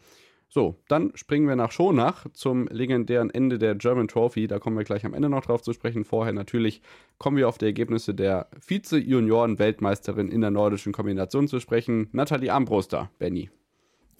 So, 0.54 0.76
dann 0.88 1.12
springen 1.16 1.48
wir 1.48 1.56
nach 1.56 1.72
Schonach 1.72 2.28
zum 2.32 2.68
legendären 2.68 3.32
Ende 3.32 3.58
der 3.58 3.74
German 3.74 4.08
Trophy. 4.08 4.46
Da 4.46 4.60
kommen 4.60 4.78
wir 4.78 4.84
gleich 4.84 5.04
am 5.04 5.16
Ende 5.16 5.28
noch 5.28 5.44
drauf 5.44 5.64
zu 5.64 5.74
sprechen. 5.74 6.06
Vorher 6.06 6.32
natürlich 6.32 6.84
kommen 7.18 7.38
wir 7.38 7.50
auf 7.50 7.58
die 7.58 7.66
Ergebnisse 7.66 8.14
der 8.14 8.50
Vize-Junioren-Weltmeisterin 8.60 10.30
in 10.30 10.42
der 10.42 10.52
nordischen 10.52 10.94
Kombination 10.94 11.48
zu 11.48 11.60
sprechen. 11.60 12.08
Nathalie 12.12 12.54
Armbruster, 12.54 13.10
Benny. 13.18 13.50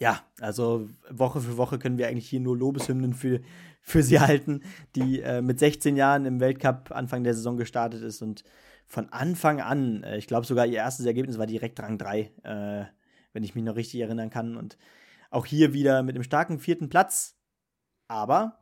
Ja, 0.00 0.22
also 0.40 0.88
Woche 1.08 1.40
für 1.40 1.56
Woche 1.56 1.78
können 1.78 1.98
wir 1.98 2.08
eigentlich 2.08 2.28
hier 2.28 2.40
nur 2.40 2.58
Lobeshymnen 2.58 3.14
für, 3.14 3.40
für 3.80 4.02
sie 4.02 4.18
halten, 4.18 4.62
die 4.96 5.20
äh, 5.20 5.40
mit 5.40 5.60
16 5.60 5.94
Jahren 5.94 6.26
im 6.26 6.40
Weltcup 6.40 6.90
Anfang 6.90 7.22
der 7.22 7.34
Saison 7.34 7.56
gestartet 7.56 8.02
ist 8.02 8.22
und 8.22 8.42
von 8.88 9.08
Anfang 9.10 9.60
an, 9.60 10.02
äh, 10.02 10.18
ich 10.18 10.26
glaube 10.26 10.46
sogar 10.46 10.66
ihr 10.66 10.78
erstes 10.78 11.06
Ergebnis 11.06 11.38
war 11.38 11.46
direkt 11.46 11.78
Rang 11.78 11.96
3, 11.96 12.20
äh, 12.42 12.84
wenn 13.32 13.44
ich 13.44 13.54
mich 13.54 13.62
noch 13.62 13.76
richtig 13.76 14.00
erinnern 14.00 14.30
kann. 14.30 14.56
Und 14.56 14.76
auch 15.34 15.46
hier 15.46 15.72
wieder 15.72 16.02
mit 16.02 16.14
einem 16.14 16.24
starken 16.24 16.58
vierten 16.58 16.88
Platz. 16.88 17.36
Aber 18.08 18.58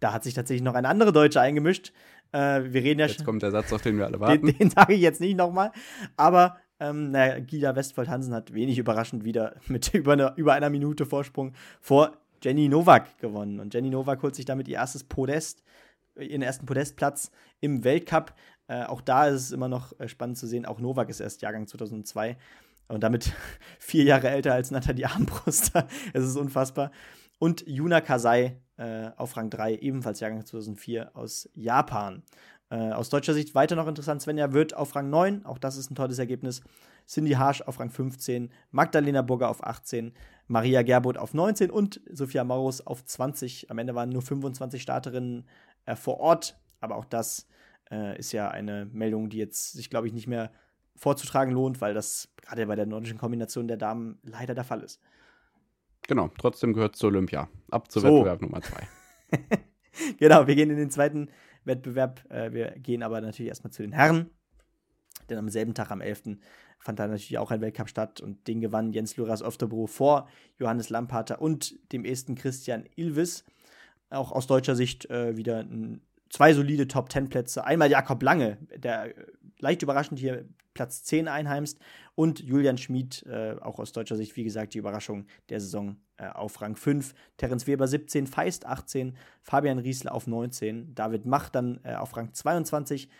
da 0.00 0.12
hat 0.12 0.24
sich 0.24 0.34
tatsächlich 0.34 0.62
noch 0.62 0.74
eine 0.74 0.88
andere 0.88 1.12
Deutsche 1.12 1.40
eingemischt. 1.40 1.92
Äh, 2.32 2.62
wir 2.64 2.82
reden 2.82 3.00
ja 3.00 3.06
Jetzt 3.06 3.24
kommt 3.24 3.42
der 3.42 3.50
Satz, 3.50 3.72
auf 3.72 3.82
den 3.82 3.96
wir 3.96 4.06
alle 4.06 4.20
warten. 4.20 4.46
Den, 4.46 4.58
den 4.58 4.70
sage 4.70 4.94
ich 4.94 5.00
jetzt 5.00 5.20
nicht 5.20 5.36
nochmal. 5.36 5.72
Aber 6.16 6.58
ähm, 6.78 7.10
naja, 7.10 7.38
Gida 7.40 7.76
Westfold-Hansen 7.76 8.34
hat 8.34 8.54
wenig 8.54 8.78
überraschend 8.78 9.24
wieder 9.24 9.56
mit 9.68 9.92
über, 9.94 10.12
eine, 10.12 10.34
über 10.36 10.54
einer 10.54 10.70
Minute 10.70 11.06
Vorsprung 11.06 11.52
vor 11.80 12.12
Jenny 12.42 12.68
Nowak 12.68 13.18
gewonnen. 13.18 13.60
Und 13.60 13.74
Jenny 13.74 13.90
Nowak 13.90 14.22
holt 14.22 14.34
sich 14.34 14.44
damit 14.44 14.68
ihr 14.68 14.76
erstes 14.76 15.04
Podest, 15.04 15.62
ihren 16.18 16.42
ersten 16.42 16.66
Podestplatz 16.66 17.30
im 17.60 17.84
Weltcup. 17.84 18.34
Äh, 18.68 18.84
auch 18.84 19.00
da 19.00 19.26
ist 19.26 19.42
es 19.42 19.52
immer 19.52 19.68
noch 19.68 19.98
äh, 19.98 20.08
spannend 20.08 20.38
zu 20.38 20.46
sehen. 20.46 20.64
Auch 20.64 20.80
Novak 20.80 21.08
ist 21.08 21.20
erst 21.20 21.42
Jahrgang 21.42 21.66
2002 21.66 22.36
und 22.90 23.02
damit 23.02 23.32
vier 23.78 24.04
Jahre 24.04 24.28
älter 24.30 24.54
als 24.54 24.70
Nathalie 24.70 25.06
Armbruster. 25.06 25.86
es 26.12 26.24
ist 26.24 26.36
unfassbar. 26.36 26.90
Und 27.38 27.66
Yuna 27.66 28.00
Kasai 28.00 28.60
äh, 28.76 29.10
auf 29.16 29.36
Rang 29.36 29.50
3, 29.50 29.76
ebenfalls 29.76 30.20
Jahrgang 30.20 30.44
2004 30.44 31.16
aus 31.16 31.48
Japan. 31.54 32.22
Äh, 32.70 32.92
aus 32.92 33.08
deutscher 33.08 33.34
Sicht 33.34 33.54
weiter 33.54 33.76
noch 33.76 33.88
interessant, 33.88 34.22
Svenja 34.22 34.52
wird 34.52 34.74
auf 34.74 34.94
Rang 34.94 35.10
9, 35.10 35.44
auch 35.44 35.58
das 35.58 35.76
ist 35.76 35.90
ein 35.90 35.94
tolles 35.94 36.18
Ergebnis. 36.18 36.62
Cindy 37.06 37.32
Harsch 37.32 37.62
auf 37.62 37.80
Rang 37.80 37.90
15, 37.90 38.50
Magdalena 38.70 39.22
Burger 39.22 39.48
auf 39.48 39.64
18, 39.64 40.12
Maria 40.46 40.82
Gerbot 40.82 41.18
auf 41.18 41.34
19 41.34 41.70
und 41.70 42.00
Sophia 42.12 42.44
Maurus 42.44 42.86
auf 42.86 43.04
20. 43.04 43.70
Am 43.70 43.78
Ende 43.78 43.94
waren 43.94 44.10
nur 44.10 44.22
25 44.22 44.80
Starterinnen 44.80 45.44
äh, 45.86 45.96
vor 45.96 46.20
Ort, 46.20 46.56
aber 46.80 46.96
auch 46.96 47.04
das 47.04 47.48
äh, 47.90 48.16
ist 48.18 48.32
ja 48.32 48.48
eine 48.48 48.86
Meldung, 48.92 49.30
die 49.30 49.38
jetzt 49.38 49.72
sich, 49.72 49.90
glaube 49.90 50.06
ich, 50.06 50.12
nicht 50.12 50.28
mehr 50.28 50.52
vorzutragen 51.00 51.54
lohnt, 51.54 51.80
weil 51.80 51.94
das 51.94 52.28
gerade 52.36 52.66
bei 52.66 52.76
der 52.76 52.84
nordischen 52.84 53.16
Kombination 53.16 53.66
der 53.66 53.78
Damen 53.78 54.18
leider 54.22 54.54
der 54.54 54.64
Fall 54.64 54.82
ist. 54.82 55.00
Genau, 56.06 56.30
trotzdem 56.38 56.74
gehört 56.74 56.94
zu 56.94 57.06
Olympia. 57.06 57.48
Ab 57.70 57.90
zu 57.90 58.00
so. 58.00 58.06
Wettbewerb 58.06 58.42
Nummer 58.42 58.60
2. 58.60 58.88
genau, 60.18 60.46
wir 60.46 60.54
gehen 60.54 60.68
in 60.68 60.76
den 60.76 60.90
zweiten 60.90 61.30
Wettbewerb. 61.64 62.30
Äh, 62.30 62.52
wir 62.52 62.72
gehen 62.72 63.02
aber 63.02 63.22
natürlich 63.22 63.48
erstmal 63.48 63.72
zu 63.72 63.82
den 63.82 63.92
Herren. 63.92 64.28
Denn 65.30 65.38
am 65.38 65.48
selben 65.48 65.72
Tag, 65.72 65.90
am 65.90 66.02
11., 66.02 66.38
fand 66.78 66.98
da 66.98 67.06
natürlich 67.06 67.38
auch 67.38 67.50
ein 67.50 67.62
Weltcup 67.62 67.88
statt 67.88 68.20
und 68.20 68.46
den 68.46 68.60
gewann 68.60 68.92
Jens 68.92 69.16
Luras 69.16 69.42
Oftebro 69.42 69.86
vor 69.86 70.28
Johannes 70.58 70.90
Lampater 70.90 71.40
und 71.40 71.78
dem 71.92 72.04
Esten 72.04 72.34
Christian 72.34 72.84
Ilves. 72.96 73.44
Auch 74.10 74.32
aus 74.32 74.46
deutscher 74.46 74.74
Sicht 74.74 75.08
äh, 75.08 75.36
wieder 75.36 75.60
ein, 75.60 76.02
zwei 76.28 76.52
solide 76.52 76.88
Top-10-Plätze. 76.88 77.64
Einmal 77.64 77.90
Jakob 77.90 78.22
Lange, 78.22 78.58
der 78.76 79.16
äh, 79.16 79.26
leicht 79.58 79.82
überraschend 79.82 80.18
hier 80.18 80.46
Platz 80.80 81.04
10 81.04 81.28
einheimst 81.28 81.78
und 82.14 82.40
Julian 82.40 82.78
Schmid, 82.78 83.26
äh, 83.26 83.54
auch 83.60 83.78
aus 83.78 83.92
deutscher 83.92 84.16
Sicht, 84.16 84.34
wie 84.36 84.44
gesagt, 84.44 84.72
die 84.72 84.78
Überraschung 84.78 85.26
der 85.50 85.60
Saison 85.60 85.96
äh, 86.16 86.26
auf 86.28 86.62
Rang 86.62 86.74
5. 86.74 87.14
Terence 87.36 87.66
Weber 87.66 87.86
17, 87.86 88.26
Feist 88.26 88.64
18, 88.64 89.14
Fabian 89.42 89.78
Riesler 89.78 90.14
auf 90.14 90.26
19, 90.26 90.94
David 90.94 91.26
Mach 91.26 91.50
dann 91.50 91.80
äh, 91.82 91.96
auf 91.96 92.16
Rang 92.16 92.32
22, 92.32 93.10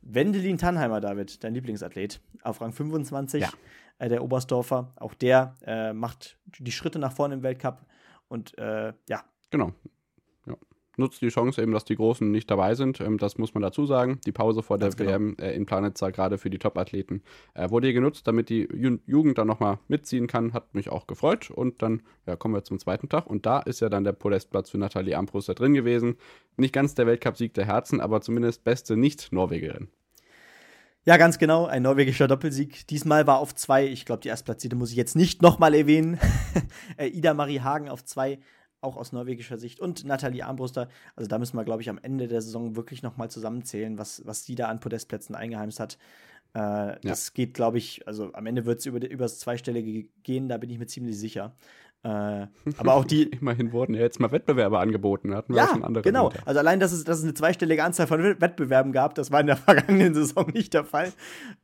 Wendelin 0.00 0.56
Tannheimer, 0.56 1.02
David, 1.02 1.44
dein 1.44 1.52
Lieblingsathlet, 1.52 2.22
auf 2.44 2.62
Rang 2.62 2.72
25, 2.72 3.42
ja. 3.42 3.50
äh, 3.98 4.08
der 4.08 4.24
Oberstdorfer. 4.24 4.94
Auch 4.96 5.12
der 5.12 5.54
äh, 5.66 5.92
macht 5.92 6.38
die 6.58 6.72
Schritte 6.72 6.98
nach 6.98 7.12
vorne 7.12 7.34
im 7.34 7.42
Weltcup. 7.42 7.84
Und 8.28 8.56
äh, 8.56 8.94
ja. 9.06 9.22
Genau. 9.50 9.74
Nutzt 10.96 11.22
die 11.22 11.28
Chance 11.28 11.62
eben, 11.62 11.72
dass 11.72 11.84
die 11.84 11.96
Großen 11.96 12.30
nicht 12.30 12.50
dabei 12.50 12.74
sind. 12.74 13.00
Ähm, 13.00 13.16
das 13.18 13.38
muss 13.38 13.54
man 13.54 13.62
dazu 13.62 13.86
sagen. 13.86 14.20
Die 14.26 14.32
Pause 14.32 14.62
vor 14.62 14.78
Ganz 14.78 14.96
der 14.96 15.06
genau. 15.06 15.18
WM 15.18 15.36
äh, 15.38 15.52
in 15.52 15.64
Planitza, 15.64 16.10
gerade 16.10 16.36
für 16.36 16.50
die 16.50 16.58
Top-Athleten, 16.58 17.22
äh, 17.54 17.70
wurde 17.70 17.86
hier 17.86 17.94
genutzt, 17.94 18.26
damit 18.26 18.50
die 18.50 18.68
Ju 18.72 18.98
Jugend 19.06 19.38
dann 19.38 19.46
nochmal 19.46 19.78
mitziehen 19.88 20.26
kann. 20.26 20.52
Hat 20.52 20.74
mich 20.74 20.90
auch 20.90 21.06
gefreut. 21.06 21.50
Und 21.50 21.80
dann 21.80 22.02
ja, 22.26 22.36
kommen 22.36 22.54
wir 22.54 22.64
zum 22.64 22.78
zweiten 22.78 23.08
Tag. 23.08 23.26
Und 23.26 23.46
da 23.46 23.60
ist 23.60 23.80
ja 23.80 23.88
dann 23.88 24.04
der 24.04 24.12
Podestplatz 24.12 24.70
für 24.70 24.78
Nathalie 24.78 25.16
Ambruster 25.16 25.54
drin 25.54 25.72
gewesen. 25.72 26.16
Nicht 26.56 26.74
ganz 26.74 26.94
der 26.94 27.06
Weltcupsieg 27.06 27.54
der 27.54 27.66
Herzen, 27.66 28.00
aber 28.00 28.20
zumindest 28.20 28.64
beste 28.64 28.96
Nicht-Norwegerin. 28.96 29.88
Ja, 31.04 31.16
ganz 31.16 31.38
genau, 31.38 31.66
ein 31.66 31.82
norwegischer 31.82 32.28
Doppelsieg. 32.28 32.86
Diesmal 32.86 33.26
war 33.26 33.38
auf 33.38 33.56
zwei, 33.56 33.86
ich 33.86 34.04
glaube, 34.04 34.20
die 34.20 34.28
Erstplatzierte 34.28 34.76
muss 34.76 34.92
ich 34.92 34.96
jetzt 34.96 35.16
nicht 35.16 35.42
nochmal 35.42 35.74
erwähnen. 35.74 36.18
Äh, 36.98 37.08
Ida 37.08 37.32
Marie 37.32 37.60
Hagen 37.60 37.88
auf 37.88 38.04
zwei, 38.04 38.38
auch 38.82 38.96
aus 38.96 39.12
norwegischer 39.12 39.58
Sicht. 39.58 39.80
Und 39.80 40.04
Nathalie 40.04 40.44
Armbruster. 40.44 40.88
Also 41.16 41.28
da 41.28 41.38
müssen 41.38 41.56
wir, 41.56 41.64
glaube 41.64 41.82
ich, 41.82 41.90
am 41.90 41.98
Ende 42.02 42.28
der 42.28 42.42
Saison 42.42 42.76
wirklich 42.76 43.02
nochmal 43.02 43.30
zusammenzählen, 43.30 43.98
was, 43.98 44.26
was 44.26 44.44
die 44.44 44.54
da 44.54 44.68
an 44.68 44.80
Podestplätzen 44.80 45.34
eingeheimst 45.34 45.80
hat. 45.80 45.98
Äh, 46.54 46.58
ja. 46.58 46.98
Das 47.02 47.32
geht, 47.32 47.54
glaube 47.54 47.78
ich, 47.78 48.06
also 48.06 48.32
am 48.34 48.46
Ende 48.46 48.66
wird 48.66 48.80
es 48.80 48.86
über, 48.86 49.08
über 49.08 49.24
das 49.24 49.38
Zweistellige 49.38 50.08
gehen, 50.22 50.48
da 50.48 50.58
bin 50.58 50.70
ich 50.70 50.78
mir 50.78 50.86
ziemlich 50.86 51.18
sicher. 51.18 51.54
Äh, 52.04 52.48
aber 52.78 52.94
auch 52.94 53.04
die. 53.04 53.22
Immerhin 53.40 53.72
wurden 53.72 53.94
ja 53.94 54.00
jetzt 54.00 54.18
mal 54.18 54.32
Wettbewerbe 54.32 54.80
angeboten. 54.80 55.36
Hatten 55.36 55.54
wir 55.54 55.62
ja, 55.62 55.68
schon 55.68 55.84
andere 55.84 56.02
genau. 56.02 56.32
Winter. 56.32 56.46
Also 56.46 56.58
allein, 56.58 56.80
dass 56.80 56.90
es, 56.90 57.04
dass 57.04 57.18
es 57.18 57.24
eine 57.24 57.34
zweistellige 57.34 57.84
Anzahl 57.84 58.08
von 58.08 58.20
Wettbewerben 58.40 58.92
gab, 58.92 59.14
das 59.14 59.30
war 59.30 59.40
in 59.40 59.46
der 59.46 59.56
vergangenen 59.58 60.12
Saison 60.12 60.50
nicht 60.52 60.74
der 60.74 60.84
Fall. 60.84 61.12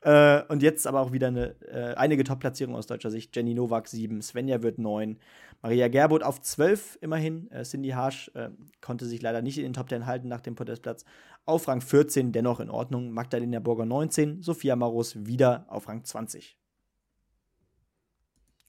Äh, 0.03 0.43
und 0.49 0.63
jetzt 0.63 0.87
aber 0.87 1.01
auch 1.01 1.13
wieder 1.13 1.27
eine, 1.27 1.57
äh, 1.63 1.95
einige 1.97 2.23
Top-Platzierungen 2.23 2.79
aus 2.79 2.87
deutscher 2.87 3.11
Sicht. 3.11 3.35
Jenny 3.35 3.55
Nowak 3.55 3.89
7, 3.89 4.23
Svenja 4.23 4.63
wird 4.63 4.79
9, 4.79 5.19
Maria 5.63 5.89
Gerbot 5.89 6.23
auf 6.23 6.41
12 6.41 6.99
immerhin. 7.01 7.51
Äh, 7.51 7.65
Cindy 7.65 7.91
Harsch 7.91 8.31
äh, 8.35 8.51
konnte 8.81 9.07
sich 9.07 9.23
leider 9.23 9.43
nicht 9.43 9.59
in 9.59 9.65
den 9.65 9.73
Top 9.73 9.89
10 9.89 10.07
halten 10.07 10.29
nach 10.29 10.41
dem 10.41 10.55
Podestplatz. 10.55 11.05
Auf 11.45 11.67
Rang 11.69 11.81
14 11.81 12.33
dennoch 12.33 12.61
in 12.61 12.71
Ordnung. 12.71 13.11
Magdalena 13.11 13.59
Burger 13.61 13.87
19, 13.87 14.43
Sophia 14.43 14.77
Marus 14.77 15.27
wieder 15.27 15.67
auf 15.69 15.89
Rang 15.89 16.05
20. 16.05 16.57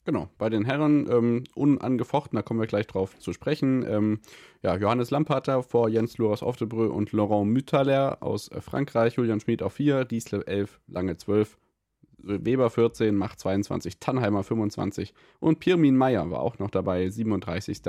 Genau, 0.06 0.28
bei 0.40 0.50
den 0.50 0.66
Herren 0.66 1.08
ähm, 1.12 1.44
unangefochten, 1.54 2.36
da 2.36 2.42
kommen 2.42 2.60
wir 2.60 2.66
gleich 2.66 2.88
drauf 2.88 3.20
zu 3.20 3.32
sprechen. 3.32 3.86
Ähm, 3.88 4.22
ja, 4.64 4.76
Johannes 4.76 5.12
Lampater 5.12 5.62
vor 5.62 5.88
Jens 5.88 6.18
Loras 6.18 6.42
Oftebrö 6.42 6.88
und 6.88 7.12
Laurent 7.12 7.52
Müthaler 7.52 8.18
aus 8.22 8.48
äh, 8.48 8.60
Frankreich, 8.60 9.16
Julian 9.16 9.40
Schmid 9.40 9.62
auf 9.62 9.74
4, 9.74 10.06
Diesle 10.06 10.48
11, 10.48 10.80
Lange 10.88 11.18
12, 11.18 11.58
Weber 12.24 12.70
14, 12.70 13.16
Macht 13.16 13.40
22, 13.40 14.00
Tannheimer 14.00 14.44
25 14.44 15.14
und 15.40 15.60
Pirmin 15.60 15.96
Meyer 15.96 16.30
war 16.32 16.42
auch 16.42 16.60
noch 16.60 16.70
dabei, 16.70 17.10
37. 17.10 17.82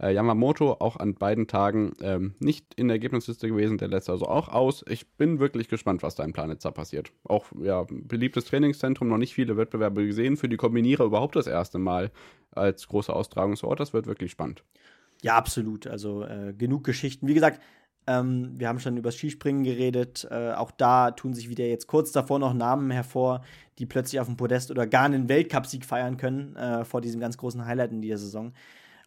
Äh, 0.00 0.14
Yamamoto 0.14 0.76
auch 0.80 0.96
an 0.96 1.14
beiden 1.14 1.46
Tagen 1.46 1.92
ähm, 2.00 2.34
nicht 2.38 2.74
in 2.74 2.88
der 2.88 2.96
Ergebnisliste 2.96 3.48
gewesen, 3.48 3.78
der 3.78 3.88
lässt 3.88 4.10
also 4.10 4.26
auch 4.26 4.48
aus. 4.48 4.84
Ich 4.88 5.08
bin 5.08 5.38
wirklich 5.38 5.68
gespannt, 5.68 6.02
was 6.02 6.14
da 6.14 6.24
in 6.24 6.32
Planitza 6.32 6.70
passiert. 6.70 7.12
Auch 7.24 7.46
ja, 7.60 7.84
beliebtes 7.88 8.46
Trainingszentrum, 8.46 9.08
noch 9.08 9.18
nicht 9.18 9.34
viele 9.34 9.56
Wettbewerbe 9.56 10.06
gesehen, 10.06 10.36
für 10.36 10.48
die 10.48 10.56
Kombinierer 10.56 11.04
überhaupt 11.04 11.36
das 11.36 11.46
erste 11.46 11.78
Mal 11.78 12.10
als 12.52 12.88
großer 12.88 13.14
Austragungsort. 13.14 13.80
Das 13.80 13.92
wird 13.92 14.06
wirklich 14.06 14.30
spannend. 14.30 14.64
Ja, 15.22 15.36
absolut. 15.36 15.86
Also 15.86 16.24
äh, 16.24 16.52
genug 16.56 16.84
Geschichten. 16.84 17.26
Wie 17.26 17.34
gesagt, 17.34 17.60
ähm, 18.06 18.52
wir 18.56 18.68
haben 18.68 18.80
schon 18.80 18.96
über 18.96 19.08
das 19.08 19.16
Skispringen 19.16 19.64
geredet. 19.64 20.26
Äh, 20.30 20.52
auch 20.52 20.70
da 20.70 21.10
tun 21.10 21.34
sich 21.34 21.48
wieder 21.48 21.64
jetzt 21.64 21.86
kurz 21.86 22.12
davor 22.12 22.38
noch 22.38 22.54
Namen 22.54 22.90
hervor, 22.90 23.42
die 23.78 23.86
plötzlich 23.86 24.20
auf 24.20 24.26
dem 24.26 24.36
Podest 24.36 24.70
oder 24.70 24.86
gar 24.86 25.04
einen 25.04 25.28
Weltcupsieg 25.28 25.84
feiern 25.84 26.16
können 26.16 26.56
äh, 26.56 26.84
vor 26.84 27.00
diesem 27.00 27.20
ganz 27.20 27.36
großen 27.38 27.64
Highlight 27.64 27.92
in 27.92 28.02
dieser 28.02 28.18
Saison. 28.18 28.52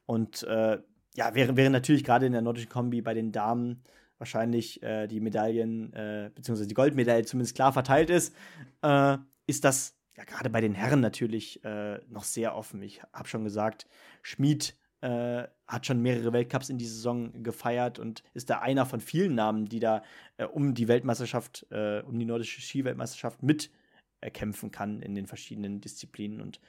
Und 0.05 0.43
äh, 0.43 0.79
ja, 1.15 1.35
wäre, 1.35 1.55
wäre 1.57 1.69
natürlich 1.69 2.03
gerade 2.03 2.25
in 2.25 2.31
der 2.31 2.41
nordischen 2.41 2.69
Kombi 2.69 3.01
bei 3.01 3.13
den 3.13 3.31
Damen 3.31 3.83
wahrscheinlich 4.17 4.81
äh, 4.83 5.07
die 5.07 5.19
Medaillen, 5.19 5.93
äh, 5.93 6.31
beziehungsweise 6.33 6.67
die 6.67 6.73
Goldmedaille 6.73 7.25
zumindest 7.25 7.55
klar 7.55 7.73
verteilt 7.73 8.09
ist, 8.09 8.35
äh, 8.81 9.17
ist 9.45 9.63
das 9.63 9.95
ja 10.15 10.23
gerade 10.23 10.49
bei 10.49 10.61
den 10.61 10.73
Herren 10.73 10.99
natürlich 10.99 11.61
noch 12.09 12.23
sehr 12.23 12.55
offen. 12.55 12.81
Ich 12.81 13.03
habe 13.13 13.27
schon 13.27 13.43
gesagt, 13.43 13.85
Schmid 14.23 14.75
äh, 15.01 15.43
hat 15.67 15.85
schon 15.85 16.01
mehrere 16.01 16.33
Weltcups 16.33 16.69
in 16.69 16.77
dieser 16.77 16.95
Saison 16.95 17.43
gefeiert 17.43 17.99
und 17.99 18.23
ist 18.33 18.49
da 18.49 18.59
einer 18.59 18.85
von 18.85 18.99
vielen 18.99 19.35
Namen, 19.35 19.65
die 19.65 19.79
da 19.79 20.03
äh, 20.37 20.45
um 20.45 20.73
die 20.73 20.87
Weltmeisterschaft, 20.87 21.67
äh, 21.69 22.01
um 22.01 22.17
die 22.17 22.25
nordische 22.25 22.61
Skiweltmeisterschaft 22.61 23.43
mitkämpfen 23.43 24.71
kann 24.71 25.01
in 25.01 25.15
den 25.15 25.27
verschiedenen 25.27 25.81
Disziplinen. 25.81 26.41
Und 26.41 26.59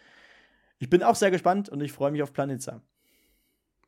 ich 0.78 0.90
bin 0.90 1.02
auch 1.02 1.14
sehr 1.14 1.30
gespannt 1.30 1.68
und 1.68 1.80
ich 1.80 1.92
freue 1.92 2.10
mich 2.10 2.22
auf 2.22 2.32
Planitza. 2.32 2.82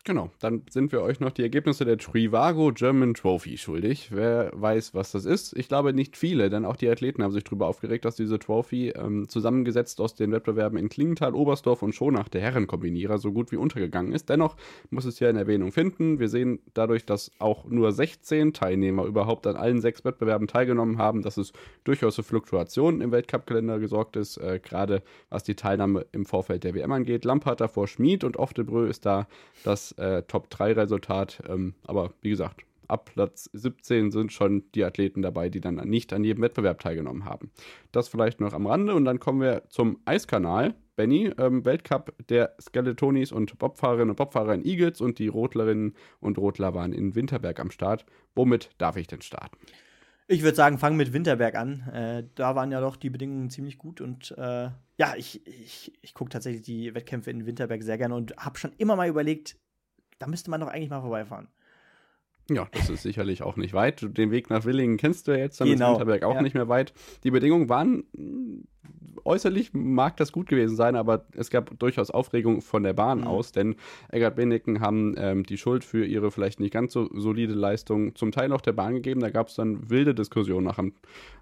Genau, 0.04 0.30
dann 0.38 0.62
sind 0.70 0.92
wir 0.92 1.02
euch 1.02 1.20
noch 1.20 1.30
die 1.30 1.42
Ergebnisse 1.42 1.84
der 1.84 1.98
Trivago 1.98 2.72
German 2.72 3.12
Trophy 3.12 3.58
schuldig. 3.58 4.08
Wer 4.10 4.50
weiß, 4.54 4.94
was 4.94 5.12
das 5.12 5.26
ist? 5.26 5.54
Ich 5.58 5.68
glaube 5.68 5.92
nicht 5.92 6.16
viele, 6.16 6.48
denn 6.48 6.64
auch 6.64 6.76
die 6.76 6.88
Athleten 6.88 7.22
haben 7.22 7.32
sich 7.32 7.44
darüber 7.44 7.66
aufgeregt, 7.66 8.06
dass 8.06 8.16
diese 8.16 8.38
Trophy 8.38 8.94
ähm, 8.96 9.28
zusammengesetzt 9.28 10.00
aus 10.00 10.14
den 10.14 10.32
Wettbewerben 10.32 10.78
in 10.78 10.88
Klingenthal, 10.88 11.34
Oberstdorf 11.34 11.82
und 11.82 11.94
Schonach 11.94 12.30
der 12.30 12.40
Herrenkombinierer 12.40 13.18
so 13.18 13.30
gut 13.30 13.52
wie 13.52 13.56
untergegangen 13.56 14.12
ist. 14.12 14.30
Dennoch 14.30 14.56
muss 14.88 15.04
es 15.04 15.18
hier 15.18 15.28
eine 15.28 15.40
Erwähnung 15.40 15.70
finden. 15.70 16.18
Wir 16.18 16.30
sehen 16.30 16.60
dadurch, 16.72 17.04
dass 17.04 17.30
auch 17.38 17.66
nur 17.66 17.92
16 17.92 18.54
Teilnehmer 18.54 19.04
überhaupt 19.04 19.46
an 19.46 19.56
allen 19.56 19.82
sechs 19.82 20.02
Wettbewerben 20.02 20.46
teilgenommen 20.46 20.96
haben, 20.96 21.20
dass 21.20 21.36
es 21.36 21.52
durchaus 21.84 22.16
für 22.16 22.22
Fluktuationen 22.22 23.02
im 23.02 23.12
Weltcup-Kalender 23.12 23.78
gesorgt 23.78 24.16
ist, 24.16 24.38
äh, 24.38 24.60
gerade 24.62 25.02
was 25.28 25.44
die 25.44 25.56
Teilnahme 25.56 26.06
im 26.12 26.24
Vorfeld 26.24 26.64
der 26.64 26.74
WM 26.74 26.90
angeht. 26.90 27.26
Lampard 27.26 27.60
vor 27.70 27.86
Schmid 27.86 28.24
und 28.24 28.38
Oftebrö 28.38 28.88
ist 28.88 29.04
da 29.04 29.28
das 29.62 29.89
äh, 29.92 30.22
Top-3-Resultat. 30.22 31.42
Ähm, 31.48 31.74
aber 31.86 32.12
wie 32.22 32.30
gesagt, 32.30 32.64
ab 32.90 33.10
Platz 33.14 33.48
17 33.52 34.10
sind 34.10 34.32
schon 34.32 34.64
die 34.74 34.84
Athleten 34.84 35.22
dabei, 35.22 35.48
die 35.48 35.60
dann 35.60 35.76
nicht 35.76 36.12
an 36.12 36.24
jedem 36.24 36.42
Wettbewerb 36.42 36.80
teilgenommen 36.80 37.24
haben. 37.24 37.50
Das 37.92 38.08
vielleicht 38.08 38.40
noch 38.40 38.52
am 38.52 38.66
Rande 38.66 38.94
und 38.94 39.04
dann 39.04 39.20
kommen 39.20 39.40
wir 39.40 39.62
zum 39.68 40.00
Eiskanal. 40.04 40.74
Benny, 40.96 41.32
ähm, 41.38 41.64
Weltcup 41.64 42.12
der 42.28 42.54
Skeletonis 42.60 43.32
und 43.32 43.58
Bobfahrerinnen 43.58 44.10
und 44.10 44.16
Bobfahrer 44.16 44.52
in 44.52 44.66
Eagles 44.66 45.00
und 45.00 45.18
die 45.18 45.28
Rotlerinnen 45.28 45.94
und 46.20 46.36
Rotler 46.36 46.74
waren 46.74 46.92
in 46.92 47.14
Winterberg 47.14 47.58
am 47.58 47.70
Start. 47.70 48.04
Womit 48.34 48.68
darf 48.76 48.96
ich 48.96 49.06
denn 49.06 49.22
starten? 49.22 49.56
Ich 50.26 50.42
würde 50.42 50.56
sagen, 50.56 50.78
fangen 50.78 50.98
mit 50.98 51.14
Winterberg 51.14 51.54
an. 51.54 51.88
Äh, 51.92 52.24
da 52.34 52.54
waren 52.54 52.70
ja 52.70 52.80
doch 52.80 52.96
die 52.96 53.08
Bedingungen 53.08 53.48
ziemlich 53.48 53.78
gut 53.78 54.02
und 54.02 54.32
äh, 54.36 54.68
ja, 54.98 55.14
ich, 55.16 55.46
ich, 55.46 55.92
ich 56.02 56.12
gucke 56.12 56.30
tatsächlich 56.30 56.62
die 56.62 56.94
Wettkämpfe 56.94 57.30
in 57.30 57.46
Winterberg 57.46 57.82
sehr 57.82 57.96
gerne 57.96 58.14
und 58.14 58.36
habe 58.36 58.58
schon 58.58 58.72
immer 58.76 58.94
mal 58.94 59.08
überlegt, 59.08 59.56
da 60.20 60.28
müsste 60.28 60.50
man 60.50 60.60
doch 60.60 60.68
eigentlich 60.68 60.90
mal 60.90 61.00
vorbeifahren. 61.00 61.48
Ja, 62.48 62.66
das 62.72 62.90
ist 62.90 63.02
sicherlich 63.02 63.42
auch 63.42 63.56
nicht 63.56 63.74
weit. 63.74 64.16
Den 64.16 64.30
Weg 64.32 64.50
nach 64.50 64.64
Willingen 64.64 64.96
kennst 64.96 65.28
du 65.28 65.32
ja 65.32 65.38
jetzt, 65.38 65.60
dann 65.60 65.68
genau. 65.68 65.92
ist 65.92 66.00
Winterberg 66.00 66.24
auch 66.24 66.34
ja. 66.34 66.42
nicht 66.42 66.54
mehr 66.54 66.68
weit. 66.68 66.92
Die 67.22 67.30
Bedingungen 67.30 67.68
waren 67.68 68.04
hm, 68.14 68.64
äußerlich 69.24 69.72
mag 69.72 70.16
das 70.16 70.32
gut 70.32 70.48
gewesen 70.48 70.76
sein, 70.76 70.96
aber 70.96 71.26
es 71.36 71.50
gab 71.50 71.78
durchaus 71.78 72.10
Aufregung 72.10 72.60
von 72.60 72.82
der 72.82 72.92
Bahn 72.92 73.20
mhm. 73.20 73.26
aus, 73.26 73.52
denn 73.52 73.76
Eggert 74.08 74.36
Beneken 74.36 74.80
haben 74.80 75.14
ähm, 75.18 75.44
die 75.44 75.58
Schuld 75.58 75.84
für 75.84 76.04
ihre 76.04 76.30
vielleicht 76.30 76.60
nicht 76.60 76.72
ganz 76.72 76.92
so 76.92 77.08
solide 77.12 77.54
Leistung 77.54 78.14
zum 78.14 78.32
Teil 78.32 78.48
noch 78.48 78.60
der 78.60 78.72
Bahn 78.72 78.94
gegeben. 78.94 79.20
Da 79.20 79.30
gab 79.30 79.48
es 79.48 79.54
dann 79.54 79.90
wilde 79.90 80.14
Diskussionen 80.14 80.66
nach 80.66 80.78
am, 80.78 80.92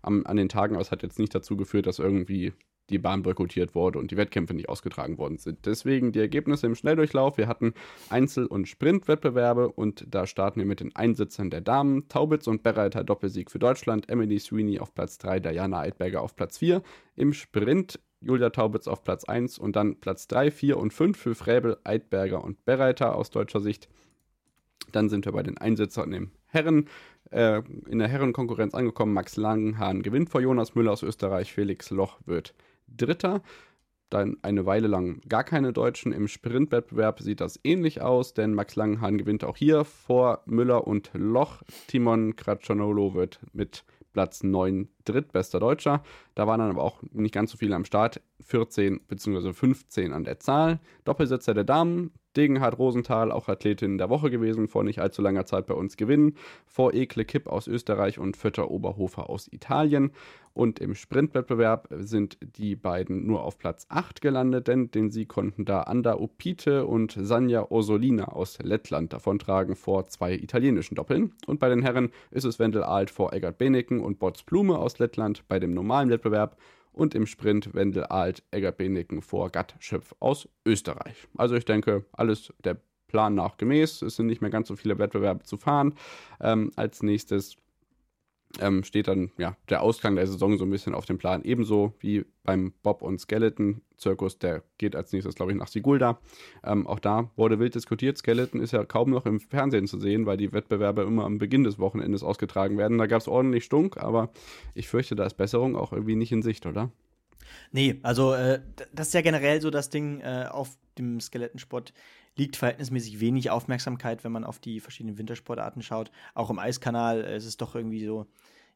am, 0.02 0.26
an 0.26 0.36
den 0.36 0.48
Tagen, 0.48 0.74
aber 0.74 0.82
es 0.82 0.90
hat 0.90 1.02
jetzt 1.02 1.18
nicht 1.18 1.34
dazu 1.34 1.56
geführt, 1.56 1.86
dass 1.86 1.98
irgendwie 1.98 2.52
die 2.90 2.98
Bahn 2.98 3.22
boykottiert 3.22 3.74
wurde 3.74 3.98
und 3.98 4.10
die 4.10 4.16
Wettkämpfe 4.16 4.54
nicht 4.54 4.68
ausgetragen 4.68 5.18
worden 5.18 5.38
sind. 5.38 5.66
Deswegen 5.66 6.12
die 6.12 6.20
Ergebnisse 6.20 6.66
im 6.66 6.74
Schnelldurchlauf. 6.74 7.38
Wir 7.38 7.48
hatten 7.48 7.74
Einzel- 8.10 8.46
und 8.46 8.68
Sprintwettbewerbe 8.68 9.68
und 9.68 10.06
da 10.08 10.26
starten 10.26 10.60
wir 10.60 10.66
mit 10.66 10.80
den 10.80 10.94
Einsitzern 10.96 11.50
der 11.50 11.60
Damen. 11.60 12.08
Taubitz 12.08 12.46
und 12.46 12.62
Berreiter 12.62 13.04
Doppelsieg 13.04 13.50
für 13.50 13.58
Deutschland, 13.58 14.08
Emily 14.08 14.38
Sweeney 14.38 14.78
auf 14.78 14.94
Platz 14.94 15.18
3, 15.18 15.40
Diana 15.40 15.80
Eidberger 15.80 16.22
auf 16.22 16.36
Platz 16.36 16.58
4. 16.58 16.82
Im 17.16 17.32
Sprint 17.32 18.00
Julia 18.20 18.50
Taubitz 18.50 18.88
auf 18.88 19.04
Platz 19.04 19.24
1 19.24 19.58
und 19.58 19.76
dann 19.76 20.00
Platz 20.00 20.26
3, 20.28 20.50
4 20.50 20.76
und 20.76 20.92
5 20.92 21.16
für 21.16 21.34
Fräbel, 21.34 21.78
Eidberger 21.84 22.42
und 22.42 22.64
Berreiter 22.64 23.14
aus 23.14 23.30
deutscher 23.30 23.60
Sicht. 23.60 23.88
Dann 24.92 25.08
sind 25.08 25.24
wir 25.24 25.32
bei 25.32 25.42
den 25.42 25.58
Einsitzern 25.58 26.12
im 26.12 26.32
Herren, 26.46 26.88
äh, 27.30 27.62
in 27.88 27.98
der 27.98 28.08
Herrenkonkurrenz 28.08 28.74
angekommen. 28.74 29.12
Max 29.12 29.36
Langenhahn 29.36 30.02
gewinnt 30.02 30.30
vor 30.30 30.40
Jonas 30.40 30.74
Müller 30.74 30.92
aus 30.92 31.02
Österreich. 31.02 31.52
Felix 31.52 31.90
Loch 31.90 32.18
wird 32.24 32.54
Dritter. 32.96 33.42
Dann 34.10 34.38
eine 34.40 34.64
Weile 34.64 34.88
lang 34.88 35.20
gar 35.28 35.44
keine 35.44 35.72
Deutschen. 35.72 36.12
Im 36.12 36.28
Sprintwettbewerb 36.28 37.20
sieht 37.20 37.40
das 37.40 37.60
ähnlich 37.62 38.00
aus, 38.00 38.32
denn 38.32 38.54
Max 38.54 38.74
Langenhahn 38.74 39.18
gewinnt 39.18 39.44
auch 39.44 39.56
hier 39.56 39.84
vor 39.84 40.42
Müller 40.46 40.86
und 40.86 41.10
Loch. 41.12 41.62
Timon 41.88 42.34
Kratschanolo 42.34 43.14
wird 43.14 43.40
mit 43.52 43.84
Platz 44.14 44.42
9 44.42 44.88
drittbester 45.04 45.60
Deutscher. 45.60 46.02
Da 46.34 46.46
waren 46.46 46.60
dann 46.60 46.70
aber 46.70 46.82
auch 46.82 47.02
nicht 47.12 47.34
ganz 47.34 47.50
so 47.50 47.58
viele 47.58 47.76
am 47.76 47.84
Start. 47.84 48.20
14 48.40 49.00
bzw. 49.06 49.52
15 49.52 50.12
an 50.12 50.24
der 50.24 50.40
Zahl. 50.40 50.80
Doppelsitzer 51.04 51.54
der 51.54 51.64
Damen. 51.64 52.12
Degenhard 52.36 52.78
Rosenthal, 52.78 53.32
auch 53.32 53.48
Athletin 53.48 53.98
der 53.98 54.10
Woche 54.10 54.30
gewesen, 54.30 54.68
vor 54.68 54.84
nicht 54.84 55.00
allzu 55.00 55.22
langer 55.22 55.46
Zeit 55.46 55.66
bei 55.66 55.74
uns 55.74 55.96
gewinnen. 55.96 56.34
Vor 56.66 56.94
Ekle 56.94 57.24
Kipp 57.24 57.46
aus 57.46 57.66
Österreich 57.66 58.18
und 58.18 58.36
Fötter 58.36 58.70
Oberhofer 58.70 59.28
aus 59.30 59.48
Italien. 59.52 60.12
Und 60.54 60.80
im 60.80 60.94
Sprintwettbewerb 60.94 61.88
sind 61.98 62.36
die 62.40 62.74
beiden 62.74 63.26
nur 63.26 63.44
auf 63.44 63.58
Platz 63.58 63.86
8 63.90 64.20
gelandet, 64.20 64.66
denn 64.66 64.90
den 64.90 65.10
Sieg 65.10 65.28
konnten 65.28 65.64
da 65.64 65.82
Anda 65.82 66.16
Opite 66.16 66.86
und 66.86 67.16
Sanja 67.18 67.70
Orsolina 67.70 68.24
aus 68.24 68.58
Lettland 68.60 69.12
davontragen 69.12 69.76
vor 69.76 70.06
zwei 70.06 70.34
italienischen 70.34 70.96
Doppeln. 70.96 71.32
Und 71.46 71.60
bei 71.60 71.68
den 71.68 71.82
Herren 71.82 72.10
ist 72.32 72.44
es 72.44 72.58
Wendel 72.58 72.82
Alt 72.82 73.10
vor 73.10 73.32
Eggert 73.32 73.58
Beneken 73.58 74.00
und 74.00 74.18
Bots 74.18 74.42
Blume 74.42 74.78
aus 74.78 74.98
Lettland 74.98 75.46
bei 75.46 75.60
dem 75.60 75.70
normalen 75.70 76.10
Wettbewerb 76.10 76.56
und 76.98 77.14
im 77.14 77.26
Sprint 77.26 77.74
Wendel 77.74 78.04
Alt, 78.04 78.42
Eggert 78.50 78.76
Beneken 78.76 79.22
vor 79.22 79.50
Gatt 79.50 79.76
Schöpf 79.78 80.14
aus 80.20 80.48
Österreich. 80.66 81.28
Also 81.36 81.54
ich 81.54 81.64
denke, 81.64 82.04
alles 82.12 82.52
der 82.64 82.80
Plan 83.06 83.34
nach 83.34 83.56
gemäß. 83.56 84.02
Es 84.02 84.16
sind 84.16 84.26
nicht 84.26 84.42
mehr 84.42 84.50
ganz 84.50 84.68
so 84.68 84.76
viele 84.76 84.98
Wettbewerbe 84.98 85.44
zu 85.44 85.56
fahren. 85.56 85.94
Ähm, 86.40 86.72
als 86.76 87.02
nächstes 87.02 87.56
ähm, 88.60 88.82
steht 88.84 89.08
dann 89.08 89.30
ja 89.38 89.56
der 89.68 89.82
Ausgang 89.82 90.16
der 90.16 90.26
Saison 90.26 90.56
so 90.58 90.64
ein 90.64 90.70
bisschen 90.70 90.94
auf 90.94 91.06
dem 91.06 91.18
Plan. 91.18 91.42
Ebenso 91.44 91.92
wie 92.00 92.24
beim 92.44 92.72
Bob 92.82 93.02
und 93.02 93.20
Skeleton 93.20 93.82
Zirkus, 93.98 94.38
der 94.38 94.62
geht 94.78 94.96
als 94.96 95.12
nächstes, 95.12 95.34
glaube 95.34 95.52
ich, 95.52 95.58
nach 95.58 95.68
Sigulda. 95.68 96.18
Ähm, 96.64 96.86
auch 96.86 97.00
da 97.00 97.30
wurde 97.36 97.58
wild 97.58 97.74
diskutiert. 97.74 98.16
Skeleton 98.16 98.60
ist 98.60 98.72
ja 98.72 98.84
kaum 98.84 99.10
noch 99.10 99.26
im 99.26 99.40
Fernsehen 99.40 99.86
zu 99.86 99.98
sehen, 99.98 100.24
weil 100.24 100.36
die 100.36 100.52
Wettbewerbe 100.52 101.02
immer 101.02 101.24
am 101.24 101.38
Beginn 101.38 101.64
des 101.64 101.78
Wochenendes 101.78 102.22
ausgetragen 102.22 102.78
werden. 102.78 102.98
Da 102.98 103.06
gab 103.06 103.20
es 103.20 103.28
ordentlich 103.28 103.64
Stunk, 103.64 103.98
aber 103.98 104.30
ich 104.74 104.88
fürchte, 104.88 105.16
da 105.16 105.24
ist 105.24 105.36
Besserung 105.36 105.76
auch 105.76 105.92
irgendwie 105.92 106.16
nicht 106.16 106.32
in 106.32 106.42
Sicht, 106.42 106.64
oder? 106.64 106.90
Nee, 107.72 108.00
also 108.02 108.34
äh, 108.34 108.60
das 108.92 109.08
ist 109.08 109.14
ja 109.14 109.22
generell 109.22 109.60
so 109.60 109.70
das 109.70 109.90
Ding 109.90 110.20
äh, 110.20 110.46
auf 110.50 110.76
dem 110.98 111.20
Skelettensport 111.20 111.92
liegt 112.36 112.56
verhältnismäßig 112.56 113.20
wenig 113.20 113.50
Aufmerksamkeit, 113.50 114.24
wenn 114.24 114.32
man 114.32 114.44
auf 114.44 114.58
die 114.60 114.80
verschiedenen 114.80 115.18
Wintersportarten 115.18 115.82
schaut. 115.82 116.10
Auch 116.34 116.50
im 116.50 116.58
Eiskanal 116.58 117.24
äh, 117.24 117.36
ist 117.36 117.44
es 117.44 117.56
doch 117.56 117.74
irgendwie 117.74 118.04
so, 118.04 118.26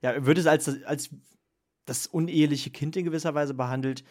ja, 0.02 0.26
wird 0.26 0.38
es 0.38 0.46
als, 0.46 0.82
als 0.84 1.10
das 1.84 2.06
uneheliche 2.06 2.70
Kind 2.70 2.96
in 2.96 3.04
gewisser 3.04 3.34
Weise 3.34 3.54
behandelt. 3.54 4.04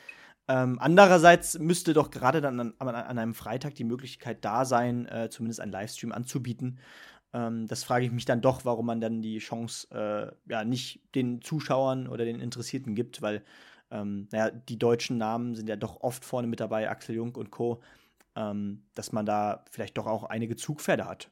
Ähm, 0.48 0.78
andererseits 0.80 1.60
müsste 1.60 1.94
doch 1.94 2.10
gerade 2.10 2.42
dann 2.42 2.60
an, 2.60 2.74
an, 2.80 3.18
einem 3.18 3.34
Freitag 3.34 3.76
die 3.76 3.84
Möglichkeit 3.84 4.44
da 4.44 4.66
sein, 4.66 5.06
äh, 5.08 5.30
zumindest 5.30 5.60
einen 5.60 5.72
Livestream 5.72 6.12
anzubieten. 6.12 6.80
Ähm, 7.34 7.68
das 7.68 7.84
frage 7.84 8.06
ich 8.06 8.12
mich 8.12 8.26
dann 8.26 8.42
doch, 8.42 8.66
warum 8.66 8.86
man 8.86 9.02
dann 9.02 9.22
die 9.22 9.40
Chance 9.40 9.88
äh, 9.92 10.52
ja 10.52 10.64
nicht 10.64 11.02
den 11.16 11.42
Zuschauern 11.42 12.08
oder 12.08 12.26
den 12.26 12.40
Interessierten 12.40 12.96
gibt, 12.96 13.22
weil 13.22 13.44
ähm, 13.92 14.28
naja, 14.32 14.52
die 14.52 14.80
deutschen 14.80 15.18
Namen 15.18 15.56
sind 15.56 15.70
ja 15.70 15.76
doch 15.76 16.02
oft 16.02 16.26
vorne 16.26 16.48
mit 16.48 16.60
dabei, 16.60 16.90
Axel 16.90 17.16
Jung 17.16 17.36
und 17.36 17.52
Co., 17.52 17.82
ähm, 18.36 18.84
dass 18.96 19.12
man 19.12 19.26
da 19.26 19.66
vielleicht 19.70 19.98
doch 19.98 20.08
auch 20.08 20.24
einige 20.24 20.56
Zugpferde 20.56 21.06
hat. 21.06 21.30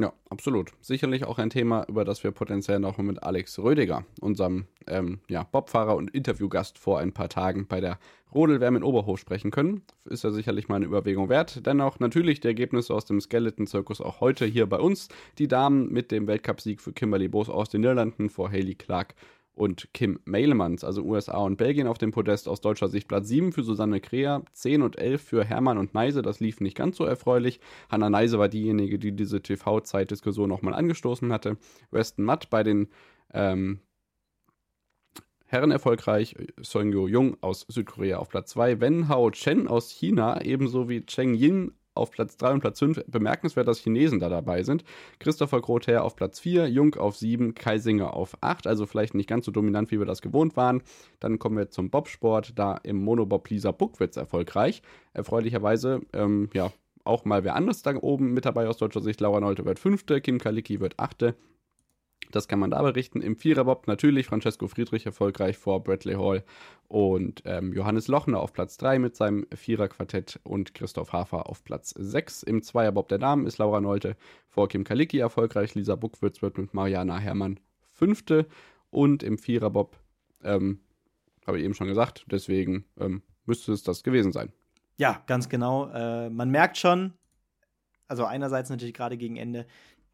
Ja, 0.00 0.12
absolut. 0.30 0.72
Sicherlich 0.80 1.24
auch 1.24 1.38
ein 1.38 1.50
Thema, 1.50 1.84
über 1.88 2.04
das 2.04 2.22
wir 2.22 2.30
potenziell 2.30 2.78
noch 2.78 2.98
mit 2.98 3.20
Alex 3.20 3.58
Rödiger, 3.58 4.04
unserem 4.20 4.66
ähm, 4.86 5.18
ja, 5.28 5.42
Bobfahrer 5.42 5.96
und 5.96 6.14
Interviewgast 6.14 6.78
vor 6.78 7.00
ein 7.00 7.12
paar 7.12 7.28
Tagen 7.28 7.66
bei 7.66 7.80
der 7.80 7.98
Rodelwärme 8.32 8.78
in 8.78 8.84
Oberhof 8.84 9.18
sprechen 9.18 9.50
können. 9.50 9.82
Ist 10.04 10.22
ja 10.22 10.30
sicherlich 10.30 10.68
mal 10.68 10.76
eine 10.76 10.84
Überlegung 10.84 11.28
wert. 11.28 11.66
Dennoch 11.66 11.98
natürlich 11.98 12.38
die 12.38 12.46
Ergebnisse 12.46 12.94
aus 12.94 13.06
dem 13.06 13.20
Skeleton-Zirkus 13.20 14.00
auch 14.00 14.20
heute 14.20 14.46
hier 14.46 14.66
bei 14.66 14.78
uns. 14.78 15.08
Die 15.38 15.48
Damen 15.48 15.88
mit 15.88 16.12
dem 16.12 16.28
Weltcupsieg 16.28 16.80
für 16.80 16.92
Kimberly 16.92 17.26
Boos 17.26 17.48
aus 17.48 17.68
den 17.68 17.80
Niederlanden 17.80 18.30
vor 18.30 18.50
Haley 18.50 18.76
Clark 18.76 19.16
und 19.58 19.92
Kim 19.92 20.20
Mailemans, 20.24 20.84
also 20.84 21.02
USA 21.02 21.38
und 21.38 21.56
Belgien 21.56 21.88
auf 21.88 21.98
dem 21.98 22.12
Podest 22.12 22.48
aus 22.48 22.60
deutscher 22.60 22.88
Sicht 22.88 23.08
Platz 23.08 23.28
7 23.28 23.52
für 23.52 23.62
Susanne 23.64 24.00
Krea, 24.00 24.42
10 24.52 24.82
und 24.82 24.98
11 24.98 25.20
für 25.20 25.44
Hermann 25.44 25.78
und 25.78 25.94
Neise, 25.94 26.22
das 26.22 26.40
lief 26.40 26.60
nicht 26.60 26.76
ganz 26.76 26.96
so 26.96 27.04
erfreulich. 27.04 27.60
Hanna 27.90 28.08
Neise 28.08 28.38
war 28.38 28.48
diejenige, 28.48 28.98
die 28.98 29.12
diese 29.12 29.42
TV-Zeitdiskussion 29.42 30.48
nochmal 30.48 30.74
angestoßen 30.74 31.32
hatte. 31.32 31.56
Weston 31.90 32.24
Matt 32.24 32.50
bei 32.50 32.62
den 32.62 32.88
ähm, 33.34 33.80
Herren 35.46 35.70
erfolgreich, 35.70 36.36
Songyo 36.62 37.08
Jung 37.08 37.36
aus 37.40 37.66
Südkorea 37.68 38.18
auf 38.18 38.28
Platz 38.28 38.50
2, 38.50 38.80
Wen 38.80 39.08
Hao 39.08 39.30
Chen 39.30 39.66
aus 39.66 39.90
China, 39.90 40.40
ebenso 40.42 40.88
wie 40.88 41.04
Cheng 41.04 41.34
Yin 41.34 41.72
auf 41.98 42.10
Platz 42.10 42.36
3 42.36 42.54
und 42.54 42.60
Platz 42.60 42.78
5. 42.78 43.04
Bemerkenswert, 43.06 43.68
dass 43.68 43.80
Chinesen 43.80 44.20
da 44.20 44.28
dabei 44.28 44.62
sind. 44.62 44.84
Christopher 45.18 45.60
Grother 45.60 46.04
auf 46.04 46.16
Platz 46.16 46.40
4, 46.40 46.68
Jung 46.68 46.94
auf 46.94 47.16
7, 47.16 47.54
Kaisinger 47.54 48.14
auf 48.14 48.36
8. 48.40 48.66
Also 48.66 48.86
vielleicht 48.86 49.14
nicht 49.14 49.28
ganz 49.28 49.44
so 49.44 49.52
dominant, 49.52 49.90
wie 49.90 49.98
wir 49.98 50.06
das 50.06 50.22
gewohnt 50.22 50.56
waren. 50.56 50.82
Dann 51.20 51.38
kommen 51.38 51.56
wir 51.56 51.70
zum 51.70 51.90
Bobsport. 51.90 52.52
Da 52.58 52.76
im 52.82 53.02
Monobob 53.02 53.48
Lisa 53.50 53.72
Buckwitz 53.72 54.16
erfolgreich. 54.16 54.82
Erfreulicherweise, 55.12 56.00
ähm, 56.12 56.48
ja, 56.54 56.72
auch 57.04 57.24
mal 57.24 57.42
wer 57.42 57.56
anders 57.56 57.82
da 57.82 57.94
oben 57.96 58.32
mit 58.34 58.44
dabei 58.44 58.68
aus 58.68 58.76
deutscher 58.76 59.00
Sicht. 59.00 59.20
Laura 59.20 59.40
Nolte 59.40 59.64
wird 59.64 59.78
5., 59.78 60.04
Kim 60.22 60.38
Kalicki 60.38 60.80
wird 60.80 60.98
8., 60.98 61.34
das 62.30 62.48
kann 62.48 62.58
man 62.58 62.70
da 62.70 62.82
berichten. 62.82 63.20
Im 63.22 63.36
Viererbob 63.36 63.86
natürlich 63.86 64.26
Francesco 64.26 64.68
Friedrich 64.68 65.06
erfolgreich 65.06 65.56
vor 65.56 65.82
Bradley 65.82 66.14
Hall 66.14 66.44
und 66.88 67.42
ähm, 67.44 67.72
Johannes 67.72 68.08
Lochner 68.08 68.40
auf 68.40 68.52
Platz 68.52 68.76
3 68.78 68.98
mit 68.98 69.16
seinem 69.16 69.46
Viererquartett 69.54 70.40
und 70.44 70.74
Christoph 70.74 71.12
Hafer 71.12 71.48
auf 71.48 71.64
Platz 71.64 71.90
6. 71.90 72.42
Im 72.42 72.62
Zweierbob 72.62 73.08
der 73.08 73.18
Damen 73.18 73.46
ist 73.46 73.58
Laura 73.58 73.80
Nolte 73.80 74.16
vor 74.46 74.68
Kim 74.68 74.84
Kalicki 74.84 75.18
erfolgreich. 75.18 75.74
Lisa 75.74 75.96
Buckwitz 75.96 76.42
wird 76.42 76.58
mit 76.58 76.74
Mariana 76.74 77.18
Herrmann 77.18 77.60
Fünfte. 77.92 78.46
Und 78.90 79.22
im 79.22 79.38
Viererbob, 79.38 79.96
ähm, 80.42 80.80
habe 81.46 81.58
ich 81.58 81.64
eben 81.64 81.74
schon 81.74 81.88
gesagt, 81.88 82.26
deswegen 82.30 82.84
ähm, 82.98 83.22
müsste 83.46 83.72
es 83.72 83.82
das 83.82 84.02
gewesen 84.02 84.32
sein. 84.32 84.52
Ja, 84.96 85.22
ganz 85.26 85.48
genau. 85.48 85.90
Äh, 85.90 86.30
man 86.30 86.50
merkt 86.50 86.76
schon, 86.76 87.14
also 88.06 88.24
einerseits 88.24 88.70
natürlich 88.70 88.94
gerade 88.94 89.16
gegen 89.16 89.36
Ende, 89.36 89.66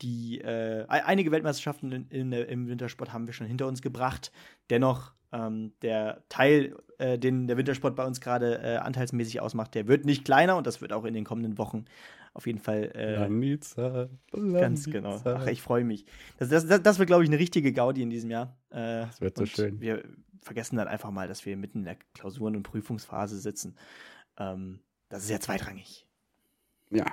die 0.04 0.40
äh, 0.40 0.84
einige 0.88 1.32
Weltmeisterschaften 1.32 1.90
in, 1.90 2.08
in, 2.10 2.32
im 2.32 2.68
Wintersport 2.68 3.12
haben 3.12 3.26
wir 3.26 3.32
schon 3.32 3.46
hinter 3.46 3.66
uns 3.66 3.80
gebracht. 3.82 4.30
Dennoch 4.70 5.12
ähm, 5.32 5.72
der 5.82 6.22
Teil, 6.28 6.76
äh, 6.98 7.18
den 7.18 7.48
der 7.48 7.56
Wintersport 7.56 7.96
bei 7.96 8.04
uns 8.04 8.20
gerade 8.20 8.60
äh, 8.62 8.76
anteilsmäßig 8.76 9.40
ausmacht, 9.40 9.74
der 9.74 9.88
wird 9.88 10.04
nicht 10.04 10.24
kleiner 10.24 10.56
und 10.56 10.66
das 10.66 10.80
wird 10.80 10.92
auch 10.92 11.04
in 11.04 11.14
den 11.14 11.24
kommenden 11.24 11.58
Wochen 11.58 11.86
auf 12.34 12.46
jeden 12.46 12.58
Fall 12.58 12.92
äh, 12.94 13.16
Lanitza. 13.16 14.08
ganz 14.32 14.84
genau. 14.84 15.20
Ach, 15.24 15.46
ich 15.46 15.62
freue 15.62 15.84
mich. 15.84 16.04
Das, 16.38 16.50
das, 16.50 16.66
das, 16.66 16.82
das 16.82 16.98
wird, 16.98 17.06
glaube 17.06 17.22
ich, 17.22 17.30
eine 17.30 17.38
richtige 17.38 17.72
Gaudi 17.72 18.02
in 18.02 18.10
diesem 18.10 18.30
Jahr. 18.30 18.56
Äh, 18.70 19.06
das 19.06 19.20
wird 19.20 19.38
so 19.38 19.46
schön. 19.46 19.80
Wir 19.80 20.04
vergessen 20.42 20.76
dann 20.76 20.88
einfach 20.88 21.10
mal, 21.10 21.28
dass 21.28 21.46
wir 21.46 21.56
mitten 21.56 21.78
in 21.78 21.84
der 21.84 21.96
Klausuren- 22.12 22.56
und 22.56 22.64
Prüfungsphase 22.64 23.38
sitzen. 23.38 23.76
Ähm, 24.36 24.80
das 25.08 25.24
ist 25.24 25.30
ja 25.30 25.40
zweitrangig. 25.40 26.06
Ja, 26.90 27.06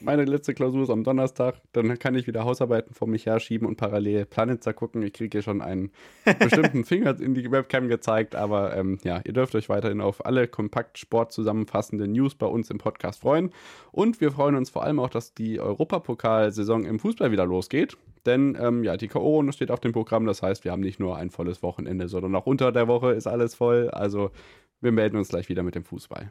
meine 0.00 0.24
letzte 0.24 0.54
Klausur 0.54 0.82
ist 0.82 0.90
am 0.90 1.04
Donnerstag. 1.04 1.56
Dann 1.72 1.98
kann 1.98 2.14
ich 2.14 2.26
wieder 2.26 2.44
Hausarbeiten 2.44 2.94
vor 2.94 3.08
mich 3.08 3.26
herschieben 3.26 3.66
und 3.66 3.76
parallel 3.76 4.26
Planetzer 4.26 4.72
gucken. 4.72 5.02
Ich 5.02 5.12
kriege 5.12 5.38
hier 5.38 5.42
schon 5.42 5.60
einen 5.60 5.90
bestimmten 6.38 6.84
Finger 6.86 7.18
in 7.20 7.34
die 7.34 7.50
Webcam 7.50 7.88
gezeigt. 7.88 8.34
Aber 8.34 8.76
ähm, 8.76 8.98
ja, 9.02 9.20
ihr 9.24 9.32
dürft 9.32 9.54
euch 9.54 9.68
weiterhin 9.68 10.00
auf 10.00 10.24
alle 10.24 10.48
kompakt 10.48 10.98
Sport 10.98 11.32
zusammenfassenden 11.32 12.12
News 12.12 12.34
bei 12.34 12.46
uns 12.46 12.70
im 12.70 12.78
Podcast 12.78 13.20
freuen. 13.20 13.50
Und 13.92 14.20
wir 14.20 14.32
freuen 14.32 14.54
uns 14.54 14.70
vor 14.70 14.84
allem 14.84 15.00
auch, 15.00 15.10
dass 15.10 15.34
die 15.34 15.60
Europapokalsaison 15.60 16.84
im 16.84 16.98
Fußball 16.98 17.30
wieder 17.32 17.46
losgeht. 17.46 17.96
Denn 18.26 18.56
ähm, 18.60 18.84
ja, 18.84 18.96
die 18.96 19.08
K.O.-Runde 19.08 19.52
steht 19.52 19.70
auf 19.70 19.80
dem 19.80 19.92
Programm. 19.92 20.26
Das 20.26 20.42
heißt, 20.42 20.64
wir 20.64 20.72
haben 20.72 20.80
nicht 20.80 21.00
nur 21.00 21.16
ein 21.16 21.30
volles 21.30 21.62
Wochenende, 21.62 22.08
sondern 22.08 22.34
auch 22.34 22.46
unter 22.46 22.72
der 22.72 22.88
Woche 22.88 23.12
ist 23.12 23.26
alles 23.26 23.54
voll. 23.54 23.90
Also 23.90 24.30
wir 24.80 24.92
melden 24.92 25.16
uns 25.16 25.28
gleich 25.28 25.48
wieder 25.48 25.62
mit 25.62 25.74
dem 25.74 25.84
Fußball. 25.84 26.30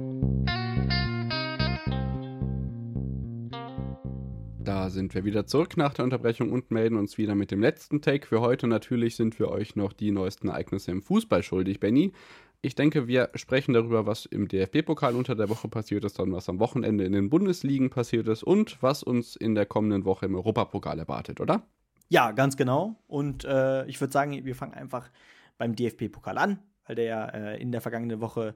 Da 4.63 4.91
sind 4.91 5.15
wir 5.15 5.25
wieder 5.25 5.47
zurück 5.47 5.75
nach 5.75 5.95
der 5.95 6.05
Unterbrechung 6.05 6.51
und 6.51 6.69
melden 6.69 6.95
uns 6.95 7.17
wieder 7.17 7.33
mit 7.33 7.49
dem 7.49 7.61
letzten 7.61 7.99
Take. 7.99 8.27
Für 8.27 8.41
heute 8.41 8.67
natürlich 8.67 9.15
sind 9.15 9.39
wir 9.39 9.49
euch 9.49 9.75
noch 9.75 9.91
die 9.91 10.11
neuesten 10.11 10.49
Ereignisse 10.49 10.91
im 10.91 11.01
Fußball 11.01 11.41
schuldig, 11.41 11.79
Benny. 11.79 12.13
Ich 12.61 12.75
denke, 12.75 13.07
wir 13.07 13.31
sprechen 13.33 13.73
darüber, 13.73 14.05
was 14.05 14.27
im 14.27 14.47
DFB-Pokal 14.47 15.15
unter 15.15 15.33
der 15.33 15.49
Woche 15.49 15.67
passiert 15.67 16.05
ist, 16.05 16.19
dann 16.19 16.31
was 16.31 16.47
am 16.47 16.59
Wochenende 16.59 17.05
in 17.05 17.13
den 17.13 17.31
Bundesligen 17.31 17.89
passiert 17.89 18.27
ist 18.27 18.43
und 18.43 18.77
was 18.83 19.01
uns 19.01 19.35
in 19.35 19.55
der 19.55 19.65
kommenden 19.65 20.05
Woche 20.05 20.27
im 20.27 20.35
Europapokal 20.35 20.99
erwartet, 20.99 21.41
oder? 21.41 21.63
Ja, 22.09 22.29
ganz 22.31 22.55
genau. 22.55 22.97
Und 23.07 23.43
äh, 23.45 23.87
ich 23.87 23.99
würde 23.99 24.13
sagen, 24.13 24.45
wir 24.45 24.55
fangen 24.55 24.75
einfach 24.75 25.09
beim 25.57 25.75
DFB-Pokal 25.75 26.37
an, 26.37 26.59
weil 26.85 26.97
der 26.97 27.05
ja 27.05 27.25
äh, 27.25 27.59
in 27.59 27.71
der 27.71 27.81
vergangenen 27.81 28.21
Woche 28.21 28.53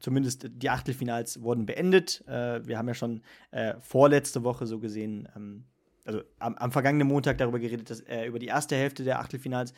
zumindest 0.00 0.48
die 0.50 0.70
Achtelfinals 0.70 1.42
wurden 1.42 1.66
beendet. 1.66 2.24
Äh, 2.26 2.66
wir 2.66 2.78
haben 2.78 2.88
ja 2.88 2.94
schon 2.94 3.22
äh, 3.50 3.74
vorletzte 3.80 4.44
Woche 4.44 4.66
so 4.66 4.78
gesehen, 4.78 5.28
ähm, 5.36 5.64
also 6.04 6.22
am, 6.38 6.54
am, 6.56 6.72
vergangenen 6.72 7.08
Montag 7.08 7.38
darüber 7.38 7.58
geredet, 7.58 7.90
dass, 7.90 8.00
äh, 8.00 8.26
über 8.26 8.38
die 8.38 8.46
erste 8.46 8.76
Hälfte 8.76 9.04
der 9.04 9.20
Achtelfinals. 9.20 9.74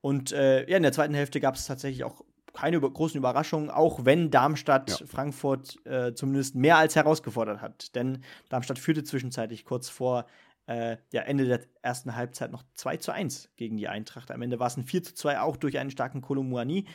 Und 0.00 0.32
äh, 0.32 0.68
ja, 0.68 0.76
in 0.76 0.82
der 0.82 0.92
zweiten 0.92 1.14
Hälfte 1.14 1.40
gab 1.40 1.54
es 1.54 1.66
tatsächlich 1.66 2.04
auch 2.04 2.22
keine 2.52 2.76
über 2.76 2.90
großen 2.90 3.16
Überraschungen, 3.16 3.70
auch 3.70 4.04
wenn 4.04 4.30
Darmstadt 4.30 5.00
ja. 5.00 5.06
Frankfurt 5.06 5.84
äh, 5.86 6.14
zumindest 6.14 6.54
mehr 6.54 6.76
als 6.76 6.96
herausgefordert 6.96 7.60
hat. 7.60 7.94
Denn 7.94 8.22
Darmstadt 8.48 8.78
führte 8.78 9.04
zwischenzeitlich 9.04 9.64
kurz 9.64 9.88
vor 9.88 10.26
äh, 10.66 10.96
ja, 11.12 11.22
Ende 11.22 11.46
der 11.46 11.60
ersten 11.82 12.14
Halbzeit 12.14 12.52
noch 12.52 12.62
2 12.74 12.98
zu 12.98 13.12
1 13.12 13.50
gegen 13.56 13.76
die 13.76 13.88
Eintracht. 13.88 14.30
Am 14.30 14.42
Ende 14.42 14.60
war 14.60 14.68
es 14.68 14.76
ein 14.76 14.84
4 14.84 15.02
zu 15.02 15.14
2, 15.14 15.40
auch 15.40 15.56
durch 15.56 15.78
einen 15.78 15.90
starken 15.90 16.20
Kolumuani. 16.20 16.86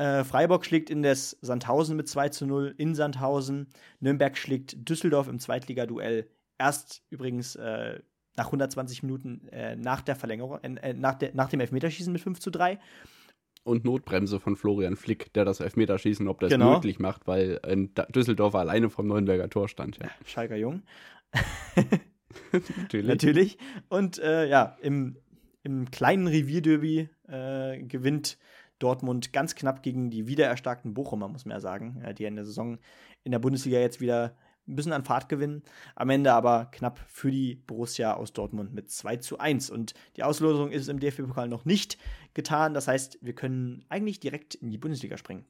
Äh, 0.00 0.24
Freiburg 0.24 0.64
schlägt 0.64 0.88
in 0.88 1.02
das 1.02 1.36
Sandhausen 1.42 1.94
mit 1.94 2.08
2 2.08 2.30
zu 2.30 2.46
0 2.46 2.74
in 2.78 2.94
Sandhausen. 2.94 3.68
Nürnberg 4.00 4.38
schlägt 4.38 4.88
Düsseldorf 4.88 5.28
im 5.28 5.38
Zweitligaduell 5.38 6.26
erst 6.56 7.02
übrigens 7.10 7.54
äh, 7.56 8.00
nach 8.34 8.46
120 8.46 9.02
Minuten 9.02 9.46
äh, 9.48 9.76
nach 9.76 10.00
der 10.00 10.16
Verlängerung, 10.16 10.58
äh, 10.62 10.94
nach, 10.94 11.16
der, 11.16 11.34
nach 11.34 11.50
dem 11.50 11.60
Elfmeterschießen 11.60 12.10
mit 12.10 12.22
5 12.22 12.40
zu 12.40 12.50
3 12.50 12.78
und 13.62 13.84
Notbremse 13.84 14.40
von 14.40 14.56
Florian 14.56 14.96
Flick, 14.96 15.34
der 15.34 15.44
das 15.44 15.60
Elfmeterschießen, 15.60 16.28
ob 16.28 16.40
das 16.40 16.50
genau. 16.50 16.76
möglich 16.76 16.98
macht, 16.98 17.26
weil 17.26 17.60
ein 17.62 17.92
Düsseldorfer 18.08 18.60
alleine 18.60 18.88
vom 18.88 19.06
Neuenberger 19.06 19.50
Tor 19.50 19.68
stand. 19.68 19.98
Ja. 19.98 20.08
Schalker 20.24 20.56
Jung. 20.56 20.82
Natürlich. 22.52 23.06
Natürlich. 23.06 23.58
Und 23.90 24.18
äh, 24.18 24.48
ja, 24.48 24.78
im, 24.80 25.18
im 25.62 25.90
kleinen 25.90 26.26
Revierderby 26.26 27.10
äh, 27.28 27.82
gewinnt 27.82 28.38
Dortmund 28.80 29.32
ganz 29.32 29.54
knapp 29.54 29.82
gegen 29.82 30.10
die 30.10 30.26
wiedererstarkten 30.26 30.94
Bochumer, 30.94 31.28
muss 31.28 31.44
man 31.44 31.56
ja 31.56 31.60
sagen, 31.60 32.02
äh, 32.02 32.12
die 32.12 32.24
in 32.24 32.34
der 32.34 32.44
Saison 32.44 32.78
in 33.22 33.30
der 33.30 33.38
Bundesliga 33.38 33.78
jetzt 33.78 34.00
wieder 34.00 34.34
ein 34.66 34.76
bisschen 34.76 34.92
an 34.92 35.04
Fahrt 35.04 35.28
gewinnen. 35.28 35.62
Am 35.94 36.10
Ende 36.10 36.32
aber 36.32 36.66
knapp 36.66 37.00
für 37.08 37.30
die 37.30 37.56
Borussia 37.56 38.14
aus 38.14 38.32
Dortmund 38.32 38.72
mit 38.72 38.90
2 38.90 39.16
zu 39.16 39.38
1. 39.38 39.70
Und 39.70 39.94
die 40.16 40.22
Auslosung 40.22 40.70
ist 40.70 40.88
im 40.88 41.00
DFB-Pokal 41.00 41.48
noch 41.48 41.64
nicht 41.64 41.98
getan. 42.34 42.74
Das 42.74 42.88
heißt, 42.88 43.18
wir 43.20 43.34
können 43.34 43.84
eigentlich 43.88 44.20
direkt 44.20 44.54
in 44.54 44.70
die 44.70 44.78
Bundesliga 44.78 45.16
springen. 45.16 45.44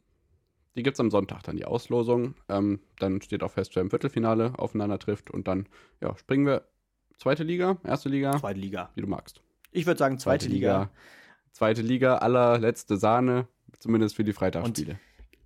Die 0.77 0.83
gibt 0.83 0.95
es 0.95 1.01
am 1.01 1.11
Sonntag 1.11 1.43
dann, 1.43 1.57
die 1.57 1.65
Auslosung. 1.65 2.35
Ähm, 2.49 2.81
dann 2.99 3.21
steht 3.21 3.43
auch 3.43 3.51
fest, 3.51 3.75
wer 3.75 3.83
im 3.83 3.91
Viertelfinale 3.91 4.59
aufeinander 4.59 4.99
trifft. 4.99 5.31
Und 5.31 5.49
dann 5.49 5.69
ja, 6.01 6.17
springen 6.17 6.47
wir 6.47 6.65
zweite 7.19 7.43
Liga, 7.43 7.79
erste 7.85 8.09
Liga. 8.09 8.39
Zweite 8.39 8.61
Liga. 8.61 8.91
Wie 8.95 9.03
du 9.03 9.09
magst. 9.09 9.43
Ich 9.73 9.87
würde 9.87 9.99
sagen, 9.99 10.19
zweite, 10.19 10.45
zweite 10.45 10.55
Liga. 10.55 10.79
Liga. 10.83 10.91
Zweite 11.53 11.83
Liga, 11.83 12.19
allerletzte 12.19 12.97
Sahne, 12.97 13.49
zumindest 13.79 14.17
für 14.17 14.25
die 14.25 14.33
Freitagsspiele. 14.33 14.99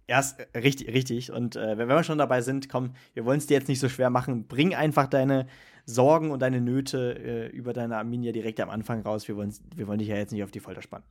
Erst 0.06 0.40
äh, 0.40 0.58
richtig, 0.58 0.88
richtig. 0.88 1.32
Und 1.32 1.56
äh, 1.56 1.78
wenn 1.78 1.88
wir 1.88 2.04
schon 2.04 2.18
dabei 2.18 2.42
sind, 2.42 2.68
komm, 2.68 2.94
wir 3.14 3.24
wollen 3.24 3.38
es 3.38 3.46
dir 3.46 3.54
jetzt 3.54 3.68
nicht 3.68 3.80
so 3.80 3.88
schwer 3.88 4.10
machen. 4.10 4.46
Bring 4.46 4.74
einfach 4.74 5.06
deine 5.06 5.46
Sorgen 5.86 6.30
und 6.30 6.40
deine 6.40 6.60
Nöte 6.60 7.18
äh, 7.18 7.46
über 7.48 7.72
deine 7.72 7.96
Arminia 7.96 8.32
direkt 8.32 8.60
am 8.60 8.70
Anfang 8.70 9.00
raus. 9.02 9.28
Wir, 9.28 9.36
wir 9.36 9.86
wollen 9.86 9.98
dich 9.98 10.08
ja 10.08 10.16
jetzt 10.16 10.32
nicht 10.32 10.44
auf 10.44 10.50
die 10.50 10.60
Folter 10.60 10.82
spannen. 10.82 11.06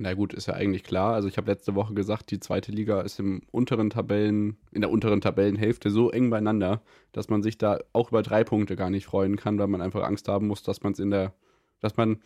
Na 0.00 0.14
gut, 0.14 0.32
ist 0.32 0.46
ja 0.46 0.54
eigentlich 0.54 0.84
klar. 0.84 1.14
Also 1.14 1.26
ich 1.28 1.36
habe 1.36 1.50
letzte 1.50 1.74
Woche 1.74 1.92
gesagt, 1.92 2.30
die 2.30 2.38
zweite 2.38 2.70
Liga 2.70 3.00
ist 3.00 3.18
im 3.18 3.42
unteren 3.50 3.90
Tabellen, 3.90 4.56
in 4.70 4.80
der 4.80 4.90
unteren 4.90 5.20
Tabellenhälfte 5.20 5.90
so 5.90 6.10
eng 6.10 6.30
beieinander, 6.30 6.82
dass 7.12 7.28
man 7.28 7.42
sich 7.42 7.58
da 7.58 7.80
auch 7.92 8.10
über 8.10 8.22
drei 8.22 8.44
Punkte 8.44 8.76
gar 8.76 8.90
nicht 8.90 9.06
freuen 9.06 9.36
kann, 9.36 9.58
weil 9.58 9.66
man 9.66 9.82
einfach 9.82 10.04
Angst 10.04 10.28
haben 10.28 10.46
muss, 10.46 10.62
dass 10.62 10.82
man 10.82 10.92
es 10.92 11.00
in 11.00 11.10
der, 11.10 11.34
dass 11.80 11.96
man 11.96 12.22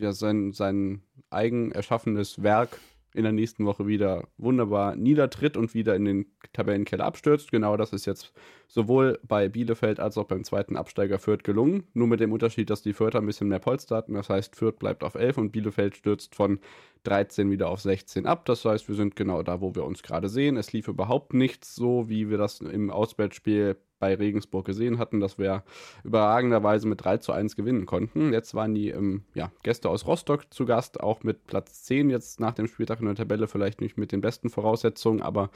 ja 0.00 0.12
sein, 0.12 0.52
sein 0.52 1.02
eigen 1.30 1.72
erschaffenes 1.72 2.42
Werk 2.42 2.80
in 3.14 3.22
der 3.22 3.32
nächsten 3.32 3.64
Woche 3.64 3.86
wieder 3.86 4.28
wunderbar 4.36 4.96
niedertritt 4.96 5.56
und 5.56 5.72
wieder 5.72 5.94
in 5.94 6.04
den 6.04 6.26
Tabellenkeller 6.52 7.04
abstürzt. 7.04 7.52
Genau 7.52 7.76
das 7.76 7.92
ist 7.92 8.06
jetzt 8.06 8.32
sowohl 8.68 9.18
bei 9.26 9.48
Bielefeld 9.48 10.00
als 10.00 10.18
auch 10.18 10.26
beim 10.26 10.44
zweiten 10.44 10.76
Absteiger 10.76 11.18
Fürth 11.18 11.44
gelungen. 11.44 11.84
Nur 11.94 12.06
mit 12.06 12.20
dem 12.20 12.32
Unterschied, 12.32 12.70
dass 12.70 12.82
die 12.82 12.92
Fürther 12.92 13.20
ein 13.20 13.26
bisschen 13.26 13.48
mehr 13.48 13.58
Polster 13.58 13.96
hatten. 13.96 14.14
Das 14.14 14.28
heißt, 14.30 14.56
Fürth 14.56 14.78
bleibt 14.78 15.04
auf 15.04 15.14
11 15.14 15.38
und 15.38 15.52
Bielefeld 15.52 15.96
stürzt 15.96 16.34
von 16.34 16.60
13 17.04 17.50
wieder 17.50 17.68
auf 17.68 17.80
16 17.80 18.26
ab. 18.26 18.44
Das 18.46 18.64
heißt, 18.64 18.88
wir 18.88 18.94
sind 18.94 19.16
genau 19.16 19.42
da, 19.42 19.60
wo 19.60 19.74
wir 19.74 19.84
uns 19.84 20.02
gerade 20.02 20.28
sehen. 20.28 20.56
Es 20.56 20.72
lief 20.72 20.88
überhaupt 20.88 21.34
nichts 21.34 21.74
so, 21.74 22.08
wie 22.08 22.30
wir 22.30 22.38
das 22.38 22.60
im 22.60 22.90
Auswärtsspiel 22.90 23.76
bei 24.04 24.14
Regensburg 24.14 24.66
gesehen 24.66 24.98
hatten, 24.98 25.20
dass 25.20 25.38
wir 25.38 25.62
überragenderweise 26.02 26.86
mit 26.86 27.02
3 27.02 27.18
zu 27.18 27.32
1 27.32 27.56
gewinnen 27.56 27.86
konnten. 27.86 28.34
Jetzt 28.34 28.54
waren 28.54 28.74
die 28.74 28.90
ähm, 28.90 29.22
ja, 29.34 29.50
Gäste 29.62 29.88
aus 29.88 30.06
Rostock 30.06 30.52
zu 30.52 30.66
Gast, 30.66 31.00
auch 31.00 31.22
mit 31.22 31.46
Platz 31.46 31.84
10 31.84 32.10
jetzt 32.10 32.38
nach 32.38 32.52
dem 32.52 32.66
Spieltag 32.66 33.00
in 33.00 33.06
der 33.06 33.14
Tabelle, 33.14 33.48
vielleicht 33.48 33.80
nicht 33.80 33.96
mit 33.96 34.12
den 34.12 34.20
besten 34.20 34.50
Voraussetzungen, 34.50 35.22
aber 35.22 35.48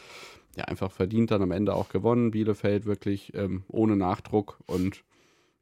ja, 0.56 0.64
einfach 0.64 0.90
verdient 0.90 1.30
dann 1.30 1.42
am 1.42 1.52
Ende 1.52 1.74
auch 1.74 1.88
gewonnen. 1.88 2.30
Bielefeld 2.30 2.86
wirklich 2.86 3.34
ähm, 3.34 3.64
ohne 3.68 3.96
Nachdruck 3.96 4.58
und 4.66 5.04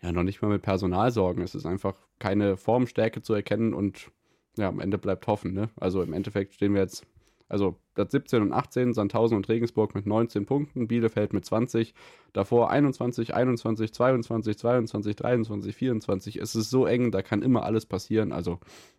ja, 0.03 0.13
noch 0.13 0.23
nicht 0.23 0.43
mal 0.43 0.49
mit 0.49 0.63
Personalsorgen. 0.63 1.43
Es 1.43 1.55
ist 1.55 1.67
einfach 1.67 1.97
keine 2.19 2.57
Formstärke 2.57 3.23
zu 3.23 3.35
erkennen 3.35 3.75
und 3.75 4.11
ja, 4.57 4.69
am 4.69 4.81
Ende 4.81 4.99
bleibt 4.99 5.27
hoffen. 5.27 5.53
Ne? 5.53 5.69
Also 5.77 6.03
im 6.03 6.13
Endeffekt 6.13 6.55
stehen 6.55 6.75
wir 6.75 6.81
jetzt 6.81 7.07
also 7.49 7.77
Platz 7.95 8.13
17 8.13 8.43
und 8.43 8.53
18, 8.53 8.93
Sandhausen 8.93 9.37
und 9.37 9.49
Regensburg 9.49 9.95
mit 9.95 10.07
19 10.07 10.47
Punkten, 10.47 10.89
Bielefeld 10.89 11.33
mit 11.33 11.45
20, 11.45 11.95
davor 12.33 12.71
21, 12.71 13.35
21, 13.35 13.93
22, 13.93 14.59
22, 14.59 15.17
23, 15.17 15.77
24. 15.77 16.37
Es 16.37 16.55
ist 16.55 16.71
so 16.71 16.87
eng, 16.87 17.13
da 17.13 17.23
kann 17.23 17.43
immer 17.43 17.63
alles 17.63 17.87
passieren. 17.87 18.33
Also 18.33 18.59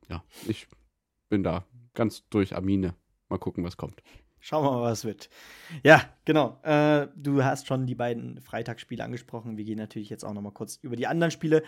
ja, 0.09 0.23
ich 0.47 0.68
bin 1.30 1.43
da 1.43 1.65
ganz 1.93 2.27
durch 2.30 2.55
Amine. 2.55 2.95
Mal 3.30 3.39
gucken, 3.39 3.64
was 3.65 3.76
kommt. 3.76 4.01
Schauen 4.48 4.64
wir 4.64 4.72
mal, 4.72 4.84
was 4.84 5.03
wird. 5.03 5.30
Ja, 5.84 6.03
genau. 6.24 6.57
Äh, 6.64 7.07
du 7.18 7.44
hast 7.44 7.68
schon 7.68 7.86
die 7.86 7.95
beiden 7.95 8.40
Freitagsspiele 8.40 9.03
angesprochen. 9.03 9.57
Wir 9.57 9.65
gehen 9.65 9.78
natürlich 9.78 10.10
jetzt 10.10 10.24
auch 10.24 10.34
noch 10.34 10.41
mal 10.41 10.53
kurz 10.53 10.80
über 10.82 10.95
die 10.95 11.06
anderen 11.06 11.32
Spiele. 11.32 11.64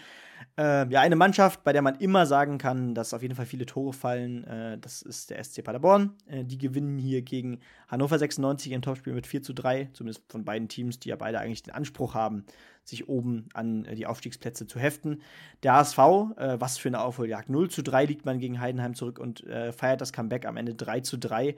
Äh, 0.57 0.89
ja, 0.89 1.01
eine 1.01 1.17
Mannschaft, 1.17 1.65
bei 1.65 1.73
der 1.73 1.81
man 1.81 1.95
immer 1.95 2.25
sagen 2.25 2.57
kann, 2.57 2.95
dass 2.95 3.13
auf 3.13 3.21
jeden 3.21 3.35
Fall 3.35 3.47
viele 3.47 3.65
Tore 3.65 3.91
fallen, 3.91 4.45
äh, 4.45 4.77
das 4.77 5.01
ist 5.01 5.29
der 5.29 5.43
SC 5.43 5.61
Paderborn. 5.61 6.13
Äh, 6.25 6.45
die 6.45 6.57
gewinnen 6.57 6.97
hier 6.97 7.21
gegen 7.21 7.59
Hannover 7.89 8.17
96 8.17 8.71
im 8.71 8.81
Topspiel 8.81 9.11
mit 9.11 9.27
4 9.27 9.43
zu 9.43 9.51
3, 9.51 9.89
zumindest 9.91 10.23
von 10.31 10.45
beiden 10.45 10.69
Teams, 10.69 11.01
die 11.01 11.09
ja 11.09 11.17
beide 11.17 11.41
eigentlich 11.41 11.63
den 11.63 11.73
Anspruch 11.73 12.13
haben, 12.13 12.45
sich 12.85 13.09
oben 13.09 13.49
an 13.53 13.83
äh, 13.83 13.95
die 13.95 14.05
Aufstiegsplätze 14.05 14.67
zu 14.67 14.79
heften. 14.79 15.21
Der 15.63 15.73
HSV, 15.73 15.97
äh, 15.97 16.61
was 16.61 16.77
für 16.77 16.87
eine 16.87 17.01
Aufholjagd. 17.01 17.49
0 17.49 17.69
zu 17.69 17.83
3 17.83 18.05
liegt 18.05 18.25
man 18.25 18.39
gegen 18.39 18.61
Heidenheim 18.61 18.95
zurück 18.95 19.19
und 19.19 19.43
feiert 19.75 19.99
das 19.99 20.13
Comeback 20.13 20.45
am 20.45 20.55
Ende 20.55 20.75
3 20.75 21.01
zu 21.01 21.17
3. 21.17 21.55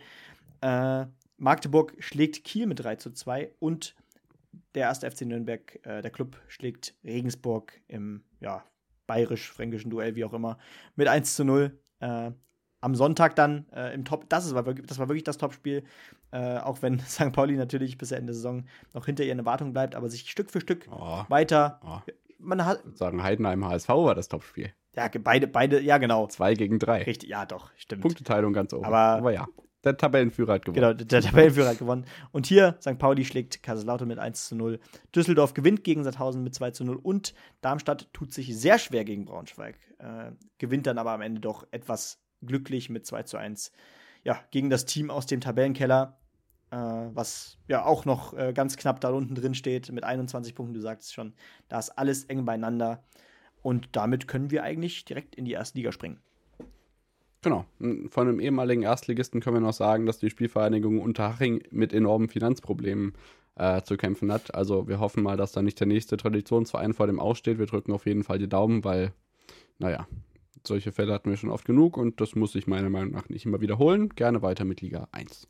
Äh, 0.61 1.05
Magdeburg 1.37 1.95
schlägt 1.99 2.43
Kiel 2.43 2.67
mit 2.67 2.79
3 2.83 2.95
zu 2.97 3.11
2 3.11 3.51
und 3.59 3.95
der 4.75 4.83
erste 4.83 5.09
FC 5.09 5.21
Nürnberg, 5.21 5.79
äh, 5.85 6.01
der 6.01 6.11
Club 6.11 6.37
schlägt 6.47 6.93
Regensburg 7.03 7.73
im 7.87 8.23
ja, 8.39 8.63
bayerisch-fränkischen 9.07 9.89
Duell, 9.91 10.15
wie 10.15 10.23
auch 10.25 10.33
immer, 10.33 10.57
mit 10.95 11.07
1 11.07 11.35
zu 11.35 11.43
0. 11.43 11.77
Äh, 11.99 12.31
am 12.83 12.95
Sonntag 12.95 13.35
dann 13.35 13.67
äh, 13.73 13.93
im 13.93 14.05
Top, 14.05 14.27
das, 14.29 14.45
ist, 14.45 14.55
war 14.55 14.65
wirklich, 14.65 14.87
das 14.87 14.97
war 14.97 15.07
wirklich 15.07 15.23
das 15.23 15.37
Topspiel, 15.37 15.83
äh, 16.31 16.57
auch 16.57 16.81
wenn 16.81 16.99
St. 17.07 17.31
Pauli 17.31 17.55
natürlich 17.55 17.97
bis 17.97 18.11
Ende 18.11 18.27
der 18.27 18.35
Saison 18.35 18.65
noch 18.93 19.05
hinter 19.05 19.23
ihren 19.23 19.39
Erwartungen 19.39 19.73
bleibt, 19.73 19.95
aber 19.95 20.09
sich 20.09 20.29
Stück 20.29 20.49
für 20.51 20.61
Stück 20.61 20.87
Oh. 20.91 21.23
weiter. 21.29 21.79
Oh. 21.85 21.99
Man 22.39 22.65
hat, 22.65 22.79
Ich 22.79 22.85
würde 22.85 22.97
sagen, 22.97 23.21
Heidenheim 23.21 23.63
HSV 23.65 23.89
war 23.89 24.15
das 24.15 24.29
Topspiel. 24.29 24.73
ja, 24.95 25.07
beide, 25.19 25.47
beide, 25.47 25.79
ja, 25.79 25.99
genau. 25.99 26.25
Zwei 26.27 26.55
gegen 26.55 26.79
drei. 26.79 27.03
Richtig, 27.03 27.29
ja, 27.29 27.45
doch, 27.45 27.69
stimmt. 27.75 28.01
Punkteteilung 28.01 28.51
ganz 28.53 28.73
oben. 28.73 28.85
Aber- 28.85 29.31
ja, 29.31 29.47
der 29.83 29.97
Tabellenführer 29.97 30.53
hat 30.53 30.65
gewonnen. 30.65 30.75
Genau, 30.75 30.93
der 30.93 31.21
Tabellenführer 31.21 31.69
hat 31.69 31.79
gewonnen. 31.79 32.05
Und 32.31 32.45
hier, 32.45 32.77
St. 32.81 32.97
Pauli 32.97 33.25
schlägt 33.25 33.63
Kaiserslautern 33.63 34.07
mit 34.07 34.19
1 34.19 34.47
zu 34.47 34.55
0. 34.55 34.79
Düsseldorf 35.15 35.53
gewinnt 35.53 35.83
gegen 35.83 36.03
Sandhausen 36.03 36.43
mit 36.43 36.53
2 36.53 36.71
zu 36.71 36.83
0. 36.83 36.97
Und 36.97 37.33
Darmstadt 37.61 38.13
tut 38.13 38.33
sich 38.33 38.55
sehr 38.57 38.77
schwer 38.77 39.03
gegen 39.03 39.25
Braunschweig. 39.25 39.77
Äh, 39.97 40.31
gewinnt 40.57 40.87
dann 40.87 40.97
aber 40.97 41.11
am 41.11 41.21
Ende 41.21 41.41
doch 41.41 41.67
etwas 41.71 42.21
glücklich 42.41 42.89
mit 42.89 43.05
2 43.05 43.23
zu 43.23 43.37
1. 43.37 43.71
Ja, 44.23 44.39
gegen 44.51 44.69
das 44.69 44.85
Team 44.85 45.09
aus 45.09 45.25
dem 45.25 45.41
Tabellenkeller, 45.41 46.19
äh, 46.69 46.75
was 46.75 47.57
ja 47.67 47.83
auch 47.83 48.05
noch 48.05 48.33
äh, 48.33 48.53
ganz 48.53 48.77
knapp 48.77 49.01
da 49.01 49.09
unten 49.09 49.33
drin 49.33 49.55
steht 49.55 49.91
mit 49.91 50.03
21 50.03 50.53
Punkten. 50.53 50.75
Du 50.75 50.81
sagst 50.81 51.13
schon, 51.13 51.33
da 51.69 51.79
ist 51.79 51.89
alles 51.89 52.25
eng 52.25 52.45
beieinander. 52.45 53.03
Und 53.63 53.89
damit 53.95 54.27
können 54.27 54.51
wir 54.51 54.63
eigentlich 54.63 55.05
direkt 55.05 55.35
in 55.35 55.45
die 55.45 55.51
erste 55.53 55.77
Liga 55.77 55.91
springen. 55.91 56.19
Genau. 57.43 57.65
Von 58.09 58.27
einem 58.27 58.39
ehemaligen 58.39 58.83
Erstligisten 58.83 59.41
können 59.41 59.55
wir 59.55 59.61
noch 59.61 59.73
sagen, 59.73 60.05
dass 60.05 60.19
die 60.19 60.29
Spielvereinigung 60.29 60.99
Unterhaching 60.99 61.63
mit 61.71 61.91
enormen 61.91 62.29
Finanzproblemen 62.29 63.13
äh, 63.55 63.81
zu 63.81 63.97
kämpfen 63.97 64.31
hat. 64.31 64.53
Also 64.53 64.87
wir 64.87 64.99
hoffen 64.99 65.23
mal, 65.23 65.37
dass 65.37 65.51
da 65.51 65.61
nicht 65.61 65.79
der 65.79 65.87
nächste 65.87 66.17
Traditionsverein 66.17 66.93
vor 66.93 67.07
dem 67.07 67.19
aussteht. 67.19 67.57
Wir 67.57 67.65
drücken 67.65 67.93
auf 67.93 68.05
jeden 68.05 68.23
Fall 68.23 68.37
die 68.37 68.49
Daumen, 68.49 68.83
weil, 68.83 69.11
naja, 69.79 70.07
solche 70.65 70.91
Fälle 70.91 71.13
hatten 71.13 71.31
wir 71.31 71.37
schon 71.37 71.49
oft 71.49 71.65
genug 71.65 71.97
und 71.97 72.21
das 72.21 72.35
muss 72.35 72.51
sich 72.51 72.67
meiner 72.67 72.89
Meinung 72.89 73.11
nach 73.11 73.27
nicht 73.29 73.45
immer 73.45 73.59
wiederholen. 73.59 74.09
Gerne 74.09 74.43
weiter 74.43 74.63
mit 74.63 74.81
Liga 74.81 75.07
1. 75.11 75.47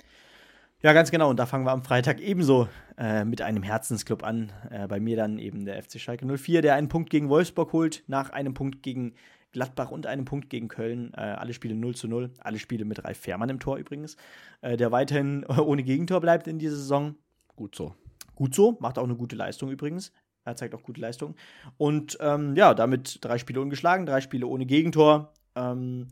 Ja, 0.81 0.93
ganz 0.93 1.11
genau. 1.11 1.29
Und 1.29 1.37
da 1.37 1.45
fangen 1.45 1.65
wir 1.65 1.71
am 1.71 1.83
Freitag 1.83 2.19
ebenso 2.21 2.67
äh, 2.97 3.23
mit 3.23 3.41
einem 3.41 3.61
Herzensclub 3.61 4.23
an. 4.23 4.51
Äh, 4.71 4.87
bei 4.87 4.99
mir 4.99 5.15
dann 5.15 5.37
eben 5.37 5.65
der 5.65 5.81
FC 5.83 5.99
Schalke 5.99 6.25
04, 6.25 6.61
der 6.61 6.75
einen 6.75 6.87
Punkt 6.87 7.09
gegen 7.09 7.29
Wolfsburg 7.29 7.71
holt, 7.71 8.03
nach 8.07 8.31
einem 8.31 8.53
Punkt 8.53 8.81
gegen 8.81 9.13
Gladbach 9.51 9.91
und 9.91 10.07
einem 10.07 10.25
Punkt 10.25 10.49
gegen 10.49 10.67
Köln. 10.67 11.13
Äh, 11.15 11.21
alle 11.21 11.53
Spiele 11.53 11.75
0 11.75 11.95
zu 11.95 12.07
0. 12.07 12.31
Alle 12.39 12.59
Spiele 12.59 12.85
mit 12.85 13.03
Ralf 13.03 13.17
Fährmann 13.17 13.49
im 13.49 13.59
Tor 13.59 13.77
übrigens. 13.77 14.17
Äh, 14.61 14.77
der 14.77 14.91
weiterhin 14.91 15.45
ohne 15.57 15.83
Gegentor 15.83 16.21
bleibt 16.21 16.47
in 16.47 16.59
dieser 16.59 16.75
Saison. 16.75 17.15
Gut 17.55 17.75
so. 17.75 17.95
Gut 18.35 18.55
so, 18.55 18.77
macht 18.79 18.97
auch 18.97 19.03
eine 19.03 19.15
gute 19.15 19.35
Leistung 19.35 19.69
übrigens. 19.69 20.11
Er 20.43 20.55
zeigt 20.55 20.73
auch 20.73 20.83
gute 20.83 21.01
Leistung. 21.01 21.35
Und 21.77 22.17
ähm, 22.21 22.55
ja, 22.55 22.73
damit 22.73 23.19
drei 23.21 23.37
Spiele 23.37 23.61
ungeschlagen, 23.61 24.05
drei 24.05 24.21
Spiele 24.21 24.47
ohne 24.47 24.65
Gegentor. 24.65 25.33
Ähm, 25.55 26.07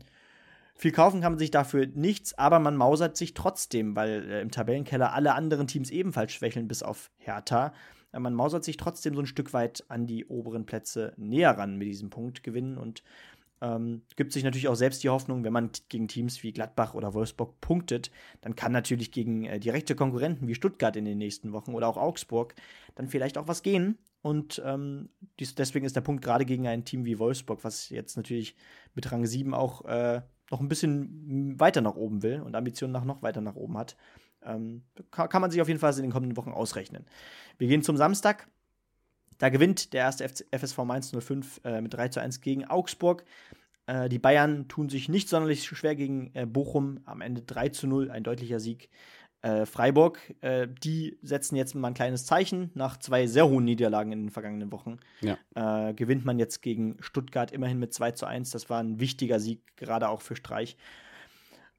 viel 0.76 0.92
kaufen 0.92 1.20
kann 1.20 1.32
man 1.32 1.38
sich 1.38 1.50
dafür 1.50 1.86
nichts, 1.88 2.38
aber 2.38 2.58
man 2.58 2.76
mausert 2.76 3.16
sich 3.16 3.34
trotzdem, 3.34 3.96
weil 3.96 4.30
äh, 4.30 4.40
im 4.40 4.50
Tabellenkeller 4.50 5.12
alle 5.12 5.34
anderen 5.34 5.66
Teams 5.66 5.90
ebenfalls 5.90 6.32
schwächeln, 6.32 6.68
bis 6.68 6.82
auf 6.82 7.10
Hertha. 7.18 7.72
Äh, 8.12 8.20
man 8.20 8.34
mausert 8.34 8.64
sich 8.64 8.76
trotzdem 8.76 9.14
so 9.14 9.20
ein 9.20 9.26
Stück 9.26 9.52
weit 9.52 9.84
an 9.88 10.06
die 10.06 10.26
oberen 10.26 10.66
Plätze 10.66 11.12
näher 11.16 11.56
ran 11.56 11.76
mit 11.76 11.88
diesem 11.88 12.10
Punktgewinn 12.10 12.78
und 12.78 13.02
ähm, 13.62 14.02
gibt 14.16 14.32
sich 14.32 14.42
natürlich 14.42 14.68
auch 14.68 14.74
selbst 14.74 15.02
die 15.02 15.10
Hoffnung, 15.10 15.44
wenn 15.44 15.52
man 15.52 15.70
gegen 15.88 16.08
Teams 16.08 16.42
wie 16.42 16.52
Gladbach 16.52 16.94
oder 16.94 17.12
Wolfsburg 17.12 17.60
punktet, 17.60 18.10
dann 18.40 18.56
kann 18.56 18.72
natürlich 18.72 19.12
gegen 19.12 19.44
äh, 19.44 19.60
direkte 19.60 19.94
Konkurrenten 19.94 20.48
wie 20.48 20.54
Stuttgart 20.54 20.96
in 20.96 21.04
den 21.04 21.18
nächsten 21.18 21.52
Wochen 21.52 21.74
oder 21.74 21.88
auch 21.88 21.98
Augsburg 21.98 22.54
dann 22.94 23.08
vielleicht 23.08 23.36
auch 23.36 23.48
was 23.48 23.62
gehen. 23.62 23.98
Und 24.22 24.62
ähm, 24.64 25.10
dies, 25.38 25.54
deswegen 25.54 25.86
ist 25.86 25.96
der 25.96 26.02
Punkt 26.02 26.22
gerade 26.22 26.44
gegen 26.44 26.66
ein 26.68 26.84
Team 26.84 27.04
wie 27.04 27.18
Wolfsburg, 27.18 27.64
was 27.64 27.88
jetzt 27.90 28.16
natürlich 28.16 28.56
mit 28.94 29.10
Rang 29.12 29.26
7 29.26 29.54
auch 29.54 29.84
äh, 29.84 30.22
noch 30.50 30.60
ein 30.60 30.68
bisschen 30.68 31.58
weiter 31.60 31.80
nach 31.80 31.96
oben 31.96 32.22
will 32.22 32.40
und 32.40 32.54
Ambitionen 32.56 32.92
nach 32.92 33.04
noch 33.04 33.22
weiter 33.22 33.40
nach 33.40 33.56
oben 33.56 33.78
hat, 33.78 33.96
ähm, 34.44 34.82
kann, 35.10 35.40
man 35.40 35.50
sich 35.50 35.60
auf 35.60 35.68
jeden 35.68 35.80
Fall 35.80 35.94
in 35.96 36.02
den 36.02 36.12
kommenden 36.12 36.36
Wochen 36.36 36.52
ausrechnen. 36.52 37.06
Wir 37.58 37.68
gehen 37.68 37.82
zum 37.82 37.96
Samstag. 37.96 38.48
Da 39.38 39.48
gewinnt 39.48 39.92
der 39.94 40.02
erste 40.02 40.28
FSV 40.28 40.78
Mainz 40.84 41.12
05 41.18 41.60
äh, 41.64 41.80
mit 41.80 41.94
3 41.94 42.08
zu 42.08 42.20
1 42.20 42.40
gegen 42.40 42.66
Augsburg. 42.66 43.24
Äh, 43.86 44.08
die 44.08 44.18
Bayern 44.18 44.68
tun 44.68 44.88
sich 44.88 45.08
nicht 45.08 45.28
sonderlich 45.28 45.64
schwer 45.64 45.96
gegen 45.96 46.30
äh, 46.34 46.46
Bochum. 46.46 47.00
Am 47.06 47.20
Ende 47.20 47.42
3 47.42 47.70
zu 47.70 47.86
0, 47.86 48.10
ein 48.10 48.22
deutlicher 48.22 48.60
Sieg. 48.60 48.90
Äh, 49.42 49.64
Freiburg, 49.64 50.18
äh, 50.42 50.68
die 50.68 51.18
setzen 51.22 51.56
jetzt 51.56 51.74
mal 51.74 51.88
ein 51.88 51.94
kleines 51.94 52.26
Zeichen 52.26 52.70
nach 52.74 52.98
zwei 52.98 53.26
sehr 53.26 53.48
hohen 53.48 53.64
Niederlagen 53.64 54.12
in 54.12 54.24
den 54.24 54.30
vergangenen 54.30 54.70
Wochen. 54.70 54.98
Ja. 55.22 55.38
Äh, 55.54 55.94
gewinnt 55.94 56.26
man 56.26 56.38
jetzt 56.38 56.60
gegen 56.60 56.98
Stuttgart 57.00 57.50
immerhin 57.50 57.78
mit 57.78 57.94
2 57.94 58.12
zu 58.12 58.26
1. 58.26 58.50
Das 58.50 58.68
war 58.68 58.82
ein 58.82 59.00
wichtiger 59.00 59.40
Sieg, 59.40 59.62
gerade 59.76 60.10
auch 60.10 60.20
für 60.20 60.36
Streich. 60.36 60.76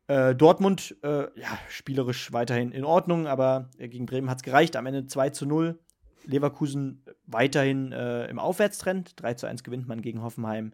Äh, 0.07 0.36
Dortmund, 0.36 0.95
äh, 1.03 1.28
ja, 1.40 1.57
spielerisch 1.69 2.34
weiterhin 2.34 2.72
in 2.72 2.84
Ordnung, 2.84 3.28
aber 3.28 3.69
äh, 3.78 3.88
gegen 3.88 4.06
Bremen 4.06 4.30
hat 4.30 4.38
es 4.40 4.44
gereicht. 4.44 4.76
Am 4.76 4.86
Ende 4.86 5.06
2 5.07 5.30
zu 5.30 5.45
0. 5.45 5.80
Leverkusen 6.26 7.03
weiterhin 7.26 7.91
äh, 7.91 8.26
im 8.28 8.38
Aufwärtstrend. 8.38 9.14
3 9.22 9.34
zu 9.36 9.48
1 9.48 9.64
gewinnt 9.64 9.88
man 9.88 10.02
gegen 10.02 10.22
Hoffenheim. 10.22 10.73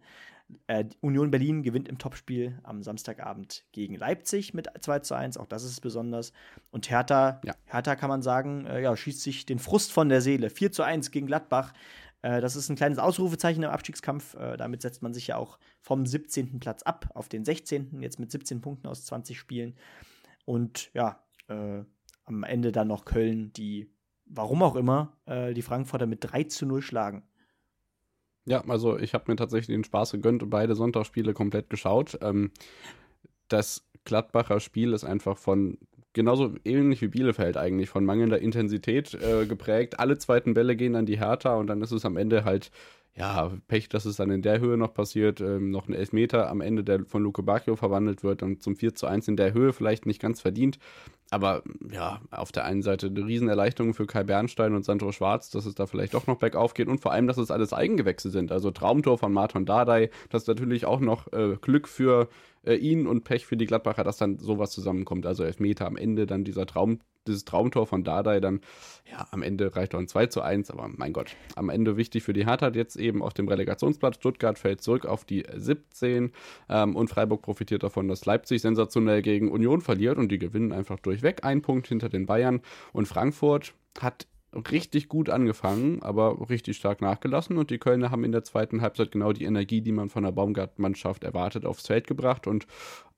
Äh, 0.68 0.86
Union 1.02 1.30
Berlin 1.30 1.62
gewinnt 1.62 1.88
im 1.88 1.98
Topspiel 1.98 2.60
am 2.64 2.82
Samstagabend 2.84 3.66
gegen 3.74 3.96
Leipzig 3.96 4.54
mit 4.54 4.68
2 4.80 5.00
zu 5.00 5.14
1. 5.14 5.38
Auch 5.38 5.46
das 5.46 5.64
ist 5.64 5.82
besonders. 5.82 6.34
Und 6.72 6.90
Hertha, 6.90 7.40
Ja. 7.46 7.54
Hertha 7.66 7.96
kann 7.96 8.10
man 8.10 8.22
sagen, 8.22 8.66
ja, 8.66 8.96
schießt 8.96 9.22
sich 9.22 9.46
den 9.46 9.60
Frust 9.60 9.92
von 9.92 10.10
der 10.10 10.22
Seele. 10.22 10.50
4 10.50 10.72
zu 10.72 10.84
1 10.84 11.12
gegen 11.12 11.28
Gladbach. 11.28 11.74
Äh, 12.28 12.42
das 12.42 12.58
ist 12.58 12.70
ein 12.70 12.76
kleines 12.76 13.00
Ausrufezeichen 13.00 13.64
im 13.64 13.70
Abstiegskampf. 13.70 14.36
Äh, 14.36 14.58
damit 14.58 14.82
setzt 14.82 15.02
man 15.02 15.14
sich 15.14 15.28
ja 15.28 15.38
auch 15.38 15.58
vom 15.80 16.06
17. 16.06 16.60
Platz 16.60 16.84
ab 16.84 17.10
auf 17.14 17.30
den 17.30 17.46
16. 17.46 18.02
Jetzt 18.02 18.20
mit 18.20 18.32
17 18.32 18.60
Punkten 18.60 18.88
aus 18.88 19.06
20 19.06 19.40
Spielen. 19.40 19.76
Und 20.44 20.92
ja, 20.94 21.24
äh, 21.48 21.84
am 22.26 22.44
Ende 22.44 22.74
dann 22.74 22.90
noch 22.90 23.06
Köln, 23.06 23.54
die, 23.54 23.90
warum 24.26 24.62
auch 24.62 24.76
immer, 24.76 25.18
äh, 25.26 25.54
die 25.54 25.62
Frankfurter 25.62 26.06
mit 26.06 26.20
3 26.22 26.44
zu 26.46 26.66
0 26.66 26.82
schlagen. 26.82 27.24
Ja, 28.46 28.62
also 28.68 28.98
ich 28.98 29.14
habe 29.14 29.32
mir 29.32 29.38
tatsächlich 29.38 29.74
den 29.74 29.86
Spaß 29.86 30.12
gegönnt 30.12 30.44
und 30.44 30.50
beide 30.50 30.76
Sonntagsspiele 30.76 31.34
komplett 31.34 31.70
geschaut. 31.70 32.18
Ähm, 32.22 32.52
das 33.48 33.88
Gladbacher 34.04 34.60
Spiel 34.60 34.92
ist 34.92 35.06
einfach 35.06 35.38
von 35.38 35.78
genauso 36.18 36.56
ähnlich 36.66 37.02
wie 37.02 37.08
Bielefeld 37.08 37.58
eigentlich, 37.58 37.90
von 37.90 38.04
mangelnder 38.04 38.40
Intensität 38.40 39.14
äh, 39.14 39.46
geprägt. 39.46 40.00
Alle 40.00 40.18
zweiten 40.18 40.56
Bälle 40.56 40.76
gehen 40.76 40.96
an 40.96 41.06
die 41.06 41.20
Hertha 41.20 41.56
und 41.56 41.68
dann 41.68 41.82
ist 41.82 41.92
es 41.92 42.06
am 42.06 42.18
Ende 42.18 42.44
halt, 42.44 42.72
ja, 43.16 43.52
Pech, 43.68 43.88
dass 43.90 44.06
es 44.06 44.18
dann 44.18 44.30
in 44.30 44.42
der 44.42 44.60
Höhe 44.60 44.78
noch 44.78 44.94
passiert. 44.94 45.42
Ähm, 45.42 45.70
noch 45.70 45.88
ein 45.88 45.94
Elfmeter 45.94 46.50
am 46.50 46.62
Ende, 46.62 46.84
der 46.84 47.06
von 47.06 47.24
Luke 47.24 47.42
Bacchio 47.44 47.76
verwandelt 47.76 48.24
wird 48.24 48.44
und 48.44 48.62
zum 48.62 48.76
4 48.76 48.96
zu 48.96 49.08
1 49.08 49.28
in 49.28 49.38
der 49.38 49.54
Höhe 49.54 49.74
vielleicht 49.74 50.06
nicht 50.08 50.22
ganz 50.22 50.42
verdient. 50.42 50.80
Aber 51.30 51.62
ja, 51.92 52.22
auf 52.32 52.52
der 52.52 52.66
einen 52.66 52.82
Seite 52.82 53.08
eine 53.08 53.26
Riesenerleichterung 53.26 53.94
für 53.94 54.08
Kai 54.08 54.24
Bernstein 54.24 54.74
und 54.74 54.86
Sandro 54.86 55.12
Schwarz, 55.12 55.50
dass 55.52 55.66
es 55.66 55.76
da 55.76 55.86
vielleicht 55.86 56.14
doch 56.14 56.26
noch 56.26 56.38
bergauf 56.38 56.74
geht 56.74 56.88
und 56.88 57.00
vor 57.00 57.12
allem, 57.12 57.28
dass 57.28 57.38
es 57.38 57.52
alles 57.52 57.74
Eigengewächse 57.74 58.30
sind. 58.30 58.52
Also 58.52 58.72
Traumtor 58.72 59.18
von 59.18 59.34
Martin 59.34 59.66
Dardai, 59.66 60.10
das 60.30 60.44
ist 60.44 60.48
natürlich 60.48 60.86
auch 60.86 61.00
noch 61.00 61.32
äh, 61.34 61.58
Glück 61.62 61.88
für 61.88 62.30
äh, 62.68 62.76
ihn 62.76 63.08
und 63.08 63.24
Pech 63.24 63.46
für 63.46 63.58
die 63.58 63.66
Gladbacher, 63.66 64.04
dass 64.04 64.18
dann 64.18 64.38
sowas 64.38 64.72
zusammenkommt. 64.72 65.26
Also 65.26 65.44
Elfmeter 65.44 65.88
am 65.88 65.98
Ende, 65.98 66.26
dann 66.26 66.44
dieser 66.44 66.66
Traum, 66.66 67.00
dieses 67.28 67.46
Traumtor 67.46 67.88
von 67.88 68.04
Dardai, 68.04 68.40
dann 68.40 68.62
ja, 69.12 69.28
am 69.32 69.42
Ende 69.42 69.76
reicht 69.76 69.96
auch 69.96 70.00
ein 70.00 70.08
2 70.08 70.28
zu 70.28 70.42
1, 70.42 70.72
aber 70.72 70.90
mein 70.90 71.14
Gott, 71.14 71.36
am 71.56 71.70
Ende 71.70 71.98
wichtig 71.98 72.24
für 72.24 72.34
die 72.34 72.46
Hertha 72.46 72.70
jetzt 72.70 72.96
eben 72.96 73.22
auf 73.22 73.34
dem 73.34 73.48
Relegationsplatz. 73.48 74.16
Stuttgart 74.16 74.60
fällt 74.60 74.82
zurück 74.82 75.06
auf 75.06 75.26
die 75.26 75.46
17 75.54 76.32
ähm, 76.70 76.96
und 76.96 77.10
Freiburg 77.10 77.42
profitiert 77.42 77.84
davon, 77.84 78.08
dass 78.08 78.26
Leipzig 78.26 78.62
sensationell 78.62 79.22
gegen 79.22 79.52
Union 79.52 79.82
verliert 79.82 80.18
und 80.18 80.30
die 80.30 80.40
gewinnen 80.40 80.72
einfach 80.72 81.00
durchweg. 81.00 81.44
Ein 81.44 81.62
Punkt 81.62 81.88
hinter 81.88 82.10
den 82.10 82.26
Bayern 82.26 82.62
und 82.94 83.08
Frankfurt 83.08 83.74
hat 84.00 84.28
richtig 84.54 85.10
gut 85.10 85.30
angefangen, 85.30 86.02
aber 86.02 86.50
richtig 86.50 86.78
stark 86.78 87.02
nachgelassen 87.02 87.58
und 87.58 87.70
die 87.70 87.78
Kölner 87.78 88.12
haben 88.12 88.24
in 88.24 88.32
der 88.32 88.44
zweiten 88.44 88.82
Halbzeit 88.82 89.12
genau 89.12 89.34
die 89.34 89.46
Energie, 89.46 89.82
die 89.82 89.92
man 89.92 90.10
von 90.10 90.24
der 90.24 90.32
Baumgart-Mannschaft 90.32 91.24
erwartet, 91.24 91.66
aufs 91.66 91.88
Feld 91.88 92.08
gebracht 92.08 92.48
und 92.48 92.66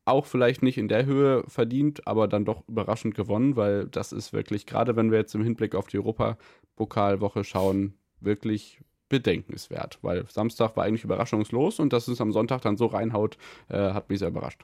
auch 0.05 0.25
vielleicht 0.25 0.63
nicht 0.63 0.77
in 0.77 0.87
der 0.87 1.05
Höhe 1.05 1.43
verdient, 1.47 2.07
aber 2.07 2.27
dann 2.27 2.45
doch 2.45 2.67
überraschend 2.67 3.15
gewonnen, 3.15 3.55
weil 3.55 3.87
das 3.87 4.11
ist 4.11 4.33
wirklich, 4.33 4.65
gerade 4.65 4.95
wenn 4.95 5.11
wir 5.11 5.19
jetzt 5.19 5.35
im 5.35 5.43
Hinblick 5.43 5.75
auf 5.75 5.87
die 5.87 5.99
Europapokalwoche 5.99 7.43
schauen, 7.43 7.93
wirklich 8.19 8.81
bedenkenswert, 9.07 9.99
weil 10.01 10.25
Samstag 10.29 10.75
war 10.75 10.85
eigentlich 10.85 11.03
überraschungslos 11.03 11.79
und 11.79 11.93
dass 11.93 12.07
es 12.07 12.21
am 12.21 12.31
Sonntag 12.31 12.61
dann 12.61 12.77
so 12.77 12.87
reinhaut, 12.87 13.37
äh, 13.69 13.93
hat 13.93 14.09
mich 14.09 14.19
sehr 14.19 14.29
überrascht. 14.29 14.63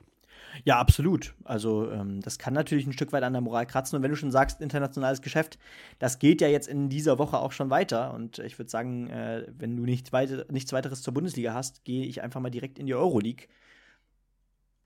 Ja, 0.63 0.79
absolut. 0.79 1.33
Also 1.43 1.91
ähm, 1.91 2.21
das 2.21 2.39
kann 2.39 2.53
natürlich 2.53 2.87
ein 2.87 2.93
Stück 2.93 3.11
weit 3.11 3.23
an 3.23 3.33
der 3.33 3.41
Moral 3.41 3.65
kratzen. 3.65 3.97
Und 3.97 4.03
wenn 4.03 4.11
du 4.11 4.17
schon 4.17 4.31
sagst, 4.31 4.61
internationales 4.61 5.21
Geschäft, 5.21 5.59
das 5.99 6.19
geht 6.19 6.41
ja 6.41 6.47
jetzt 6.47 6.67
in 6.67 6.89
dieser 6.89 7.19
Woche 7.19 7.37
auch 7.39 7.51
schon 7.51 7.69
weiter. 7.69 8.13
Und 8.13 8.39
ich 8.39 8.57
würde 8.57 8.71
sagen, 8.71 9.09
äh, 9.09 9.45
wenn 9.57 9.75
du 9.75 9.83
nicht 9.83 10.13
weite, 10.13 10.45
nichts 10.49 10.71
weiteres 10.73 11.01
zur 11.01 11.13
Bundesliga 11.13 11.53
hast, 11.53 11.83
gehe 11.83 12.05
ich 12.05 12.21
einfach 12.23 12.39
mal 12.39 12.49
direkt 12.49 12.79
in 12.79 12.85
die 12.85 12.95
Euroleague. 12.95 13.47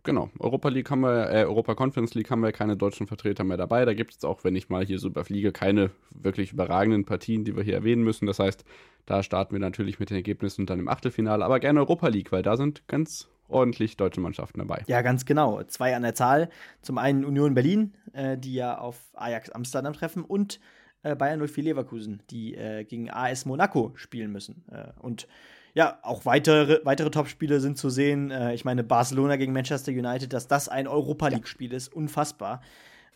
Genau, 0.04 0.30
Europa 0.40 0.70
League 0.70 0.90
haben 0.90 1.02
wir, 1.02 1.30
äh, 1.30 1.44
Europa 1.44 1.76
Conference 1.76 2.14
League 2.16 2.32
haben 2.32 2.42
wir 2.42 2.54
keine 2.54 2.78
deutschen 2.78 3.06
Vertreter 3.06 3.44
mehr 3.44 3.58
dabei. 3.58 3.84
Da 3.84 3.94
gibt 3.94 4.16
es 4.16 4.24
auch, 4.24 4.46
wenn 4.46 4.56
ich 4.56 4.70
mal 4.70 4.86
hier 4.86 4.98
so 4.98 5.10
überfliege, 5.10 5.52
keine 5.52 5.92
wirklich 6.10 6.54
überragenden 6.54 7.04
Partien, 7.04 7.44
die 7.44 7.56
wir 7.56 7.64
hier 7.64 7.76
erwähnen 7.76 8.04
müssen. 8.04 8.26
Das 8.26 8.40
heißt, 8.40 8.64
da 9.06 9.24
starten 9.24 9.54
wir 9.54 9.60
natürlich 9.60 10.00
mit 10.00 10.10
den 10.10 10.16
Ergebnissen 10.16 10.66
dann 10.66 10.80
im 10.80 10.88
Achtelfinale, 10.88 11.44
aber 11.44 11.60
gerne 11.60 11.82
Europa 11.82 12.08
League, 12.08 12.32
weil 12.32 12.44
da 12.44 12.56
sind 12.56 12.88
ganz 12.88 13.28
ordentlich 13.50 13.98
deutsche 13.98 14.22
Mannschaften 14.22 14.60
dabei. 14.60 14.84
Ja, 14.88 15.02
ganz 15.02 15.26
genau. 15.26 15.62
Zwei 15.64 15.96
an 15.96 16.04
der 16.04 16.16
Zahl. 16.16 16.50
Zum 16.82 16.98
einen 16.98 17.26
Union 17.26 17.54
Berlin, 17.54 17.94
äh, 18.14 18.38
die 18.38 18.54
ja 18.54 18.78
auf 18.78 18.98
Ajax 19.14 19.50
Amsterdam 19.50 19.94
treffen 19.94 20.24
und 20.24 20.60
äh, 21.04 21.16
Bayern 21.16 21.46
04 21.46 21.64
Leverkusen, 21.64 22.22
die 22.30 22.56
äh, 22.56 22.84
gegen 22.84 23.10
AS 23.10 23.46
Monaco 23.46 23.92
spielen 23.96 24.32
müssen. 24.32 24.64
Äh, 24.72 24.92
und 25.00 25.28
ja, 25.74 26.00
auch 26.02 26.26
weitere, 26.26 26.82
weitere 26.84 27.12
Top-Spiele 27.12 27.60
sind 27.60 27.78
zu 27.78 27.90
sehen. 27.90 28.32
Äh, 28.32 28.54
ich 28.54 28.66
meine, 28.66 28.84
Barcelona 28.84 29.36
gegen 29.36 29.54
Manchester 29.54 29.92
United, 29.92 30.34
dass 30.34 30.48
das 30.48 30.68
ein 30.68 30.88
Europa 30.88 31.28
League-Spiel 31.28 31.74
ist, 31.74 31.94
unfassbar. 31.94 32.62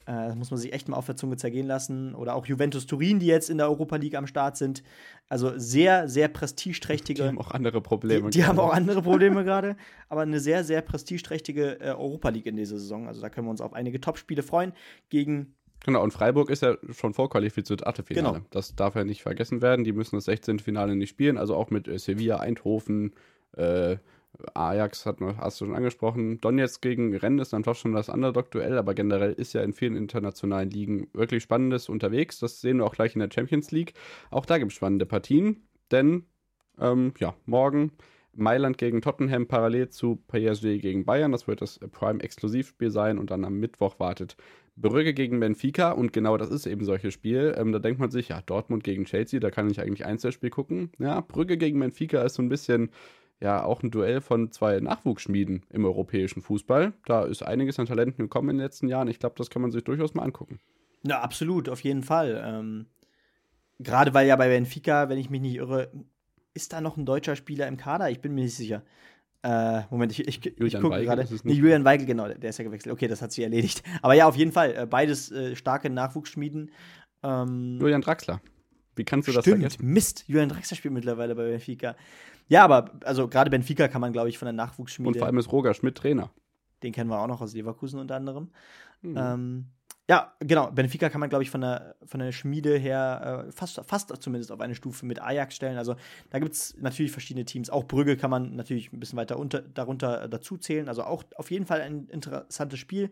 Äh, 0.06 0.28
das 0.28 0.36
muss 0.36 0.52
man 0.52 0.60
sich 0.60 0.74
echt 0.74 0.90
mal 0.90 0.98
auf 0.98 1.06
der 1.06 1.16
Zunge 1.16 1.38
zergehen 1.38 1.68
lassen. 1.68 2.16
Oder 2.16 2.36
auch 2.36 2.46
Juventus 2.46 2.86
Turin, 2.86 3.20
die 3.20 3.28
jetzt 3.28 3.50
in 3.50 3.58
der 3.58 3.70
Europa 3.70 3.96
League 3.96 4.16
am 4.16 4.28
Start 4.28 4.58
sind. 4.58 4.84
Also 5.30 5.54
sehr, 5.58 6.08
sehr 6.08 6.28
prestigeträchtige. 6.28 7.24
Die 7.24 7.28
haben 7.28 7.40
auch 7.40 7.52
andere 7.52 7.82
Probleme. 7.82 8.30
Die, 8.30 8.40
die 8.40 8.46
haben 8.46 8.60
auch 8.60 8.74
andere 8.74 9.02
Probleme 9.02 9.44
gerade. 9.44 9.76
Aber 10.10 10.22
eine 10.22 10.40
sehr, 10.40 10.64
sehr 10.64 10.82
prestigeträchtige 10.82 11.80
äh, 11.80 11.90
Europa 11.90 12.30
League 12.30 12.46
in 12.46 12.56
dieser 12.56 12.78
Saison. 12.78 13.08
Also 13.08 13.22
da 13.22 13.30
können 13.30 13.48
wir 13.48 13.52
uns 13.52 13.62
auf 13.62 13.74
einige 13.74 14.00
Top-Spiele 14.02 14.44
freuen. 14.44 14.74
Gegen 15.10 15.56
Genau, 15.86 16.02
und 16.02 16.12
Freiburg 16.12 16.50
ist 16.50 16.64
ja 16.64 16.78
schon 16.92 17.14
vorqualifiziert 17.14 17.86
Achtelfinale. 17.86 18.38
Genau. 18.38 18.46
Das 18.52 18.76
darf 18.76 18.96
ja 18.96 19.04
nicht 19.04 19.22
vergessen 19.22 19.62
werden. 19.62 19.84
Die 19.84 19.92
müssen 19.92 20.16
das 20.16 20.26
16. 20.26 20.60
Finale 20.60 20.96
nicht 20.96 21.10
spielen. 21.10 21.38
Also 21.38 21.56
auch 21.56 21.70
mit 21.70 21.88
äh, 21.88 22.00
Sevilla, 22.00 22.38
Eindhoven, 22.38 23.14
äh, 23.58 23.98
Ajax 24.54 25.06
hat, 25.06 25.20
hast 25.22 25.62
du 25.62 25.66
schon 25.66 25.76
angesprochen. 25.76 26.42
Donetsk 26.42 26.82
gegen 26.82 27.16
Rennes 27.16 27.48
ist 27.48 27.54
dann 27.54 27.64
fast 27.64 27.82
schon 27.82 27.94
das 27.94 28.10
Underdog-Duell, 28.10 28.78
aber 28.78 28.94
generell 28.94 29.34
ist 29.34 29.54
ja 29.54 29.62
in 29.62 29.74
vielen 29.74 29.96
internationalen 29.96 30.70
Ligen 30.70 31.08
wirklich 31.14 31.44
Spannendes 31.44 31.90
unterwegs. 31.90 32.40
Das 32.40 32.62
sehen 32.62 32.78
wir 32.78 32.86
auch 32.86 32.96
gleich 32.96 33.16
in 33.16 33.20
der 33.20 33.30
Champions 33.34 33.72
League. 33.72 33.94
Auch 34.32 34.46
da 34.46 34.58
gibt 34.58 34.72
es 34.72 34.76
spannende 34.76 35.06
Partien, 35.06 35.68
denn 35.92 36.26
ähm, 36.80 37.14
ja, 37.20 37.36
morgen 37.46 37.92
Mailand 38.36 38.78
gegen 38.80 39.02
Tottenham 39.02 39.48
parallel 39.48 39.90
zu 39.90 40.16
PSG 40.28 40.80
gegen 40.80 41.06
Bayern. 41.06 41.32
Das 41.32 41.48
wird 41.48 41.62
das 41.62 41.80
Prime-Exklusivspiel 41.80 42.90
sein 42.90 43.20
und 43.20 43.30
dann 43.30 43.46
am 43.46 43.60
Mittwoch 43.60 44.00
wartet 44.00 44.36
Brügge 44.76 45.14
gegen 45.14 45.40
Benfica 45.40 45.92
und 45.92 46.14
genau 46.14 46.36
das 46.38 46.50
ist 46.50 46.66
eben 46.66 46.84
solches 46.84 47.14
Spiel. 47.14 47.54
Ähm, 47.58 47.72
da 47.72 47.80
denkt 47.80 48.00
man 48.00 48.10
sich, 48.10 48.30
ja, 48.30 48.42
Dortmund 48.42 48.84
gegen 48.84 49.06
Chelsea, 49.06 49.40
da 49.40 49.52
kann 49.52 49.70
ich 49.70 49.80
eigentlich 49.80 50.06
Einzelspiel 50.06 50.50
gucken. 50.50 50.92
Ja, 50.98 51.22
Brügge 51.22 51.58
gegen 51.58 51.80
Benfica 51.80 52.24
ist 52.24 52.36
so 52.36 52.42
ein 52.42 52.50
bisschen 52.50 52.90
ja 53.40 53.64
auch 53.64 53.84
ein 53.84 53.92
Duell 53.92 54.22
von 54.22 54.52
zwei 54.52 54.80
Nachwuchsschmieden 54.80 55.66
im 55.70 55.86
europäischen 55.86 56.42
Fußball. 56.42 56.94
Da 57.06 57.24
ist 57.24 57.44
einiges 57.44 57.80
an 57.80 57.86
Talenten 57.86 58.24
gekommen 58.24 58.50
in 58.50 58.58
den 58.58 58.64
letzten 58.64 58.88
Jahren. 58.88 59.08
Ich 59.08 59.20
glaube, 59.20 59.36
das 59.38 59.50
kann 59.50 59.62
man 59.62 59.72
sich 59.72 59.84
durchaus 59.84 60.14
mal 60.14 60.24
angucken. 60.24 60.60
Ja, 61.04 61.22
absolut, 61.22 61.68
auf 61.70 61.82
jeden 61.82 62.04
Fall. 62.04 62.42
Ähm, 62.46 62.86
Gerade 63.80 64.14
weil 64.14 64.28
ja 64.28 64.36
bei 64.36 64.48
Benfica, 64.48 65.10
wenn 65.10 65.18
ich 65.18 65.30
mich 65.30 65.42
nicht 65.42 65.56
irre, 65.56 65.92
ist 66.54 66.72
da 66.72 66.80
noch 66.80 66.96
ein 66.98 67.06
deutscher 67.06 67.36
Spieler 67.36 67.68
im 67.68 67.78
Kader? 67.78 68.10
Ich 68.10 68.22
bin 68.22 68.34
mir 68.34 68.44
nicht 68.44 68.56
sicher. 68.56 68.84
Äh, 69.42 69.82
Moment, 69.90 70.12
ich, 70.14 70.26
ich, 70.26 70.46
ich 70.46 70.80
gucke 70.80 71.04
gerade. 71.04 71.28
Nee, 71.44 71.54
Julian 71.54 71.84
Weigel, 71.84 72.06
genau, 72.06 72.30
der 72.30 72.50
ist 72.50 72.60
ja 72.60 72.64
gewechselt. 72.64 72.94
Okay, 72.94 73.08
das 73.08 73.22
hat 73.22 73.34
sie 73.34 73.44
erledigt. 73.44 73.84
Aber 74.02 74.14
ja, 74.14 74.26
auf 74.26 74.38
jeden 74.38 74.54
Fall, 74.54 74.74
äh, 74.76 74.86
beides 74.86 75.32
äh, 75.32 75.56
starke 75.58 75.90
Nachwuchsschmieden. 75.90 76.72
Ähm, 77.24 77.78
Julian 77.80 78.02
Draxler. 78.02 78.42
Wie 78.96 79.04
kannst 79.04 79.28
du 79.28 79.34
das 79.34 79.44
stimmt, 79.44 79.62
vergessen? 79.62 79.86
Mist, 79.86 80.24
Julian 80.28 80.50
Draxler 80.50 80.78
spielt 80.78 80.94
mittlerweile 80.94 81.36
bei 81.36 81.50
Benfica. 81.50 81.96
Ja, 82.48 82.64
aber 82.64 82.92
also 83.04 83.28
gerade 83.28 83.50
Benfica 83.50 83.88
kann 83.88 84.02
man, 84.02 84.14
glaube 84.14 84.30
ich, 84.30 84.38
von 84.38 84.46
der 84.46 84.54
Nachwuchsschmiede. 84.54 85.10
Und 85.10 85.18
vor 85.18 85.28
allem 85.28 85.38
ist 85.38 85.52
Roger 85.52 85.74
Schmidt 85.74 85.96
Trainer. 85.96 86.30
Den 86.84 86.92
kennen 86.92 87.10
wir 87.10 87.20
auch 87.20 87.28
noch 87.28 87.42
aus 87.42 87.54
Leverkusen 87.54 88.00
unter 88.00 88.16
anderem. 88.16 88.50
Mhm. 89.02 89.18
Ähm, 89.18 89.66
ja, 90.10 90.34
genau. 90.40 90.70
Benfica 90.70 91.10
kann 91.10 91.22
man, 91.22 91.30
glaube 91.30 91.44
ich, 91.44 91.50
von 91.50 91.62
der, 91.62 91.96
von 92.06 92.20
der 92.20 92.34
Schmiede 92.34 92.78
her 92.78 93.46
äh, 93.48 93.52
fast, 93.54 93.80
fast 93.86 94.14
zumindest 94.22 94.52
auf 94.52 94.60
eine 94.60 94.76
Stufe 94.76 95.06
mit 95.06 95.22
Ajax 95.22 95.56
stellen. 95.56 95.78
Also 95.78 95.96
da 96.30 96.40
gibt 96.40 96.54
es 96.54 96.76
natürlich 96.78 97.12
verschiedene 97.14 97.46
Teams. 97.46 97.70
Auch 97.70 97.86
Brügge 97.86 98.18
kann 98.18 98.30
man 98.30 98.56
natürlich 98.56 98.92
ein 98.92 99.00
bisschen 99.00 99.18
weiter 99.18 99.40
unter, 99.40 99.62
darunter 99.62 100.24
äh, 100.24 100.30
dazu 100.30 100.58
zählen. 100.58 100.90
Also 100.90 101.04
auch 101.04 101.24
auf 101.38 101.52
jeden 101.52 101.66
Fall 101.66 101.80
ein 101.80 102.08
interessantes 102.08 102.80
Spiel. 102.80 103.12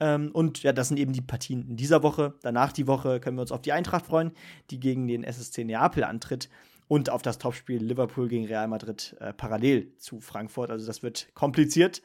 Ähm, 0.00 0.30
und 0.32 0.62
ja, 0.62 0.72
das 0.72 0.88
sind 0.88 0.98
eben 0.98 1.14
die 1.14 1.22
Partien 1.22 1.66
in 1.66 1.76
dieser 1.76 2.02
Woche. 2.02 2.34
Danach 2.42 2.72
die 2.72 2.86
Woche 2.86 3.20
können 3.20 3.38
wir 3.38 3.42
uns 3.42 3.52
auf 3.52 3.62
die 3.62 3.72
Eintracht 3.72 4.06
freuen, 4.06 4.32
die 4.70 4.80
gegen 4.80 5.08
den 5.08 5.24
SSC 5.24 5.64
Neapel 5.64 6.04
antritt. 6.04 6.50
Und 6.88 7.10
auf 7.10 7.22
das 7.22 7.38
Topspiel 7.38 7.82
Liverpool 7.82 8.28
gegen 8.28 8.46
Real 8.46 8.66
Madrid 8.66 9.14
äh, 9.20 9.32
parallel 9.32 9.94
zu 9.98 10.20
Frankfurt. 10.20 10.70
Also 10.70 10.86
das 10.86 11.02
wird 11.02 11.28
kompliziert. 11.34 12.02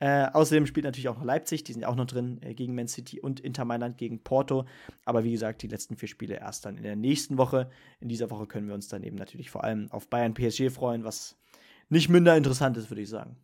Äh, 0.00 0.26
außerdem 0.32 0.66
spielt 0.66 0.84
natürlich 0.84 1.08
auch 1.08 1.16
noch 1.16 1.24
Leipzig, 1.24 1.64
die 1.64 1.72
sind 1.72 1.82
ja 1.82 1.88
auch 1.88 1.96
noch 1.96 2.06
drin, 2.06 2.40
äh, 2.42 2.54
gegen 2.54 2.74
Man 2.74 2.88
City 2.88 3.20
und 3.20 3.40
Inter 3.40 3.64
Mailand 3.64 3.96
gegen 3.96 4.22
Porto. 4.22 4.66
Aber 5.04 5.24
wie 5.24 5.32
gesagt, 5.32 5.62
die 5.62 5.68
letzten 5.68 5.96
vier 5.96 6.08
Spiele 6.08 6.36
erst 6.36 6.66
dann 6.66 6.76
in 6.76 6.82
der 6.82 6.96
nächsten 6.96 7.38
Woche. 7.38 7.70
In 8.00 8.08
dieser 8.08 8.30
Woche 8.30 8.46
können 8.46 8.68
wir 8.68 8.74
uns 8.74 8.88
dann 8.88 9.02
eben 9.02 9.16
natürlich 9.16 9.50
vor 9.50 9.64
allem 9.64 9.90
auf 9.90 10.08
Bayern 10.08 10.34
PSG 10.34 10.70
freuen, 10.70 11.04
was 11.04 11.36
nicht 11.88 12.08
minder 12.08 12.36
interessant 12.36 12.76
ist, 12.76 12.90
würde 12.90 13.02
ich 13.02 13.08
sagen. 13.08 13.36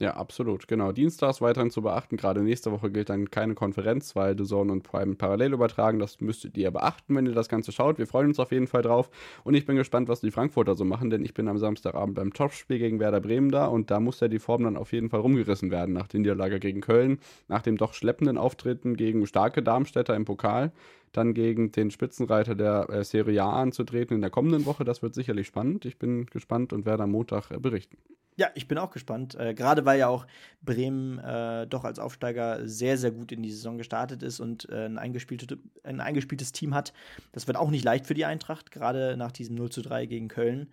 Ja, 0.00 0.16
absolut. 0.16 0.66
Genau. 0.66 0.90
Dienstags 0.90 1.40
weiterhin 1.40 1.70
zu 1.70 1.80
beachten. 1.80 2.16
Gerade 2.16 2.42
nächste 2.42 2.72
Woche 2.72 2.90
gilt 2.90 3.10
dann 3.10 3.30
keine 3.30 3.54
Konferenz, 3.54 4.16
weil 4.16 4.36
The 4.36 4.44
Zone 4.44 4.72
und 4.72 4.82
Prime 4.82 5.14
parallel 5.14 5.52
übertragen. 5.52 6.00
Das 6.00 6.20
müsstet 6.20 6.56
ihr 6.56 6.72
beachten, 6.72 7.14
wenn 7.14 7.26
ihr 7.26 7.32
das 7.32 7.48
Ganze 7.48 7.70
schaut. 7.70 7.98
Wir 7.98 8.08
freuen 8.08 8.26
uns 8.28 8.40
auf 8.40 8.50
jeden 8.50 8.66
Fall 8.66 8.82
drauf. 8.82 9.08
Und 9.44 9.54
ich 9.54 9.66
bin 9.66 9.76
gespannt, 9.76 10.08
was 10.08 10.20
die 10.20 10.32
Frankfurter 10.32 10.74
so 10.74 10.84
machen, 10.84 11.10
denn 11.10 11.24
ich 11.24 11.32
bin 11.32 11.46
am 11.46 11.58
Samstagabend 11.58 12.16
beim 12.16 12.32
Topspiel 12.32 12.80
gegen 12.80 12.98
Werder 12.98 13.20
Bremen 13.20 13.50
da 13.50 13.66
und 13.66 13.92
da 13.92 14.00
muss 14.00 14.18
ja 14.18 14.26
die 14.26 14.40
Form 14.40 14.64
dann 14.64 14.76
auf 14.76 14.92
jeden 14.92 15.10
Fall 15.10 15.20
rumgerissen 15.20 15.70
werden 15.70 15.94
nach 15.94 16.08
der 16.08 16.20
Niederlage 16.20 16.58
gegen 16.58 16.80
Köln, 16.80 17.20
nach 17.46 17.62
dem 17.62 17.76
doch 17.76 17.94
schleppenden 17.94 18.36
Auftreten 18.36 18.96
gegen 18.96 19.24
starke 19.26 19.62
Darmstädter 19.62 20.16
im 20.16 20.24
Pokal 20.24 20.72
dann 21.12 21.34
gegen 21.34 21.70
den 21.70 21.92
Spitzenreiter 21.92 22.56
der 22.56 22.90
äh, 22.90 23.04
Serie 23.04 23.44
A 23.44 23.62
anzutreten 23.62 24.16
in 24.16 24.20
der 24.20 24.30
kommenden 24.30 24.66
Woche. 24.66 24.84
Das 24.84 25.00
wird 25.00 25.14
sicherlich 25.14 25.46
spannend. 25.46 25.84
Ich 25.84 25.96
bin 25.96 26.26
gespannt 26.26 26.72
und 26.72 26.86
werde 26.86 27.04
am 27.04 27.12
Montag 27.12 27.52
äh, 27.52 27.58
berichten. 27.60 27.96
Ja, 28.36 28.48
ich 28.54 28.66
bin 28.66 28.78
auch 28.78 28.90
gespannt. 28.90 29.36
Äh, 29.36 29.54
Gerade 29.54 29.84
weil 29.84 29.98
ja 29.98 30.08
auch 30.08 30.26
Bremen 30.60 31.18
äh, 31.20 31.66
doch 31.68 31.84
als 31.84 32.00
Aufsteiger 32.00 32.66
sehr, 32.68 32.98
sehr 32.98 33.12
gut 33.12 33.30
in 33.30 33.42
die 33.42 33.52
Saison 33.52 33.78
gestartet 33.78 34.22
ist 34.24 34.40
und 34.40 34.68
äh, 34.70 34.86
ein, 34.86 34.98
eingespieltes, 34.98 35.56
ein 35.84 36.00
eingespieltes 36.00 36.50
Team 36.50 36.74
hat. 36.74 36.92
Das 37.32 37.46
wird 37.46 37.56
auch 37.56 37.70
nicht 37.70 37.84
leicht 37.84 38.06
für 38.06 38.14
die 38.14 38.24
Eintracht, 38.24 38.72
gerade 38.72 39.16
nach 39.16 39.30
diesem 39.30 39.54
0 39.54 39.70
zu 39.70 39.82
3 39.82 40.06
gegen 40.06 40.28
Köln. 40.28 40.72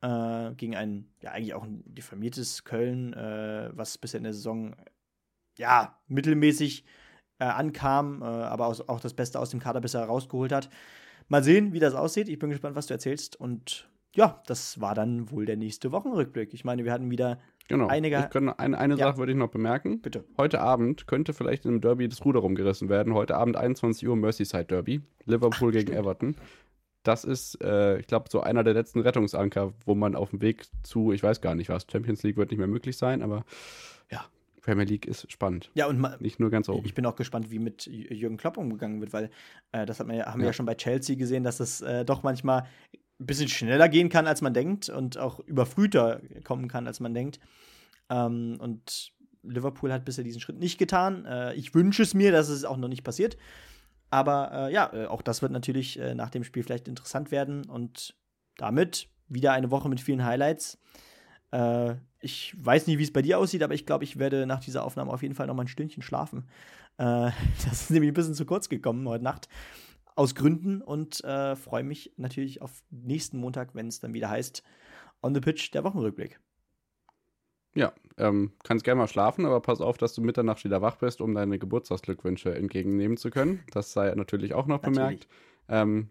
Äh, 0.00 0.54
gegen 0.56 0.76
ein, 0.76 1.08
ja, 1.20 1.32
eigentlich 1.32 1.54
auch 1.54 1.64
ein 1.64 1.82
diffamiertes 1.86 2.64
Köln, 2.64 3.12
äh, 3.12 3.70
was 3.72 3.98
bisher 3.98 4.18
in 4.18 4.24
der 4.24 4.34
Saison, 4.34 4.74
ja, 5.58 5.98
mittelmäßig 6.08 6.84
äh, 7.38 7.44
ankam, 7.44 8.22
aber 8.22 8.66
aus, 8.66 8.88
auch 8.88 9.00
das 9.00 9.14
Beste 9.14 9.40
aus 9.40 9.50
dem 9.50 9.60
Kader 9.60 9.80
bisher 9.80 10.04
rausgeholt 10.04 10.52
hat. 10.52 10.70
Mal 11.28 11.42
sehen, 11.42 11.72
wie 11.72 11.80
das 11.80 11.94
aussieht. 11.94 12.28
Ich 12.28 12.38
bin 12.38 12.50
gespannt, 12.50 12.76
was 12.76 12.86
du 12.86 12.94
erzählst 12.94 13.36
und 13.36 13.88
ja, 14.14 14.40
das 14.46 14.80
war 14.80 14.94
dann 14.94 15.30
wohl 15.30 15.44
der 15.44 15.56
nächste 15.56 15.92
Wochenrückblick. 15.92 16.54
Ich 16.54 16.64
meine, 16.64 16.84
wir 16.84 16.92
hatten 16.92 17.10
wieder 17.10 17.40
genau. 17.68 17.88
einige. 17.88 18.28
Kann, 18.30 18.48
eine 18.48 18.78
eine 18.78 18.96
ja. 18.96 19.08
Sache 19.08 19.18
würde 19.18 19.32
ich 19.32 19.38
noch 19.38 19.50
bemerken. 19.50 20.00
Bitte. 20.00 20.24
Heute 20.38 20.60
Abend 20.60 21.06
könnte 21.06 21.34
vielleicht 21.34 21.66
im 21.66 21.80
Derby 21.80 22.08
das 22.08 22.24
Ruder 22.24 22.40
rumgerissen 22.40 22.88
werden. 22.88 23.14
Heute 23.14 23.36
Abend 23.36 23.56
21 23.56 24.08
Uhr 24.08 24.16
Merseyside 24.16 24.66
Derby. 24.66 25.02
Liverpool 25.24 25.70
Ach, 25.70 25.72
gegen 25.72 25.88
stimmt. 25.88 25.98
Everton. 25.98 26.36
Das 27.02 27.24
ist, 27.24 27.60
äh, 27.62 27.98
ich 27.98 28.06
glaube, 28.06 28.28
so 28.30 28.40
einer 28.40 28.64
der 28.64 28.72
letzten 28.72 29.00
Rettungsanker, 29.00 29.74
wo 29.84 29.94
man 29.94 30.14
auf 30.14 30.30
dem 30.30 30.40
Weg 30.40 30.64
zu, 30.82 31.12
ich 31.12 31.22
weiß 31.22 31.40
gar 31.40 31.54
nicht 31.54 31.68
was, 31.68 31.86
Champions 31.90 32.22
League 32.22 32.38
wird 32.38 32.50
nicht 32.50 32.58
mehr 32.58 32.66
möglich 32.66 32.96
sein, 32.96 33.20
aber 33.20 33.44
ja, 34.10 34.24
Premier 34.62 34.86
League 34.86 35.06
ist 35.06 35.30
spannend. 35.30 35.70
Ja, 35.74 35.86
und 35.86 36.00
nicht 36.22 36.40
nur 36.40 36.48
ganz 36.48 36.70
oben. 36.70 36.86
Ich 36.86 36.94
bin 36.94 37.04
auch 37.04 37.16
gespannt, 37.16 37.50
wie 37.50 37.58
mit 37.58 37.86
Jürgen 37.86 38.38
Klopp 38.38 38.56
umgegangen 38.56 39.00
wird, 39.00 39.12
weil 39.12 39.30
äh, 39.72 39.84
das 39.84 40.00
hat 40.00 40.06
man 40.06 40.16
ja, 40.16 40.26
haben 40.26 40.40
ja. 40.40 40.44
wir 40.44 40.46
ja 40.46 40.52
schon 40.54 40.64
bei 40.64 40.76
Chelsea 40.76 41.16
gesehen, 41.16 41.44
dass 41.44 41.60
es 41.60 41.82
äh, 41.82 42.06
doch 42.06 42.22
manchmal 42.22 42.66
ein 43.20 43.26
bisschen 43.26 43.48
schneller 43.48 43.88
gehen 43.88 44.08
kann, 44.08 44.26
als 44.26 44.40
man 44.40 44.54
denkt 44.54 44.88
und 44.88 45.18
auch 45.18 45.40
überfrühter 45.40 46.20
kommen 46.42 46.68
kann, 46.68 46.86
als 46.86 47.00
man 47.00 47.14
denkt. 47.14 47.38
Ähm, 48.10 48.56
und 48.58 49.12
Liverpool 49.42 49.92
hat 49.92 50.04
bisher 50.04 50.24
diesen 50.24 50.40
Schritt 50.40 50.58
nicht 50.58 50.78
getan. 50.78 51.24
Äh, 51.26 51.54
ich 51.54 51.74
wünsche 51.74 52.02
es 52.02 52.14
mir, 52.14 52.32
dass 52.32 52.48
es 52.48 52.64
auch 52.64 52.76
noch 52.76 52.88
nicht 52.88 53.04
passiert. 53.04 53.36
Aber 54.10 54.52
äh, 54.52 54.72
ja, 54.72 54.92
äh, 54.92 55.06
auch 55.06 55.22
das 55.22 55.42
wird 55.42 55.52
natürlich 55.52 55.98
äh, 55.98 56.14
nach 56.14 56.30
dem 56.30 56.44
Spiel 56.44 56.62
vielleicht 56.62 56.88
interessant 56.88 57.30
werden 57.30 57.68
und 57.68 58.14
damit 58.56 59.08
wieder 59.28 59.52
eine 59.52 59.70
Woche 59.70 59.88
mit 59.88 60.00
vielen 60.00 60.24
Highlights. 60.24 60.78
Äh, 61.52 61.94
ich 62.20 62.54
weiß 62.58 62.86
nicht, 62.86 62.98
wie 62.98 63.02
es 63.02 63.12
bei 63.12 63.22
dir 63.22 63.38
aussieht, 63.38 63.62
aber 63.62 63.74
ich 63.74 63.86
glaube, 63.86 64.04
ich 64.04 64.18
werde 64.18 64.46
nach 64.46 64.60
dieser 64.60 64.84
Aufnahme 64.84 65.12
auf 65.12 65.22
jeden 65.22 65.34
Fall 65.34 65.46
noch 65.46 65.54
mal 65.54 65.64
ein 65.64 65.68
Stündchen 65.68 66.02
schlafen. 66.02 66.48
Äh, 66.98 67.30
das 67.64 67.82
ist 67.82 67.90
nämlich 67.90 68.10
ein 68.10 68.14
bisschen 68.14 68.34
zu 68.34 68.44
kurz 68.44 68.68
gekommen 68.68 69.08
heute 69.08 69.24
Nacht 69.24 69.48
aus 70.14 70.34
Gründen 70.34 70.80
und 70.80 71.22
äh, 71.24 71.56
freue 71.56 71.84
mich 71.84 72.12
natürlich 72.16 72.62
auf 72.62 72.82
nächsten 72.90 73.38
Montag, 73.38 73.74
wenn 73.74 73.88
es 73.88 74.00
dann 74.00 74.14
wieder 74.14 74.30
heißt 74.30 74.62
On 75.22 75.34
the 75.34 75.40
Pitch, 75.40 75.72
der 75.72 75.84
Wochenrückblick. 75.84 76.38
Ja, 77.74 77.92
ähm, 78.18 78.52
kannst 78.62 78.84
gerne 78.84 79.00
mal 79.00 79.08
schlafen, 79.08 79.46
aber 79.46 79.60
pass 79.60 79.80
auf, 79.80 79.98
dass 79.98 80.14
du 80.14 80.22
Mitternacht 80.22 80.62
wieder 80.64 80.80
wach 80.80 80.96
bist, 80.96 81.20
um 81.20 81.34
deine 81.34 81.58
Geburtstagsglückwünsche 81.58 82.54
entgegennehmen 82.54 83.16
zu 83.16 83.30
können. 83.30 83.64
Das 83.72 83.92
sei 83.92 84.14
natürlich 84.14 84.54
auch 84.54 84.66
noch 84.66 84.82
natürlich. 84.82 84.96
bemerkt. 84.96 85.28
Ähm, 85.68 86.10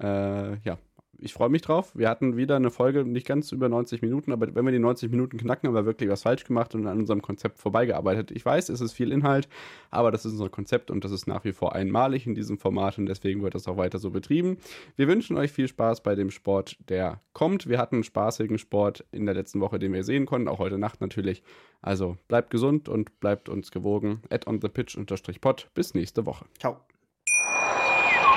äh, 0.00 0.58
ja, 0.60 0.78
ich 1.18 1.32
freue 1.32 1.48
mich 1.48 1.62
drauf. 1.62 1.92
Wir 1.94 2.08
hatten 2.08 2.36
wieder 2.36 2.56
eine 2.56 2.70
Folge, 2.70 3.04
nicht 3.04 3.26
ganz 3.26 3.52
über 3.52 3.68
90 3.68 4.02
Minuten, 4.02 4.32
aber 4.32 4.54
wenn 4.54 4.64
wir 4.64 4.72
die 4.72 4.78
90 4.78 5.10
Minuten 5.10 5.38
knacken, 5.38 5.68
haben 5.68 5.74
wir 5.74 5.86
wirklich 5.86 6.10
was 6.10 6.22
falsch 6.22 6.44
gemacht 6.44 6.74
und 6.74 6.86
an 6.86 6.98
unserem 6.98 7.22
Konzept 7.22 7.58
vorbeigearbeitet. 7.58 8.30
Ich 8.30 8.44
weiß, 8.44 8.68
es 8.68 8.80
ist 8.80 8.92
viel 8.92 9.12
Inhalt, 9.12 9.48
aber 9.90 10.10
das 10.10 10.24
ist 10.24 10.32
unser 10.32 10.48
Konzept 10.48 10.90
und 10.90 11.04
das 11.04 11.12
ist 11.12 11.26
nach 11.26 11.44
wie 11.44 11.52
vor 11.52 11.74
einmalig 11.74 12.26
in 12.26 12.34
diesem 12.34 12.58
Format 12.58 12.98
und 12.98 13.06
deswegen 13.06 13.42
wird 13.42 13.54
das 13.54 13.68
auch 13.68 13.76
weiter 13.76 13.98
so 13.98 14.10
betrieben. 14.10 14.58
Wir 14.96 15.08
wünschen 15.08 15.36
euch 15.36 15.52
viel 15.52 15.68
Spaß 15.68 16.02
bei 16.02 16.14
dem 16.14 16.30
Sport, 16.30 16.76
der 16.88 17.20
kommt. 17.32 17.68
Wir 17.68 17.78
hatten 17.78 17.96
einen 17.96 18.04
spaßigen 18.04 18.58
Sport 18.58 19.04
in 19.12 19.26
der 19.26 19.34
letzten 19.34 19.60
Woche, 19.60 19.78
den 19.78 19.92
wir 19.92 20.04
sehen 20.04 20.26
konnten, 20.26 20.48
auch 20.48 20.58
heute 20.58 20.78
Nacht 20.78 21.00
natürlich. 21.00 21.42
Also 21.82 22.16
bleibt 22.28 22.50
gesund 22.50 22.88
und 22.88 23.20
bleibt 23.20 23.48
uns 23.48 23.70
gewogen. 23.70 24.22
Add 24.30 24.48
on 24.48 24.60
the 24.60 24.68
pitch 24.68 24.96
unterstrich 24.96 25.40
pod. 25.40 25.68
Bis 25.74 25.94
nächste 25.94 26.24
Woche. 26.24 26.46
Ciao. 26.58 26.93